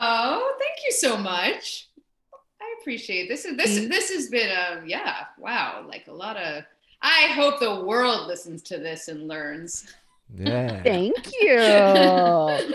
Oh, 0.00 0.56
thank 0.60 0.76
you 0.86 0.92
so 0.92 1.16
much. 1.16 1.88
I 2.60 2.74
appreciate 2.80 3.28
this. 3.28 3.42
This 3.42 3.78
Mhm. 3.78 3.88
this 3.88 4.10
has 4.12 4.28
been 4.28 4.48
a 4.50 4.82
yeah, 4.86 5.24
wow, 5.38 5.84
like 5.88 6.06
a 6.08 6.12
lot 6.12 6.36
of 6.36 6.64
I 7.02 7.28
hope 7.34 7.60
the 7.60 7.84
world 7.84 8.26
listens 8.26 8.62
to 8.64 8.78
this 8.78 9.08
and 9.08 9.28
learns. 9.28 9.86
Yeah. 10.34 10.82
Thank 10.82 11.32
you. 11.40 11.56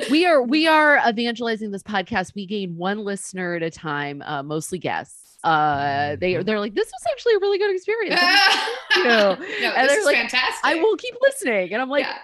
we 0.11 0.25
are 0.25 0.41
we 0.43 0.67
are 0.67 0.97
evangelizing 1.07 1.71
this 1.71 1.83
podcast. 1.83 2.33
We 2.35 2.45
gain 2.45 2.75
one 2.75 2.99
listener 2.99 3.55
at 3.55 3.63
a 3.63 3.69
time, 3.71 4.21
uh, 4.23 4.43
mostly 4.43 4.79
guests. 4.79 5.22
Uh, 5.43 6.15
they 6.17 6.41
they're 6.43 6.59
like, 6.59 6.73
this 6.73 6.87
was 6.87 7.01
actually 7.11 7.33
a 7.35 7.39
really 7.39 7.57
good 7.57 7.75
experience. 7.75 8.21
you. 8.95 9.03
no, 9.03 9.31
And 9.31 9.41
this 9.41 9.61
they're 9.61 9.99
is 9.99 10.05
like, 10.05 10.15
fantastic. 10.15 10.63
I 10.63 10.75
will 10.75 10.95
keep 10.95 11.15
listening, 11.21 11.73
and 11.73 11.81
I'm 11.81 11.89
like, 11.89 12.05
Yeah. 12.05 12.17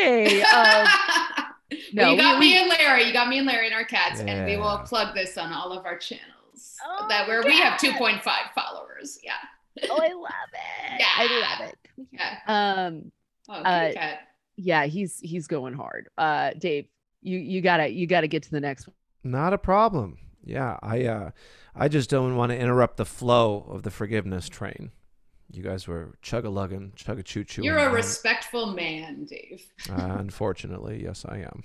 okay. 0.00 0.42
Um, 0.52 1.46
But 1.94 2.02
no, 2.04 2.10
you 2.12 2.16
got 2.18 2.38
we- 2.38 2.50
me 2.50 2.58
and 2.58 2.68
Larry. 2.68 3.04
You 3.04 3.12
got 3.14 3.28
me 3.28 3.38
and 3.38 3.46
Larry 3.46 3.66
and 3.66 3.74
our 3.74 3.84
cats, 3.84 4.20
and 4.20 4.44
we 4.46 4.56
will 4.58 4.78
plug 4.84 5.14
this 5.14 5.38
on 5.38 5.52
all 5.52 5.72
of 5.72 5.86
our 5.86 5.96
channels. 5.96 6.76
Oh, 6.86 7.06
that 7.08 7.26
where 7.26 7.42
we 7.42 7.58
have 7.58 7.80
2.5 7.80 8.22
followers. 8.54 9.18
Yeah. 9.24 9.32
oh, 9.90 9.98
I 10.00 10.12
love 10.12 10.30
it. 10.52 11.00
Yeah, 11.00 11.06
I 11.16 11.24
Yeah. 11.24 11.58
love 11.64 11.72
it. 11.72 12.08
Yeah. 12.12 12.38
Um, 12.86 13.12
Oh, 13.48 13.54
Uh, 13.54 13.92
cat. 13.92 14.20
yeah, 14.56 14.84
he's 14.84 15.18
he's 15.20 15.46
going 15.48 15.74
hard. 15.74 16.08
Uh, 16.16 16.50
Dave, 16.58 16.86
you 17.22 17.38
you 17.38 17.60
gotta 17.60 17.88
you 17.88 18.06
gotta 18.06 18.28
get 18.28 18.42
to 18.44 18.50
the 18.50 18.60
next 18.60 18.86
one. 18.86 18.94
Not 19.24 19.52
a 19.52 19.58
problem. 19.58 20.16
Yeah, 20.44 20.78
I 20.82 21.04
uh 21.06 21.30
I 21.74 21.88
just 21.88 22.10
don't 22.10 22.36
want 22.36 22.50
to 22.50 22.58
interrupt 22.58 22.96
the 22.96 23.04
flow 23.04 23.66
of 23.68 23.82
the 23.82 23.90
forgiveness 23.90 24.48
train. 24.48 24.90
You 25.50 25.62
guys 25.62 25.86
were 25.86 26.14
chug 26.22 26.46
a 26.46 26.50
lugging, 26.50 26.92
chug 26.96 27.18
a 27.18 27.22
choo 27.22 27.44
choo. 27.44 27.62
You're 27.62 27.76
a 27.78 27.92
respectful 27.92 28.72
man, 28.72 29.26
Dave. 29.26 29.62
uh, 29.90 30.16
unfortunately, 30.18 31.02
yes, 31.02 31.26
I 31.28 31.38
am. 31.40 31.62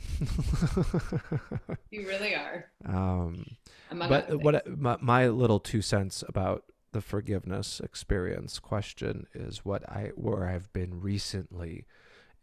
You 1.90 2.06
really 2.06 2.36
are. 2.36 2.66
um, 2.86 3.46
Among 3.90 4.10
but 4.10 4.42
what 4.42 4.68
my, 4.78 4.98
my 5.00 5.28
little 5.30 5.60
two 5.60 5.82
cents 5.82 6.24
about 6.28 6.66
the 6.92 7.02
forgiveness 7.02 7.80
experience 7.80 8.60
question 8.60 9.28
is 9.34 9.64
what 9.64 9.88
I 9.90 10.12
where 10.16 10.46
I've 10.46 10.72
been 10.74 11.00
recently 11.00 11.86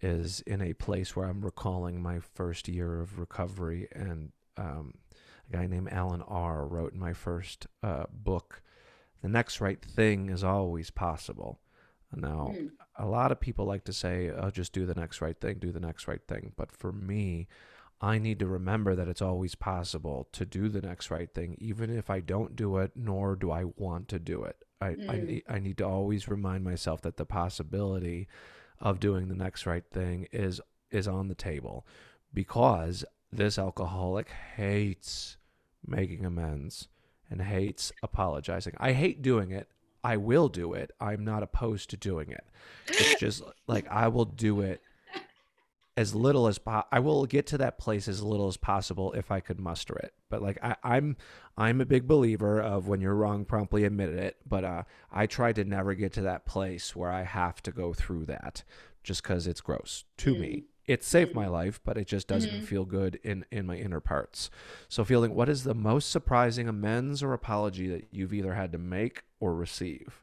is 0.01 0.40
in 0.47 0.61
a 0.62 0.73
place 0.74 1.15
where 1.15 1.27
I'm 1.27 1.44
recalling 1.44 2.02
my 2.02 2.20
first 2.20 2.69
year 2.69 3.01
of 3.01 3.19
recovery 3.19 3.89
and 3.93 4.32
um, 4.56 4.94
a 5.48 5.56
guy 5.56 5.66
named 5.66 5.88
Alan 5.92 6.22
R 6.22 6.66
wrote 6.66 6.92
in 6.94 6.98
my 7.00 7.12
first 7.12 7.66
uh, 7.82 8.04
book 8.12 8.62
the 9.22 9.28
next 9.28 9.60
right 9.60 9.80
thing 9.82 10.28
is 10.28 10.44
always 10.44 10.90
possible 10.90 11.60
now 12.14 12.52
Hmm. 12.56 12.66
a 12.96 13.06
lot 13.06 13.32
of 13.32 13.40
people 13.40 13.64
like 13.64 13.82
to 13.84 13.92
say, 13.92 14.30
oh, 14.30 14.50
just 14.50 14.72
do 14.72 14.86
the 14.86 14.94
next 14.94 15.20
right 15.20 15.36
thing, 15.40 15.58
do 15.58 15.72
the 15.72 15.80
next 15.80 16.06
right 16.06 16.20
thing. 16.28 16.52
But 16.56 16.70
for 16.70 16.92
me, 16.92 17.48
I 18.00 18.18
need 18.18 18.38
to 18.38 18.46
remember 18.46 18.94
that 18.94 19.08
it's 19.08 19.20
always 19.22 19.56
possible 19.56 20.28
to 20.30 20.44
do 20.46 20.68
the 20.68 20.80
next 20.80 21.10
right 21.10 21.28
thing, 21.34 21.56
even 21.58 21.90
if 21.90 22.08
I 22.08 22.20
don't 22.20 22.54
do 22.54 22.76
it, 22.76 22.92
nor 22.94 23.34
do 23.34 23.50
I 23.50 23.64
want 23.64 24.06
to 24.10 24.20
do 24.20 24.44
it. 24.44 24.58
I, 24.80 24.86
I, 24.90 24.92
Mm. 24.92 25.26
ne- 25.26 25.42
I 25.48 25.58
need 25.58 25.78
to 25.78 25.86
always 25.88 26.28
remind 26.28 26.62
myself 26.62 27.00
that 27.02 27.16
the 27.16 27.26
possibility 27.26 28.28
of 28.80 29.00
doing 29.00 29.26
the 29.26 29.34
next 29.34 29.66
right 29.66 29.84
thing 29.90 30.28
is 30.30 30.60
is 30.92 31.08
on 31.08 31.26
the 31.26 31.34
table 31.34 31.84
because 32.32 33.04
this 33.36 33.59
alcoholic 33.59 34.31
hates 34.56 35.36
making 35.86 36.24
amends 36.24 36.89
and 37.31 37.43
hates 37.43 37.93
apologizing. 38.02 38.74
I 38.78 38.93
hate 38.93 39.23
doing 39.23 39.51
it. 39.51 39.69
I 40.02 40.19
will 40.19 40.48
do 40.48 40.74
it. 40.74 40.90
I'm 41.01 41.24
not 41.24 41.43
opposed 41.43 41.90
to 41.90 41.97
doing 41.97 42.31
it. 42.31 42.44
It's 42.89 43.15
just 43.20 43.43
like 43.66 43.89
I 43.90 44.09
will 44.09 44.27
do 44.27 44.61
it 44.61 44.82
as 45.97 46.15
little 46.15 46.48
as 46.48 46.59
po- 46.59 46.85
I 46.90 46.98
will 47.01 47.24
get 47.24 47.47
to 47.48 47.59
that 47.59 47.78
place 47.78 48.09
as 48.09 48.23
little 48.23 48.48
as 48.48 48.56
possible 48.56 49.12
if 49.12 49.31
I 49.31 49.40
could 49.40 49.61
muster 49.61 49.97
it. 49.97 50.12
But 50.28 50.43
like 50.43 50.59
I, 50.62 50.77
I'm 50.82 51.16
I'm 51.56 51.81
a 51.81 51.86
big 51.86 52.06
believer 52.06 52.61
of 52.61 52.89
when 52.89 53.01
you're 53.01 53.15
wrong, 53.15 53.44
promptly 53.44 53.85
admit 53.85 54.11
it. 54.11 54.36
But 54.47 54.65
uh, 54.65 54.82
I 55.12 55.27
try 55.27 55.52
to 55.52 55.65
never 55.65 55.94
get 55.94 56.12
to 56.15 56.23
that 56.23 56.47
place 56.47 56.97
where 56.97 57.11
I 57.11 57.23
have 57.23 57.62
to 57.62 57.70
go 57.70 57.94
through 57.94 58.27
that 58.27 58.65
just 59.02 59.23
because 59.23 59.47
it's 59.47 59.61
gross 59.61 60.05
to 60.19 60.35
mm. 60.35 60.40
me. 60.40 60.65
It 60.86 61.02
saved 61.02 61.32
mm. 61.32 61.36
my 61.36 61.47
life, 61.47 61.81
but 61.85 61.97
it 61.97 62.06
just 62.06 62.28
doesn't 62.28 62.51
mm-hmm. 62.51 62.65
feel 62.65 62.85
good 62.85 63.19
in 63.23 63.44
in 63.51 63.66
my 63.66 63.77
inner 63.77 64.01
parts. 64.01 64.51
So 64.89 65.05
feeling 65.05 65.35
what 65.35 65.48
is 65.48 65.65
the 65.65 65.74
most 65.74 66.11
surprising 66.11 66.69
amends 66.69 67.23
or 67.23 67.32
apology 67.32 67.89
that 67.89 68.09
you've 68.11 68.35
either 68.35 68.55
had 68.55 68.73
to 68.73 68.78
make 68.78 69.23
or 69.40 69.55
receive? 69.55 70.23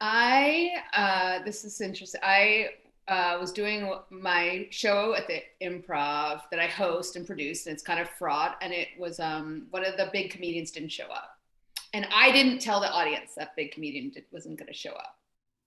I 0.00 0.70
uh, 0.92 1.44
this 1.44 1.64
is 1.64 1.80
interesting. 1.80 2.20
I 2.22 2.70
uh, 3.08 3.36
was 3.38 3.52
doing 3.52 3.92
my 4.10 4.66
show 4.70 5.14
at 5.14 5.26
the 5.26 5.42
improv 5.62 6.42
that 6.50 6.60
I 6.60 6.66
host 6.66 7.16
and 7.16 7.26
produce, 7.26 7.66
and 7.66 7.74
it's 7.74 7.82
kind 7.82 8.00
of 8.00 8.08
fraught. 8.08 8.56
And 8.62 8.72
it 8.72 8.88
was 8.98 9.20
um, 9.20 9.66
one 9.70 9.84
of 9.84 9.96
the 9.96 10.08
big 10.12 10.30
comedians 10.30 10.70
didn't 10.70 10.92
show 10.92 11.06
up, 11.06 11.38
and 11.92 12.06
I 12.14 12.32
didn't 12.32 12.60
tell 12.60 12.80
the 12.80 12.90
audience 12.90 13.32
that 13.36 13.54
big 13.56 13.72
comedian 13.72 14.10
did, 14.10 14.24
wasn't 14.32 14.58
going 14.58 14.68
to 14.68 14.74
show 14.74 14.92
up. 14.92 15.18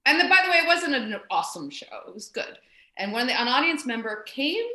And 0.07 0.19
the, 0.19 0.23
by 0.27 0.39
the 0.43 0.49
way, 0.49 0.57
it 0.57 0.67
wasn't 0.67 0.95
an 0.95 1.15
awesome 1.29 1.69
show; 1.69 1.85
it 2.07 2.13
was 2.13 2.29
good. 2.29 2.57
And 2.97 3.11
when 3.11 3.27
the, 3.27 3.39
an 3.39 3.47
audience 3.47 3.85
member 3.85 4.23
came, 4.23 4.65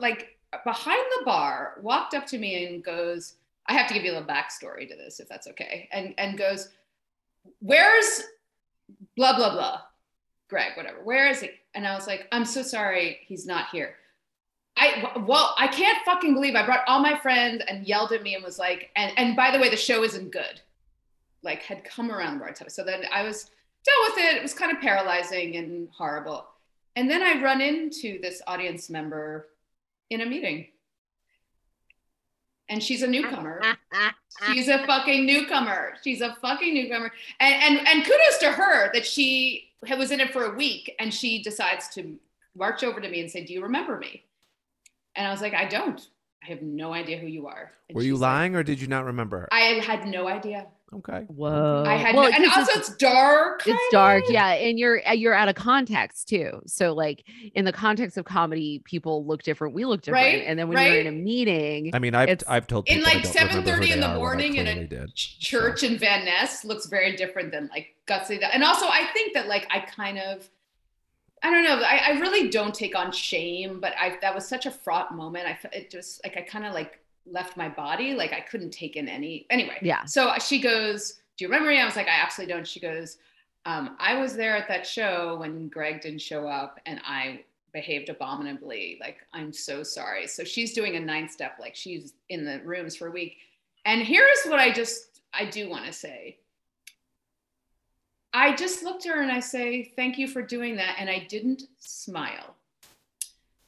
like 0.00 0.36
behind 0.64 1.04
the 1.18 1.24
bar, 1.24 1.78
walked 1.80 2.12
up 2.12 2.26
to 2.26 2.38
me 2.38 2.66
and 2.66 2.84
goes, 2.84 3.36
"I 3.66 3.72
have 3.72 3.86
to 3.88 3.94
give 3.94 4.04
you 4.04 4.10
a 4.10 4.14
little 4.14 4.28
backstory 4.28 4.88
to 4.88 4.96
this, 4.96 5.20
if 5.20 5.28
that's 5.28 5.46
okay," 5.46 5.88
and 5.92 6.12
and 6.18 6.36
goes, 6.36 6.70
"Where's 7.60 8.24
blah 9.16 9.36
blah 9.36 9.52
blah." 9.52 9.80
Greg, 10.48 10.76
whatever. 10.76 10.98
Where 11.02 11.28
is 11.28 11.40
he? 11.40 11.48
And 11.74 11.86
I 11.86 11.94
was 11.94 12.06
like, 12.06 12.28
I'm 12.30 12.44
so 12.44 12.62
sorry, 12.62 13.20
he's 13.22 13.46
not 13.46 13.70
here. 13.70 13.94
I 14.76 15.10
well, 15.26 15.54
I 15.56 15.66
can't 15.66 15.96
fucking 16.04 16.34
believe 16.34 16.54
I 16.54 16.66
brought 16.66 16.86
all 16.86 17.00
my 17.00 17.18
friends 17.18 17.62
and 17.66 17.86
yelled 17.86 18.12
at 18.12 18.22
me 18.22 18.34
and 18.34 18.44
was 18.44 18.58
like, 18.58 18.90
and 18.96 19.12
and 19.16 19.36
by 19.36 19.50
the 19.50 19.58
way, 19.58 19.70
the 19.70 19.76
show 19.76 20.02
isn't 20.02 20.32
good. 20.32 20.60
Like 21.42 21.62
had 21.62 21.84
come 21.84 22.10
around 22.10 22.38
the 22.38 22.44
right 22.44 22.54
time. 22.54 22.68
So 22.68 22.84
then 22.84 23.04
I 23.12 23.22
was 23.22 23.50
dealt 23.84 24.14
with 24.14 24.24
it. 24.24 24.36
It 24.36 24.42
was 24.42 24.54
kind 24.54 24.72
of 24.72 24.80
paralyzing 24.80 25.56
and 25.56 25.88
horrible. 25.96 26.46
And 26.96 27.10
then 27.10 27.22
I 27.22 27.42
run 27.42 27.60
into 27.60 28.20
this 28.20 28.42
audience 28.46 28.90
member 28.90 29.48
in 30.10 30.20
a 30.20 30.26
meeting. 30.26 30.68
And 32.68 32.82
she's 32.82 33.02
a 33.02 33.06
newcomer. 33.06 33.60
she's 34.52 34.68
a 34.68 34.86
fucking 34.86 35.26
newcomer. 35.26 35.94
She's 36.02 36.20
a 36.20 36.36
fucking 36.40 36.72
newcomer. 36.72 37.10
And 37.40 37.54
and 37.78 37.88
and 37.88 38.04
kudos 38.04 38.38
to 38.40 38.52
her 38.52 38.90
that 38.94 39.04
she 39.04 39.72
was 39.98 40.10
in 40.10 40.20
it 40.20 40.32
for 40.32 40.44
a 40.44 40.54
week 40.54 40.94
and 40.98 41.12
she 41.12 41.42
decides 41.42 41.88
to 41.90 42.18
march 42.56 42.82
over 42.82 43.00
to 43.00 43.08
me 43.08 43.20
and 43.20 43.30
say, 43.30 43.44
Do 43.44 43.52
you 43.52 43.62
remember 43.62 43.98
me? 43.98 44.24
And 45.16 45.26
I 45.26 45.30
was 45.30 45.42
like, 45.42 45.54
I 45.54 45.66
don't. 45.66 46.00
I 46.42 46.46
have 46.46 46.62
no 46.62 46.92
idea 46.92 47.18
who 47.18 47.26
you 47.26 47.46
are. 47.46 47.72
And 47.88 47.96
Were 47.96 48.02
you 48.02 48.16
lying 48.16 48.52
like, 48.52 48.60
or 48.60 48.62
did 48.64 48.80
you 48.80 48.86
not 48.86 49.04
remember? 49.04 49.48
I 49.52 49.80
had 49.84 50.06
no 50.06 50.26
idea. 50.28 50.66
Okay. 50.94 51.24
Whoa. 51.28 51.84
I 51.86 51.94
had, 51.94 52.14
well, 52.14 52.30
no, 52.30 52.36
and 52.36 52.44
also 52.46 52.72
it's, 52.72 52.90
it's 52.90 52.96
dark. 52.96 53.62
It's 53.66 53.82
dark, 53.90 54.24
yeah, 54.28 54.48
and 54.52 54.78
you're 54.78 55.00
uh, 55.08 55.12
you're 55.12 55.32
out 55.32 55.48
of 55.48 55.54
context 55.54 56.28
too. 56.28 56.60
So 56.66 56.92
like 56.92 57.24
in 57.54 57.64
the 57.64 57.72
context 57.72 58.18
of 58.18 58.26
comedy, 58.26 58.82
people 58.84 59.24
look 59.24 59.42
different. 59.42 59.74
We 59.74 59.86
look 59.86 60.02
different, 60.02 60.24
right? 60.24 60.44
and 60.46 60.58
then 60.58 60.68
when 60.68 60.76
right? 60.76 60.92
you're 60.92 61.00
in 61.00 61.06
a 61.06 61.12
meeting, 61.12 61.94
I 61.94 61.98
mean, 61.98 62.14
I've 62.14 62.42
I've 62.46 62.66
told 62.66 62.88
in 62.88 63.02
like 63.02 63.24
seven 63.24 63.64
thirty 63.64 63.90
in 63.90 64.00
the 64.00 64.14
morning 64.14 64.56
in 64.56 64.66
a 64.66 64.86
did, 64.86 65.14
church 65.14 65.80
so. 65.80 65.86
in 65.86 65.98
Van 65.98 66.26
Ness 66.26 66.62
looks 66.64 66.86
very 66.86 67.16
different 67.16 67.52
than 67.52 67.70
like 67.72 67.94
gutsy. 68.06 68.38
That, 68.40 68.54
and 68.54 68.62
also 68.62 68.86
I 68.86 69.08
think 69.14 69.32
that 69.34 69.48
like 69.48 69.66
I 69.70 69.80
kind 69.80 70.18
of. 70.18 70.48
I 71.44 71.50
don't 71.50 71.64
know. 71.64 71.84
I, 71.84 72.02
I 72.06 72.20
really 72.20 72.50
don't 72.50 72.72
take 72.72 72.94
on 72.94 73.10
shame, 73.10 73.80
but 73.80 73.94
I 73.98 74.16
that 74.20 74.32
was 74.32 74.46
such 74.46 74.66
a 74.66 74.70
fraught 74.70 75.16
moment. 75.16 75.48
I 75.48 75.58
it 75.72 75.90
just 75.90 76.22
like 76.22 76.36
I 76.36 76.42
kind 76.42 76.64
of 76.64 76.72
like 76.72 77.00
left 77.26 77.56
my 77.56 77.68
body. 77.68 78.14
Like 78.14 78.32
I 78.32 78.40
couldn't 78.40 78.70
take 78.70 78.96
in 78.96 79.08
any. 79.08 79.46
Anyway. 79.50 79.78
Yeah. 79.82 80.04
So 80.04 80.32
she 80.38 80.60
goes, 80.60 81.20
"Do 81.36 81.44
you 81.44 81.48
remember 81.48 81.70
me?" 81.70 81.80
I 81.80 81.84
was 81.84 81.96
like, 81.96 82.08
"I 82.08 82.20
absolutely 82.22 82.54
don't." 82.54 82.66
She 82.66 82.80
goes, 82.80 83.18
um, 83.64 83.96
"I 83.98 84.14
was 84.18 84.34
there 84.34 84.56
at 84.56 84.68
that 84.68 84.86
show 84.86 85.36
when 85.38 85.68
Greg 85.68 86.00
didn't 86.00 86.20
show 86.20 86.46
up, 86.46 86.80
and 86.86 87.00
I 87.04 87.44
behaved 87.72 88.08
abominably. 88.08 88.98
Like 89.00 89.18
I'm 89.32 89.52
so 89.52 89.82
sorry." 89.82 90.26
So 90.26 90.44
she's 90.44 90.72
doing 90.72 90.96
a 90.96 91.00
nine 91.00 91.28
step. 91.28 91.56
Like 91.60 91.76
she's 91.76 92.14
in 92.28 92.44
the 92.44 92.60
rooms 92.64 92.96
for 92.96 93.08
a 93.08 93.12
week. 93.12 93.36
And 93.84 94.02
here's 94.02 94.44
what 94.44 94.58
I 94.58 94.72
just 94.72 95.20
I 95.32 95.44
do 95.46 95.68
want 95.68 95.86
to 95.86 95.92
say. 95.92 96.38
I 98.34 98.54
just 98.54 98.82
looked 98.82 99.04
at 99.06 99.14
her 99.14 99.22
and 99.22 99.30
I 99.30 99.40
say, 99.40 99.92
"Thank 99.96 100.18
you 100.18 100.26
for 100.26 100.42
doing 100.42 100.76
that," 100.76 100.96
and 100.98 101.08
I 101.08 101.26
didn't 101.28 101.64
smile. 101.78 102.56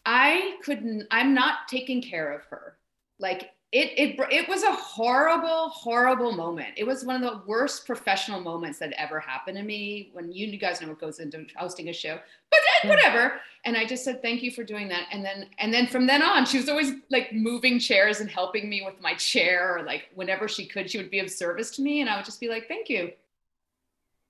I 0.06 0.58
couldn't. 0.62 1.06
I'm 1.10 1.32
not 1.32 1.68
taking 1.68 2.02
care 2.02 2.32
of 2.32 2.44
her 2.46 2.76
like 3.24 3.50
it, 3.72 3.90
it 3.98 4.20
it 4.30 4.48
was 4.48 4.62
a 4.62 4.72
horrible 4.72 5.70
horrible 5.70 6.30
moment. 6.30 6.74
It 6.76 6.86
was 6.86 7.04
one 7.04 7.24
of 7.24 7.28
the 7.28 7.40
worst 7.44 7.86
professional 7.86 8.38
moments 8.38 8.78
that 8.78 8.92
ever 8.96 9.18
happened 9.18 9.56
to 9.56 9.64
me 9.64 10.10
when 10.12 10.30
you, 10.30 10.46
you 10.46 10.58
guys 10.58 10.80
know 10.80 10.88
what 10.88 11.00
goes 11.00 11.18
into 11.18 11.44
hosting 11.56 11.88
a 11.88 11.92
show 11.92 12.20
but 12.50 12.60
then, 12.82 12.90
whatever. 12.90 13.40
And 13.64 13.76
i 13.76 13.84
just 13.84 14.04
said 14.04 14.22
thank 14.22 14.42
you 14.42 14.52
for 14.52 14.62
doing 14.62 14.88
that. 14.90 15.06
And 15.10 15.24
then 15.24 15.46
and 15.58 15.74
then 15.74 15.88
from 15.88 16.06
then 16.06 16.22
on 16.22 16.46
she 16.46 16.58
was 16.58 16.68
always 16.68 16.92
like 17.10 17.32
moving 17.32 17.80
chairs 17.80 18.20
and 18.20 18.30
helping 18.30 18.68
me 18.68 18.82
with 18.84 19.00
my 19.00 19.14
chair 19.14 19.76
or 19.76 19.82
like 19.82 20.10
whenever 20.14 20.46
she 20.46 20.66
could 20.66 20.88
she 20.88 20.98
would 20.98 21.10
be 21.10 21.18
of 21.18 21.28
service 21.28 21.70
to 21.76 21.82
me 21.82 22.00
and 22.00 22.08
i 22.08 22.14
would 22.14 22.24
just 22.24 22.40
be 22.40 22.48
like 22.48 22.68
thank 22.68 22.88
you. 22.88 23.10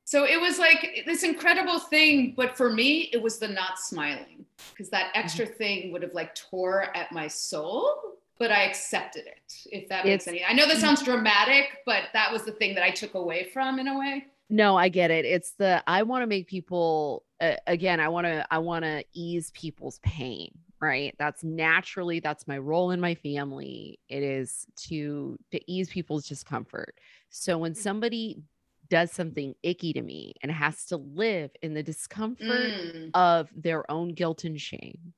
So 0.06 0.24
it 0.24 0.40
was 0.40 0.58
like 0.58 1.02
this 1.04 1.22
incredible 1.22 1.80
thing 1.80 2.32
but 2.34 2.56
for 2.56 2.70
me 2.70 3.10
it 3.12 3.20
was 3.20 3.38
the 3.38 3.48
not 3.48 3.78
smiling 3.78 4.46
because 4.70 4.88
that 4.88 5.10
extra 5.14 5.44
mm-hmm. 5.44 5.54
thing 5.56 5.92
would 5.92 6.02
have 6.02 6.14
like 6.14 6.34
tore 6.34 6.96
at 6.96 7.12
my 7.12 7.28
soul 7.28 8.13
but 8.38 8.50
I 8.50 8.64
accepted 8.64 9.26
it. 9.26 9.54
If 9.66 9.88
that 9.88 10.04
makes 10.04 10.26
any, 10.26 10.44
I 10.44 10.52
know 10.52 10.66
that 10.66 10.78
sounds 10.78 11.02
dramatic, 11.02 11.78
but 11.86 12.04
that 12.12 12.32
was 12.32 12.44
the 12.44 12.52
thing 12.52 12.74
that 12.74 12.84
I 12.84 12.90
took 12.90 13.14
away 13.14 13.44
from 13.52 13.78
in 13.78 13.88
a 13.88 13.98
way. 13.98 14.26
No, 14.50 14.76
I 14.76 14.88
get 14.88 15.10
it. 15.10 15.24
It's 15.24 15.52
the 15.52 15.82
I 15.86 16.02
want 16.02 16.22
to 16.22 16.26
make 16.26 16.46
people 16.46 17.24
uh, 17.40 17.56
again. 17.66 18.00
I 18.00 18.08
want 18.08 18.26
to 18.26 18.46
I 18.50 18.58
want 18.58 18.84
to 18.84 19.04
ease 19.12 19.50
people's 19.52 20.00
pain. 20.00 20.50
Right. 20.80 21.14
That's 21.18 21.42
naturally 21.42 22.20
that's 22.20 22.46
my 22.46 22.58
role 22.58 22.90
in 22.90 23.00
my 23.00 23.14
family. 23.14 23.98
It 24.08 24.22
is 24.22 24.66
to 24.88 25.38
to 25.50 25.70
ease 25.70 25.88
people's 25.88 26.28
discomfort. 26.28 26.98
So 27.30 27.56
when 27.56 27.74
somebody 27.74 28.42
does 28.90 29.10
something 29.10 29.54
icky 29.62 29.94
to 29.94 30.02
me 30.02 30.34
and 30.42 30.52
has 30.52 30.84
to 30.86 30.98
live 30.98 31.50
in 31.62 31.72
the 31.72 31.82
discomfort 31.82 32.72
mm. 32.72 33.10
of 33.14 33.48
their 33.56 33.90
own 33.90 34.10
guilt 34.10 34.44
and 34.44 34.60
shame 34.60 35.14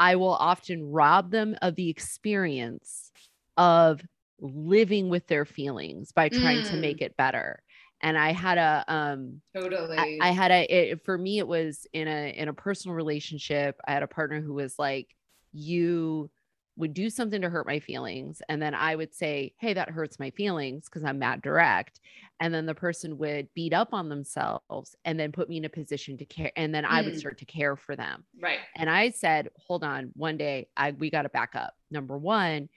I 0.00 0.16
will 0.16 0.34
often 0.34 0.90
rob 0.90 1.30
them 1.30 1.56
of 1.60 1.76
the 1.76 1.90
experience 1.90 3.12
of 3.58 4.00
living 4.40 5.10
with 5.10 5.26
their 5.26 5.44
feelings 5.44 6.10
by 6.10 6.30
trying 6.30 6.62
mm. 6.62 6.70
to 6.70 6.76
make 6.78 7.02
it 7.02 7.16
better. 7.18 7.62
And 8.00 8.16
I 8.16 8.32
had 8.32 8.56
a 8.56 8.84
um 8.88 9.42
totally 9.54 9.98
I, 9.98 10.18
I 10.22 10.30
had 10.30 10.50
a 10.50 10.62
it, 10.64 11.04
for 11.04 11.18
me 11.18 11.38
it 11.38 11.46
was 11.46 11.86
in 11.92 12.08
a 12.08 12.34
in 12.34 12.48
a 12.48 12.54
personal 12.54 12.96
relationship. 12.96 13.78
I 13.86 13.92
had 13.92 14.02
a 14.02 14.08
partner 14.08 14.40
who 14.40 14.54
was 14.54 14.74
like, 14.78 15.08
you 15.52 16.30
would 16.76 16.94
do 16.94 17.10
something 17.10 17.42
to 17.42 17.50
hurt 17.50 17.66
my 17.66 17.78
feelings 17.78 18.40
and 18.48 18.60
then 18.60 18.74
i 18.74 18.94
would 18.94 19.14
say 19.14 19.52
hey 19.58 19.74
that 19.74 19.90
hurts 19.90 20.18
my 20.18 20.30
feelings 20.30 20.86
because 20.86 21.04
i'm 21.04 21.18
mad 21.18 21.42
direct 21.42 22.00
and 22.40 22.54
then 22.54 22.66
the 22.66 22.74
person 22.74 23.18
would 23.18 23.48
beat 23.54 23.72
up 23.72 23.92
on 23.92 24.08
themselves 24.08 24.96
and 25.04 25.18
then 25.18 25.32
put 25.32 25.48
me 25.48 25.58
in 25.58 25.64
a 25.64 25.68
position 25.68 26.16
to 26.16 26.24
care 26.24 26.52
and 26.56 26.74
then 26.74 26.84
mm. 26.84 26.90
i 26.90 27.02
would 27.02 27.14
mm. 27.14 27.18
start 27.18 27.38
to 27.38 27.44
care 27.44 27.76
for 27.76 27.96
them 27.96 28.24
right 28.40 28.58
and 28.76 28.88
i 28.88 29.10
said 29.10 29.48
hold 29.58 29.84
on 29.84 30.10
one 30.14 30.36
day 30.36 30.66
i 30.76 30.92
we 30.92 31.10
got 31.10 31.22
to 31.22 31.28
back 31.28 31.54
up 31.54 31.74
number 31.90 32.16
one 32.16 32.68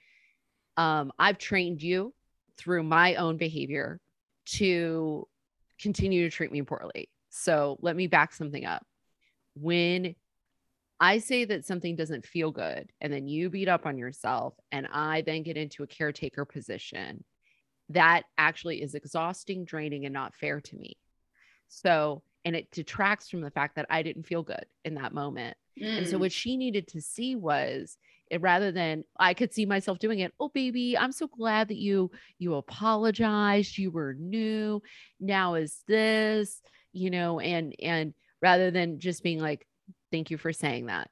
um, 0.76 1.12
i've 1.18 1.38
trained 1.38 1.82
you 1.82 2.12
through 2.56 2.82
my 2.82 3.14
own 3.14 3.36
behavior 3.36 4.00
to 4.44 5.26
continue 5.80 6.28
to 6.28 6.34
treat 6.34 6.52
me 6.52 6.62
poorly 6.62 7.08
so 7.30 7.78
let 7.80 7.96
me 7.96 8.06
back 8.06 8.32
something 8.32 8.64
up 8.64 8.84
when 9.54 10.14
I 11.04 11.18
say 11.18 11.44
that 11.44 11.66
something 11.66 11.96
doesn't 11.96 12.24
feel 12.24 12.50
good 12.50 12.90
and 13.02 13.12
then 13.12 13.28
you 13.28 13.50
beat 13.50 13.68
up 13.68 13.84
on 13.84 13.98
yourself 13.98 14.54
and 14.72 14.88
I 14.90 15.20
then 15.20 15.42
get 15.42 15.58
into 15.58 15.82
a 15.82 15.86
caretaker 15.86 16.46
position, 16.46 17.22
that 17.90 18.22
actually 18.38 18.80
is 18.80 18.94
exhausting, 18.94 19.66
draining, 19.66 20.06
and 20.06 20.14
not 20.14 20.34
fair 20.34 20.62
to 20.62 20.76
me. 20.76 20.96
So, 21.68 22.22
and 22.46 22.56
it 22.56 22.70
detracts 22.70 23.28
from 23.28 23.42
the 23.42 23.50
fact 23.50 23.76
that 23.76 23.84
I 23.90 24.02
didn't 24.02 24.22
feel 24.22 24.42
good 24.42 24.64
in 24.82 24.94
that 24.94 25.12
moment. 25.12 25.58
Mm. 25.78 25.98
And 25.98 26.08
so, 26.08 26.16
mm. 26.16 26.20
what 26.20 26.32
she 26.32 26.56
needed 26.56 26.88
to 26.88 27.02
see 27.02 27.36
was 27.36 27.98
it 28.30 28.40
rather 28.40 28.72
than 28.72 29.04
I 29.18 29.34
could 29.34 29.52
see 29.52 29.66
myself 29.66 29.98
doing 29.98 30.20
it. 30.20 30.32
Oh, 30.40 30.48
baby, 30.48 30.96
I'm 30.96 31.12
so 31.12 31.26
glad 31.26 31.68
that 31.68 31.76
you 31.76 32.12
you 32.38 32.54
apologized. 32.54 33.76
You 33.76 33.90
were 33.90 34.16
new. 34.18 34.80
Now 35.20 35.52
is 35.56 35.82
this, 35.86 36.62
you 36.94 37.10
know, 37.10 37.40
and 37.40 37.74
and 37.78 38.14
rather 38.40 38.70
than 38.70 39.00
just 39.00 39.22
being 39.22 39.40
like, 39.40 39.66
thank 40.14 40.30
you 40.30 40.38
for 40.38 40.52
saying 40.52 40.86
that 40.86 41.10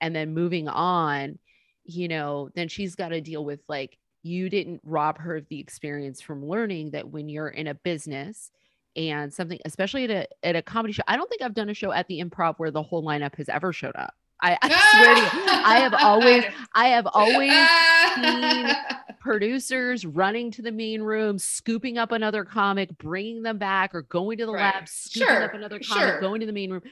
and 0.00 0.16
then 0.16 0.32
moving 0.32 0.68
on 0.68 1.38
you 1.84 2.08
know 2.08 2.48
then 2.54 2.66
she's 2.68 2.94
got 2.94 3.08
to 3.10 3.20
deal 3.20 3.44
with 3.44 3.60
like 3.68 3.98
you 4.22 4.48
didn't 4.48 4.80
rob 4.84 5.18
her 5.18 5.36
of 5.36 5.46
the 5.48 5.60
experience 5.60 6.20
from 6.20 6.44
learning 6.44 6.90
that 6.90 7.08
when 7.08 7.28
you're 7.28 7.48
in 7.48 7.66
a 7.68 7.74
business 7.74 8.50
and 8.96 9.32
something, 9.32 9.60
especially 9.64 10.04
at 10.04 10.10
a 10.10 10.26
at 10.42 10.56
a 10.56 10.62
comedy 10.62 10.92
show. 10.92 11.02
I 11.06 11.16
don't 11.16 11.28
think 11.30 11.40
I've 11.42 11.54
done 11.54 11.68
a 11.68 11.74
show 11.74 11.92
at 11.92 12.08
the 12.08 12.20
improv 12.20 12.56
where 12.56 12.72
the 12.72 12.82
whole 12.82 13.02
lineup 13.04 13.36
has 13.36 13.48
ever 13.48 13.72
showed 13.72 13.94
up. 13.94 14.12
I, 14.42 14.58
I 14.60 14.68
swear 14.68 15.14
to 15.14 15.20
you, 15.20 15.44
I 15.64 15.78
have 15.80 15.94
always, 15.94 16.44
I 16.74 16.88
have 16.88 17.06
always 17.12 17.68
seen 18.14 18.76
producers 19.20 20.04
running 20.06 20.50
to 20.52 20.62
the 20.62 20.72
main 20.72 21.02
room, 21.02 21.38
scooping 21.38 21.98
up 21.98 22.12
another 22.12 22.44
comic, 22.44 22.96
bringing 22.98 23.42
them 23.42 23.58
back, 23.58 23.94
or 23.94 24.02
going 24.02 24.38
to 24.38 24.46
the 24.46 24.52
Right. 24.52 24.74
lab, 24.74 24.88
scooping 24.88 25.26
Sure, 25.28 25.42
up 25.44 25.54
another 25.54 25.78
comic, 25.80 26.08
sure. 26.12 26.20
going 26.20 26.40
to 26.40 26.46
the 26.46 26.52
main 26.52 26.70
room. 26.72 26.82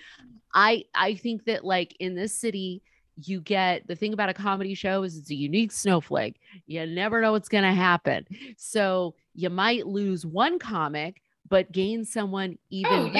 I 0.56 0.84
I 0.94 1.14
think 1.14 1.44
that 1.44 1.64
like 1.64 1.94
in 2.00 2.16
this 2.16 2.34
city, 2.34 2.82
you 3.16 3.40
get 3.40 3.86
the 3.86 3.94
thing 3.94 4.12
about 4.12 4.28
a 4.30 4.34
comedy 4.34 4.74
show 4.74 5.02
is 5.04 5.16
it's 5.16 5.30
a 5.30 5.34
unique 5.34 5.70
snowflake. 5.70 6.40
You 6.66 6.84
never 6.86 7.20
know 7.20 7.32
what's 7.32 7.48
gonna 7.48 7.74
happen. 7.74 8.26
So 8.56 9.14
you 9.34 9.50
might 9.50 9.86
lose 9.86 10.24
one 10.26 10.58
comic, 10.58 11.20
but 11.48 11.70
gain 11.72 12.04
someone 12.04 12.58
even 12.70 12.92
Oh, 12.92 13.04
better. 13.06 13.14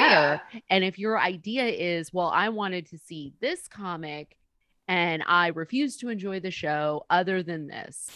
yeah. 0.53 0.61
And 0.71 0.83
if 0.83 0.99
your 0.99 1.21
idea 1.21 1.65
is, 1.67 2.13
well, 2.13 2.29
I 2.35 2.49
wanted 2.49 2.87
to 2.87 2.99
see 2.99 3.35
this 3.41 3.69
comic 3.69 4.37
and 4.89 5.23
I 5.27 5.49
refuse 5.49 5.97
to 5.99 6.09
enjoy 6.09 6.41
the 6.41 6.51
show 6.51 7.05
other 7.11 7.43
than 7.43 7.67
this, 7.67 8.11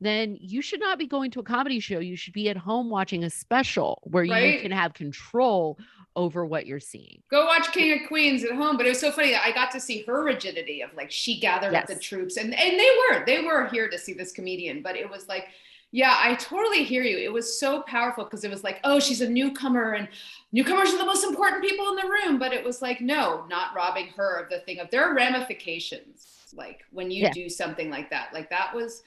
then 0.00 0.36
you 0.40 0.60
should 0.60 0.80
not 0.80 0.98
be 0.98 1.06
going 1.06 1.30
to 1.32 1.40
a 1.40 1.44
comedy 1.44 1.80
show. 1.80 1.98
You 2.00 2.16
should 2.16 2.34
be 2.34 2.48
at 2.50 2.56
home 2.56 2.90
watching 2.90 3.24
a 3.24 3.30
special 3.30 4.02
where 4.04 4.24
you 4.24 4.60
can 4.60 4.70
have 4.72 4.92
control 4.94 5.78
over 6.16 6.44
what 6.44 6.66
you're 6.66 6.80
seeing. 6.80 7.22
Go 7.30 7.44
watch 7.46 7.70
King 7.72 7.92
of 8.02 8.08
Queens 8.08 8.42
at 8.42 8.52
home. 8.52 8.76
But 8.76 8.86
it 8.86 8.90
was 8.90 9.00
so 9.00 9.12
funny 9.12 9.30
that 9.30 9.44
I 9.44 9.52
got 9.52 9.70
to 9.72 9.80
see 9.80 10.02
her 10.06 10.24
rigidity 10.24 10.80
of 10.80 10.92
like 10.94 11.12
she 11.12 11.38
gathered 11.38 11.74
up 11.74 11.86
the 11.86 11.94
troops 11.94 12.36
and 12.38 12.52
and 12.54 12.80
they 12.80 12.90
were 13.10 13.24
they 13.24 13.44
were 13.44 13.68
here 13.68 13.88
to 13.88 13.98
see 13.98 14.14
this 14.14 14.32
comedian, 14.32 14.82
but 14.82 14.96
it 14.96 15.08
was 15.08 15.28
like 15.28 15.46
yeah, 15.92 16.16
I 16.18 16.34
totally 16.34 16.82
hear 16.82 17.02
you. 17.04 17.16
It 17.16 17.32
was 17.32 17.58
so 17.60 17.80
powerful 17.82 18.24
because 18.24 18.42
it 18.42 18.50
was 18.50 18.64
like, 18.64 18.80
oh, 18.82 18.98
she's 18.98 19.20
a 19.20 19.28
newcomer 19.28 19.92
and 19.92 20.08
newcomers 20.52 20.92
are 20.92 20.98
the 20.98 21.06
most 21.06 21.24
important 21.24 21.62
people 21.62 21.88
in 21.90 21.96
the 21.96 22.08
room. 22.10 22.38
But 22.40 22.52
it 22.52 22.64
was 22.64 22.82
like, 22.82 23.00
no, 23.00 23.46
not 23.48 23.74
robbing 23.74 24.08
her 24.08 24.40
of 24.40 24.50
the 24.50 24.58
thing 24.60 24.80
of 24.80 24.90
there 24.90 25.04
are 25.04 25.14
ramifications. 25.14 26.26
Like 26.54 26.82
when 26.90 27.10
you 27.10 27.22
Yeah. 27.22 27.32
do 27.32 27.48
something 27.48 27.88
like 27.88 28.10
that, 28.10 28.34
like 28.34 28.50
that 28.50 28.74
was 28.74 29.04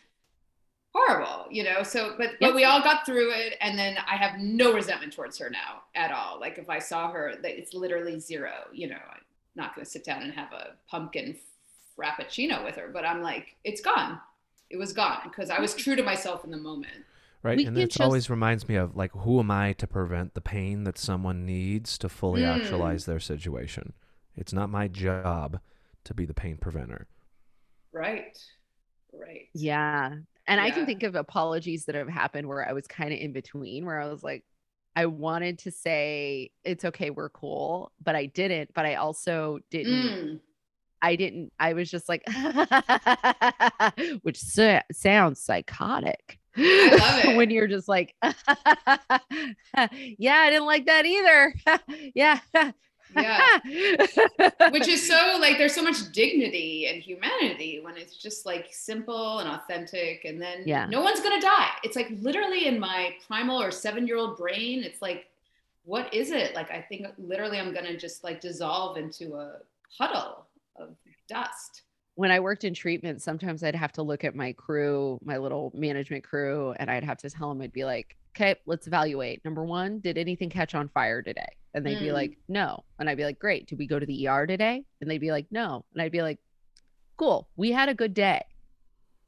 horrible, 0.93 1.45
you 1.51 1.63
know? 1.63 1.83
So, 1.83 2.15
but, 2.17 2.31
Yeah. 2.39 2.47
but 2.49 2.55
we 2.55 2.63
all 2.63 2.81
got 2.81 3.05
through 3.05 3.31
it. 3.31 3.55
And 3.61 3.77
then 3.77 3.97
I 4.07 4.15
have 4.15 4.39
no 4.39 4.73
resentment 4.73 5.13
towards 5.13 5.37
her 5.37 5.49
now 5.49 5.83
at 5.95 6.11
all. 6.11 6.39
Like 6.39 6.57
if 6.57 6.69
I 6.69 6.79
saw 6.79 7.11
her, 7.11 7.35
that 7.41 7.57
it's 7.57 7.73
literally 7.73 8.19
zero, 8.19 8.51
you 8.73 8.87
know, 8.87 8.95
I'm 8.95 9.21
not 9.55 9.75
going 9.75 9.85
to 9.85 9.89
sit 9.91 10.03
down 10.03 10.23
and 10.23 10.33
have 10.33 10.51
a 10.53 10.71
pumpkin 10.89 11.35
frappuccino 11.97 12.63
with 12.63 12.75
her, 12.75 12.89
but 12.91 13.05
I'm 13.05 13.21
like, 13.21 13.55
it's 13.63 13.81
gone. 13.81 14.19
It 14.69 14.77
was 14.77 14.93
gone 14.93 15.19
because 15.25 15.49
I 15.49 15.59
was 15.59 15.73
true 15.75 15.95
to 15.95 16.03
myself 16.03 16.43
in 16.45 16.51
the 16.51 16.57
moment. 16.57 17.05
Right. 17.41 17.57
We 17.57 17.65
and 17.65 17.75
can 17.75 17.83
it 17.83 17.87
just- 17.91 18.01
always 18.01 18.29
reminds 18.29 18.67
me 18.67 18.75
of 18.75 18.95
like, 18.95 19.11
who 19.13 19.39
am 19.39 19.49
I 19.51 19.73
to 19.73 19.87
prevent 19.87 20.33
the 20.33 20.41
pain 20.41 20.83
that 20.85 20.97
someone 20.97 21.45
needs 21.45 21.97
to 21.99 22.09
fully 22.09 22.41
Mm. 22.41 22.55
actualize 22.57 23.05
their 23.05 23.19
situation? 23.19 23.93
It's 24.35 24.53
not 24.53 24.69
my 24.69 24.87
job 24.87 25.59
to 26.05 26.13
be 26.13 26.25
the 26.25 26.33
pain 26.33 26.57
preventer. 26.57 27.07
Right. 27.91 28.37
Right. 29.11 29.49
Yeah. 29.53 30.17
And 30.49 30.59
I 30.59 30.71
can 30.71 30.85
think 30.85 31.03
of 31.03 31.15
apologies 31.15 31.85
that 31.85 31.95
have 31.95 32.09
happened 32.09 32.47
where 32.47 32.67
I 32.67 32.73
was 32.73 32.87
kind 32.87 33.13
of 33.13 33.19
in 33.19 33.31
between, 33.31 33.85
where 33.85 34.01
I 34.01 34.07
was 34.09 34.23
like, 34.23 34.43
I 34.95 35.05
wanted 35.05 35.59
to 35.59 35.71
say, 35.71 36.51
it's 36.65 36.83
okay, 36.83 37.09
we're 37.11 37.29
cool, 37.29 37.91
but 38.03 38.15
I 38.15 38.25
didn't. 38.25 38.73
But 38.73 38.85
I 38.85 38.95
also 38.95 39.59
didn't, 39.69 39.93
Mm. 39.93 40.39
I 41.01 41.15
didn't, 41.15 41.53
I 41.59 41.73
was 41.73 41.89
just 41.89 42.09
like, 42.09 42.23
which 44.23 44.37
sa- 44.37 44.81
sounds 44.91 45.39
psychotic. 45.39 46.39
I 46.57 46.89
love 46.99 47.25
it. 47.33 47.37
when 47.37 47.49
you're 47.51 47.67
just 47.67 47.87
like, 47.87 48.15
yeah, 48.23 48.33
I 49.77 50.49
didn't 50.49 50.65
like 50.65 50.87
that 50.87 51.05
either. 51.05 51.53
yeah. 52.15 52.39
Yeah. 53.15 53.59
Which 54.71 54.87
is 54.87 55.07
so 55.07 55.37
like 55.39 55.57
there's 55.57 55.73
so 55.73 55.83
much 55.83 56.11
dignity 56.11 56.87
and 56.87 57.01
humanity 57.01 57.79
when 57.81 57.97
it's 57.97 58.15
just 58.15 58.45
like 58.45 58.67
simple 58.71 59.39
and 59.39 59.49
authentic 59.49 60.25
and 60.25 60.41
then 60.41 60.63
Yeah. 60.65 60.85
no 60.85 61.01
one's 61.01 61.19
gonna 61.21 61.41
die. 61.41 61.69
It's 61.83 61.95
like 61.95 62.09
literally 62.21 62.67
in 62.67 62.79
my 62.79 63.13
primal 63.27 63.61
or 63.61 63.71
seven 63.71 64.05
year 64.07 64.17
old 64.17 64.37
brain, 64.37 64.83
it's 64.83 65.01
like, 65.01 65.27
what 65.85 66.13
is 66.13 66.31
it? 66.31 66.53
Like 66.55 66.69
I 66.71 66.81
think 66.81 67.07
literally 67.17 67.59
I'm 67.59 67.73
gonna 67.73 67.97
just 67.97 68.23
like 68.23 68.41
dissolve 68.41 68.97
into 68.97 69.35
a 69.35 69.57
puddle 69.97 70.45
of 70.75 70.89
dust. 71.27 71.81
When 72.19 72.31
I 72.31 72.41
worked 72.41 72.65
in 72.65 72.73
treatment, 72.73 73.21
sometimes 73.21 73.63
I'd 73.63 73.75
have 73.75 73.93
to 73.93 74.01
look 74.03 74.25
at 74.25 74.35
my 74.35 74.51
crew, 74.51 75.19
my 75.23 75.37
little 75.37 75.71
management 75.73 76.21
crew, 76.25 76.73
and 76.77 76.91
I'd 76.91 77.05
have 77.05 77.17
to 77.19 77.29
tell 77.29 77.47
them, 77.47 77.61
I'd 77.61 77.71
be 77.71 77.85
like, 77.85 78.17
okay, 78.35 78.55
let's 78.65 78.87
evaluate. 78.87 79.45
Number 79.45 79.63
one, 79.63 79.99
did 80.01 80.17
anything 80.17 80.49
catch 80.49 80.75
on 80.75 80.89
fire 80.89 81.21
today? 81.21 81.47
And 81.73 81.85
they'd 81.85 81.97
be 81.97 82.07
Mm. 82.07 82.13
like, 82.13 82.37
no. 82.49 82.83
And 82.99 83.09
I'd 83.09 83.15
be 83.15 83.23
like, 83.23 83.39
great. 83.39 83.67
Did 83.67 83.79
we 83.79 83.87
go 83.87 83.99
to 83.99 84.05
the 84.05 84.27
ER 84.27 84.45
today? 84.45 84.83
And 84.99 85.09
they'd 85.09 85.21
be 85.21 85.31
like, 85.31 85.47
no. 85.49 85.85
And 85.93 86.01
I'd 86.01 86.11
be 86.11 86.21
like, 86.21 86.39
cool. 87.15 87.47
We 87.55 87.71
had 87.71 87.87
a 87.87 87.93
good 87.93 88.13
day. 88.13 88.41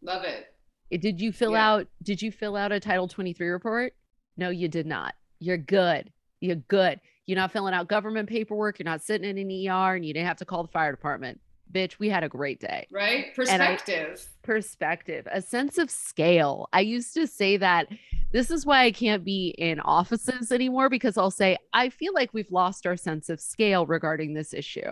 Love 0.01 0.25
it. 0.25 0.53
Eh, 0.91 0.97
Did 0.97 1.21
you 1.21 1.31
fill 1.31 1.53
Yeah. 1.53 1.71
out, 1.71 1.87
did 2.03 2.21
you 2.21 2.29
fill 2.29 2.57
out 2.57 2.73
a 2.73 2.79
Title 2.81 3.07
23 3.07 3.47
report? 3.47 3.93
No, 4.35 4.49
you 4.49 4.67
did 4.67 4.85
not. 4.85 5.15
You're 5.39 5.55
good. 5.57 6.11
You're 6.41 6.57
good. 6.57 6.99
You're 7.25 7.37
not 7.37 7.53
filling 7.53 7.73
out 7.73 7.87
government 7.87 8.27
paperwork. 8.27 8.79
You're 8.79 8.83
not 8.83 9.01
sitting 9.01 9.29
in 9.29 9.37
an 9.37 9.49
ER 9.69 9.95
and 9.95 10.05
you 10.05 10.13
didn't 10.13 10.27
have 10.27 10.37
to 10.39 10.45
call 10.45 10.63
the 10.63 10.71
fire 10.73 10.91
department. 10.91 11.39
Bitch, 11.71 11.99
we 11.99 12.09
had 12.09 12.23
a 12.23 12.29
great 12.29 12.59
day 12.59 12.87
Right? 12.91 13.27
And 13.49 13.61
I- 13.61 13.75
Perspective. 13.75 14.27
perspective, 14.43 15.27
a 15.31 15.41
sense 15.41 15.77
of 15.77 15.89
scale. 15.89 16.67
I 16.73 16.81
used 16.81 17.13
to 17.13 17.27
say 17.27 17.57
that 17.57 17.87
this 18.31 18.49
is 18.51 18.65
why 18.65 18.83
I 18.83 18.91
can't 18.91 19.23
be 19.23 19.49
in 19.57 19.79
offices 19.79 20.51
anymore 20.51 20.89
because 20.89 21.17
I'll 21.17 21.31
say, 21.31 21.57
I 21.73 21.89
feel 21.89 22.13
like 22.13 22.33
we've 22.33 22.51
lost 22.51 22.85
our 22.87 22.97
sense 22.97 23.29
of 23.29 23.39
scale 23.39 23.85
regarding 23.85 24.33
this 24.33 24.53
issue. 24.53 24.91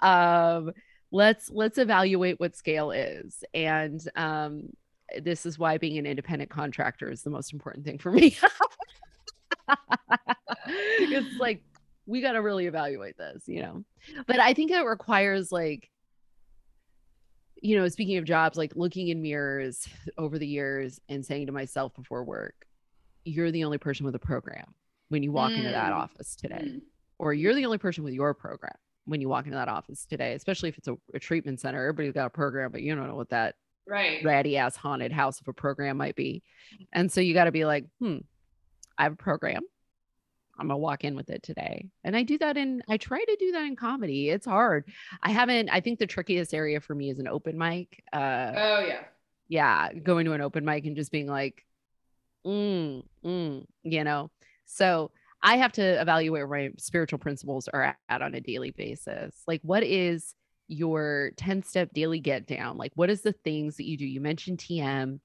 Um, 0.00 0.72
let's 1.12 1.50
let's 1.50 1.78
evaluate 1.78 2.38
what 2.40 2.56
scale 2.56 2.90
is. 2.90 3.42
And 3.54 4.00
um, 4.16 4.70
this 5.22 5.44
is 5.46 5.58
why 5.58 5.76
being 5.78 5.98
an 5.98 6.06
independent 6.06 6.50
contractor 6.50 7.10
is 7.10 7.22
the 7.22 7.30
most 7.30 7.52
important 7.52 7.84
thing 7.84 7.98
for 7.98 8.10
me. 8.12 8.36
it's 10.66 11.38
like 11.38 11.62
we 12.06 12.20
got 12.20 12.32
to 12.32 12.42
really 12.42 12.66
evaluate 12.66 13.16
this, 13.16 13.44
you 13.46 13.62
know. 13.62 13.84
But 14.26 14.40
I 14.40 14.54
think 14.54 14.70
it 14.70 14.80
requires 14.84 15.52
like 15.52 15.90
you 17.60 17.76
know, 17.78 17.86
speaking 17.88 18.16
of 18.18 18.24
jobs, 18.24 18.56
like 18.56 18.74
looking 18.76 19.08
in 19.08 19.20
mirrors 19.22 19.86
over 20.18 20.38
the 20.38 20.46
years 20.46 21.00
and 21.08 21.24
saying 21.24 21.46
to 21.46 21.52
myself 21.52 21.94
before 21.94 22.24
work, 22.24 22.54
you're 23.24 23.50
the 23.50 23.64
only 23.64 23.78
person 23.78 24.06
with 24.06 24.14
a 24.14 24.18
program 24.20 24.74
when 25.08 25.22
you 25.22 25.32
walk 25.32 25.52
into 25.52 25.70
that 25.70 25.92
Mm. 25.92 25.96
office 25.96 26.36
today, 26.36 26.62
Mm. 26.64 26.80
or 27.18 27.34
you're 27.34 27.54
the 27.54 27.64
only 27.66 27.78
person 27.78 28.02
with 28.04 28.14
your 28.14 28.32
program 28.34 28.76
when 29.04 29.20
you 29.20 29.28
walk 29.28 29.44
into 29.46 29.56
that 29.56 29.68
office 29.68 30.06
today, 30.06 30.34
especially 30.34 30.68
if 30.68 30.78
it's 30.78 30.88
a, 30.88 30.96
a 31.14 31.18
treatment 31.18 31.58
center. 31.60 31.80
Everybody's 31.80 32.12
got 32.12 32.26
a 32.26 32.30
program, 32.30 32.70
but 32.70 32.82
you 32.82 32.94
don't 32.94 33.06
know 33.08 33.16
what 33.16 33.30
that 33.30 33.56
Right. 33.86 34.22
ratty 34.24 34.56
ass 34.56 34.76
haunted 34.76 35.10
house 35.10 35.40
of 35.40 35.48
a 35.48 35.52
program 35.52 35.96
might 35.96 36.14
be. 36.14 36.42
And 36.92 37.10
so 37.10 37.20
you 37.20 37.34
got 37.34 37.44
to 37.44 37.52
be 37.52 37.64
like, 37.64 37.86
hmm, 37.98 38.18
I 38.96 39.02
have 39.04 39.14
a 39.14 39.16
program. 39.16 39.62
I'm 40.60 40.68
gonna 40.68 40.78
walk 40.78 41.04
in 41.04 41.16
with 41.16 41.30
it 41.30 41.42
today. 41.42 41.88
And 42.04 42.14
I 42.16 42.22
do 42.22 42.38
that 42.38 42.56
in 42.56 42.82
I 42.88 42.96
try 42.98 43.18
to 43.18 43.36
do 43.38 43.52
that 43.52 43.64
in 43.64 43.76
comedy. 43.76 44.28
It's 44.30 44.46
hard. 44.46 44.84
I 45.22 45.30
haven't, 45.30 45.70
I 45.70 45.80
think 45.80 45.98
the 45.98 46.06
trickiest 46.06 46.54
area 46.54 46.80
for 46.80 46.94
me 46.94 47.10
is 47.10 47.18
an 47.18 47.28
open 47.28 47.56
mic. 47.58 48.02
Uh 48.12 48.52
Oh 48.54 48.80
yeah. 48.86 49.04
yeah, 49.48 49.92
going 49.92 50.26
to 50.26 50.32
an 50.32 50.40
open 50.40 50.64
mic 50.64 50.84
and 50.86 50.96
just 50.96 51.10
being 51.12 51.26
like, 51.26 51.64
mm, 52.46 53.02
mm, 53.24 53.64
you 53.82 54.04
know. 54.04 54.30
So 54.66 55.10
I 55.42 55.56
have 55.56 55.72
to 55.72 56.00
evaluate 56.00 56.46
where 56.48 56.68
my 56.68 56.70
spiritual 56.78 57.18
principles 57.18 57.68
are 57.68 57.96
at 58.08 58.22
on 58.22 58.34
a 58.34 58.40
daily 58.40 58.70
basis. 58.72 59.34
Like, 59.46 59.60
what 59.62 59.82
is 59.82 60.34
your 60.68 61.32
10 61.36 61.62
step 61.62 61.92
daily 61.94 62.20
get 62.20 62.46
down? 62.46 62.76
Like, 62.76 62.92
what 62.94 63.10
is 63.10 63.22
the 63.22 63.32
things 63.32 63.76
that 63.76 63.88
you 63.88 63.96
do? 63.96 64.06
You 64.06 64.20
mentioned 64.20 64.58
TM, 64.58 65.18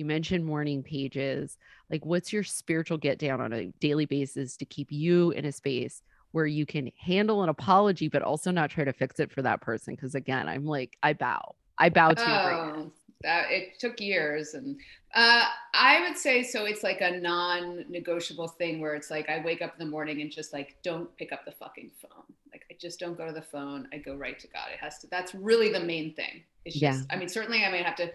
you 0.00 0.06
mentioned 0.06 0.44
morning 0.44 0.82
pages. 0.82 1.58
Like, 1.90 2.04
what's 2.04 2.32
your 2.32 2.42
spiritual 2.42 2.98
get 2.98 3.18
down 3.18 3.40
on 3.40 3.52
a 3.52 3.66
daily 3.78 4.06
basis 4.06 4.56
to 4.56 4.64
keep 4.64 4.90
you 4.90 5.30
in 5.32 5.44
a 5.44 5.52
space 5.52 6.02
where 6.32 6.46
you 6.46 6.64
can 6.64 6.90
handle 6.98 7.42
an 7.42 7.50
apology, 7.50 8.08
but 8.08 8.22
also 8.22 8.50
not 8.50 8.70
try 8.70 8.84
to 8.84 8.92
fix 8.92 9.20
it 9.20 9.30
for 9.30 9.42
that 9.42 9.60
person? 9.60 9.94
Because 9.94 10.14
again, 10.14 10.48
I'm 10.48 10.64
like, 10.64 10.96
I 11.02 11.12
bow. 11.12 11.54
I 11.78 11.90
bow 11.90 12.14
to. 12.14 12.22
Oh, 12.26 12.90
that 13.22 13.50
it 13.50 13.78
took 13.78 14.00
years, 14.00 14.54
and 14.54 14.78
uh, 15.14 15.44
I 15.74 16.00
would 16.08 16.16
say 16.16 16.42
so. 16.42 16.64
It's 16.64 16.82
like 16.82 17.02
a 17.02 17.20
non-negotiable 17.20 18.48
thing 18.48 18.80
where 18.80 18.94
it's 18.94 19.10
like 19.10 19.28
I 19.28 19.42
wake 19.44 19.60
up 19.60 19.74
in 19.78 19.84
the 19.84 19.90
morning 19.90 20.22
and 20.22 20.30
just 20.30 20.54
like 20.54 20.76
don't 20.82 21.14
pick 21.18 21.30
up 21.30 21.44
the 21.44 21.52
fucking 21.52 21.90
phone. 22.00 22.24
Like 22.50 22.64
I 22.70 22.76
just 22.80 22.98
don't 22.98 23.18
go 23.18 23.26
to 23.26 23.32
the 23.32 23.42
phone. 23.42 23.88
I 23.92 23.98
go 23.98 24.16
right 24.16 24.38
to 24.38 24.48
God. 24.48 24.68
It 24.72 24.78
has 24.80 24.98
to. 25.00 25.06
That's 25.08 25.34
really 25.34 25.70
the 25.70 25.80
main 25.80 26.14
thing. 26.14 26.42
It's 26.64 26.80
Yeah. 26.80 26.92
just. 26.92 27.12
I 27.12 27.16
mean, 27.16 27.28
certainly 27.28 27.62
I 27.62 27.70
may 27.70 27.82
have 27.82 27.96
to 27.96 28.10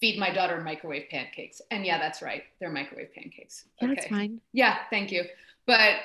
feed 0.00 0.18
my 0.18 0.30
daughter 0.30 0.60
microwave 0.60 1.08
pancakes, 1.10 1.60
and 1.70 1.84
yeah, 1.84 1.98
that's 1.98 2.22
right. 2.22 2.44
They're 2.58 2.70
microwave 2.70 3.14
pancakes. 3.14 3.64
That's 3.80 4.06
fine. 4.06 4.40
Yeah, 4.52 4.78
thank 4.88 5.12
you. 5.12 5.24
But 5.66 5.96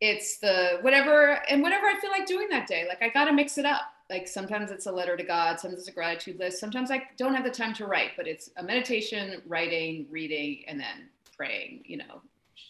it's 0.00 0.38
the 0.38 0.78
whatever 0.82 1.40
and 1.48 1.62
whatever 1.62 1.86
I 1.86 1.98
feel 2.00 2.10
like 2.10 2.26
doing 2.26 2.48
that 2.50 2.66
day. 2.66 2.86
Like 2.86 3.02
I 3.02 3.08
got 3.08 3.24
to 3.24 3.32
mix 3.32 3.58
it 3.58 3.64
up. 3.64 3.80
like 4.10 4.28
sometimes 4.28 4.70
it's 4.70 4.86
a 4.86 4.92
letter 4.92 5.16
to 5.16 5.24
God, 5.24 5.58
sometimes 5.58 5.80
it's 5.80 5.88
a 5.88 5.92
gratitude 5.92 6.38
list. 6.38 6.60
Sometimes 6.60 6.90
I 6.90 7.02
don't 7.16 7.34
have 7.34 7.44
the 7.44 7.50
time 7.50 7.74
to 7.74 7.86
write, 7.86 8.10
but 8.16 8.26
it's 8.26 8.50
a 8.56 8.62
meditation, 8.62 9.42
writing, 9.46 10.06
reading, 10.10 10.64
and 10.68 10.78
then 10.78 11.08
praying. 11.36 11.82
You 11.86 11.98
know, 11.98 12.22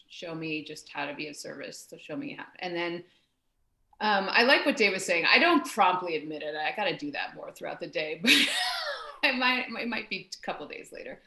show 0.09 0.35
me 0.35 0.65
just 0.65 0.89
how 0.93 1.07
to 1.07 1.15
be 1.15 1.29
of 1.29 1.37
service. 1.37 1.87
So 1.89 1.97
show 1.99 2.17
me 2.17 2.37
how, 2.39 2.45
and 2.61 2.75
then. 2.75 3.05
Um, 4.01 4.29
I 4.31 4.45
like 4.45 4.65
what 4.65 4.77
Dave 4.77 4.93
was 4.93 5.05
saying. 5.05 5.25
I 5.29 5.41
don't 5.41 5.67
promptly 5.67 6.15
admit 6.15 6.43
it. 6.43 6.55
I 6.55 6.73
got 6.77 6.85
to 6.85 6.97
do 6.97 7.11
that 7.11 7.35
more 7.35 7.51
throughout 7.51 7.81
the 7.81 7.89
day, 7.89 8.21
but 8.23 8.31
it 9.35 9.39
might 9.39 9.67
it 9.83 9.89
might 9.89 10.11
be 10.11 10.29
a 10.33 10.47
couple 10.47 10.67
days 10.67 10.91
later. 10.93 11.21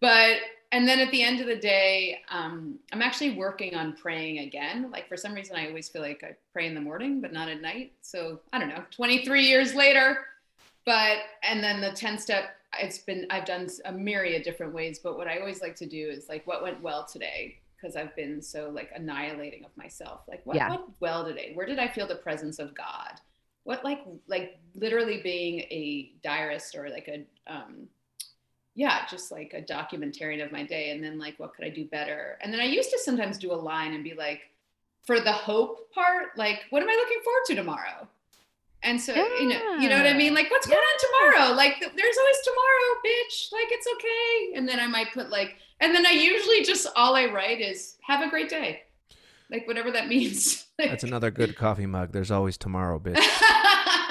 But 0.00 0.36
and 0.70 0.86
then 0.86 1.00
at 1.00 1.10
the 1.10 1.22
end 1.22 1.40
of 1.40 1.46
the 1.46 1.56
day, 1.56 2.20
um, 2.30 2.78
I'm 2.92 3.02
actually 3.02 3.30
working 3.30 3.74
on 3.74 3.94
praying 3.96 4.40
again. 4.40 4.90
Like 4.90 5.08
for 5.08 5.16
some 5.16 5.32
reason, 5.32 5.56
I 5.56 5.66
always 5.68 5.88
feel 5.88 6.02
like 6.02 6.22
I 6.22 6.36
pray 6.52 6.66
in 6.66 6.74
the 6.74 6.80
morning, 6.80 7.20
but 7.20 7.32
not 7.32 7.48
at 7.48 7.60
night. 7.62 7.92
So 8.02 8.40
I 8.52 8.58
don't 8.58 8.68
know. 8.68 8.84
23 8.90 9.42
years 9.46 9.74
later, 9.74 10.18
but 10.84 11.18
and 11.42 11.62
then 11.62 11.80
the 11.80 11.92
10 11.92 12.18
step. 12.18 12.50
It's 12.78 12.98
been 12.98 13.26
I've 13.30 13.46
done 13.46 13.66
a 13.86 13.92
myriad 13.92 14.42
different 14.42 14.74
ways, 14.74 14.98
but 14.98 15.16
what 15.16 15.26
I 15.26 15.38
always 15.38 15.62
like 15.62 15.74
to 15.76 15.86
do 15.86 16.08
is 16.10 16.28
like 16.28 16.46
what 16.46 16.62
went 16.62 16.82
well 16.82 17.06
today 17.06 17.56
because 17.80 17.96
I've 17.96 18.14
been 18.14 18.42
so 18.42 18.70
like 18.70 18.90
annihilating 18.94 19.64
of 19.64 19.70
myself. 19.76 20.20
Like 20.28 20.44
what 20.44 20.56
Yeah. 20.56 20.68
went 20.68 20.82
well 21.00 21.24
today? 21.24 21.52
Where 21.54 21.66
did 21.66 21.78
I 21.78 21.88
feel 21.88 22.06
the 22.06 22.16
presence 22.16 22.58
of 22.58 22.74
God? 22.74 23.12
What 23.64 23.84
like 23.84 24.00
like 24.26 24.58
literally 24.74 25.22
being 25.22 25.60
a 25.60 26.12
diarist 26.22 26.74
or 26.74 26.90
like 26.90 27.08
a 27.08 27.24
um 27.48 27.88
yeah, 28.74 29.04
just 29.10 29.32
like 29.32 29.54
a 29.54 29.62
documentarian 29.62 30.44
of 30.44 30.52
my 30.52 30.62
day 30.62 30.90
and 30.90 31.02
then 31.02 31.18
like 31.18 31.38
what 31.38 31.54
could 31.54 31.64
I 31.64 31.70
do 31.70 31.84
better? 31.86 32.38
And 32.42 32.52
then 32.52 32.60
I 32.60 32.64
used 32.64 32.90
to 32.90 32.98
sometimes 32.98 33.36
do 33.36 33.52
a 33.52 33.54
line 33.54 33.92
and 33.92 34.04
be 34.04 34.14
like 34.14 34.42
for 35.04 35.18
the 35.18 35.32
hope 35.32 35.92
part, 35.92 36.36
like 36.36 36.60
what 36.70 36.82
am 36.82 36.88
I 36.88 36.94
looking 36.94 37.18
forward 37.24 37.42
to 37.46 37.54
tomorrow? 37.56 38.06
And 38.84 39.00
so 39.00 39.12
you 39.14 39.48
know, 39.48 39.74
you 39.80 39.88
know 39.88 39.96
what 39.96 40.06
I 40.06 40.14
mean? 40.14 40.32
Like 40.34 40.50
what's 40.50 40.68
going 40.68 40.78
on 40.78 41.32
tomorrow? 41.32 41.56
Like 41.56 41.80
th- 41.80 41.92
there's 41.96 42.16
always 42.18 42.36
tomorrow, 42.44 43.00
bitch. 43.04 43.52
Like 43.52 43.66
it's 43.72 43.88
okay. 43.94 44.56
And 44.56 44.68
then 44.68 44.78
I 44.78 44.86
might 44.86 45.12
put 45.12 45.30
like 45.30 45.56
and 45.80 45.92
then 45.94 46.06
I 46.06 46.10
usually 46.10 46.62
just 46.62 46.86
all 46.94 47.16
I 47.16 47.26
write 47.26 47.60
is 47.60 47.96
have 48.02 48.20
a 48.20 48.30
great 48.30 48.48
day. 48.48 48.82
Like 49.50 49.66
whatever 49.66 49.90
that 49.92 50.08
means. 50.08 50.66
That's 50.78 51.04
another 51.04 51.30
good 51.30 51.56
coffee 51.56 51.86
mug. 51.86 52.12
There's 52.12 52.30
always 52.30 52.56
tomorrow, 52.58 52.98
bitch. 52.98 53.18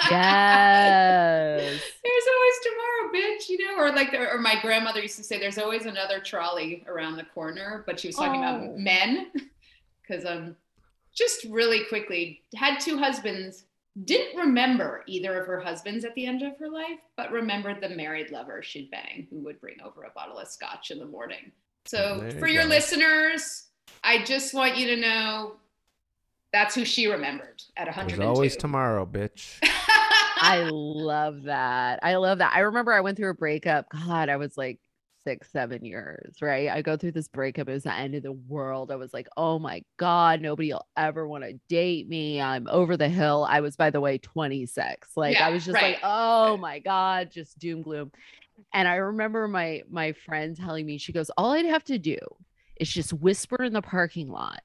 Yes. 0.09 1.81
There's 2.03 2.23
always 2.33 2.55
tomorrow, 2.63 3.13
bitch. 3.13 3.49
You 3.49 3.65
know, 3.65 3.83
or 3.83 3.91
like, 3.93 4.13
or 4.13 4.37
my 4.39 4.55
grandmother 4.61 5.01
used 5.01 5.17
to 5.17 5.23
say, 5.23 5.39
"There's 5.39 5.57
always 5.57 5.85
another 5.85 6.19
trolley 6.19 6.85
around 6.87 7.17
the 7.17 7.23
corner," 7.25 7.83
but 7.85 7.99
she 7.99 8.07
was 8.07 8.15
talking 8.15 8.41
Oh. 8.43 8.55
about 8.63 8.77
men, 8.77 9.31
because 10.01 10.25
um, 10.25 10.55
just 11.13 11.43
really 11.49 11.83
quickly 11.89 12.41
had 12.55 12.79
two 12.79 12.97
husbands. 12.97 13.65
Didn't 14.05 14.37
remember 14.37 15.03
either 15.07 15.39
of 15.41 15.47
her 15.47 15.59
husbands 15.59 16.05
at 16.05 16.13
the 16.15 16.25
end 16.27 16.43
of 16.43 16.57
her 16.59 16.69
life, 16.69 16.99
but 17.15 17.31
remembered 17.31 17.81
the 17.81 17.89
married 17.89 18.29
lover 18.31 18.61
she'd 18.61 18.91
bang 18.91 19.25
who 19.31 19.39
would 19.39 19.59
bring 19.59 19.77
over 19.83 20.03
a 20.03 20.11
bottle 20.11 20.37
of 20.37 20.47
scotch 20.47 20.91
in 20.91 20.99
the 20.99 21.05
morning. 21.05 21.51
So 21.85 22.19
There 22.19 22.31
you 22.33 22.39
for 22.39 22.47
your 22.47 22.63
go. 22.63 22.69
listeners, 22.69 23.66
I 24.03 24.23
just 24.23 24.53
want 24.53 24.77
you 24.77 24.87
to 24.87 24.95
know 24.97 25.53
that's 26.53 26.75
who 26.75 26.85
she 26.85 27.07
remembered 27.07 27.61
at 27.75 27.85
There's 27.85 27.97
102. 27.97 28.23
always 28.27 28.55
tomorrow, 28.55 29.05
bitch. 29.05 29.57
I 30.39 30.63
love 30.69 31.43
that. 31.43 31.99
I 32.03 32.15
love 32.15 32.37
that. 32.39 32.53
I 32.53 32.59
remember 32.59 32.93
I 32.93 33.01
went 33.01 33.17
through 33.17 33.31
a 33.31 33.35
breakup. 33.35 33.89
God, 33.89 34.29
I 34.29 34.37
was 34.37 34.57
like 34.57 34.79
six, 35.23 35.51
seven 35.51 35.83
years, 35.83 36.37
right? 36.41 36.69
I 36.69 36.81
go 36.81 36.95
through 36.95 37.11
this 37.11 37.27
breakup. 37.27 37.67
It 37.67 37.73
was 37.73 37.83
the 37.83 37.93
end 37.93 38.15
of 38.15 38.23
the 38.23 38.31
world. 38.31 38.91
I 38.91 38.95
was 38.95 39.13
like, 39.13 39.27
oh 39.35 39.59
my 39.59 39.83
God, 39.97 40.41
nobody 40.41 40.71
will 40.71 40.85
ever 40.95 41.27
want 41.27 41.43
to 41.43 41.59
date 41.67 42.07
me. 42.07 42.39
I'm 42.39 42.67
over 42.69 42.95
the 42.95 43.09
hill. 43.09 43.45
I 43.49 43.59
was, 43.59 43.75
by 43.75 43.89
the 43.89 43.99
way, 43.99 44.19
26. 44.19 45.09
Like 45.17 45.33
Yeah, 45.33 45.47
I 45.47 45.49
was 45.49 45.65
just 45.65 45.75
right. 45.75 45.93
like, 45.93 45.99
oh 46.03 46.57
my 46.57 46.79
God, 46.79 47.29
just 47.31 47.59
doom 47.59 47.81
gloom. 47.81 48.11
And 48.73 48.87
I 48.87 48.95
remember 48.95 49.47
my 49.47 49.83
my 49.89 50.13
friend 50.13 50.55
telling 50.55 50.85
me, 50.85 50.97
she 50.97 51.11
goes, 51.11 51.29
all 51.31 51.51
I'd 51.51 51.65
have 51.65 51.83
to 51.85 51.97
do 51.97 52.17
is 52.79 52.91
just 52.91 53.13
whisper 53.13 53.63
in 53.63 53.73
the 53.73 53.81
parking 53.81 54.29
lot 54.29 54.61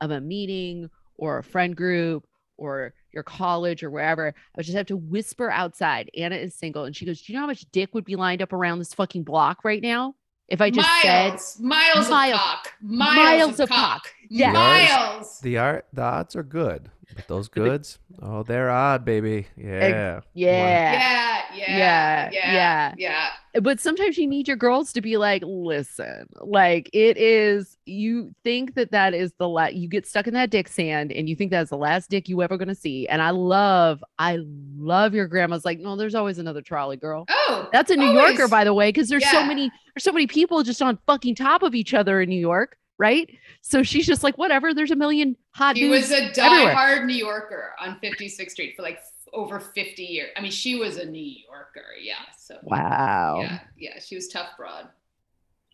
of 0.00 0.10
a 0.10 0.20
meeting 0.20 0.90
or 1.16 1.38
a 1.38 1.42
friend 1.44 1.76
group 1.76 2.26
or 2.58 2.94
your 3.12 3.22
college 3.22 3.82
or 3.82 3.90
wherever. 3.90 4.28
I 4.28 4.32
would 4.56 4.66
just 4.66 4.76
have 4.76 4.86
to 4.86 4.96
whisper 4.96 5.50
outside. 5.50 6.10
Anna 6.16 6.36
is 6.36 6.54
single. 6.54 6.84
And 6.84 6.94
she 6.94 7.04
goes, 7.06 7.22
Do 7.22 7.32
you 7.32 7.38
know 7.38 7.42
how 7.42 7.46
much 7.48 7.64
dick 7.72 7.94
would 7.94 8.04
be 8.04 8.16
lined 8.16 8.42
up 8.42 8.52
around 8.52 8.78
this 8.78 8.94
fucking 8.94 9.24
block 9.24 9.64
right 9.64 9.82
now? 9.82 10.14
If 10.48 10.60
I 10.60 10.70
just 10.70 10.88
said 11.02 11.30
miles, 11.32 11.58
miles, 11.60 12.08
Miles. 12.08 12.30
of 12.30 12.38
cock, 12.38 12.72
miles, 12.80 13.16
Miles 13.16 13.52
of, 13.54 13.60
of 13.60 13.68
cock, 13.68 14.04
cock. 14.04 14.14
Yes. 14.30 14.54
miles. 14.54 15.40
The 15.40 15.58
art, 15.58 15.86
the 15.92 16.02
odds 16.02 16.36
are 16.36 16.44
good, 16.44 16.88
but 17.16 17.26
those 17.26 17.48
goods, 17.48 17.98
oh, 18.22 18.44
they're 18.44 18.70
odd, 18.70 19.04
baby. 19.04 19.48
Yeah. 19.56 19.88
yeah. 19.88 20.20
Yeah, 20.34 21.42
yeah, 21.52 21.66
Yeah, 21.66 22.30
yeah, 22.32 22.94
yeah. 22.96 23.25
Yeah. 23.56 23.60
But 23.60 23.80
sometimes 23.80 24.18
you 24.18 24.26
need 24.26 24.48
your 24.48 24.56
girls 24.56 24.92
to 24.92 25.00
be 25.00 25.16
like, 25.16 25.42
listen, 25.44 26.26
like 26.40 26.90
it 26.92 27.16
is, 27.16 27.76
you 27.86 28.34
think 28.44 28.74
that 28.74 28.90
that 28.92 29.14
is 29.14 29.32
the 29.38 29.48
last, 29.48 29.74
you 29.74 29.88
get 29.88 30.06
stuck 30.06 30.26
in 30.26 30.34
that 30.34 30.50
dick 30.50 30.68
sand 30.68 31.12
and 31.12 31.28
you 31.28 31.36
think 31.36 31.50
that's 31.50 31.70
the 31.70 31.76
last 31.76 32.10
dick 32.10 32.28
you 32.28 32.42
ever 32.42 32.56
going 32.56 32.68
to 32.68 32.74
see. 32.74 33.06
And 33.08 33.22
I 33.22 33.30
love, 33.30 34.02
I 34.18 34.38
love 34.76 35.14
your 35.14 35.26
grandma's 35.26 35.64
like, 35.64 35.78
no, 35.78 35.96
there's 35.96 36.14
always 36.14 36.38
another 36.38 36.62
trolley 36.62 36.96
girl. 36.96 37.24
Oh, 37.28 37.68
That's 37.72 37.90
a 37.90 37.96
New 37.96 38.06
always. 38.06 38.36
Yorker, 38.36 38.48
by 38.48 38.64
the 38.64 38.74
way, 38.74 38.88
because 38.88 39.08
there's 39.08 39.28
so 39.30 39.44
many 39.44 39.70
there's 39.94 40.04
so 40.04 40.12
many 40.12 40.26
people 40.26 40.62
just 40.62 40.82
on 40.82 40.98
fucking 41.06 41.34
top 41.36 41.62
of 41.62 41.74
each 41.74 41.94
other 41.94 42.20
in 42.20 42.28
New 42.28 42.38
York, 42.40 42.76
right? 42.98 43.30
So 43.62 43.82
she's 43.82 44.06
just 44.06 44.22
like, 44.22 44.36
whatever. 44.36 44.74
There's 44.74 44.90
a 44.90 44.96
million 44.96 45.36
hot 45.52 45.76
He 45.76 45.88
was 45.88 46.10
a 46.12 46.24
everywhere. 46.38 46.74
diehard 46.74 47.06
New 47.06 47.14
Yorker 47.14 47.72
on 47.80 47.98
56th 48.02 48.50
Street 48.50 48.74
for 48.76 48.82
like 48.82 48.98
over 49.36 49.60
50 49.60 50.02
years. 50.02 50.30
I 50.36 50.40
mean, 50.40 50.50
she 50.50 50.74
was 50.76 50.96
a 50.96 51.04
New 51.04 51.22
Yorker. 51.48 51.84
Yeah. 52.02 52.14
So, 52.38 52.58
wow, 52.62 53.38
yeah, 53.42 53.60
yeah. 53.78 53.98
She 54.00 54.14
was 54.16 54.26
tough 54.28 54.48
broad. 54.56 54.88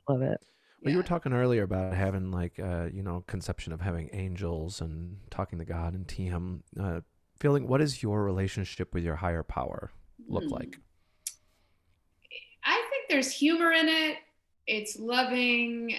love 0.09 0.21
it. 0.23 0.41
Well, 0.83 0.91
you 0.91 0.97
were 0.97 1.05
talking 1.05 1.33
earlier 1.33 1.63
about 1.63 1.95
having 1.95 2.33
like, 2.33 2.59
uh, 2.59 2.89
you 2.93 3.03
know, 3.05 3.23
conception 3.29 3.73
of 3.73 3.81
having 3.81 4.11
angels 4.13 4.81
and 4.81 5.17
talking 5.31 5.61
to 5.61 5.65
God 5.65 5.95
and 5.95 6.07
TM. 6.07 6.61
Uh, 6.79 7.01
feeling, 7.39 7.69
what 7.69 7.81
is 7.81 8.03
your 8.03 8.25
relationship 8.25 8.93
with 8.93 9.05
your 9.05 9.17
higher 9.17 9.45
power 9.45 9.93
look 10.29 10.43
Hmm. 10.45 10.51
like? 10.51 10.77
I 12.65 12.85
think 12.91 13.09
there's 13.09 13.33
humor 13.33 13.73
in 13.73 13.89
it. 13.89 14.17
It's 14.67 14.99
loving, 14.99 15.95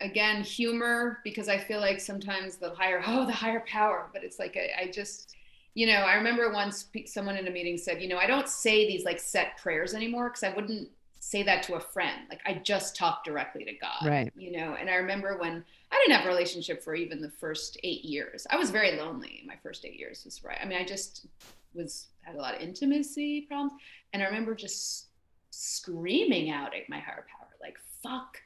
again, 0.00 0.42
humor, 0.42 1.18
because 1.24 1.48
I 1.48 1.58
feel 1.58 1.80
like 1.80 2.00
sometimes 2.00 2.56
the 2.56 2.70
higher, 2.74 3.02
oh, 3.06 3.26
the 3.26 3.32
higher 3.32 3.64
power, 3.66 4.10
but 4.12 4.22
it's 4.24 4.38
like, 4.38 4.56
I, 4.56 4.84
I 4.84 4.90
just, 4.90 5.34
you 5.74 5.86
know, 5.86 6.00
I 6.02 6.14
remember 6.14 6.52
once 6.52 6.86
someone 7.06 7.36
in 7.36 7.46
a 7.46 7.50
meeting 7.50 7.78
said, 7.78 8.02
you 8.02 8.08
know, 8.08 8.18
I 8.18 8.26
don't 8.26 8.48
say 8.48 8.86
these 8.86 9.04
like 9.04 9.18
set 9.20 9.56
prayers 9.58 9.94
anymore 9.94 10.28
because 10.28 10.42
I 10.42 10.54
wouldn't 10.54 10.88
say 11.20 11.42
that 11.44 11.62
to 11.64 11.74
a 11.74 11.80
friend. 11.80 12.22
Like 12.28 12.40
I 12.44 12.54
just 12.64 12.94
talk 12.96 13.24
directly 13.24 13.64
to 13.64 13.72
God, 13.74 14.04
Right. 14.06 14.32
you 14.36 14.52
know, 14.52 14.74
and 14.78 14.90
I 14.90 14.96
remember 14.96 15.38
when 15.38 15.64
I 15.90 15.96
didn't 16.04 16.16
have 16.18 16.26
a 16.26 16.28
relationship 16.28 16.82
for 16.82 16.94
even 16.94 17.20
the 17.22 17.30
first 17.30 17.78
eight 17.84 18.04
years, 18.04 18.46
I 18.50 18.56
was 18.56 18.70
very 18.70 18.96
lonely 18.98 19.38
in 19.40 19.46
my 19.46 19.56
first 19.62 19.84
eight 19.84 19.98
years, 19.98 20.24
was 20.24 20.42
right. 20.44 20.58
I 20.60 20.66
mean, 20.66 20.78
I 20.78 20.84
just 20.84 21.26
was, 21.74 22.08
had 22.22 22.34
a 22.34 22.38
lot 22.38 22.54
of 22.54 22.60
intimacy 22.60 23.42
problems. 23.42 23.72
And 24.12 24.22
I 24.22 24.26
remember 24.26 24.54
just 24.54 25.06
screaming 25.50 26.50
out 26.50 26.74
at 26.74 26.88
my 26.88 26.98
higher 26.98 27.24
power, 27.30 27.48
like, 27.60 27.76
fuck 28.02 28.36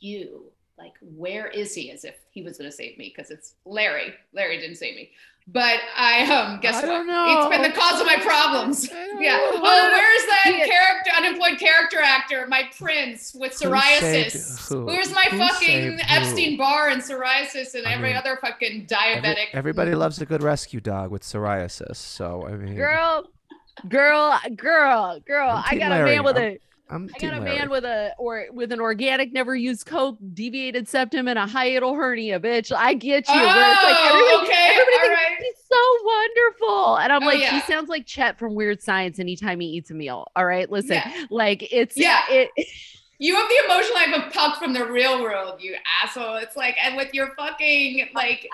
you. 0.00 0.44
Like, 0.78 0.94
where 1.00 1.48
is 1.48 1.74
he? 1.74 1.90
As 1.90 2.04
if 2.04 2.14
he 2.30 2.42
was 2.42 2.56
going 2.58 2.70
to 2.70 2.76
save 2.76 2.96
me 2.98 3.12
because 3.14 3.30
it's 3.30 3.54
Larry. 3.66 4.14
Larry 4.32 4.58
didn't 4.58 4.76
save 4.76 4.96
me. 4.96 5.10
But 5.48 5.80
I, 5.96 6.22
um, 6.32 6.60
guess 6.60 6.76
I 6.76 6.80
what? 6.80 6.86
don't 6.86 7.06
know. 7.08 7.26
It's 7.40 7.48
been 7.56 7.62
the 7.62 7.76
cause 7.76 8.00
of 8.00 8.06
my 8.06 8.16
problems. 8.16 8.88
Yeah. 9.18 9.36
know. 9.36 9.50
Oh, 9.54 9.90
where's 9.92 10.26
that 10.26 10.44
Yeah. 10.58 10.66
character, 10.66 11.10
unemployed 11.16 11.58
character 11.58 11.98
actor, 12.00 12.46
my 12.48 12.70
prince 12.78 13.34
with 13.34 13.52
psoriasis? 13.52 14.68
who? 14.68 14.86
Where's 14.86 15.12
my 15.12 15.26
Who 15.30 15.38
fucking 15.38 15.98
saved 15.98 16.02
who? 16.02 16.14
Epstein 16.16 16.56
Barr 16.56 16.88
and 16.90 17.02
psoriasis 17.02 17.74
and 17.74 17.86
I 17.86 17.92
every 17.94 18.08
mean, 18.10 18.16
other 18.16 18.38
fucking 18.40 18.86
Every- 18.90 19.20
diabetic? 19.30 19.46
everybody 19.52 19.94
loves 19.94 20.20
a 20.20 20.26
good 20.26 20.42
rescue 20.42 20.80
dog 20.80 21.10
with 21.10 21.22
psoriasis. 21.22 21.96
So, 21.96 22.46
I 22.46 22.52
mean, 22.52 22.74
Girl, 22.76 23.24
girl, 23.88 24.38
girl, 24.56 25.20
girl. 25.26 25.50
I'm 25.50 25.64
I 25.66 25.70
Team 25.70 25.78
got 25.80 25.90
Larry. 25.90 26.10
a 26.10 26.14
man 26.14 26.24
with 26.24 26.36
I'm 26.36 26.42
a 26.44 26.58
I'm 26.92 27.08
I 27.14 27.18
got 27.18 27.34
a 27.34 27.40
Larry. 27.40 27.58
man 27.58 27.70
with 27.70 27.84
a 27.84 28.14
or 28.18 28.46
with 28.52 28.70
an 28.72 28.80
organic, 28.80 29.32
never 29.32 29.54
used 29.56 29.86
coke, 29.86 30.18
deviated 30.34 30.88
septum, 30.88 31.26
and 31.28 31.38
a 31.38 31.46
hiatal 31.46 31.96
hernia, 31.96 32.38
bitch. 32.38 32.70
I 32.76 32.94
get 32.94 33.26
you. 33.28 33.34
where 33.34 33.72
it's 33.72 33.82
like 33.82 33.96
Oh, 33.98 34.08
everybody, 34.08 34.52
okay, 34.52 34.68
everybody 34.70 34.98
thinks 34.98 35.08
right. 35.08 35.38
he's 35.38 35.64
so 35.70 36.04
wonderful. 36.04 36.96
And 36.98 37.12
I'm 37.12 37.22
Oh, 37.22 37.26
like, 37.26 37.40
yeah. 37.40 37.54
he 37.54 37.60
sounds 37.62 37.88
like 37.88 38.06
Chet 38.06 38.38
from 38.38 38.54
Weird 38.54 38.82
Science 38.82 39.18
anytime 39.18 39.60
he 39.60 39.66
eats 39.68 39.90
a 39.90 39.94
meal. 39.94 40.26
All 40.36 40.44
right. 40.44 40.70
Listen, 40.70 40.94
Yeah. 41.04 41.26
like 41.30 41.72
it's 41.72 41.96
Yeah. 41.96 42.20
it 42.28 42.50
You 43.18 43.36
have 43.36 43.48
the 43.48 43.64
emotional 43.66 43.94
life 43.94 44.26
of 44.26 44.32
Puck 44.32 44.58
from 44.58 44.72
the 44.72 44.84
real 44.84 45.22
world, 45.22 45.60
you 45.62 45.76
asshole. 46.02 46.36
It's 46.38 46.56
like, 46.56 46.76
and 46.84 46.96
with 46.96 47.14
your 47.14 47.32
fucking 47.36 48.08
like, 48.14 48.48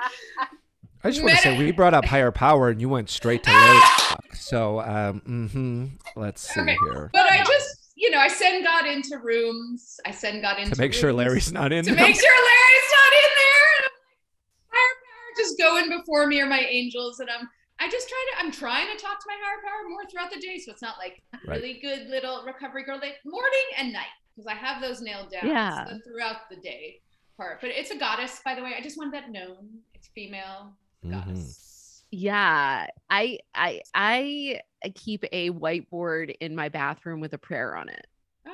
I 1.04 1.10
just 1.10 1.22
want 1.22 1.36
to 1.36 1.42
say 1.42 1.56
we 1.58 1.70
brought 1.70 1.94
up 1.94 2.04
higher 2.04 2.30
power 2.30 2.68
and 2.68 2.78
you 2.80 2.88
went 2.88 3.08
straight 3.08 3.42
to 3.44 3.50
Larry. 3.50 3.80
so, 4.34 4.80
um, 4.80 5.20
hmm 5.20 5.86
let's 6.20 6.52
see 6.52 6.60
Okay. 6.60 6.76
here 6.84 7.08
but 7.14 7.30
I 7.32 7.38
just, 7.44 7.77
you 7.98 8.10
know, 8.10 8.18
I 8.18 8.28
send 8.28 8.64
God 8.64 8.86
into 8.86 9.18
rooms. 9.18 9.98
I 10.06 10.12
send 10.12 10.40
God 10.42 10.58
into 10.58 10.70
to 10.74 10.80
make 10.80 10.92
sure 10.94 11.12
Larry's 11.12 11.52
not 11.52 11.72
in 11.72 11.84
to 11.84 11.90
them. 11.90 11.96
make 12.02 12.14
sure 12.14 12.30
Larry's 12.30 12.90
not 12.92 13.12
in 13.24 13.30
there. 13.42 13.66
And 13.74 13.84
I'm 13.84 13.92
like, 14.06 14.70
higher 14.70 14.96
power 15.04 15.30
just 15.36 15.58
going 15.58 15.88
before 15.98 16.26
me 16.26 16.40
are 16.40 16.46
my 16.48 16.60
angels, 16.60 17.20
and 17.20 17.28
I'm 17.28 17.48
I 17.80 17.88
just 17.88 18.08
try 18.08 18.24
to. 18.32 18.44
I'm 18.44 18.50
trying 18.52 18.86
to 18.96 19.00
talk 19.02 19.18
to 19.20 19.26
my 19.28 19.36
higher 19.42 19.60
power 19.64 19.88
more 19.88 20.04
throughout 20.10 20.30
the 20.32 20.40
day, 20.40 20.58
so 20.58 20.72
it's 20.72 20.82
not 20.82 20.96
like 20.98 21.22
Right. 21.46 21.56
really 21.60 21.78
good 21.80 22.08
little 22.08 22.44
recovery 22.44 22.84
girl 22.84 22.98
day, 22.98 23.14
morning 23.24 23.66
and 23.78 23.92
night, 23.92 24.14
because 24.34 24.46
I 24.48 24.54
have 24.54 24.80
those 24.82 25.00
nailed 25.00 25.30
down. 25.30 25.46
Yeah. 25.46 25.84
the 25.88 26.00
throughout 26.00 26.48
the 26.50 26.56
day 26.56 27.00
part, 27.36 27.60
but 27.60 27.70
it's 27.70 27.90
a 27.92 27.96
goddess, 27.96 28.40
by 28.44 28.54
the 28.56 28.62
way. 28.62 28.74
I 28.76 28.80
just 28.82 28.96
wanted 28.98 29.14
that 29.14 29.30
known. 29.30 29.78
It's 29.94 30.08
female 30.08 30.74
Mhm. 31.04 31.10
goddess. 31.12 31.64
Yeah, 32.10 32.86
I 33.10 33.38
I 33.54 33.82
I 33.94 34.60
uh, 34.84 34.88
keep 34.94 35.24
a 35.32 35.50
whiteboard 35.50 36.34
in 36.40 36.56
my 36.56 36.68
bathroom 36.68 37.20
with 37.20 37.34
a 37.34 37.38
prayer 37.38 37.76
on 37.76 37.88
it. 37.88 38.06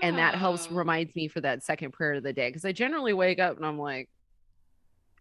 And 0.02 0.18
that 0.18 0.34
helps 0.34 0.68
Oh. 0.70 0.74
reminds 0.74 1.14
me 1.14 1.28
for 1.28 1.40
that 1.40 1.62
second 1.62 1.92
prayer 1.92 2.14
of 2.14 2.22
the 2.24 2.32
day 2.32 2.48
because 2.48 2.64
I 2.64 2.72
generally 2.72 3.12
wake 3.12 3.38
up 3.38 3.56
and 3.56 3.64
I'm 3.64 3.78
like 3.78 4.08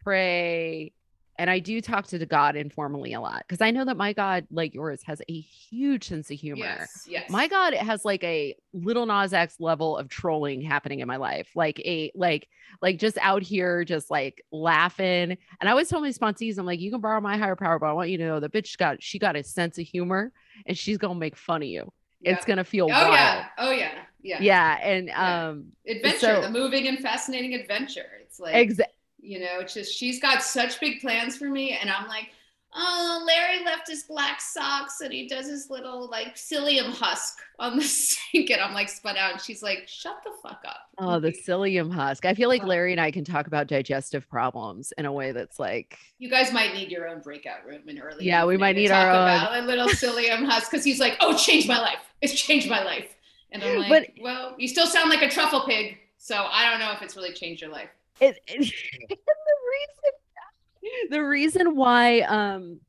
pray 0.04 0.92
and 1.40 1.50
I 1.50 1.60
do 1.60 1.82
talk 1.82 2.06
to 2.08 2.24
God 2.26 2.56
informally 2.56 3.14
a 3.14 3.20
lot 3.22 3.44
because 3.48 3.62
I 3.62 3.72
know 3.72 3.86
that 3.86 3.98
my 3.98 4.14
God 4.14 4.46
like 4.52 4.74
yours 4.74 5.02
has 5.06 5.22
a 5.28 5.34
huge 5.34 6.08
sense 6.08 6.30
of 6.30 6.38
humor. 6.40 6.60
Yes, 6.66 7.06
yes. 7.10 7.30
My 7.30 7.48
God 7.48 7.74
has 7.74 8.06
like 8.06 8.24
a 8.24 8.56
Lil 8.74 9.06
Nas 9.06 9.34
X 9.34 9.56
level 9.60 9.98
of 9.98 10.10
trolling 10.10 10.62
happening 10.62 11.00
in 11.00 11.08
my 11.08 11.18
life. 11.18 11.50
Like 11.56 11.80
a 11.80 12.12
like 12.16 12.48
like 12.82 13.00
just 13.00 13.18
out 13.20 13.42
here 13.44 13.84
just 13.84 14.12
like 14.12 14.44
laughing. 14.52 15.38
And 15.60 15.70
I 15.70 15.70
always 15.70 15.90
tell 15.90 16.02
my 16.02 16.10
sponsees, 16.10 16.58
I'm 16.58 16.66
like, 16.66 16.80
you 16.80 16.92
can 16.92 17.02
borrow 17.02 17.22
my 17.22 17.38
higher 17.38 17.56
power, 17.56 17.80
but 17.80 17.88
I 17.88 17.94
want 17.94 18.10
you 18.10 18.18
to 18.20 18.26
know 18.26 18.40
the 18.40 18.50
bitch 18.50 18.78
got 18.78 19.02
she 19.02 19.20
got 19.20 19.36
a 19.36 19.44
sense 19.44 19.78
of 19.78 19.86
humor 19.88 20.32
and 20.66 20.78
she's 20.78 20.98
gonna 20.98 21.16
make 21.20 21.36
fun 21.36 21.62
of 21.64 21.68
you. 21.68 21.92
It's 22.22 22.46
gonna 22.46 22.64
feel 22.64 22.86
Oh 22.86 22.88
wild. 22.90 23.14
yeah. 23.14 23.46
Oh 23.58 23.72
yeah. 23.72 23.92
Yeah. 24.22 24.38
Yeah. 24.40 24.78
And 24.82 25.08
Yeah. 25.08 25.48
um 25.50 25.66
Adventure, 25.88 26.20
So- 26.20 26.42
the 26.42 26.50
moving 26.52 26.88
and 26.88 27.00
fascinating 27.00 27.54
adventure. 27.56 28.06
It's 28.22 28.40
like 28.40 28.56
exa- 28.56 28.82
you 29.24 29.40
know, 29.40 29.60
it's 29.62 29.74
just 29.74 29.94
she's 29.98 30.20
got 30.22 30.44
such 30.44 30.80
big 30.80 31.00
plans 31.02 31.38
for 31.38 31.45
me, 31.50 31.72
and 31.80 31.90
I'm 31.90 32.08
like, 32.08 32.30
oh, 32.76 33.24
Larry 33.28 33.64
left 33.64 33.88
his 33.88 34.04
black 34.04 34.41
socks, 34.41 35.02
and 35.02 35.14
he 35.14 35.28
does 35.28 35.48
his 35.48 35.70
little 35.70 36.10
like 36.10 36.36
psyllium 36.36 36.91
husk 36.91 37.40
on 37.60 37.78
the 37.78 37.84
sink, 37.84 38.50
and 38.50 38.60
I'm 38.62 38.74
like 38.74 38.90
spun 38.90 39.16
out, 39.16 39.32
and 39.34 39.41
she's 39.41 39.62
like, 39.64 39.88
shut 39.88 40.18
the 40.24 40.32
fuck 40.41 40.62
up. 40.68 40.90
oh 40.98 41.20
the 41.20 41.32
psyllium 41.32 41.91
husk. 41.94 42.26
I 42.26 42.34
feel 42.34 42.50
like 42.50 42.64
Oh. 42.64 42.68
Larry 42.68 42.91
and 42.91 43.00
I 43.02 43.12
can 43.12 43.24
talk 43.24 43.48
about 43.48 43.68
digestive 43.68 44.28
problems 44.30 44.91
in 44.98 45.06
a 45.06 45.12
way 45.12 45.32
that's 45.32 45.60
like 45.60 45.98
You 46.18 46.30
guys 46.30 46.52
might 46.52 46.74
need 46.74 46.90
your 46.91 47.08
own 47.08 47.22
breakout 47.22 47.66
room 47.66 47.88
in 47.88 48.00
early. 48.00 48.26
Yeah, 48.26 48.45
we 48.45 48.58
might 48.58 48.76
need 48.76 48.91
our 48.91 49.10
own. 49.10 49.16
about 49.24 49.58
a 49.60 49.62
little 49.62 49.88
psyllium 49.88 50.45
husk 50.50 50.70
because 50.72 50.84
he's 50.84 51.00
like, 51.00 51.16
oh, 51.22 51.38
changed 51.38 51.68
my 51.68 51.80
life. 51.80 52.00
It's 52.22 52.34
changed 52.34 52.70
my 52.70 52.84
life, 52.84 53.16
and 53.52 53.64
I'm 53.64 53.78
like, 53.80 53.90
But- 53.90 54.24
well, 54.24 54.56
you 54.58 54.68
still 54.68 54.88
sound 54.88 55.10
like 55.10 55.22
a 55.22 55.30
truffle 55.30 55.62
pig, 55.66 55.98
so 56.18 56.36
I 56.50 56.70
don't 56.70 56.80
know 56.80 56.91
if 56.91 57.02
it's 57.02 57.16
really 57.16 57.34
changed 57.34 57.62
your 57.62 57.72
life. 57.72 57.90
It, 58.22 58.38
it- 58.48 58.73
the 59.10 59.18
reason 59.72 61.10
the 61.11 61.23
reason 61.23 61.76
why 61.76 62.22
um 62.22 62.80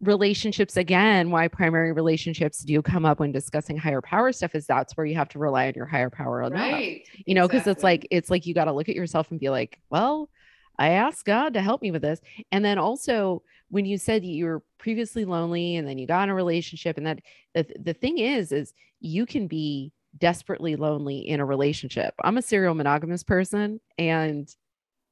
relationships 0.00 0.76
again 0.76 1.30
why 1.30 1.48
primary 1.48 1.92
relationships 1.92 2.60
do 2.62 2.80
come 2.80 3.04
up 3.04 3.18
when 3.18 3.32
discussing 3.32 3.76
higher 3.76 4.00
power 4.00 4.30
stuff 4.32 4.54
is 4.54 4.64
that's 4.66 4.96
where 4.96 5.04
you 5.04 5.16
have 5.16 5.28
to 5.28 5.38
rely 5.40 5.66
on 5.66 5.72
your 5.74 5.86
higher 5.86 6.08
power 6.10 6.42
enough 6.42 6.60
Right. 6.72 7.02
you 7.26 7.34
know 7.34 7.48
because 7.48 7.66
it's 7.66 7.82
like 7.82 8.06
it's 8.12 8.30
like 8.30 8.46
you 8.46 8.54
got 8.54 8.66
to 8.66 8.72
look 8.72 8.88
at 8.88 8.94
yourself 8.94 9.30
and 9.32 9.40
be 9.40 9.50
like 9.50 9.80
well 9.90 10.30
i 10.78 10.90
asked 10.90 11.24
god 11.24 11.54
to 11.54 11.60
help 11.60 11.82
me 11.82 11.90
with 11.90 12.02
this 12.02 12.20
and 12.52 12.64
then 12.64 12.78
also 12.78 13.42
when 13.70 13.84
you 13.86 13.98
said 13.98 14.24
you 14.24 14.44
were 14.44 14.62
previously 14.78 15.24
lonely 15.24 15.74
and 15.76 15.86
then 15.88 15.98
you 15.98 16.06
got 16.06 16.22
in 16.22 16.28
a 16.30 16.34
relationship 16.34 16.96
and 16.96 17.06
that 17.06 17.18
the, 17.54 17.66
the 17.80 17.94
thing 17.94 18.18
is 18.18 18.52
is 18.52 18.72
you 19.00 19.26
can 19.26 19.48
be 19.48 19.92
desperately 20.18 20.76
lonely 20.76 21.18
in 21.18 21.40
a 21.40 21.44
relationship 21.44 22.14
i'm 22.22 22.38
a 22.38 22.42
serial 22.42 22.74
monogamous 22.74 23.22
person 23.22 23.80
and 23.98 24.54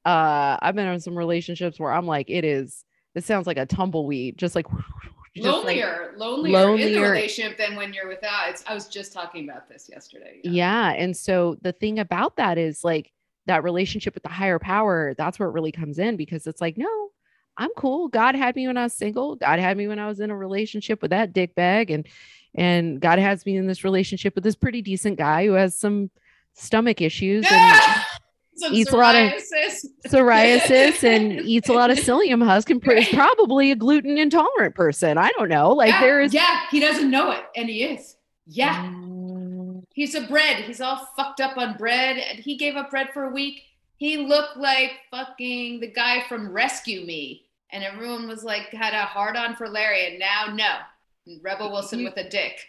uh 0.05 0.57
i've 0.61 0.75
been 0.75 0.87
in 0.87 0.99
some 0.99 1.17
relationships 1.17 1.79
where 1.79 1.91
i'm 1.91 2.05
like 2.05 2.29
it 2.29 2.43
is 2.45 2.83
it 3.15 3.23
sounds 3.23 3.47
like 3.47 3.57
a 3.57 3.65
tumbleweed 3.65 4.37
just 4.37 4.55
like 4.55 4.67
just 5.35 5.47
like- 5.65 5.77
lonelier, 5.77 6.13
lonelier, 6.17 6.47
in 6.47 6.53
lonelier. 6.53 6.93
the 6.93 7.01
relationship 7.01 7.57
than 7.57 7.75
when 7.75 7.93
you're 7.93 8.07
without. 8.07 8.49
It's, 8.49 8.63
I 8.67 8.73
was 8.73 8.87
just 8.87 9.13
talking 9.13 9.47
about 9.47 9.69
this 9.69 9.89
yesterday. 9.91 10.39
Yeah. 10.43 10.91
And 10.91 11.15
so 11.15 11.57
the 11.61 11.71
thing 11.71 11.99
about 11.99 12.37
that 12.37 12.57
is 12.57 12.83
like 12.83 13.11
that 13.45 13.63
relationship 13.63 14.13
with 14.13 14.23
the 14.23 14.29
higher 14.29 14.59
power, 14.59 15.13
that's 15.17 15.39
where 15.39 15.49
it 15.49 15.51
really 15.51 15.71
comes 15.71 15.99
in 15.99 16.17
because 16.17 16.47
it's 16.47 16.61
like, 16.61 16.77
no, 16.77 17.09
I'm 17.57 17.71
cool. 17.77 18.07
God 18.07 18.35
had 18.35 18.55
me 18.55 18.67
when 18.67 18.77
I 18.77 18.83
was 18.83 18.93
single. 18.93 19.35
God 19.35 19.59
had 19.59 19.77
me 19.77 19.87
when 19.87 19.99
I 19.99 20.07
was 20.07 20.19
in 20.19 20.29
a 20.29 20.35
relationship 20.37 21.01
with 21.01 21.11
that 21.11 21.33
dick 21.33 21.55
bag. 21.55 21.89
And 21.91 22.07
and 22.55 22.99
God 22.99 23.19
has 23.19 23.45
me 23.45 23.57
in 23.57 23.67
this 23.67 23.83
relationship 23.83 24.35
with 24.35 24.43
this 24.43 24.55
pretty 24.55 24.81
decent 24.81 25.17
guy 25.17 25.45
who 25.45 25.53
has 25.53 25.77
some 25.77 26.09
stomach 26.53 27.01
issues 27.01 27.45
and 27.51 27.81
eats 28.71 28.91
a 28.91 28.97
lot 28.97 29.15
of- 29.15 29.31
psoriasis. 29.33 29.85
psoriasis 30.07 31.03
and 31.03 31.33
eats 31.45 31.69
a 31.69 31.73
lot 31.73 31.91
of 31.91 31.97
psyllium 31.97 32.43
husk 32.43 32.69
and 32.69 32.81
is 32.93 33.09
probably 33.09 33.71
a 33.71 33.75
gluten 33.75 34.17
intolerant 34.17 34.73
person. 34.75 35.17
I 35.17 35.29
don't 35.37 35.49
know. 35.49 35.71
Like 35.73 35.89
yeah, 35.89 36.01
there 36.01 36.21
is 36.21 36.33
Yeah, 36.33 36.61
he 36.71 36.79
doesn't 36.79 37.09
know 37.11 37.31
it, 37.31 37.43
and 37.55 37.69
he 37.69 37.83
is. 37.83 38.15
Yeah, 38.47 38.85
Mm, 38.85 39.83
he's 39.93 40.15
a 40.15 40.21
bread. 40.21 40.63
He's 40.63 40.79
all 40.79 41.07
fucked 41.17 41.41
up 41.41 41.57
on 41.57 41.75
bread, 41.77 42.17
and 42.17 42.39
he 42.39 42.55
gave 42.55 42.75
up 42.77 42.89
bread 42.89 43.09
for 43.13 43.25
a 43.25 43.29
week. 43.33 43.61
He 43.97 44.17
looked 44.17 44.57
like 44.57 44.91
fucking 45.11 45.79
the 45.81 45.91
guy 45.91 46.23
from 46.29 46.51
Rescue 46.53 47.05
Me, 47.05 47.43
and 47.71 47.83
everyone 47.83 48.27
was 48.27 48.43
like 48.43 48.67
had 48.69 48.93
a 48.93 49.05
hard 49.05 49.35
on 49.35 49.55
for 49.55 49.67
Larry, 49.69 50.07
and 50.07 50.19
now 50.19 50.53
no, 50.53 51.37
Rebel 51.41 51.71
Wilson 51.71 51.99
You- 51.99 52.05
with 52.05 52.17
a 52.17 52.29
dick. 52.29 52.59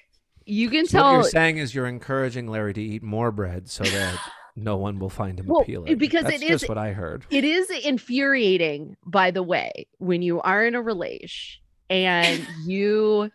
you 0.46 0.68
can 0.70 0.86
So 0.86 0.98
what 0.98 1.02
tell 1.04 1.12
you're 1.14 1.22
saying 1.24 1.58
is 1.58 1.74
you're 1.74 1.86
encouraging 1.86 2.46
Larry 2.48 2.72
to 2.74 2.82
eat 2.82 3.02
more 3.02 3.30
bread 3.30 3.68
so 3.68 3.84
that 3.84 4.18
no 4.56 4.76
one 4.76 4.98
will 4.98 5.10
find 5.10 5.38
him 5.38 5.46
Well, 5.46 5.60
appealing. 5.60 5.98
because 5.98 6.24
That's 6.24 6.42
it 6.42 6.48
just 6.48 6.64
is- 6.64 6.68
what 6.68 6.78
I 6.78 6.92
heard. 6.92 7.24
it 7.30 7.44
is 7.44 7.70
infuriating 7.70 8.96
by 9.06 9.30
the 9.30 9.42
way 9.42 9.86
when 9.98 10.22
you 10.22 10.40
are 10.40 10.64
in 10.64 10.74
a 10.74 10.82
relation 10.82 11.60
and 11.90 12.46
you 12.66 13.30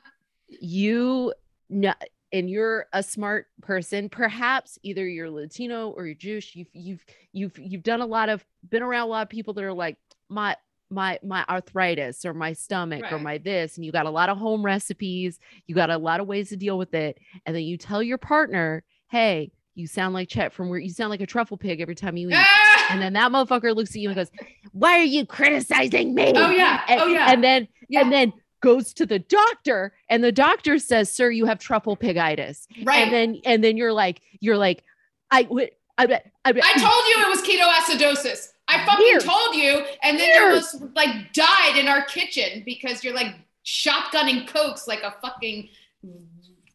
you 0.50 1.34
know 1.70 1.94
and 2.32 2.50
you're 2.50 2.88
a 2.94 3.02
smart 3.04 3.48
person 3.62 4.10
perhaps 4.10 4.78
either 4.84 5.08
you're 5.08 5.30
latino 5.30 5.90
or 5.90 6.06
you're 6.06 6.16
jewish 6.16 6.56
you've 6.56 6.68
you've 6.74 7.06
you've 7.32 7.58
you've 7.58 7.84
done 7.84 8.02
a 8.02 8.06
lot 8.06 8.30
of 8.30 8.44
been 8.70 8.84
around 8.84 9.04
a 9.04 9.06
lot 9.08 9.22
of 9.24 9.30
people 9.30 9.54
that 9.54 9.64
are 9.64 9.74
like 9.74 9.98
my 10.30 10.56
my 10.94 11.20
my 11.24 11.44
arthritis 11.50 12.24
or 12.26 12.34
my 12.34 12.54
stomach 12.54 13.04
or 13.12 13.20
my 13.20 13.38
this 13.38 13.76
and 13.78 13.86
you 13.86 13.92
got 13.92 14.06
a 14.06 14.10
lot 14.10 14.30
of 14.30 14.38
home 14.38 14.64
recipes 14.64 15.40
you 15.68 15.76
got 15.76 15.90
a 15.90 15.98
lot 15.98 16.20
of 16.20 16.28
ways 16.28 16.50
to 16.50 16.56
deal 16.58 16.78
with 16.78 16.94
it 16.94 17.18
and 17.46 17.56
then 17.56 17.64
you 17.64 17.78
tell 17.78 18.02
your 18.04 18.18
partner 18.18 18.84
hey 19.10 19.52
you 19.76 19.88
sound 19.88 20.14
like 20.14 20.30
chet 20.30 20.54
from 20.54 20.70
where 20.70 20.78
you 20.80 20.90
sound 20.92 21.10
like 21.10 21.22
a 21.22 21.26
truffle 21.26 21.58
pig 21.58 21.82
every 21.82 21.96
time 21.96 22.16
you 22.16 22.30
eat 22.30 22.46
and 22.92 23.02
then 23.02 23.14
that 23.14 23.32
motherfucker 23.32 23.76
looks 23.76 23.92
at 23.92 23.96
you 24.02 24.10
and 24.10 24.16
goes, 24.16 24.30
Why 24.72 25.00
are 25.00 25.04
you 25.04 25.26
criticizing 25.26 26.14
me? 26.14 26.32
Oh, 26.36 26.52
yeah. 26.52 26.82
And, 26.88 27.02
Oh, 27.02 27.08
yeah. 27.08 27.32
And 27.32 27.44
then 27.44 27.68
Yeah. 27.90 28.02
and 28.02 28.12
then 28.12 28.34
goes 28.62 28.94
to 28.94 29.06
the 29.06 29.20
doctor, 29.20 29.94
and 30.10 30.24
the 30.24 30.32
doctor 30.32 30.78
says, 30.78 31.12
Sir, 31.12 31.32
you 31.32 31.46
have 31.46 31.58
truffle 31.60 31.98
pigitis. 31.98 32.68
right. 32.84 33.00
And 33.04 33.12
then 33.12 33.42
and 33.46 33.64
then 33.64 33.78
you're 33.78 33.94
like, 33.94 34.22
you're 34.42 34.58
like, 34.58 34.84
I 35.32 35.48
would 35.50 35.72
I 35.98 36.06
bet 36.06 36.30
I 36.46 36.52
bet 36.52 36.64
I 36.66 36.74
told 36.74 37.06
you 37.08 37.24
it 37.24 37.30
was 37.30 37.42
ketoacidosis. 37.42 38.50
I 38.82 38.86
fucking 38.86 39.06
Years. 39.06 39.24
told 39.24 39.56
you, 39.56 39.86
and 40.04 40.20
then 40.20 40.30
you 40.30 40.42
almost 40.48 40.82
like 40.96 41.34
died 41.34 41.78
in 41.78 41.88
our 41.88 42.04
kitchen 42.06 42.64
because 42.66 43.04
you're 43.04 43.14
like 43.14 43.36
shotgunning 43.66 44.48
cokes 44.48 44.88
like 44.88 45.04
a 45.04 45.16
fucking 45.22 45.70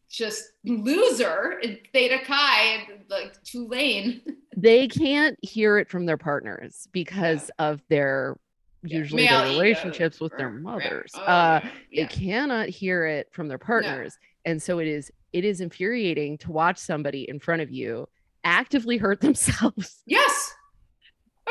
just 0.09 0.53
loser 0.65 1.59
in 1.61 1.77
Theta 1.93 2.19
Chi 2.25 2.61
and 2.89 3.03
like 3.09 3.41
Tulane. 3.43 4.21
they 4.57 4.87
can't 4.87 5.37
hear 5.41 5.77
it 5.77 5.89
from 5.89 6.05
their 6.05 6.17
partners 6.17 6.87
because 6.91 7.51
of 7.59 7.81
their 7.89 8.37
usually 8.81 9.25
Male 9.25 9.41
their 9.41 9.49
relationships 9.49 10.19
with 10.19 10.35
their 10.37 10.49
mothers. 10.49 11.11
Oh, 11.15 11.21
uh 11.21 11.59
yeah. 11.91 12.03
they 12.03 12.07
cannot 12.07 12.69
hear 12.69 13.05
it 13.05 13.27
from 13.31 13.47
their 13.49 13.57
partners 13.57 14.17
and 14.45 14.61
so 14.61 14.79
it 14.79 14.87
is 14.87 15.11
it 15.33 15.45
is 15.45 15.61
infuriating 15.61 16.37
to 16.39 16.51
watch 16.51 16.77
somebody 16.77 17.29
in 17.29 17.39
front 17.39 17.61
of 17.61 17.69
you 17.69 18.07
actively 18.43 18.97
hurt 18.97 19.19
themselves 19.21 20.01
Yes. 20.05 20.53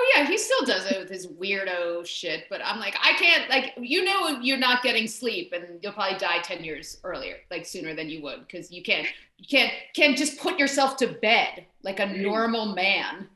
Oh 0.01 0.13
yeah, 0.17 0.27
he 0.29 0.39
still 0.39 0.65
does 0.65 0.87
it 0.87 0.97
with 0.99 1.09
his 1.11 1.27
weirdo 1.27 2.07
shit. 2.07 2.45
But 2.49 2.61
I'm 2.65 2.79
like, 2.79 2.95
I 3.03 3.15
can't 3.15 3.51
like 3.51 3.73
you 3.81 4.05
know 4.05 4.39
you're 4.41 4.57
not 4.59 4.83
getting 4.85 5.09
sleep 5.09 5.53
and 5.53 5.65
you'll 5.83 5.93
probably 5.93 6.19
die 6.19 6.39
10 6.41 6.63
years 6.63 6.99
earlier, 7.03 7.39
like 7.51 7.67
sooner 7.67 7.95
than 7.95 8.09
you 8.09 8.23
would, 8.23 8.47
because 8.47 8.71
you 8.71 8.83
can't 8.83 9.09
you 9.39 9.47
can't 9.49 9.73
can't 9.95 10.17
just 10.17 10.39
put 10.39 10.59
yourself 10.59 10.97
to 10.99 11.09
bed 11.09 11.65
like 11.83 11.99
a 11.99 12.07
normal 12.07 12.67
man. 12.75 13.27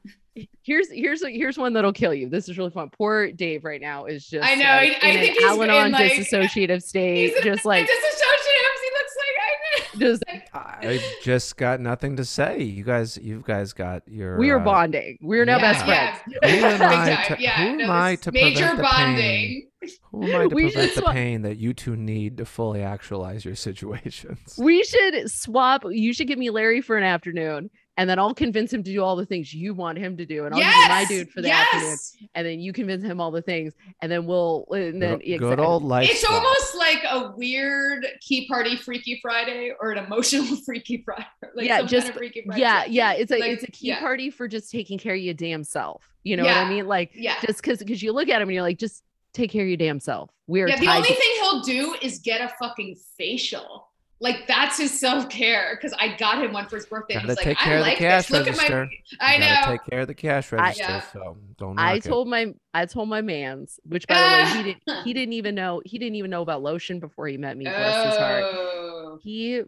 here's 0.63 0.89
here's 0.91 1.25
here's 1.27 1.59
one 1.59 1.73
that'll 1.73 1.93
kill 1.93 2.15
you 2.15 2.27
this 2.29 2.49
is 2.49 2.57
really 2.57 2.71
fun 2.71 2.89
poor 2.89 3.31
dave 3.33 3.65
right 3.65 3.83
now 3.83 4.07
is 4.07 4.27
just 4.27 4.47
I 4.49 4.55
know, 4.55 4.65
like, 4.65 4.97
I- 5.05 5.11
I 5.11 5.17
think 5.21 5.35
he's 5.35 5.43
in, 5.43 5.49
al-anon 5.49 5.91
like- 5.93 6.13
disassociative 6.13 6.83
state 6.93 7.35
He's 7.35 7.45
just 7.45 7.65
like 7.67 7.85
disassociative. 7.87 8.77
He 8.83 8.91
looks 8.97 9.17
like 9.19 9.37
I 9.41 9.82
just 9.99 10.23
I 10.55 11.01
just 11.23 11.57
got 11.57 11.81
nothing 11.81 12.17
to 12.17 12.25
say. 12.25 12.63
You 12.63 12.85
guys, 12.85 13.17
you 13.17 13.43
guys 13.47 13.73
got 13.73 14.03
your. 14.07 14.39
we 14.39 14.51
are 14.51 14.61
uh, 14.61 14.65
bonding 14.65 15.19
we're 15.23 15.45
now 15.45 15.59
best 15.59 15.87
Yeah. 15.87 16.17
friends 16.17 16.39
Who 16.61 16.67
am 16.67 16.83
I 16.83 17.25
to- 17.29 17.43
yeah, 17.43 17.65
who 17.71 17.77
no, 17.77 17.85
am 17.85 17.91
I 17.91 18.17
to 18.17 18.33
major 18.33 18.59
prevent 18.61 18.77
the 18.79 18.83
bonding. 18.83 19.17
pain? 19.23 19.69
Who 20.13 20.25
am 20.27 20.41
I 20.41 20.43
to 20.49 20.55
We 20.55 20.63
prevent 20.71 20.95
the 20.95 21.01
swap- 21.01 21.13
pain 21.15 21.43
that 21.43 21.57
you 21.59 21.75
two 21.75 21.97
need 21.97 22.37
to 22.39 22.45
fully 22.45 22.83
actualize 22.83 23.45
your 23.45 23.55
situations? 23.57 24.55
we 24.59 24.83
should 24.85 25.31
swap 25.31 25.85
you 25.91 26.13
should 26.13 26.27
give 26.29 26.39
me 26.39 26.51
larry 26.51 26.81
for 26.81 26.97
an 26.97 27.05
afternoon 27.05 27.71
and 27.99 28.09
then 28.09 28.19
I'll 28.19 28.33
convince 28.35 28.73
him 28.73 28.83
to 28.85 28.91
do 28.93 29.03
all 29.03 29.17
the 29.17 29.27
things 29.27 29.53
you 29.53 29.75
want 29.75 29.99
him 29.99 30.17
to 30.17 30.25
do, 30.25 30.45
and 30.47 30.55
I'll 30.55 30.61
give 30.61 30.69
you 30.69 30.89
my 30.89 31.05
dude 31.07 31.31
for 31.31 31.43
the 31.43 31.51
afternoon, 31.51 31.97
and 32.35 32.47
then 32.47 32.61
you 32.61 32.73
convince 32.73 33.05
him 33.05 33.21
all 33.21 33.31
the 33.31 33.43
things, 33.43 33.75
and 34.01 34.11
then 34.11 34.25
we'll 34.27 34.67
uh, 34.71 34.77
and 34.77 35.01
then 35.03 35.19
good, 35.19 35.39
good 35.41 35.61
old 35.61 35.83
life. 35.83 36.09
It's 36.11 36.25
almost 36.25 36.75
like 36.77 37.03
a 37.11 37.33
weird 37.37 38.07
key 38.21 38.47
party 38.49 38.77
Freaky 38.77 39.19
Friday 39.21 39.73
or 39.81 39.91
an 39.93 40.05
emotional 40.05 40.57
Freaky 40.65 41.03
Friday. 41.05 41.27
Like 41.55 41.67
Yeah, 41.67 41.79
some 41.79 41.87
just- 41.89 42.05
kind 42.07 42.11
of 42.15 42.17
Freaky 42.19 42.43
Friday. 42.47 42.61
yeah, 42.63 42.85
yeah. 42.87 43.13
It's 43.13 43.31
a 43.33 43.39
Like, 43.39 43.51
it's 43.51 43.65
a 43.65 43.71
key 43.71 43.89
yeah. 43.89 44.01
party 44.01 44.31
for 44.31 44.49
just 44.49 44.71
taking 44.71 44.99
care 44.99 45.15
of 45.15 45.21
your 45.21 45.35
damn 45.35 45.63
self. 45.65 46.03
You 46.25 46.37
know 46.37 46.45
what 46.45 46.57
I 46.57 46.69
mean? 46.69 46.87
Like 46.87 47.11
Yeah. 47.15 47.35
just 47.45 47.61
because 47.61 47.79
because 47.81 48.03
you 48.03 48.13
look 48.13 48.29
at 48.29 48.41
him 48.41 48.49
and 48.49 48.55
you're 48.55 48.63
like, 48.63 48.79
just 48.79 49.03
take 49.35 49.51
care 49.51 49.63
of 49.63 49.69
your 49.69 49.77
damn 49.77 49.99
self. 50.01 50.31
We're 50.47 50.69
Yeah, 50.69 50.79
the 50.79 50.87
only 50.89 51.09
to- 51.09 51.15
thing 51.15 51.31
he'll 51.41 51.61
do 51.61 51.97
is 52.01 52.21
get 52.21 52.41
a 52.41 52.53
fucking 52.59 52.97
facial. 53.19 53.89
Like 54.23 54.47
that's 54.47 54.79
his 54.79 54.99
self 54.99 55.29
care 55.29 55.77
because 55.77 55.93
I 55.99 56.17
got 56.17 56.43
him 56.43 56.53
one 56.53 56.69
for 56.69 56.77
his 56.77 56.87
birthday. 56.87 57.15
Gotta 57.15 57.27
He's 57.27 57.37
like, 57.37 57.45
take 57.45 57.61
I 57.61 57.65
care 57.65 57.79
of 57.79 57.85
the 57.85 57.91
like 57.91 57.99
cash 57.99 58.27
this. 58.29 58.31
Look 58.39 58.47
at 58.49 58.57
register. 58.57 58.89
my. 59.21 59.27
I 59.27 59.35
You 59.35 59.41
gotta 59.41 59.67
know. 59.67 59.73
take 59.77 59.91
care 59.91 60.01
of 60.01 60.07
the 60.07 60.15
cash 60.15 60.53
register. 60.53 60.83
Yeah. 60.85 61.01
So 61.13 61.37
don't. 61.59 61.75
Knock 61.75 61.85
I 61.85 61.95
it. 61.97 62.05
told 62.05 62.29
my 62.29 62.55
I 62.73 62.87
told 62.87 63.09
my 63.09 63.21
man's, 63.21 63.81
which 63.85 64.07
by 64.07 64.15
the 64.15 64.23
way, 64.23 64.57
he 64.57 64.63
didn't 64.63 65.05
he 65.05 65.13
didn't 65.13 65.33
even 65.35 65.55
know 65.57 65.83
he 65.85 65.99
didn't 65.99 66.15
even 66.15 66.31
know 66.31 66.43
about 66.43 66.63
lotion 66.63 67.01
before 67.01 67.27
he 67.27 67.37
met 67.37 67.57
me. 67.57 67.65
Bless 67.65 68.07
his 68.07 68.17
heart. 68.17 68.45
Oh. 68.45 69.19
He 69.23 69.63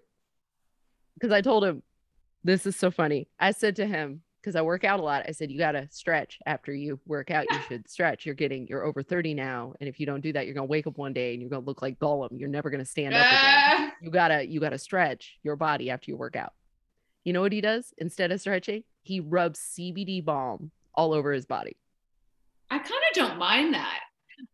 because 1.14 1.32
I 1.32 1.40
told 1.40 1.64
him 1.64 1.82
this 2.44 2.64
is 2.66 2.76
so 2.76 2.90
funny. 2.90 3.28
I 3.40 3.50
said 3.52 3.76
to 3.76 3.86
him, 3.86 4.22
because 4.44 4.56
I 4.56 4.62
work 4.62 4.84
out 4.84 5.00
a 5.00 5.02
lot, 5.02 5.24
I 5.26 5.32
said, 5.32 5.50
you 5.50 5.56
gotta 5.56 5.88
stretch 5.90 6.38
after 6.44 6.74
you 6.74 7.00
work 7.06 7.30
out. 7.30 7.46
You 7.50 7.58
should 7.66 7.88
stretch. 7.88 8.26
You're 8.26 8.34
getting 8.34 8.66
you're 8.66 8.84
over 8.84 9.02
30 9.02 9.32
now. 9.32 9.72
And 9.80 9.88
if 9.88 9.98
you 9.98 10.04
don't 10.04 10.20
do 10.20 10.34
that, 10.34 10.44
you're 10.44 10.54
gonna 10.54 10.66
wake 10.66 10.86
up 10.86 10.98
one 10.98 11.14
day 11.14 11.32
and 11.32 11.40
you're 11.40 11.48
gonna 11.48 11.64
look 11.64 11.80
like 11.80 11.98
Gollum. 11.98 12.38
You're 12.38 12.50
never 12.50 12.68
gonna 12.68 12.84
stand 12.84 13.14
up 13.14 13.20
again. 13.22 13.32
Ah. 13.32 13.92
You 14.02 14.10
gotta 14.10 14.46
you 14.46 14.60
gotta 14.60 14.76
stretch 14.76 15.38
your 15.42 15.56
body 15.56 15.90
after 15.90 16.10
you 16.10 16.18
work 16.18 16.36
out. 16.36 16.52
You 17.24 17.32
know 17.32 17.40
what 17.40 17.52
he 17.52 17.62
does 17.62 17.94
instead 17.96 18.32
of 18.32 18.40
stretching? 18.40 18.84
He 19.02 19.20
rubs 19.20 19.60
CBD 19.60 20.22
balm 20.22 20.70
all 20.94 21.14
over 21.14 21.32
his 21.32 21.46
body. 21.46 21.78
I 22.70 22.78
kind 22.78 22.90
of 22.90 23.14
don't 23.14 23.38
mind 23.38 23.72
that. 23.72 24.00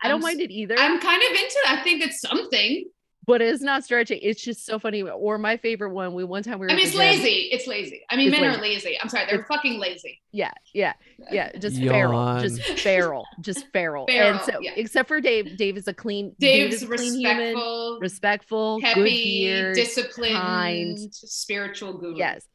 I 0.02 0.08
don't 0.08 0.16
I'm 0.16 0.22
mind 0.22 0.40
it 0.40 0.52
either. 0.52 0.76
I'm 0.78 1.00
kind 1.00 1.20
of 1.20 1.30
into 1.30 1.60
that. 1.64 1.78
I 1.80 1.82
think 1.82 2.02
it's 2.02 2.20
something. 2.20 2.84
But 3.30 3.40
it's 3.40 3.62
not 3.62 3.84
stretching. 3.84 4.18
It's 4.22 4.42
just 4.42 4.66
so 4.66 4.78
funny. 4.78 5.02
Or 5.02 5.38
my 5.38 5.56
favorite 5.56 5.92
one, 5.94 6.14
we 6.14 6.24
one 6.24 6.42
time 6.42 6.58
we 6.58 6.66
were 6.66 6.72
I 6.72 6.74
mean, 6.74 6.82
it's 6.84 6.92
gym. 6.92 6.98
lazy. 7.00 7.48
It's 7.52 7.66
lazy. 7.66 8.02
I 8.10 8.16
mean, 8.16 8.32
It's 8.32 8.40
men 8.40 8.50
are 8.54 8.60
lazy. 8.60 8.98
I'm 9.00 9.08
sorry, 9.08 9.26
they're 9.26 9.36
It's- 9.40 9.48
fucking 9.48 9.78
lazy. 9.78 10.20
Yeah, 10.32 10.52
yeah, 10.74 10.92
yeah. 11.30 11.56
Just 11.58 11.76
feral, 11.78 12.40
just 12.40 12.66
Yawn. 12.68 12.76
feral, 12.76 13.26
just 13.40 13.66
feral. 13.72 14.06
Feral, 14.06 14.30
and 14.32 14.40
so, 14.42 14.60
yeah. 14.60 14.72
except 14.76 15.08
for 15.08 15.20
Dave, 15.20 15.56
Dave 15.56 15.76
is 15.76 15.88
a 15.88 15.94
clean. 15.94 16.34
Dave 16.38 16.70
Dave's 16.70 16.76
is 16.76 16.82
a 16.82 16.86
clean 16.96 17.14
human, 17.18 17.38
respectful, 17.56 17.98
respectful, 18.00 18.78
good 18.80 18.86
happy, 18.86 19.02
beard, 19.44 19.74
disciplined, 19.74 20.34
kind. 20.36 20.98
spiritual 21.14 21.94
guru. 21.98 22.16
Yes. 22.16 22.46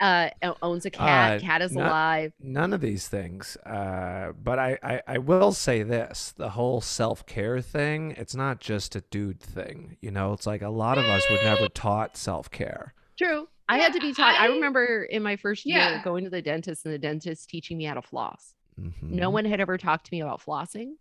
Uh, 0.00 0.28
owns 0.62 0.84
a 0.84 0.90
cat. 0.90 1.38
Uh, 1.38 1.40
cat 1.40 1.62
is 1.62 1.72
not- 1.72 1.86
alive. 1.88 2.32
None 2.40 2.72
of 2.74 2.80
these 2.80 3.08
things. 3.08 3.56
Uh, 3.64 4.32
but 4.42 4.58
I, 4.58 4.78
I, 4.82 5.02
I 5.06 5.18
will 5.18 5.52
say 5.52 5.82
this 5.82 6.34
the 6.36 6.50
whole 6.50 6.80
self 6.80 7.24
care 7.26 7.60
thing, 7.60 8.12
it's 8.12 8.34
not 8.34 8.60
just 8.60 8.94
a 8.94 9.00
dude 9.10 9.40
thing. 9.40 9.96
You 10.02 10.10
know, 10.10 10.32
it's 10.34 10.46
like 10.46 10.62
a 10.62 10.68
lot 10.68 10.98
of 10.98 11.04
us 11.06 11.22
were 11.30 11.38
never 11.42 11.68
taught 11.68 12.16
self 12.16 12.50
care. 12.50 12.92
True. 13.16 13.48
I 13.68 13.78
had 13.78 13.92
to 13.94 14.00
be 14.00 14.12
taught. 14.12 14.38
I, 14.38 14.44
I- 14.44 14.48
remember 14.48 15.04
in 15.04 15.22
my 15.22 15.36
first 15.36 15.64
year 15.64 15.78
Yeah. 15.78 16.02
going 16.04 16.24
to 16.24 16.30
the 16.30 16.42
dentist 16.42 16.84
and 16.84 16.92
the 16.94 16.98
dentist 16.98 17.48
teaching 17.48 17.78
me 17.78 17.84
how 17.84 17.94
to 17.94 18.02
floss. 18.02 18.54
Mm-hmm. 18.80 19.16
No 19.16 19.30
one 19.30 19.46
had 19.46 19.60
ever 19.60 19.78
talked 19.78 20.04
to 20.06 20.12
me 20.12 20.20
about 20.20 20.42
flossing. 20.44 20.92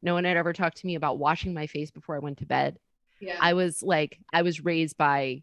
No 0.00 0.14
one 0.14 0.24
had 0.24 0.36
ever 0.36 0.52
talked 0.52 0.76
to 0.78 0.86
me 0.86 0.94
about 0.94 1.18
washing 1.18 1.52
my 1.54 1.66
face 1.66 1.90
before 1.90 2.14
I 2.14 2.20
went 2.20 2.38
to 2.38 2.46
bed. 2.46 2.78
Yeah. 3.20 3.36
I 3.40 3.54
was 3.54 3.82
like, 3.82 4.20
I 4.32 4.42
was 4.42 4.64
raised 4.64 4.96
by 4.96 5.42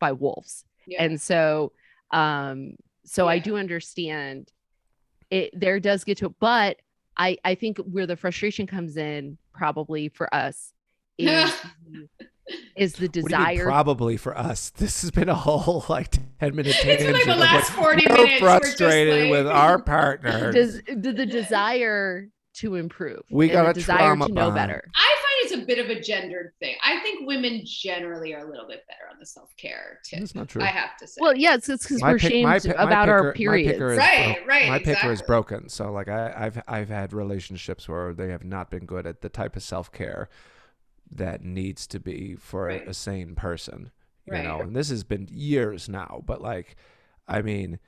by 0.00 0.10
wolves. 0.12 0.64
yeah. 0.86 1.04
And 1.04 1.20
so 1.20 1.72
um 2.12 2.76
so 3.04 3.26
I 3.28 3.38
do 3.38 3.56
understand 3.56 4.50
it 5.30 5.50
there 5.58 5.80
does 5.80 6.04
get 6.04 6.18
to 6.18 6.28
but 6.40 6.76
I 7.16 7.38
I 7.44 7.54
think 7.54 7.78
where 7.78 8.06
the 8.06 8.16
frustration 8.16 8.66
comes 8.66 8.96
in 8.96 9.38
probably 9.52 10.08
for 10.08 10.32
us 10.34 10.72
is 11.18 11.52
is 12.76 12.94
the 12.94 13.06
What 13.06 13.14
mean, 13.16 13.24
desire 13.24 13.64
probably 13.64 14.16
for 14.16 14.36
us. 14.36 14.70
This 14.70 15.02
has 15.02 15.10
been 15.10 15.28
a 15.28 15.34
whole 15.34 15.84
like 15.88 16.10
ten 16.10 16.54
minute 16.56 16.66
It's 16.68 16.82
tangent. 16.82 17.06
been 17.06 17.12
like 17.12 17.24
the 17.24 17.36
last 17.36 17.70
40 17.70 18.06
we're 18.08 18.16
minutes. 18.16 18.42
We're 18.42 18.58
just 18.58 18.62
frustrated 18.78 19.22
like- 19.24 19.30
with 19.30 19.46
our 19.46 19.80
partner. 19.80 20.52
does 20.52 20.82
the, 20.82 21.12
the 21.12 21.26
desire 21.26 22.28
to 22.54 22.74
improve 22.74 23.22
We 23.30 23.46
and 23.46 23.52
got 23.52 23.62
the 23.64 23.70
a 23.70 23.74
desire 23.74 23.98
trauma 23.98 24.26
to 24.26 24.32
know 24.32 24.42
bond. 24.50 24.54
better 24.56 24.84
I 24.94 25.16
find 25.22 25.31
it's 25.42 25.52
a 25.52 25.64
bit 25.66 25.78
of 25.78 25.88
a 25.88 26.00
gendered 26.00 26.52
thing. 26.60 26.76
I 26.84 27.00
think 27.00 27.26
women 27.26 27.62
generally 27.64 28.34
are 28.34 28.46
a 28.46 28.50
little 28.50 28.66
bit 28.66 28.84
better 28.88 29.10
on 29.12 29.18
the 29.18 29.26
self 29.26 29.54
care 29.56 29.98
tip. 30.04 30.20
That's 30.20 30.34
not 30.34 30.48
true. 30.48 30.62
I 30.62 30.66
have 30.66 30.96
to 30.98 31.06
say. 31.06 31.18
well 31.20 31.36
yeah 31.36 31.54
it's 31.54 31.66
because 31.66 32.00
we're 32.02 32.18
pick- 32.18 32.30
shamed 32.30 32.48
my 32.48 32.58
pi- 32.58 32.68
my 32.68 32.74
about 32.74 33.04
picker- 33.06 33.12
our 33.18 33.24
my 33.24 33.32
periods 33.32 33.72
picker 33.72 33.92
is 33.92 33.98
Right, 33.98 34.36
bro- 34.38 34.46
right, 34.46 34.68
My 34.68 34.78
picker 34.78 35.10
is 35.12 35.22
broken. 35.22 35.68
So 35.68 35.92
like 35.92 36.08
I, 36.08 36.32
I've 36.36 36.62
I've 36.68 36.88
had 36.88 37.12
relationships 37.12 37.88
where 37.88 38.12
they 38.14 38.28
have 38.30 38.44
not 38.44 38.70
been 38.70 38.86
good 38.86 39.06
at 39.06 39.20
the 39.20 39.28
type 39.28 39.56
of 39.56 39.62
self 39.62 39.90
care 39.92 40.28
that 41.10 41.44
needs 41.44 41.86
to 41.88 42.00
be 42.00 42.36
for 42.36 42.68
a, 42.70 42.78
Right. 42.78 42.88
a 42.88 42.94
sane 42.94 43.34
person. 43.34 43.90
You 44.26 44.34
Right. 44.34 44.44
know, 44.44 44.60
and 44.60 44.74
this 44.74 44.88
has 44.90 45.04
been 45.04 45.28
years 45.30 45.88
now. 45.88 46.22
But 46.24 46.40
like, 46.40 46.76
I 47.28 47.42
mean, 47.42 47.78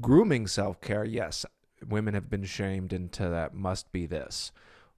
grooming 0.00 0.46
self 0.46 0.80
care. 0.80 1.04
Yes, 1.04 1.44
women 1.86 2.14
have 2.14 2.30
been 2.30 2.44
shamed 2.44 2.92
into 2.92 3.28
that 3.28 3.54
must 3.54 3.92
be 3.92 4.06
this. 4.06 4.52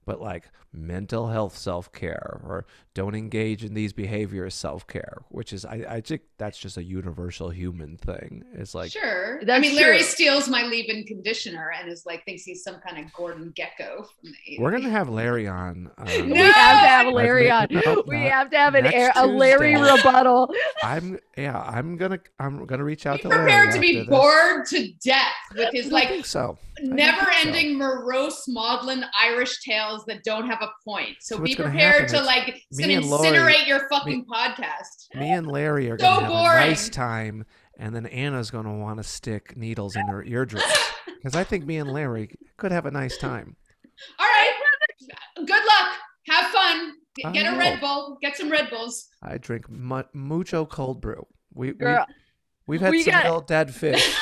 But 0.05 0.21
like 0.21 0.49
mental 0.71 1.27
health 1.29 1.57
self 1.57 1.91
care 1.91 2.39
or 2.43 2.65
don't 2.95 3.13
engage 3.13 3.63
in 3.63 3.73
these 3.73 3.93
behaviors 3.93 4.55
self 4.55 4.87
care, 4.87 5.17
which 5.29 5.51
is 5.53 5.65
I, 5.65 5.85
I 5.87 6.01
think 6.01 6.21
that's 6.37 6.57
just 6.57 6.77
a 6.77 6.83
universal 6.83 7.49
human 7.49 7.97
thing. 7.97 8.43
It's 8.53 8.73
like 8.73 8.91
sure. 8.91 9.41
I 9.47 9.59
mean, 9.59 9.75
Larry 9.75 9.97
true. 9.97 10.05
steals 10.07 10.47
my 10.47 10.63
leave-in 10.63 11.03
conditioner 11.03 11.71
and 11.79 11.91
is 11.91 12.05
like 12.05 12.23
thinks 12.25 12.43
he's 12.43 12.63
some 12.63 12.77
kind 12.87 13.05
of 13.05 13.13
Gordon 13.13 13.53
Gekko 13.53 13.97
from 13.97 14.07
the 14.23 14.53
80s. 14.53 14.59
We're 14.59 14.71
gonna 14.71 14.89
have 14.89 15.09
Larry 15.09 15.47
on. 15.47 15.91
Um, 16.05 16.29
we 16.29 16.37
have 16.37 16.53
to 16.53 16.87
have 16.87 17.13
Larry 17.13 17.51
on. 17.51 17.67
no, 17.69 18.03
we 18.07 18.17
have 18.21 18.49
to 18.51 18.57
have 18.57 18.75
an 18.75 18.85
air, 18.85 19.11
a 19.15 19.27
Larry 19.27 19.75
rebuttal. 19.75 20.53
I'm 20.83 21.19
yeah. 21.37 21.59
I'm 21.61 21.97
gonna 21.97 22.19
I'm 22.39 22.65
gonna 22.65 22.83
reach 22.83 23.05
out 23.05 23.17
Be 23.17 23.23
to 23.23 23.27
Larry. 23.29 23.43
prepared 23.43 23.73
to 23.73 23.79
be 23.79 23.87
after 23.99 23.99
this. 23.99 24.09
bored 24.09 24.65
to 24.67 24.91
death 25.03 25.33
with 25.55 25.73
his 25.73 25.91
like 25.91 26.25
so. 26.25 26.57
never-ending 26.81 27.77
morose 27.77 28.47
maudlin 28.47 29.03
Irish 29.19 29.61
tales 29.63 30.05
that 30.05 30.23
don't 30.23 30.47
have 30.47 30.61
a 30.61 30.69
point. 30.83 31.17
So, 31.21 31.37
So 31.37 31.41
be 31.43 31.55
prepared 31.55 32.07
to 32.09 32.21
like 32.21 32.61
me 32.71 32.84
gonna 32.89 33.01
and 33.01 33.09
Lori- 33.09 33.27
incinerate 33.29 33.67
your 33.67 33.87
fucking 33.89 34.25
podcast. 34.25 35.13
Me 35.15 35.31
and 35.31 35.47
Larry 35.47 35.89
are 35.89 35.97
So 35.99 36.05
gonna 36.05 36.21
have 36.21 36.31
boring. 36.31 36.63
a 36.63 36.67
nice 36.67 36.89
time, 36.89 37.45
and 37.77 37.95
then 37.95 38.05
Anna's 38.07 38.51
gonna 38.51 38.75
want 38.75 38.97
to 38.97 39.03
stick 39.03 39.55
needles 39.57 39.95
in 39.95 40.07
her 40.07 40.23
eardrums 40.23 40.65
because 41.17 41.35
I 41.35 41.43
think 41.43 41.65
me 41.65 41.77
and 41.77 41.91
Larry 41.91 42.31
could 42.57 42.71
have 42.71 42.85
a 42.85 42.91
nice 42.91 43.17
time. 43.17 43.55
All 44.19 44.25
right. 44.27 44.51
Good 45.37 45.49
luck. 45.49 45.93
Have 46.27 46.51
fun. 46.51 46.93
Get, 47.33 47.45
I 47.45 47.55
a. 47.55 47.57
Red 47.57 47.79
Bull. 47.79 48.17
Get 48.21 48.35
some 48.35 48.49
Red 48.49 48.69
Bulls. 48.69 49.07
I 49.23 49.37
drink 49.37 49.69
mu- 49.69 50.03
mucho 50.13 50.65
cold 50.65 50.99
brew. 51.01 51.25
We, 51.53 51.67
we 51.67 51.73
Girl, 51.73 52.05
we've 52.67 52.81
had 52.81 52.91
we 52.91 53.03
some 53.03 53.13
got- 53.13 53.47
dead 53.47 53.73
fish. 53.73 54.15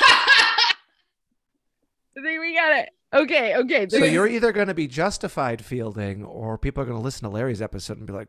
I 2.16 2.20
think 2.22 2.40
we 2.40 2.54
got 2.54 2.72
it. 2.78 2.88
Okay, 3.12 3.56
okay. 3.56 3.88
So 3.88 3.98
this- 4.00 4.12
you're 4.12 4.26
either 4.28 4.52
going 4.52 4.68
to 4.68 4.74
be 4.74 4.86
justified 4.86 5.64
fielding, 5.64 6.24
or 6.24 6.58
people 6.58 6.82
are 6.82 6.86
going 6.86 6.98
to 6.98 7.02
listen 7.02 7.22
to 7.22 7.28
Larry's 7.34 7.62
episode 7.62 7.98
and 7.98 8.06
be 8.06 8.12
like, 8.12 8.28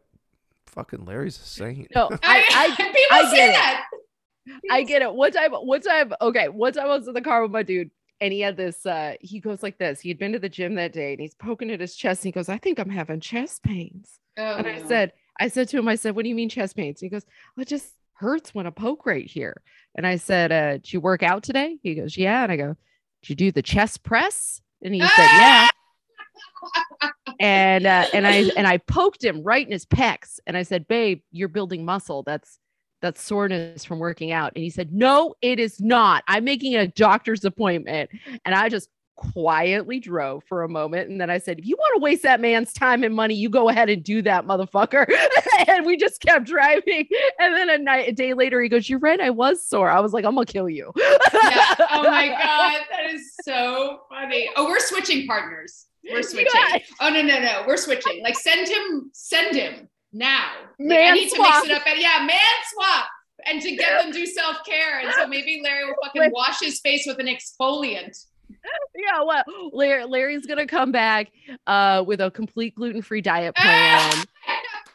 "Fucking 0.76 1.06
Larry's 1.06 1.38
a 1.38 1.44
saint." 1.44 1.88
no, 1.96 2.10
I, 2.24 2.44
I, 2.50 2.76
people 2.76 2.96
I 3.12 3.30
say 3.32 3.36
get 3.38 3.80
it. 3.80 4.62
I 4.72 4.84
get 4.84 5.02
it. 5.02 5.14
One 5.14 5.32
time, 5.32 5.52
one 5.54 5.82
time, 5.82 6.14
okay, 6.22 6.50
one 6.50 6.74
time 6.74 6.86
I 6.86 6.98
was 6.98 7.08
in 7.08 7.14
the 7.16 7.22
car 7.22 7.42
with 7.42 7.52
my 7.52 7.64
dude, 7.64 7.90
and 8.22 8.32
he 8.32 8.42
had 8.42 8.58
this. 8.58 8.86
uh 8.86 9.16
He 9.22 9.40
goes 9.40 9.64
like 9.64 9.78
this. 9.78 10.00
He 10.00 10.10
had 10.10 10.20
been 10.20 10.34
to 10.34 10.40
the 10.40 10.50
gym 10.50 10.76
that 10.76 10.94
day, 10.94 11.14
and 11.14 11.20
he's 11.22 11.34
poking 11.34 11.72
at 11.72 11.80
his 11.80 11.96
chest. 11.96 12.22
And 12.24 12.28
he 12.28 12.32
goes, 12.32 12.50
"I 12.50 12.58
think 12.58 12.78
I'm 12.80 12.90
having 12.90 13.20
chest 13.20 13.64
pains." 13.64 14.20
Oh, 14.38 14.56
And 14.58 14.68
I 14.68 14.78
no. 14.80 14.88
said, 14.88 15.14
I 15.40 15.48
said 15.48 15.70
to 15.70 15.80
him, 15.80 15.88
I 15.88 15.96
said, 15.96 16.16
"What 16.16 16.24
do 16.24 16.30
you 16.30 16.36
mean 16.36 16.50
chest 16.50 16.76
pains?" 16.76 17.02
And 17.02 17.08
He 17.08 17.10
goes, 17.16 17.26
well, 17.56 17.64
"It 17.64 17.68
just 17.70 17.94
hurts 18.14 18.54
when 18.54 18.68
I 18.68 18.70
poke 18.70 19.06
right 19.06 19.26
here." 19.26 19.62
And 19.96 20.06
I 20.06 20.18
said, 20.18 20.52
uh, 20.52 20.74
"Did 20.74 20.94
you 20.94 21.00
work 21.02 21.24
out 21.24 21.42
today?" 21.44 21.78
He 21.82 21.96
goes, 21.96 22.16
"Yeah." 22.18 22.44
And 22.44 22.52
I 22.52 22.58
go, 22.58 22.76
"Did 23.24 23.30
you 23.30 23.36
do 23.36 23.52
the 23.52 23.62
chest 23.64 24.04
press?" 24.04 24.62
And 24.84 24.94
he 24.94 25.02
said, 25.02 25.10
"Yeah." 25.18 25.68
and 27.40 27.86
uh, 27.86 28.06
and 28.14 28.26
I 28.28 28.50
and 28.58 28.68
I 28.68 28.78
poked 28.78 29.24
him 29.24 29.44
right 29.44 29.66
in 29.66 29.72
his 29.72 29.86
pecs, 29.86 30.40
and 30.48 30.58
I 30.58 30.64
said, 30.64 30.88
"Babe, 30.88 31.22
you're 31.32 31.48
building 31.50 31.86
muscle. 31.86 32.24
That's 32.24 32.60
that's 33.02 33.22
soreness 33.22 33.84
from 33.84 34.00
working 34.00 34.32
out." 34.32 34.54
And 34.56 34.64
he 34.64 34.70
said, 34.70 34.94
"No, 34.94 35.36
it 35.42 35.60
is 35.60 35.80
not. 35.80 36.24
I'm 36.28 36.44
making 36.44 36.76
a 36.76 36.88
doctor's 36.88 37.46
appointment." 37.46 38.10
And 38.46 38.56
I 38.56 38.70
just 38.70 38.90
quietly 39.16 40.00
drove 40.00 40.44
for 40.44 40.64
a 40.64 40.70
moment, 40.70 41.10
and 41.10 41.20
then 41.20 41.30
I 41.30 41.38
said, 41.38 41.60
"If 41.60 41.66
you 41.66 41.76
want 41.78 41.96
to 41.96 42.02
waste 42.02 42.24
that 42.24 42.42
man's 42.42 42.74
time 42.74 43.04
and 43.04 43.16
money, 43.16 43.36
you 43.36 43.50
go 43.50 43.70
ahead 43.70 43.90
and 43.90 44.04
do 44.04 44.22
that, 44.24 44.46
motherfucker." 44.46 45.06
and 45.68 45.86
we 45.86 45.98
just 45.98 46.22
kept 46.22 46.46
driving. 46.46 47.08
And 47.40 47.54
then 47.54 47.70
a 47.70 47.78
night, 47.78 48.10
a 48.10 48.12
day 48.12 48.34
later, 48.34 48.62
he 48.62 48.70
goes, 48.70 48.90
"You're 48.90 49.00
right. 49.00 49.20
I 49.20 49.30
was 49.30 49.66
sore." 49.66 49.90
I 49.90 50.00
was 50.00 50.14
like, 50.14 50.26
"I'm 50.26 50.36
gonna 50.36 50.46
kill 50.46 50.70
you." 50.70 50.92
yeah. 50.98 51.76
Oh 51.92 52.04
my 52.04 52.28
god, 52.44 52.82
that 52.92 53.10
is 53.12 53.36
so 53.44 54.02
funny. 54.10 54.50
Oh, 54.56 54.66
we're 54.68 54.80
switching 54.80 55.28
partners. 55.28 55.88
We're 56.12 56.22
switching. 56.34 56.52
guys- 56.72 56.82
Oh 57.02 57.10
no, 57.10 57.22
no, 57.22 57.40
no. 57.40 57.64
We're 57.68 57.78
switching. 57.78 58.22
Like 58.24 58.36
send 58.38 58.68
him, 58.68 59.10
send 59.14 59.56
him 59.56 59.88
now. 60.14 60.52
Like, 60.80 61.00
I 61.00 61.12
need 61.12 61.30
swap. 61.32 61.64
to 61.64 61.70
mix 61.70 61.70
it 61.70 61.82
up. 61.82 61.88
And 61.88 62.00
yeah, 62.02 62.24
man 62.26 62.40
swap. 62.74 63.06
and 63.46 63.62
to 63.62 63.76
get 63.76 64.02
them 64.02 64.12
do 64.12 64.26
self 64.26 64.58
care. 64.66 65.00
And 65.00 65.12
so 65.14 65.28
maybe 65.28 65.62
Larry 65.64 65.86
will 65.86 65.96
fucking 66.04 66.32
wash 66.32 66.60
his 66.62 66.80
face 66.80 67.06
with 67.08 67.20
an 67.20 67.28
exfoliant. 67.28 68.26
Yeah, 68.96 69.24
well, 69.24 69.44
Larry, 69.74 70.06
Larry's 70.06 70.46
gonna 70.46 70.66
come 70.66 70.92
back 70.92 71.32
uh, 71.68 72.04
with 72.06 72.22
a 72.22 72.32
complete 72.32 72.74
gluten 72.76 73.02
free 73.02 73.22
diet 73.22 73.56
plan. 73.58 74.12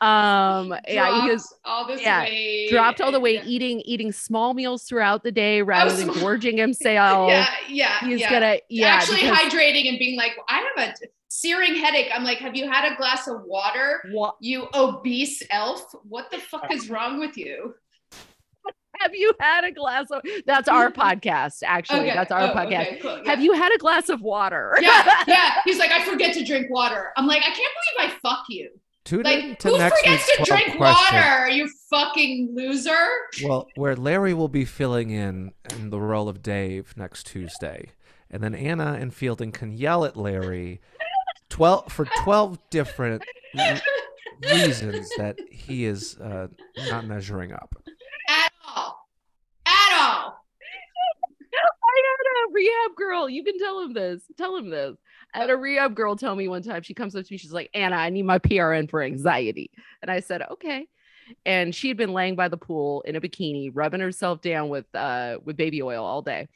Um, 0.00 0.74
yeah, 0.88 1.20
he 1.22 1.28
Dropped 1.28 1.44
all 1.64 1.86
this 1.86 2.00
yeah, 2.00 2.22
weight. 2.22 2.70
dropped 2.70 3.00
all 3.00 3.12
the 3.12 3.20
weight, 3.20 3.42
eating 3.44 3.80
eating 3.84 4.12
small 4.12 4.54
meals 4.54 4.84
throughout 4.84 5.22
the 5.22 5.30
day 5.30 5.62
rather 5.62 5.92
than 5.94 6.08
gorging 6.20 6.56
himself. 6.56 7.28
Yeah, 7.28 7.46
yeah. 7.68 7.98
He's 8.00 8.20
yeah. 8.20 8.30
gonna 8.30 8.56
yeah, 8.70 8.86
actually 8.88 9.18
hydrating 9.20 9.88
and 9.88 9.98
being 9.98 10.16
like, 10.16 10.32
I 10.48 10.59
have 10.76 10.88
a 10.88 10.94
searing 11.28 11.74
headache. 11.76 12.10
I'm 12.14 12.24
like, 12.24 12.38
have 12.38 12.56
you 12.56 12.70
had 12.70 12.90
a 12.92 12.96
glass 12.96 13.28
of 13.28 13.42
water? 13.44 14.02
Wha- 14.12 14.32
You 14.40 14.68
obese 14.74 15.42
elf. 15.50 15.94
What 16.04 16.30
the 16.30 16.38
fuck 16.38 16.72
is 16.72 16.90
wrong 16.90 17.18
with 17.20 17.36
you? 17.36 17.74
have 19.00 19.14
you 19.14 19.32
had 19.40 19.64
a 19.64 19.72
glass 19.72 20.10
of 20.10 20.20
that's 20.44 20.68
our 20.68 20.90
podcast 21.04 21.62
actually 21.64 22.00
Okay. 22.00 22.12
that's 22.12 22.30
our 22.30 22.42
Oh, 22.42 22.54
podcast 22.54 22.86
okay, 22.86 22.98
cool, 23.00 23.18
yeah. 23.24 23.30
have 23.30 23.40
you 23.40 23.54
had 23.54 23.72
a 23.74 23.78
glass 23.78 24.10
of 24.10 24.20
water 24.20 24.76
yeah, 24.82 25.22
yeah. 25.26 25.52
He's 25.64 25.78
like, 25.78 25.90
I 25.90 26.04
forget 26.04 26.34
to 26.34 26.44
drink 26.44 26.66
water. 26.68 27.10
I'm 27.16 27.26
like, 27.26 27.40
I 27.40 27.46
can't 27.46 27.56
believe 27.56 28.10
I 28.12 28.18
fuck 28.20 28.44
you. 28.50 28.68
Tune 29.06 29.22
Like, 29.22 29.58
to 29.60 29.68
who 29.70 29.78
next 29.78 29.98
forgets 30.02 30.36
to 30.36 30.44
drink 30.44 30.76
question. 30.76 31.16
water? 31.18 31.48
You 31.48 31.70
fucking 31.88 32.50
loser. 32.54 32.98
Well, 33.42 33.68
where 33.74 33.96
Larry 33.96 34.34
will 34.34 34.48
be 34.48 34.66
filling 34.66 35.08
in 35.08 35.52
in 35.70 35.88
the 35.88 35.98
role 36.00 36.28
of 36.28 36.42
Dave 36.42 36.94
next 36.98 37.26
Tuesday, 37.26 37.92
and 38.30 38.42
then 38.42 38.54
Anna 38.54 38.96
and 39.00 39.12
Fielding 39.12 39.52
can 39.52 39.72
yell 39.72 40.04
at 40.04 40.16
Larry 40.16 40.80
twelve 41.48 41.92
for 41.92 42.06
twelve 42.22 42.58
different 42.70 43.24
re- 43.54 43.80
reasons 44.42 45.08
that 45.18 45.38
he 45.50 45.84
is 45.84 46.16
uh, 46.18 46.48
not 46.88 47.06
measuring 47.06 47.52
up. 47.52 47.74
At 48.28 48.52
all. 48.66 49.08
At 49.66 50.00
all. 50.00 50.36
I 51.52 52.02
had 52.24 52.48
a 52.48 52.52
rehab 52.52 52.96
girl. 52.96 53.28
You 53.28 53.44
can 53.44 53.58
tell 53.58 53.80
him 53.80 53.92
this. 53.92 54.22
Tell 54.36 54.56
him 54.56 54.70
this. 54.70 54.96
I 55.34 55.38
had 55.38 55.50
a 55.50 55.56
rehab 55.56 55.94
girl 55.94 56.16
tell 56.16 56.34
me 56.34 56.48
one 56.48 56.62
time. 56.62 56.82
She 56.82 56.94
comes 56.94 57.14
up 57.14 57.24
to 57.24 57.32
me. 57.32 57.38
She's 57.38 57.52
like, 57.52 57.70
Anna, 57.74 57.96
I 57.96 58.10
need 58.10 58.24
my 58.24 58.38
PRN 58.38 58.90
for 58.90 59.02
anxiety. 59.02 59.70
And 60.02 60.10
I 60.10 60.20
said, 60.20 60.42
okay. 60.50 60.86
And 61.46 61.74
she 61.74 61.88
had 61.88 61.96
been 61.96 62.12
laying 62.12 62.34
by 62.34 62.48
the 62.48 62.56
pool 62.56 63.02
in 63.02 63.16
a 63.16 63.20
bikini, 63.20 63.70
rubbing 63.72 64.00
herself 64.00 64.40
down 64.40 64.68
with 64.68 64.86
uh 64.94 65.38
with 65.44 65.56
baby 65.56 65.82
oil 65.82 66.04
all 66.04 66.22
day. 66.22 66.48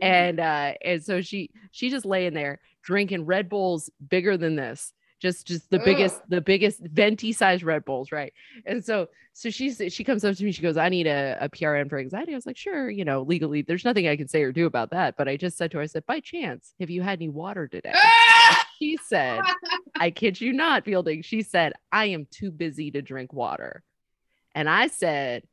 And 0.00 0.40
uh 0.40 0.74
and 0.84 1.04
so 1.04 1.20
she 1.20 1.50
she 1.70 1.90
just 1.90 2.04
laying 2.04 2.34
there 2.34 2.60
drinking 2.82 3.26
Red 3.26 3.48
Bulls 3.48 3.90
bigger 4.08 4.36
than 4.36 4.56
this. 4.56 4.92
Just 5.20 5.46
just 5.46 5.70
the 5.70 5.78
biggest 5.78 6.20
the 6.28 6.40
biggest 6.40 6.80
venti 6.80 7.32
size 7.32 7.62
Red 7.62 7.84
Bulls, 7.84 8.10
right? 8.10 8.32
And 8.66 8.84
so 8.84 9.08
so 9.34 9.50
she's 9.50 9.80
she 9.88 10.02
comes 10.02 10.24
up 10.24 10.34
to 10.34 10.44
me 10.44 10.50
she 10.50 10.62
goes, 10.62 10.76
"I 10.76 10.88
need 10.88 11.06
a, 11.06 11.38
a 11.40 11.48
PRN 11.48 11.88
for 11.88 11.98
anxiety." 11.98 12.32
I 12.32 12.34
was 12.34 12.44
like, 12.46 12.56
"Sure, 12.56 12.90
you 12.90 13.04
know, 13.04 13.22
legally 13.22 13.62
there's 13.62 13.84
nothing 13.84 14.08
I 14.08 14.16
can 14.16 14.26
say 14.26 14.42
or 14.42 14.50
do 14.50 14.66
about 14.66 14.90
that." 14.90 15.16
But 15.16 15.28
I 15.28 15.36
just 15.36 15.56
said 15.56 15.70
to 15.70 15.76
her 15.76 15.82
I 15.84 15.86
said, 15.86 16.04
"By 16.06 16.18
chance, 16.18 16.74
have 16.80 16.90
you 16.90 17.02
had 17.02 17.18
any 17.18 17.28
water 17.28 17.68
today?" 17.68 17.92
Ah! 17.94 18.66
She 18.82 18.98
said, 19.04 19.40
I 19.94 20.10
kid 20.10 20.40
you 20.40 20.52
not, 20.52 20.84
Fielding. 20.84 21.22
She 21.22 21.42
said, 21.42 21.74
I 21.92 22.06
am 22.06 22.26
too 22.32 22.50
busy 22.50 22.90
to 22.90 23.00
drink 23.00 23.32
water. 23.32 23.84
And 24.56 24.68
I 24.68 24.88
said, 24.88 25.44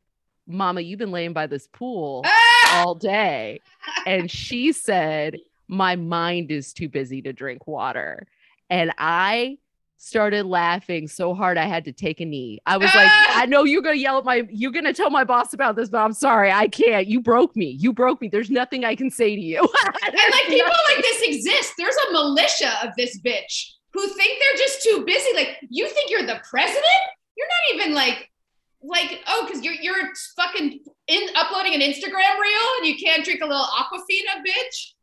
Mama, 0.47 0.81
you've 0.81 0.97
been 0.97 1.11
laying 1.11 1.33
by 1.33 1.45
this 1.45 1.67
pool 1.67 2.23
Ah! 2.25 2.48
All 2.71 2.95
day. 2.95 3.61
And 4.05 4.29
she 4.29 4.71
said, 4.71 5.37
My 5.67 5.95
mind 5.95 6.51
is 6.51 6.73
too 6.73 6.89
busy 6.89 7.21
to 7.23 7.33
drink 7.33 7.67
water. 7.67 8.27
And 8.69 8.91
I 8.97 9.57
started 9.99 10.45
laughing 10.45 11.07
so 11.07 11.33
hard 11.33 11.57
I 11.57 11.65
had 11.65 11.83
to 11.85 11.91
take 11.91 12.21
a 12.21 12.25
knee. 12.25 12.59
I 12.65 12.77
was 12.77 12.93
like! 12.95 13.09
I 13.29 13.45
know 13.45 13.65
you're 13.65 13.81
gonna 13.81 13.95
yell 13.95 14.17
at 14.17 14.25
my 14.25 14.47
you're 14.49 14.71
gonna 14.71 14.93
tell 14.93 15.09
my 15.09 15.23
boss 15.23 15.53
about 15.53 15.75
this, 15.75 15.89
but 15.89 15.99
I'm 15.99 16.13
sorry, 16.13 16.51
I 16.51 16.67
can't. 16.67 17.05
You 17.07 17.21
broke 17.21 17.55
me. 17.55 17.77
You 17.79 17.93
broke 17.93 18.21
me. 18.21 18.29
There's 18.29 18.49
nothing 18.49 18.85
I 18.85 18.95
can 18.95 19.11
say 19.11 19.35
to 19.35 19.41
you. 19.41 19.59
And 20.01 20.15
like 20.31 20.47
people 20.47 20.71
like 20.93 21.03
this 21.03 21.21
exist. 21.21 21.73
There's 21.77 21.95
a 22.09 22.11
militia 22.11 22.71
of 22.83 22.91
this 22.97 23.19
bitch 23.19 23.71
who 23.93 24.07
think 24.07 24.39
they're 24.39 24.57
just 24.57 24.81
too 24.81 25.03
busy. 25.05 25.29
Like 25.35 25.57
you 25.69 25.87
think 25.87 26.09
you're 26.09 26.25
the 26.25 26.41
president? 26.49 26.83
You're 27.37 27.47
not 27.47 27.81
even 27.81 27.93
like 27.93 28.29
like 28.81 29.19
oh 29.27 29.45
because 29.45 29.63
you're 29.63 29.73
you're 29.75 30.13
fucking 30.35 30.79
in 31.07 31.21
uploading 31.35 31.73
an 31.75 31.81
Instagram 31.81 32.39
reel 32.41 32.67
and 32.79 32.87
you 32.87 32.95
can't 32.97 33.23
drink 33.25 33.41
a 33.41 33.45
little 33.45 33.65
Aquafina, 33.65 34.43
bitch. 34.45 34.93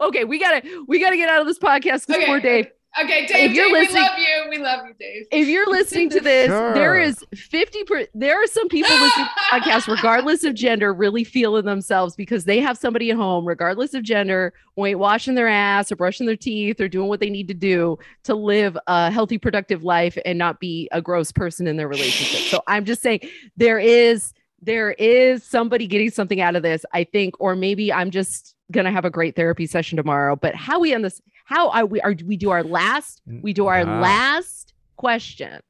okay, 0.02 0.24
we 0.24 0.38
gotta 0.38 0.84
we 0.86 1.00
gotta 1.00 1.16
get 1.16 1.28
out 1.28 1.40
of 1.40 1.46
this 1.46 1.58
podcast 1.58 2.08
Okay. 2.10 2.26
poor 2.26 2.40
Dave. 2.40 2.66
Okay, 3.02 3.26
Dave, 3.26 3.52
you're 3.52 3.66
Dave 3.66 3.72
listening- 3.72 4.02
we 4.02 4.08
love 4.08 4.18
you. 4.18 4.50
We 4.50 4.58
love 4.58 4.86
you, 4.86 4.94
Dave. 4.98 5.26
If 5.30 5.48
you're 5.48 5.68
listening 5.70 6.08
to 6.10 6.20
this, 6.20 6.48
there 6.48 6.74
Sure. 6.74 6.98
is 6.98 7.22
50 7.34 7.84
per 7.84 8.06
there 8.14 8.42
are 8.42 8.46
some 8.46 8.68
people 8.68 8.90
listening 8.90 9.26
to 9.26 9.30
the 9.34 9.40
podcast, 9.60 9.86
regardless 9.86 10.44
of 10.44 10.54
gender, 10.54 10.94
really 10.94 11.22
feeling 11.22 11.66
themselves 11.66 12.16
because 12.16 12.44
they 12.46 12.58
have 12.60 12.78
somebody 12.78 13.10
at 13.10 13.16
home, 13.16 13.44
regardless 13.46 13.92
of 13.92 14.02
gender, 14.02 14.54
who 14.76 14.86
ain't 14.86 14.98
washing 14.98 15.34
their 15.34 15.48
ass 15.48 15.92
or 15.92 15.96
brushing 15.96 16.26
their 16.26 16.36
teeth 16.36 16.80
or 16.80 16.88
doing 16.88 17.08
what 17.08 17.20
they 17.20 17.28
need 17.30 17.48
to 17.48 17.54
do 17.54 17.98
to 18.24 18.34
live 18.34 18.78
a 18.86 19.10
healthy, 19.10 19.36
productive 19.36 19.82
life 19.84 20.16
and 20.24 20.38
not 20.38 20.58
be 20.58 20.88
a 20.92 21.02
gross 21.02 21.30
person 21.32 21.66
in 21.66 21.76
their 21.76 21.88
relationship. 21.88 22.40
So 22.48 22.62
I'm 22.66 22.86
just 22.86 23.02
saying 23.02 23.20
there 23.56 23.78
is 23.78 24.32
there 24.62 24.92
is 24.92 25.44
somebody 25.44 25.86
getting 25.86 26.10
something 26.10 26.40
out 26.40 26.56
of 26.56 26.62
this, 26.62 26.84
I 26.94 27.04
think, 27.04 27.34
or 27.38 27.54
maybe 27.54 27.92
I'm 27.92 28.10
just 28.10 28.54
gonna 28.72 28.90
have 28.90 29.04
a 29.04 29.10
great 29.10 29.36
therapy 29.36 29.66
session 29.66 29.96
tomorrow. 29.98 30.34
But 30.34 30.54
how 30.54 30.80
we 30.80 30.94
end 30.94 31.04
this, 31.04 31.20
how 31.46 31.70
are 31.70 31.86
we 31.86 32.00
are 32.02 32.14
we 32.24 32.36
do 32.36 32.50
our 32.50 32.62
last, 32.64 33.22
mm, 33.28 33.40
we 33.42 33.52
do 33.52 33.66
our 33.66 33.84
Wow. 33.84 34.00
last 34.02 34.74
question 34.96 35.60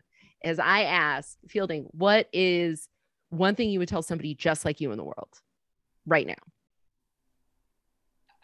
As 0.42 0.58
I 0.58 0.82
ask 0.82 1.38
Fielding, 1.48 1.84
what 1.92 2.28
is 2.32 2.88
one 3.30 3.54
thing 3.54 3.70
you 3.70 3.78
would 3.78 3.88
tell 3.88 4.02
somebody 4.02 4.34
just 4.34 4.64
like 4.64 4.80
you 4.80 4.90
in 4.90 4.96
the 4.96 5.04
world 5.04 5.40
right 6.06 6.26
now? 6.26 6.34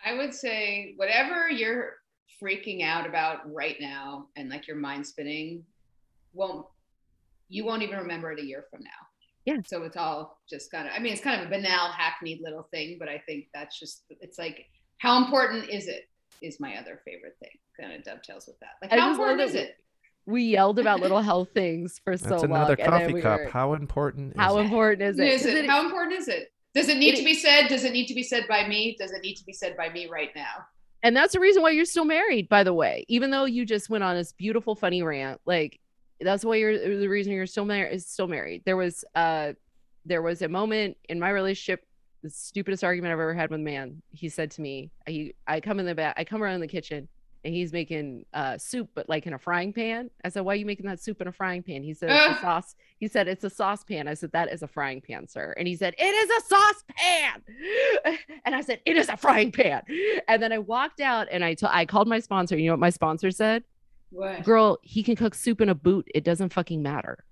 I 0.04 0.14
would 0.14 0.34
say 0.34 0.94
whatever 0.96 1.48
you're 1.48 1.94
freaking 2.42 2.82
out 2.82 3.06
about 3.06 3.50
right 3.52 3.76
now 3.80 4.26
and 4.36 4.48
like 4.50 4.66
your 4.66 4.76
mind 4.76 5.06
spinning 5.06 5.64
won't 6.32 6.66
you 7.48 7.64
won't 7.64 7.82
even 7.82 7.98
remember 7.98 8.32
it 8.32 8.40
a 8.40 8.44
year 8.44 8.64
from 8.70 8.80
now. 8.82 8.90
Yeah. 9.44 9.58
So 9.64 9.82
it's 9.84 9.96
all 9.96 10.40
just 10.50 10.70
kind 10.70 10.88
of 10.88 10.94
I 10.94 10.98
mean 10.98 11.12
it's 11.12 11.22
kind 11.22 11.40
of 11.40 11.46
a 11.46 11.50
banal 11.50 11.88
hackneyed 11.92 12.40
little 12.42 12.66
thing, 12.72 12.96
but 12.98 13.08
I 13.08 13.22
think 13.26 13.46
that's 13.54 13.78
just 13.78 14.04
it's 14.10 14.38
like 14.38 14.66
how 14.98 15.22
important 15.24 15.68
is 15.70 15.86
it 15.88 16.08
is 16.40 16.58
my 16.60 16.76
other 16.76 17.00
favorite 17.04 17.36
thing. 17.40 17.50
Kind 17.80 17.92
of 17.94 18.04
dovetails 18.04 18.46
with 18.46 18.58
that. 18.60 18.70
Like 18.80 18.92
I 18.92 18.96
how 18.96 19.08
just 19.10 19.20
important 19.20 19.40
is 19.48 19.54
it? 19.54 19.76
We 20.24 20.44
yelled 20.44 20.78
about 20.78 21.00
little 21.00 21.20
health 21.20 21.48
things 21.52 22.00
for 22.04 22.16
so 22.16 22.28
That's 22.28 22.42
long. 22.42 22.52
another 22.52 22.74
and 22.78 22.92
then 22.92 23.00
coffee 23.00 23.12
we 23.14 23.20
cup. 23.22 23.40
were- 23.40 23.48
How 23.48 23.74
important 23.74 24.36
how 24.36 24.50
is 24.50 24.52
it? 24.52 24.58
How 24.58 24.62
important 24.64 25.02
is 25.02 25.18
it? 25.18 25.26
Is 25.28 25.42
'Cause 25.42 25.50
it? 25.52 25.64
it- 25.64 25.70
How 25.70 25.84
important 25.84 26.18
is 26.18 26.28
it? 26.28 26.52
Does 26.74 26.88
it 26.88 26.96
need 26.98 27.14
It- 27.14 27.18
to 27.18 27.24
be 27.24 27.34
said? 27.34 27.66
Does 27.68 27.84
it 27.84 27.92
need 27.92 28.06
to 28.06 28.14
be 28.14 28.22
said 28.22 28.46
by 28.48 28.66
me? 28.68 28.96
Does 28.98 29.10
it 29.12 29.20
need 29.22 29.34
to 29.34 29.44
be 29.44 29.52
said 29.52 29.76
by 29.76 29.88
me 29.90 30.06
right 30.08 30.30
now? 30.34 30.66
and 31.04 31.16
that's 31.16 31.32
the 31.32 31.40
reason 31.40 31.62
why 31.62 31.70
you're 31.70 31.84
still 31.84 32.04
married, 32.04 32.48
by 32.48 32.62
the 32.62 32.72
way. 32.72 33.04
Even 33.08 33.32
though 33.32 33.44
you 33.44 33.66
just 33.66 33.90
went 33.90 34.04
on 34.04 34.14
this 34.14 34.30
beautiful, 34.30 34.76
funny 34.76 35.02
rant, 35.02 35.40
like 35.44 35.80
that's 36.20 36.44
why 36.44 36.54
you're 36.54 36.78
the 37.00 37.08
reason 37.08 37.32
you're 37.32 37.44
still 37.44 37.64
married 37.64 37.92
is 37.92 38.06
still 38.06 38.28
married. 38.28 38.62
There 38.64 38.76
was 38.76 39.04
uh 39.16 39.54
there 40.04 40.22
was 40.22 40.42
a 40.42 40.48
moment 40.48 40.96
in 41.08 41.18
my 41.18 41.30
relationship, 41.30 41.84
the 42.22 42.30
stupidest 42.30 42.84
argument 42.84 43.12
I've 43.12 43.20
ever 43.20 43.34
had 43.34 43.50
with 43.50 43.60
a 43.60 43.62
man. 43.62 44.00
He 44.10 44.28
said 44.28 44.50
to 44.52 44.60
me, 44.62 44.90
I 45.08 45.32
I 45.46 45.60
come 45.60 45.80
in 45.80 45.86
the 45.86 45.94
back, 45.94 46.14
I 46.16 46.24
come 46.24 46.42
around 46.42 46.60
the 46.60 46.68
kitchen 46.68 47.08
and 47.44 47.52
he's 47.52 47.72
making 47.72 48.24
uh 48.32 48.56
soup, 48.56 48.88
but 48.94 49.08
like 49.08 49.26
in 49.26 49.32
a 49.32 49.38
frying 49.38 49.72
pan. 49.72 50.08
I 50.24 50.28
said, 50.28 50.42
Why 50.44 50.52
are 50.52 50.56
you 50.56 50.66
making 50.66 50.86
that 50.86 51.00
soup 51.00 51.20
in 51.20 51.26
a 51.26 51.32
frying 51.32 51.62
pan? 51.64 51.82
He 51.82 51.92
said, 51.94 52.10
It's 52.12 52.38
a 52.38 52.40
sauce. 52.46 52.76
He 53.00 53.08
said, 53.08 53.26
It's 53.26 53.42
a 53.42 53.50
saucepan. 53.50 54.06
I 54.06 54.14
said, 54.14 54.30
That 54.32 54.52
is 54.52 54.62
a 54.62 54.68
frying 54.68 55.00
pan, 55.00 55.26
sir. 55.26 55.52
And 55.58 55.66
he 55.66 55.74
said, 55.74 55.94
It 55.98 56.04
is 56.04 56.30
a 56.30 56.48
saucepan. 56.48 58.18
And 58.44 58.54
I 58.54 58.60
said, 58.60 58.80
It 58.84 58.96
is 58.96 59.08
a 59.08 59.16
frying 59.16 59.50
pan. 59.52 59.82
And 60.28 60.40
then 60.42 60.52
I 60.52 60.58
walked 60.58 61.00
out 61.00 61.26
and 61.30 61.44
I 61.44 61.54
to- 61.54 61.74
I 61.74 61.86
called 61.86 62.06
my 62.08 62.20
sponsor. 62.20 62.56
You 62.56 62.66
know 62.66 62.72
what 62.74 62.80
my 62.80 62.90
sponsor 62.90 63.30
said? 63.32 63.64
What? 64.10 64.44
Girl, 64.44 64.78
he 64.82 65.02
can 65.02 65.16
cook 65.16 65.34
soup 65.34 65.60
in 65.60 65.68
a 65.68 65.74
boot. 65.74 66.06
It 66.14 66.22
doesn't 66.22 66.52
fucking 66.52 66.82
matter. 66.82 67.24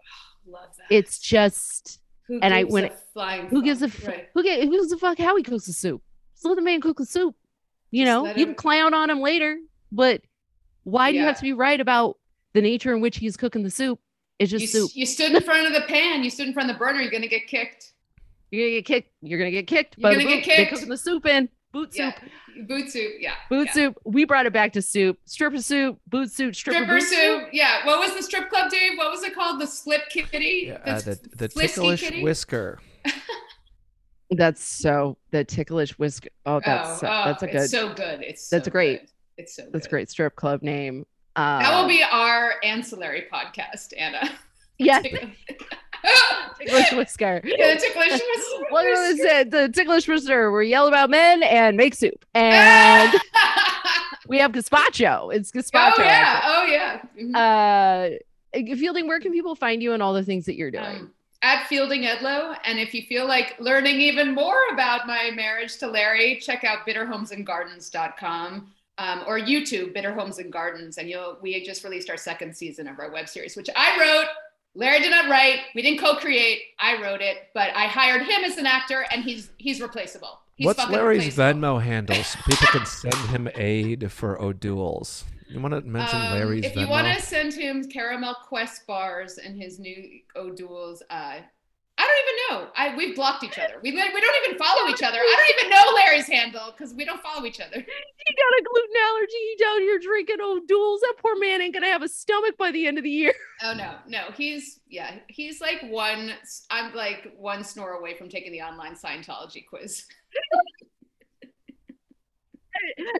Love 0.46 0.70
that. 0.78 0.94
It's 0.94 1.18
just 1.18 2.00
who 2.28 2.38
and 2.40 2.54
I- 2.54 2.62
gives 2.62 2.72
when 2.72 2.84
a 2.84 2.90
flying 3.12 3.46
who 3.48 3.62
gives 3.62 3.82
a 3.82 3.88
fuck? 3.88 4.08
Right. 4.08 4.28
who 4.34 4.42
get 4.42 4.62
who 4.62 4.70
gives 4.70 4.92
a 4.92 4.98
fuck 4.98 5.18
how 5.18 5.36
he 5.36 5.42
cooks 5.42 5.66
the 5.66 5.72
soup? 5.72 6.02
Just 6.34 6.44
let 6.44 6.54
the 6.56 6.62
man 6.62 6.80
cook 6.80 6.98
the 6.98 7.06
soup. 7.06 7.34
You 7.90 8.04
know, 8.04 8.26
you 8.34 8.44
can 8.46 8.54
clown 8.54 8.92
on 8.94 9.08
him 9.10 9.20
later, 9.20 9.58
but 9.90 10.22
why 10.84 11.10
do 11.10 11.16
you 11.18 11.24
have 11.24 11.36
to 11.36 11.42
be 11.42 11.52
right 11.54 11.80
about 11.80 12.18
the 12.52 12.60
nature 12.60 12.94
in 12.94 13.00
which 13.00 13.16
he's 13.16 13.36
cooking 13.36 13.62
the 13.62 13.70
soup? 13.70 13.98
It's 14.38 14.50
just 14.50 14.62
You, 14.62 14.68
soup. 14.68 14.90
you 14.94 15.06
stood 15.06 15.32
in 15.32 15.42
front 15.42 15.66
of 15.66 15.72
the 15.72 15.80
pan. 15.88 16.22
You 16.22 16.30
stood 16.30 16.46
in 16.46 16.52
front 16.52 16.70
of 16.70 16.76
the 16.76 16.78
burner. 16.78 17.00
You're 17.00 17.10
gonna 17.10 17.26
get 17.26 17.46
kicked. 17.48 17.92
You're 18.50 18.66
gonna 18.66 18.76
get 18.76 18.84
kicked. 18.86 19.10
You're 19.22 19.38
gonna 19.38 19.50
get 19.50 19.66
kicked. 19.66 19.94
You're 19.98 20.12
gonna 20.12 20.24
get. 20.24 20.44
They're 20.46 20.56
kicked. 20.56 20.72
cooking 20.72 20.88
the 20.88 20.96
soup 20.96 21.26
in 21.26 21.48
boot 21.78 21.94
soup. 21.94 22.14
Yeah. 22.56 22.62
Boot 22.66 22.90
soup. 22.90 23.12
Yeah. 23.20 23.34
Boot 23.48 23.66
yeah. 23.66 23.72
soup. 23.72 23.98
We 24.04 24.24
brought 24.24 24.46
it 24.46 24.52
back 24.52 24.72
to 24.72 24.82
soup. 24.82 25.18
Stripper 25.24 25.60
soup. 25.62 25.98
Boot 26.06 26.30
soup. 26.30 26.54
Stripper, 26.54 26.78
Stripper 26.84 26.92
boot 27.00 27.02
soup. 27.02 27.48
Yeah. 27.52 27.86
What 27.86 28.00
was 28.00 28.14
the 28.16 28.22
strip 28.22 28.50
club, 28.50 28.70
Dave? 28.70 28.96
What 28.96 29.10
was 29.10 29.22
it 29.22 29.34
called? 29.34 29.60
The 29.60 29.66
slip 29.66 30.08
kitty. 30.10 30.64
Yeah, 30.68 30.74
uh, 30.84 31.00
the 31.00 31.18
the 31.36 31.48
ticklish 31.48 32.00
kitty? 32.00 32.22
whisker. 32.22 32.78
That's 34.30 34.62
so 34.62 35.16
the 35.30 35.44
ticklish 35.44 35.98
whisker. 35.98 36.28
Oh, 36.44 36.60
that's 36.62 36.90
oh, 36.90 36.96
so, 36.96 37.06
oh, 37.06 37.24
that's 37.24 37.42
a 37.42 37.46
good. 37.46 37.56
It's 37.62 37.70
so 37.70 37.94
good. 37.94 38.20
It's 38.20 38.48
That's 38.50 38.66
so 38.66 38.68
a 38.68 38.72
great- 38.72 39.00
good. 39.00 39.10
It's 39.38 39.56
so. 39.56 39.62
that's 39.72 39.86
good. 39.86 39.90
great 39.90 40.10
strip 40.10 40.36
club 40.36 40.62
name. 40.62 41.06
Uh, 41.34 41.60
That 41.60 41.80
will 41.80 41.88
be 41.88 42.02
our 42.02 42.56
ancillary 42.62 43.24
podcast, 43.32 43.94
Anna. 43.96 44.28
yes. 44.78 45.06
ticklish 46.58 46.92
whisker. 46.92 47.40
Yeah, 47.44 47.74
the 47.74 47.80
ticklish 47.80 48.10
whisker. 48.10 48.64
What 48.70 48.84
was 48.84 49.18
it? 49.20 49.50
The 49.50 49.68
ticklish 49.68 50.08
whisker. 50.08 50.52
We 50.52 50.68
yell 50.68 50.86
about 50.88 51.10
men 51.10 51.42
and 51.42 51.76
make 51.76 51.94
soup, 51.94 52.24
and 52.34 53.12
we 54.28 54.38
have 54.38 54.52
gazpacho. 54.52 55.34
It's 55.34 55.50
gazpacho. 55.50 55.92
oh 55.98 56.02
yeah, 56.02 56.42
oh 56.44 56.64
yeah. 56.64 57.02
Mhm. 57.18 58.14
Uh, 58.14 58.18
Fielding, 58.76 59.06
where 59.06 59.20
can 59.20 59.32
people 59.32 59.54
find 59.54 59.82
you 59.82 59.92
and 59.92 60.02
all 60.02 60.14
the 60.14 60.24
things 60.24 60.46
that 60.46 60.56
you're 60.56 60.70
doing? 60.70 60.84
Um, 60.84 61.12
at 61.42 61.66
Fielding 61.68 62.02
Edlow. 62.02 62.56
And 62.64 62.78
if 62.80 62.94
you 62.94 63.02
feel 63.02 63.26
like 63.26 63.54
learning 63.60 64.00
even 64.00 64.34
more 64.34 64.58
about 64.72 65.06
my 65.06 65.30
marriage 65.34 65.76
to 65.78 65.86
Larry, 65.86 66.36
check 66.40 66.64
out 66.64 66.86
bitterhomesandgardens.com 66.86 68.72
um, 68.98 69.22
or 69.26 69.38
YouTube, 69.38 69.94
Bitter 69.94 70.12
Homes 70.12 70.38
and 70.38 70.52
Gardens. 70.52 70.98
And 70.98 71.08
you'll 71.08 71.38
we 71.40 71.64
just 71.64 71.84
released 71.84 72.10
our 72.10 72.16
second 72.16 72.56
season 72.56 72.88
of 72.88 72.98
our 72.98 73.10
web 73.12 73.28
series, 73.28 73.56
which 73.56 73.68
I 73.76 73.98
wrote. 74.00 74.26
Larry 74.74 75.00
did 75.00 75.10
not 75.10 75.28
write. 75.28 75.60
We 75.74 75.82
didn't 75.82 76.00
co-create. 76.00 76.60
I 76.78 77.00
wrote 77.02 77.20
it, 77.20 77.48
but 77.54 77.70
I 77.74 77.86
hired 77.86 78.22
him 78.22 78.44
as 78.44 78.56
an 78.58 78.66
actor, 78.66 79.04
and 79.10 79.22
he's 79.24 79.50
he's 79.58 79.80
replaceable. 79.80 80.40
He's 80.54 80.66
What's 80.66 80.88
Larry's. 80.88 81.36
Venmo 81.36 81.80
handle 81.82 82.16
so 82.22 82.38
people 82.46 82.66
can 82.68 82.86
send 82.86 83.14
him 83.30 83.48
aid 83.54 84.10
for 84.10 84.40
O'Doul's? 84.40 85.24
You 85.48 85.60
want 85.60 85.72
to 85.74 85.80
mention 85.82 86.20
Um, 86.20 86.32
Larry's 86.32 86.64
if 86.64 86.74
Venmo? 86.74 86.80
you 86.82 86.88
want 86.88 87.06
to 87.16 87.22
send 87.22 87.54
him 87.54 87.88
caramel 87.88 88.34
quest 88.46 88.86
bars 88.86 89.38
and 89.38 89.60
his 89.60 89.78
new 89.78 90.20
O'Doul's, 90.36 91.02
uh, 91.10 91.38
I 92.08 92.10
don't 92.10 92.24
even 92.24 92.38
know. 92.48 92.72
I 92.74 92.96
we've 92.96 93.14
blocked 93.14 93.44
each 93.44 93.58
other. 93.58 93.74
We 93.82 93.92
like, 93.92 94.14
we 94.14 94.20
don't 94.20 94.44
even 94.44 94.58
follow 94.64 94.88
each 94.88 95.02
other. 95.02 95.18
I 95.18 95.36
don't 95.36 95.60
even 95.60 95.70
know 95.70 95.92
Larry's 95.94 96.26
handle 96.26 96.72
because 96.76 96.94
we 96.94 97.04
don't 97.04 97.20
follow 97.20 97.44
each 97.44 97.60
other. 97.60 97.76
He 98.28 98.34
got 98.34 98.60
a 98.60 98.62
gluten 98.62 98.96
allergy. 99.08 99.32
He 99.32 99.56
down 99.64 99.80
here 99.80 99.98
drinking 99.98 100.36
O'Doul's. 100.42 101.00
That 101.00 101.14
poor 101.22 101.38
man 101.38 101.62
ain't 101.62 101.72
gonna 101.72 101.86
have 101.86 102.02
a 102.02 102.08
stomach 102.08 102.58
by 102.58 102.70
the 102.70 102.86
end 102.86 102.98
of 102.98 103.04
the 103.04 103.10
year. 103.10 103.32
Oh 103.60 103.74
no, 103.74 103.96
no, 104.06 104.30
he's 104.36 104.78
yeah, 104.88 105.16
he's 105.26 105.60
like 105.60 105.82
one. 105.88 106.32
I'm 106.70 106.94
like 106.94 107.32
one 107.36 107.64
snore 107.64 107.94
away 107.94 108.16
from 108.16 108.28
taking 108.28 108.52
the 108.52 108.60
online 108.60 108.94
Scientology 108.94 109.66
quiz. 109.68 110.04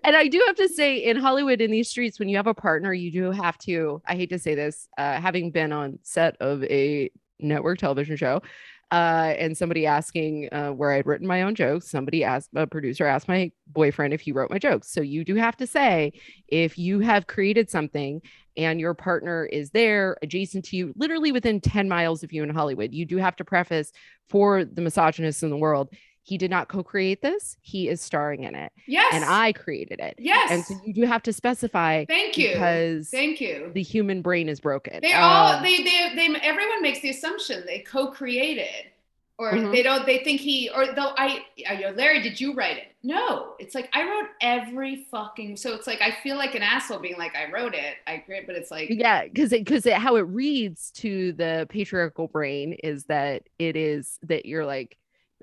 And 0.04 0.14
I 0.14 0.28
do 0.28 0.40
have 0.46 0.54
to 0.56 0.68
say, 0.68 0.98
in 0.98 1.16
Hollywood, 1.16 1.60
in 1.60 1.72
these 1.72 1.90
streets, 1.90 2.20
when 2.20 2.28
you 2.28 2.36
have 2.36 2.46
a 2.46 2.54
partner, 2.54 2.92
you 2.92 3.10
do 3.10 3.32
have 3.32 3.58
to. 3.58 4.00
I 4.06 4.14
hate 4.14 4.30
to 4.30 4.38
say 4.38 4.54
this, 4.54 4.88
uh, 4.96 5.20
having 5.20 5.50
been 5.50 5.72
on 5.72 5.98
set 6.04 6.36
of 6.40 6.62
a 6.64 7.10
network 7.40 7.78
television 7.78 8.16
show, 8.16 8.42
uh, 8.90 9.34
and 9.38 9.56
somebody 9.56 9.84
asking 9.86 10.48
uh, 10.50 10.70
where 10.70 10.92
I'd 10.92 11.06
written 11.06 11.26
my 11.26 11.42
own 11.42 11.54
jokes, 11.54 11.90
somebody 11.90 12.24
asked 12.24 12.50
a 12.54 12.66
producer 12.66 13.06
asked 13.06 13.28
my 13.28 13.52
boyfriend 13.66 14.14
if 14.14 14.20
he 14.22 14.32
wrote 14.32 14.50
my 14.50 14.58
jokes. 14.58 14.90
So 14.90 15.02
you 15.02 15.24
do 15.24 15.34
have 15.34 15.56
to 15.58 15.66
say 15.66 16.12
if 16.48 16.78
you 16.78 17.00
have 17.00 17.26
created 17.26 17.70
something 17.70 18.22
and 18.56 18.80
your 18.80 18.94
partner 18.94 19.44
is 19.44 19.70
there 19.70 20.16
adjacent 20.22 20.64
to 20.66 20.76
you, 20.76 20.92
literally 20.96 21.32
within 21.32 21.60
10 21.60 21.88
miles 21.88 22.22
of 22.22 22.32
you 22.32 22.42
in 22.42 22.48
Hollywood, 22.48 22.94
you 22.94 23.04
do 23.04 23.18
have 23.18 23.36
to 23.36 23.44
preface 23.44 23.92
for 24.30 24.64
the 24.64 24.80
misogynists 24.80 25.42
in 25.42 25.50
the 25.50 25.56
world. 25.56 25.92
He 26.28 26.36
did 26.36 26.50
not 26.50 26.68
co-create 26.68 27.22
this. 27.22 27.56
He 27.62 27.88
is 27.88 28.02
starring 28.02 28.44
in 28.44 28.54
it 28.54 28.70
Yes, 28.86 29.14
and 29.14 29.24
I 29.24 29.52
created 29.54 29.98
it. 29.98 30.16
yes. 30.18 30.50
And 30.50 30.66
so 30.66 30.74
you 30.84 30.92
do 30.92 31.02
have 31.06 31.22
to 31.22 31.32
specify 31.32 32.04
Thank 32.04 32.36
you. 32.36 32.52
because 32.52 33.08
Thank 33.08 33.40
you. 33.40 33.70
the 33.72 33.82
human 33.82 34.20
brain 34.20 34.46
is 34.50 34.60
broken. 34.60 35.00
They 35.00 35.14
all 35.14 35.54
Um, 35.54 35.62
they, 35.62 35.78
they 35.78 36.12
they 36.14 36.26
everyone 36.42 36.82
makes 36.82 37.00
the 37.00 37.08
assumption 37.08 37.64
they 37.66 37.78
co-created 37.80 38.90
or 39.38 39.52
Mhm. 39.52 39.72
they 39.72 39.82
don't 39.82 40.04
they 40.04 40.18
think 40.18 40.40
he 40.42 40.68
or 40.68 40.86
though 40.94 41.14
I 41.16 41.44
you 41.56 41.88
Larry 41.96 42.20
did 42.20 42.38
you 42.38 42.52
write 42.52 42.76
it? 42.76 42.88
No, 43.02 43.54
it's 43.58 43.74
like 43.74 43.88
I 43.94 44.02
wrote 44.06 44.28
every 44.42 45.06
fucking 45.10 45.56
so 45.56 45.74
it's 45.74 45.86
like 45.86 46.02
I 46.02 46.10
feel 46.22 46.36
like 46.36 46.54
an 46.54 46.62
asshole 46.62 46.98
being 46.98 47.16
like 47.16 47.34
I 47.36 47.50
wrote 47.50 47.74
it. 47.74 47.94
I 48.06 48.12
agree, 48.14 48.42
but 48.46 48.54
it's 48.54 48.70
like 48.70 48.88
yeah, 48.90 49.24
because 49.24 49.52
it 49.54 49.64
because 49.64 49.86
it, 49.86 49.94
how 49.94 50.16
it 50.16 50.26
reads 50.26 50.90
to 50.96 51.32
the 51.34 51.66
patriarchal 51.70 52.28
brain 52.28 52.74
is 52.84 53.04
that 53.04 53.44
it 53.58 53.76
is 53.76 54.18
that 54.24 54.44
you're 54.44 54.66
like, 54.66 54.98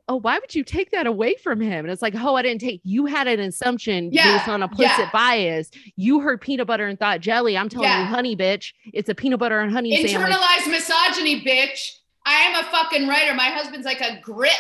oh, 0.08 0.18
why 0.18 0.38
would 0.38 0.54
you 0.54 0.64
take 0.64 0.92
that 0.92 1.08
away 1.08 1.36
from 1.42 1.60
him? 1.60 1.86
And 1.86 1.92
it's 1.92 2.02
like, 2.02 2.14
oh, 2.16 2.36
I 2.36 2.42
didn't 2.44 2.62
take. 2.62 2.80
You 2.84 3.06
had 3.08 3.28
an 3.28 3.40
assumption 3.40 4.10
Yeah, 4.12 4.38
based 4.38 4.48
on 4.48 4.62
implicit 4.62 5.00
yeah. 5.00 5.10
bias. 5.12 5.72
You 5.96 6.20
heard 6.20 6.42
peanut 6.42 6.68
butter 6.68 6.86
and 6.88 7.00
thought 7.00 7.22
jelly. 7.22 7.58
I'm 7.58 7.70
telling 7.70 7.90
Yeah. 7.90 8.02
you, 8.02 8.06
honey, 8.06 8.36
bitch, 8.36 8.74
it's 8.94 9.10
a 9.10 9.16
peanut 9.16 9.40
butter 9.40 9.60
and 9.60 9.72
honey 9.72 9.96
sandwich. 9.96 10.14
internalized 10.14 10.70
misogyny, 10.70 11.42
bitch. 11.44 11.98
I 12.26 12.34
am 12.36 12.64
a 12.64 12.68
fucking 12.70 13.08
writer. 13.08 13.34
My 13.34 13.46
husband's 13.50 13.86
like 13.86 14.02
a 14.02 14.20
grip 14.22 14.52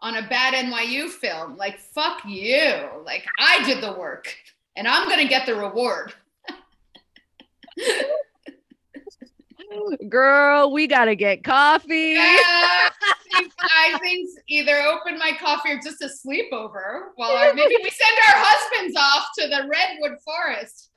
on 0.00 0.16
a 0.16 0.22
bad 0.28 0.54
NYU 0.54 1.08
film. 1.08 1.56
Like 1.56 1.78
fuck 1.78 2.22
you. 2.26 2.72
Like 3.04 3.26
I 3.38 3.62
did 3.64 3.82
the 3.82 3.92
work 3.92 4.34
and 4.76 4.86
I'm 4.88 5.08
gonna 5.08 5.28
get 5.28 5.46
the 5.46 5.54
reward. 5.54 6.12
Girl, 10.08 10.72
we 10.72 10.86
gotta 10.86 11.14
get 11.14 11.44
coffee. 11.44 12.14
Yeah, 12.14 12.20
I 13.32 13.98
think 14.00 14.28
either 14.48 14.76
open 14.80 15.18
my 15.18 15.32
coffee 15.40 15.72
or 15.72 15.80
just 15.80 16.02
a 16.02 16.06
sleepover 16.06 17.10
while 17.14 17.30
our, 17.30 17.54
maybe 17.54 17.76
we 17.82 17.90
send 17.90 18.18
our 18.28 18.42
husbands 18.44 18.96
off 18.98 19.28
to 19.38 19.48
the 19.48 19.68
redwood 19.68 20.18
forest 20.24 20.90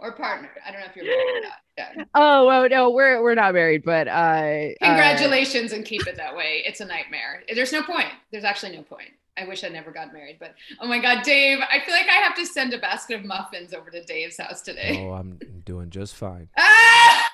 or 0.00 0.12
partner. 0.12 0.50
I 0.66 0.70
don't 0.70 0.80
know 0.80 0.86
if 0.86 0.96
you're 0.96 1.04
married 1.04 1.38
or 1.38 1.40
not. 1.42 1.52
Yeah. 1.76 2.04
Oh 2.14 2.46
well, 2.46 2.68
no, 2.68 2.90
we're 2.90 3.22
we're 3.22 3.34
not 3.34 3.54
married, 3.54 3.84
but 3.84 4.08
uh, 4.08 4.10
uh, 4.10 4.68
Congratulations 4.82 5.72
and 5.72 5.84
keep 5.84 6.06
it 6.06 6.16
that 6.16 6.34
way. 6.34 6.62
It's 6.64 6.80
a 6.80 6.84
nightmare. 6.84 7.42
There's 7.54 7.72
no 7.72 7.82
point. 7.82 8.08
There's 8.32 8.44
actually 8.44 8.76
no 8.76 8.82
point. 8.82 9.10
I 9.38 9.46
wish 9.46 9.62
I 9.64 9.68
never 9.68 9.90
got 9.90 10.12
married, 10.12 10.38
but 10.40 10.54
oh 10.80 10.86
my 10.88 10.98
God, 10.98 11.22
Dave, 11.22 11.58
I 11.60 11.80
feel 11.80 11.94
like 11.94 12.08
I 12.08 12.14
have 12.14 12.34
to 12.36 12.44
send 12.46 12.72
a 12.74 12.78
basket 12.78 13.20
of 13.20 13.24
muffins 13.24 13.72
over 13.72 13.90
to 13.90 14.02
Dave's 14.04 14.38
house 14.38 14.60
today. 14.62 14.96
Oh, 14.98 15.12
I'm 15.12 15.38
doing 15.64 15.90
just 15.90 16.14
fine. 16.14 16.48
Ah! 16.58 17.30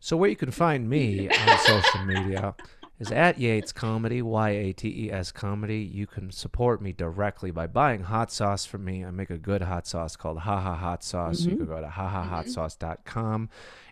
So 0.00 0.16
where 0.16 0.30
you 0.30 0.36
can 0.36 0.50
find 0.52 0.88
me 0.88 1.28
on 1.28 1.58
social 1.58 2.04
media 2.04 2.54
is 3.00 3.10
at 3.10 3.38
Yates 3.38 3.72
Comedy, 3.72 4.22
Y 4.22 4.50
A 4.50 4.72
T 4.72 5.06
E 5.06 5.10
S 5.12 5.32
Comedy. 5.32 5.78
You 5.78 6.06
can 6.06 6.30
support 6.30 6.80
me 6.80 6.92
directly 6.92 7.50
by 7.50 7.66
buying 7.66 8.04
hot 8.04 8.30
sauce 8.30 8.64
from 8.64 8.84
me. 8.84 9.04
I 9.04 9.10
make 9.10 9.30
a 9.30 9.38
good 9.38 9.62
hot 9.62 9.86
sauce 9.86 10.14
called 10.16 10.38
Haha 10.40 10.74
Hot 10.76 11.02
Sauce. 11.02 11.40
You 11.44 11.52
Mhm. 11.52 11.56
can 11.58 11.66
go 11.66 11.80
to 11.80 11.88
hahahotsauce.com. 11.88 13.48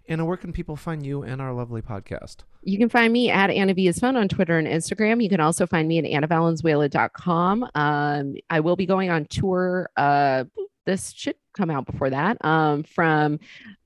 And 0.08 0.26
where 0.26 0.36
can 0.36 0.52
people 0.52 0.76
find 0.76 1.04
you 1.04 1.22
and 1.22 1.40
our 1.40 1.52
lovely 1.52 1.80
podcast? 1.80 2.38
You 2.62 2.78
can 2.78 2.88
find 2.88 3.12
me 3.12 3.30
at 3.30 3.50
Anna 3.50 3.74
V 3.74 3.88
is 3.88 3.98
Fun 3.98 4.16
on 4.16 4.28
Twitter 4.28 4.58
and 4.58 4.66
Instagram. 4.66 5.22
You 5.22 5.28
can 5.28 5.40
also 5.40 5.66
find 5.66 5.88
me 5.88 5.98
at 5.98 6.04
annavalenzuela.com. 6.04 7.70
Um, 7.74 8.34
I 8.50 8.60
will 8.60 8.76
be 8.76 8.86
going 8.86 9.10
on 9.10 9.26
tour. 9.26 9.88
Uh, 9.96 10.44
this 10.86 11.12
should 11.12 11.36
come 11.54 11.70
out 11.70 11.86
before 11.86 12.10
that. 12.10 12.42
Um, 12.44 12.82
from 12.82 13.38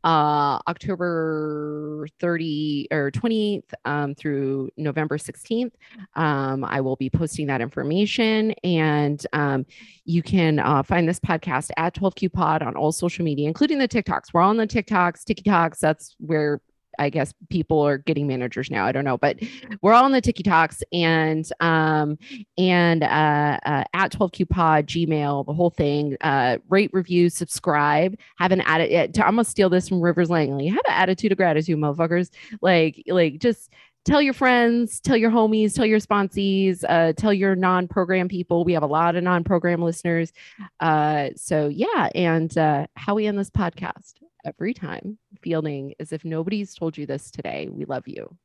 uh, 0.05 0.59
October 0.66 2.07
30 2.20 2.89
or 2.91 3.11
28th 3.11 3.62
um, 3.85 4.15
through 4.15 4.70
November 4.77 5.19
16th. 5.19 5.73
Um, 6.15 6.65
I 6.65 6.81
will 6.81 6.97
be 6.97 7.11
posting 7.11 7.47
that 7.49 7.61
information. 7.61 8.53
And 8.65 9.25
um, 9.33 9.66
you 10.05 10.23
can 10.23 10.59
uh, 10.59 10.83
find 10.83 11.09
this 11.09 11.20
podcast 11.20 11.70
at 11.77 11.95
12Q 11.95 12.33
Pod 12.33 12.62
on 12.62 12.75
all 12.75 12.93
social 12.93 13.25
media, 13.25 13.49
including 13.49 13.79
the 13.79 13.89
TikToks. 13.89 14.33
We're 14.33 14.41
all 14.41 14.51
on 14.51 14.57
the 14.57 14.66
TikToks, 14.66 15.25
TikToks. 15.25 15.79
That's 15.79 16.16
where 16.19 16.61
I 16.99 17.11
guess 17.11 17.33
people 17.51 17.81
are 17.81 17.99
getting 17.99 18.27
managers 18.27 18.70
now. 18.70 18.87
I 18.87 18.93
don't 18.93 19.05
know, 19.05 19.19
but 19.19 19.39
we're 19.83 19.93
all 19.93 20.05
on 20.05 20.12
the 20.12 20.23
TikToks 20.23 20.83
and 20.93 21.51
um 21.61 22.19
and 22.57 23.03
uh, 23.03 23.59
uh 23.65 23.85
at 23.95 24.12
12Q 24.12 24.49
Pod, 24.49 24.87
Gmail, 24.87 25.47
the 25.47 25.55
whole 25.55 25.70
thing. 25.70 26.16
Uh 26.20 26.59
rate, 26.69 26.91
review, 26.93 27.31
subscribe, 27.31 28.16
have 28.37 28.53
an 28.53 28.61
attitude. 28.62 29.19
I'm 29.20 29.37
gonna 29.37 29.45
steal 29.45 29.70
this 29.70 29.89
from 29.89 30.01
Rivers 30.01 30.31
Langley. 30.31 30.66
Have 30.69 30.79
an 30.87 30.95
attitude 30.95 31.33
of 31.33 31.39
gratitude, 31.39 31.79
motherfuckers. 31.79 32.31
Like, 32.61 33.03
like 33.09 33.39
just 33.39 33.70
tell 34.05 34.23
your 34.23 34.35
friends, 34.35 35.01
tell 35.01 35.16
your 35.16 35.31
homies, 35.31 35.75
tell 35.75 35.85
your 35.85 36.01
sponsees, 36.01 36.83
uh, 36.89 37.12
tell 37.12 37.33
your 37.33 37.55
non-program 37.55 38.29
people. 38.29 38.65
We 38.65 38.73
have 38.73 38.83
a 38.83 38.87
lot 38.87 39.16
of 39.16 39.23
non-program 39.23 39.83
listeners. 39.83 40.33
Uh, 40.81 41.31
so 41.37 41.69
yeah, 41.69 42.09
and 42.15 42.57
uh, 42.57 42.87
how 42.97 43.15
we 43.15 43.27
end 43.27 43.39
this 43.39 43.51
podcast 43.51 44.15
every 44.49 44.73
time 44.75 45.19
fielding 45.43 45.95
is 45.99 46.12
if 46.12 46.25
nobody's 46.25 46.75
told 46.75 46.97
you 46.97 47.07
this 47.07 47.31
today, 47.31 47.69
we 47.70 47.85
love 47.85 48.07
you. 48.09 48.37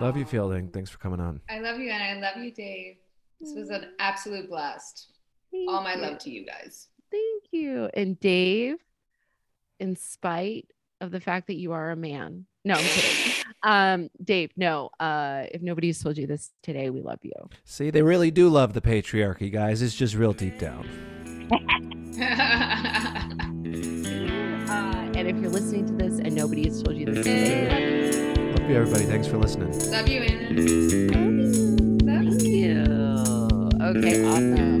Love 0.00 0.16
you, 0.16 0.24
Fielding. 0.24 0.68
Thanks 0.68 0.90
for 0.90 0.98
coming 0.98 1.18
on. 1.20 1.40
I 1.48 1.60
love 1.60 1.78
you 1.78 1.90
and 1.90 2.02
I 2.02 2.28
love 2.30 2.42
you, 2.42 2.52
Dave. 2.52 2.96
This 3.40 3.54
was 3.56 3.70
an 3.70 3.86
absolute 3.98 4.48
blast. 4.48 5.08
Thank 5.50 5.70
All 5.70 5.82
my 5.82 5.94
you. 5.94 6.02
love 6.02 6.18
to 6.18 6.30
you 6.30 6.44
guys. 6.44 6.88
Thank 7.10 7.44
you. 7.52 7.88
And 7.94 8.18
Dave, 8.20 8.76
in 9.80 9.96
spite 9.96 10.66
of 11.00 11.10
the 11.10 11.20
fact 11.20 11.46
that 11.46 11.56
you 11.56 11.72
are 11.72 11.90
a 11.90 11.96
man. 11.96 12.46
No, 12.64 12.74
I'm 12.74 12.84
kidding. 12.84 13.32
Um, 13.64 14.08
Dave, 14.22 14.52
no. 14.56 14.90
Uh, 15.00 15.46
if 15.50 15.62
nobody's 15.62 16.00
told 16.00 16.16
you 16.16 16.28
this 16.28 16.52
today, 16.62 16.90
we 16.90 17.02
love 17.02 17.18
you. 17.22 17.32
See, 17.64 17.90
they 17.90 18.02
really 18.02 18.30
do 18.30 18.48
love 18.48 18.72
the 18.72 18.80
patriarchy, 18.80 19.52
guys. 19.52 19.82
It's 19.82 19.96
just 19.96 20.14
real 20.14 20.32
deep 20.32 20.60
down. 20.60 20.88
And 25.18 25.26
if 25.26 25.36
you're 25.38 25.50
listening 25.50 25.84
to 25.88 25.92
this 25.94 26.20
and 26.20 26.32
nobody 26.32 26.62
has 26.66 26.80
told 26.80 26.96
you 26.96 27.06
this, 27.06 27.26
love 27.26 28.70
you, 28.70 28.76
everybody. 28.76 29.04
Thanks 29.04 29.26
for 29.26 29.36
listening. 29.36 29.76
Love 29.90 30.06
you, 30.06 30.20
Anna. 30.20 30.50
Love 32.06 32.40
you. 32.40 32.86
Love 33.82 33.96
you. 33.96 33.98
Okay, 33.98 34.24
awesome. 34.24 34.77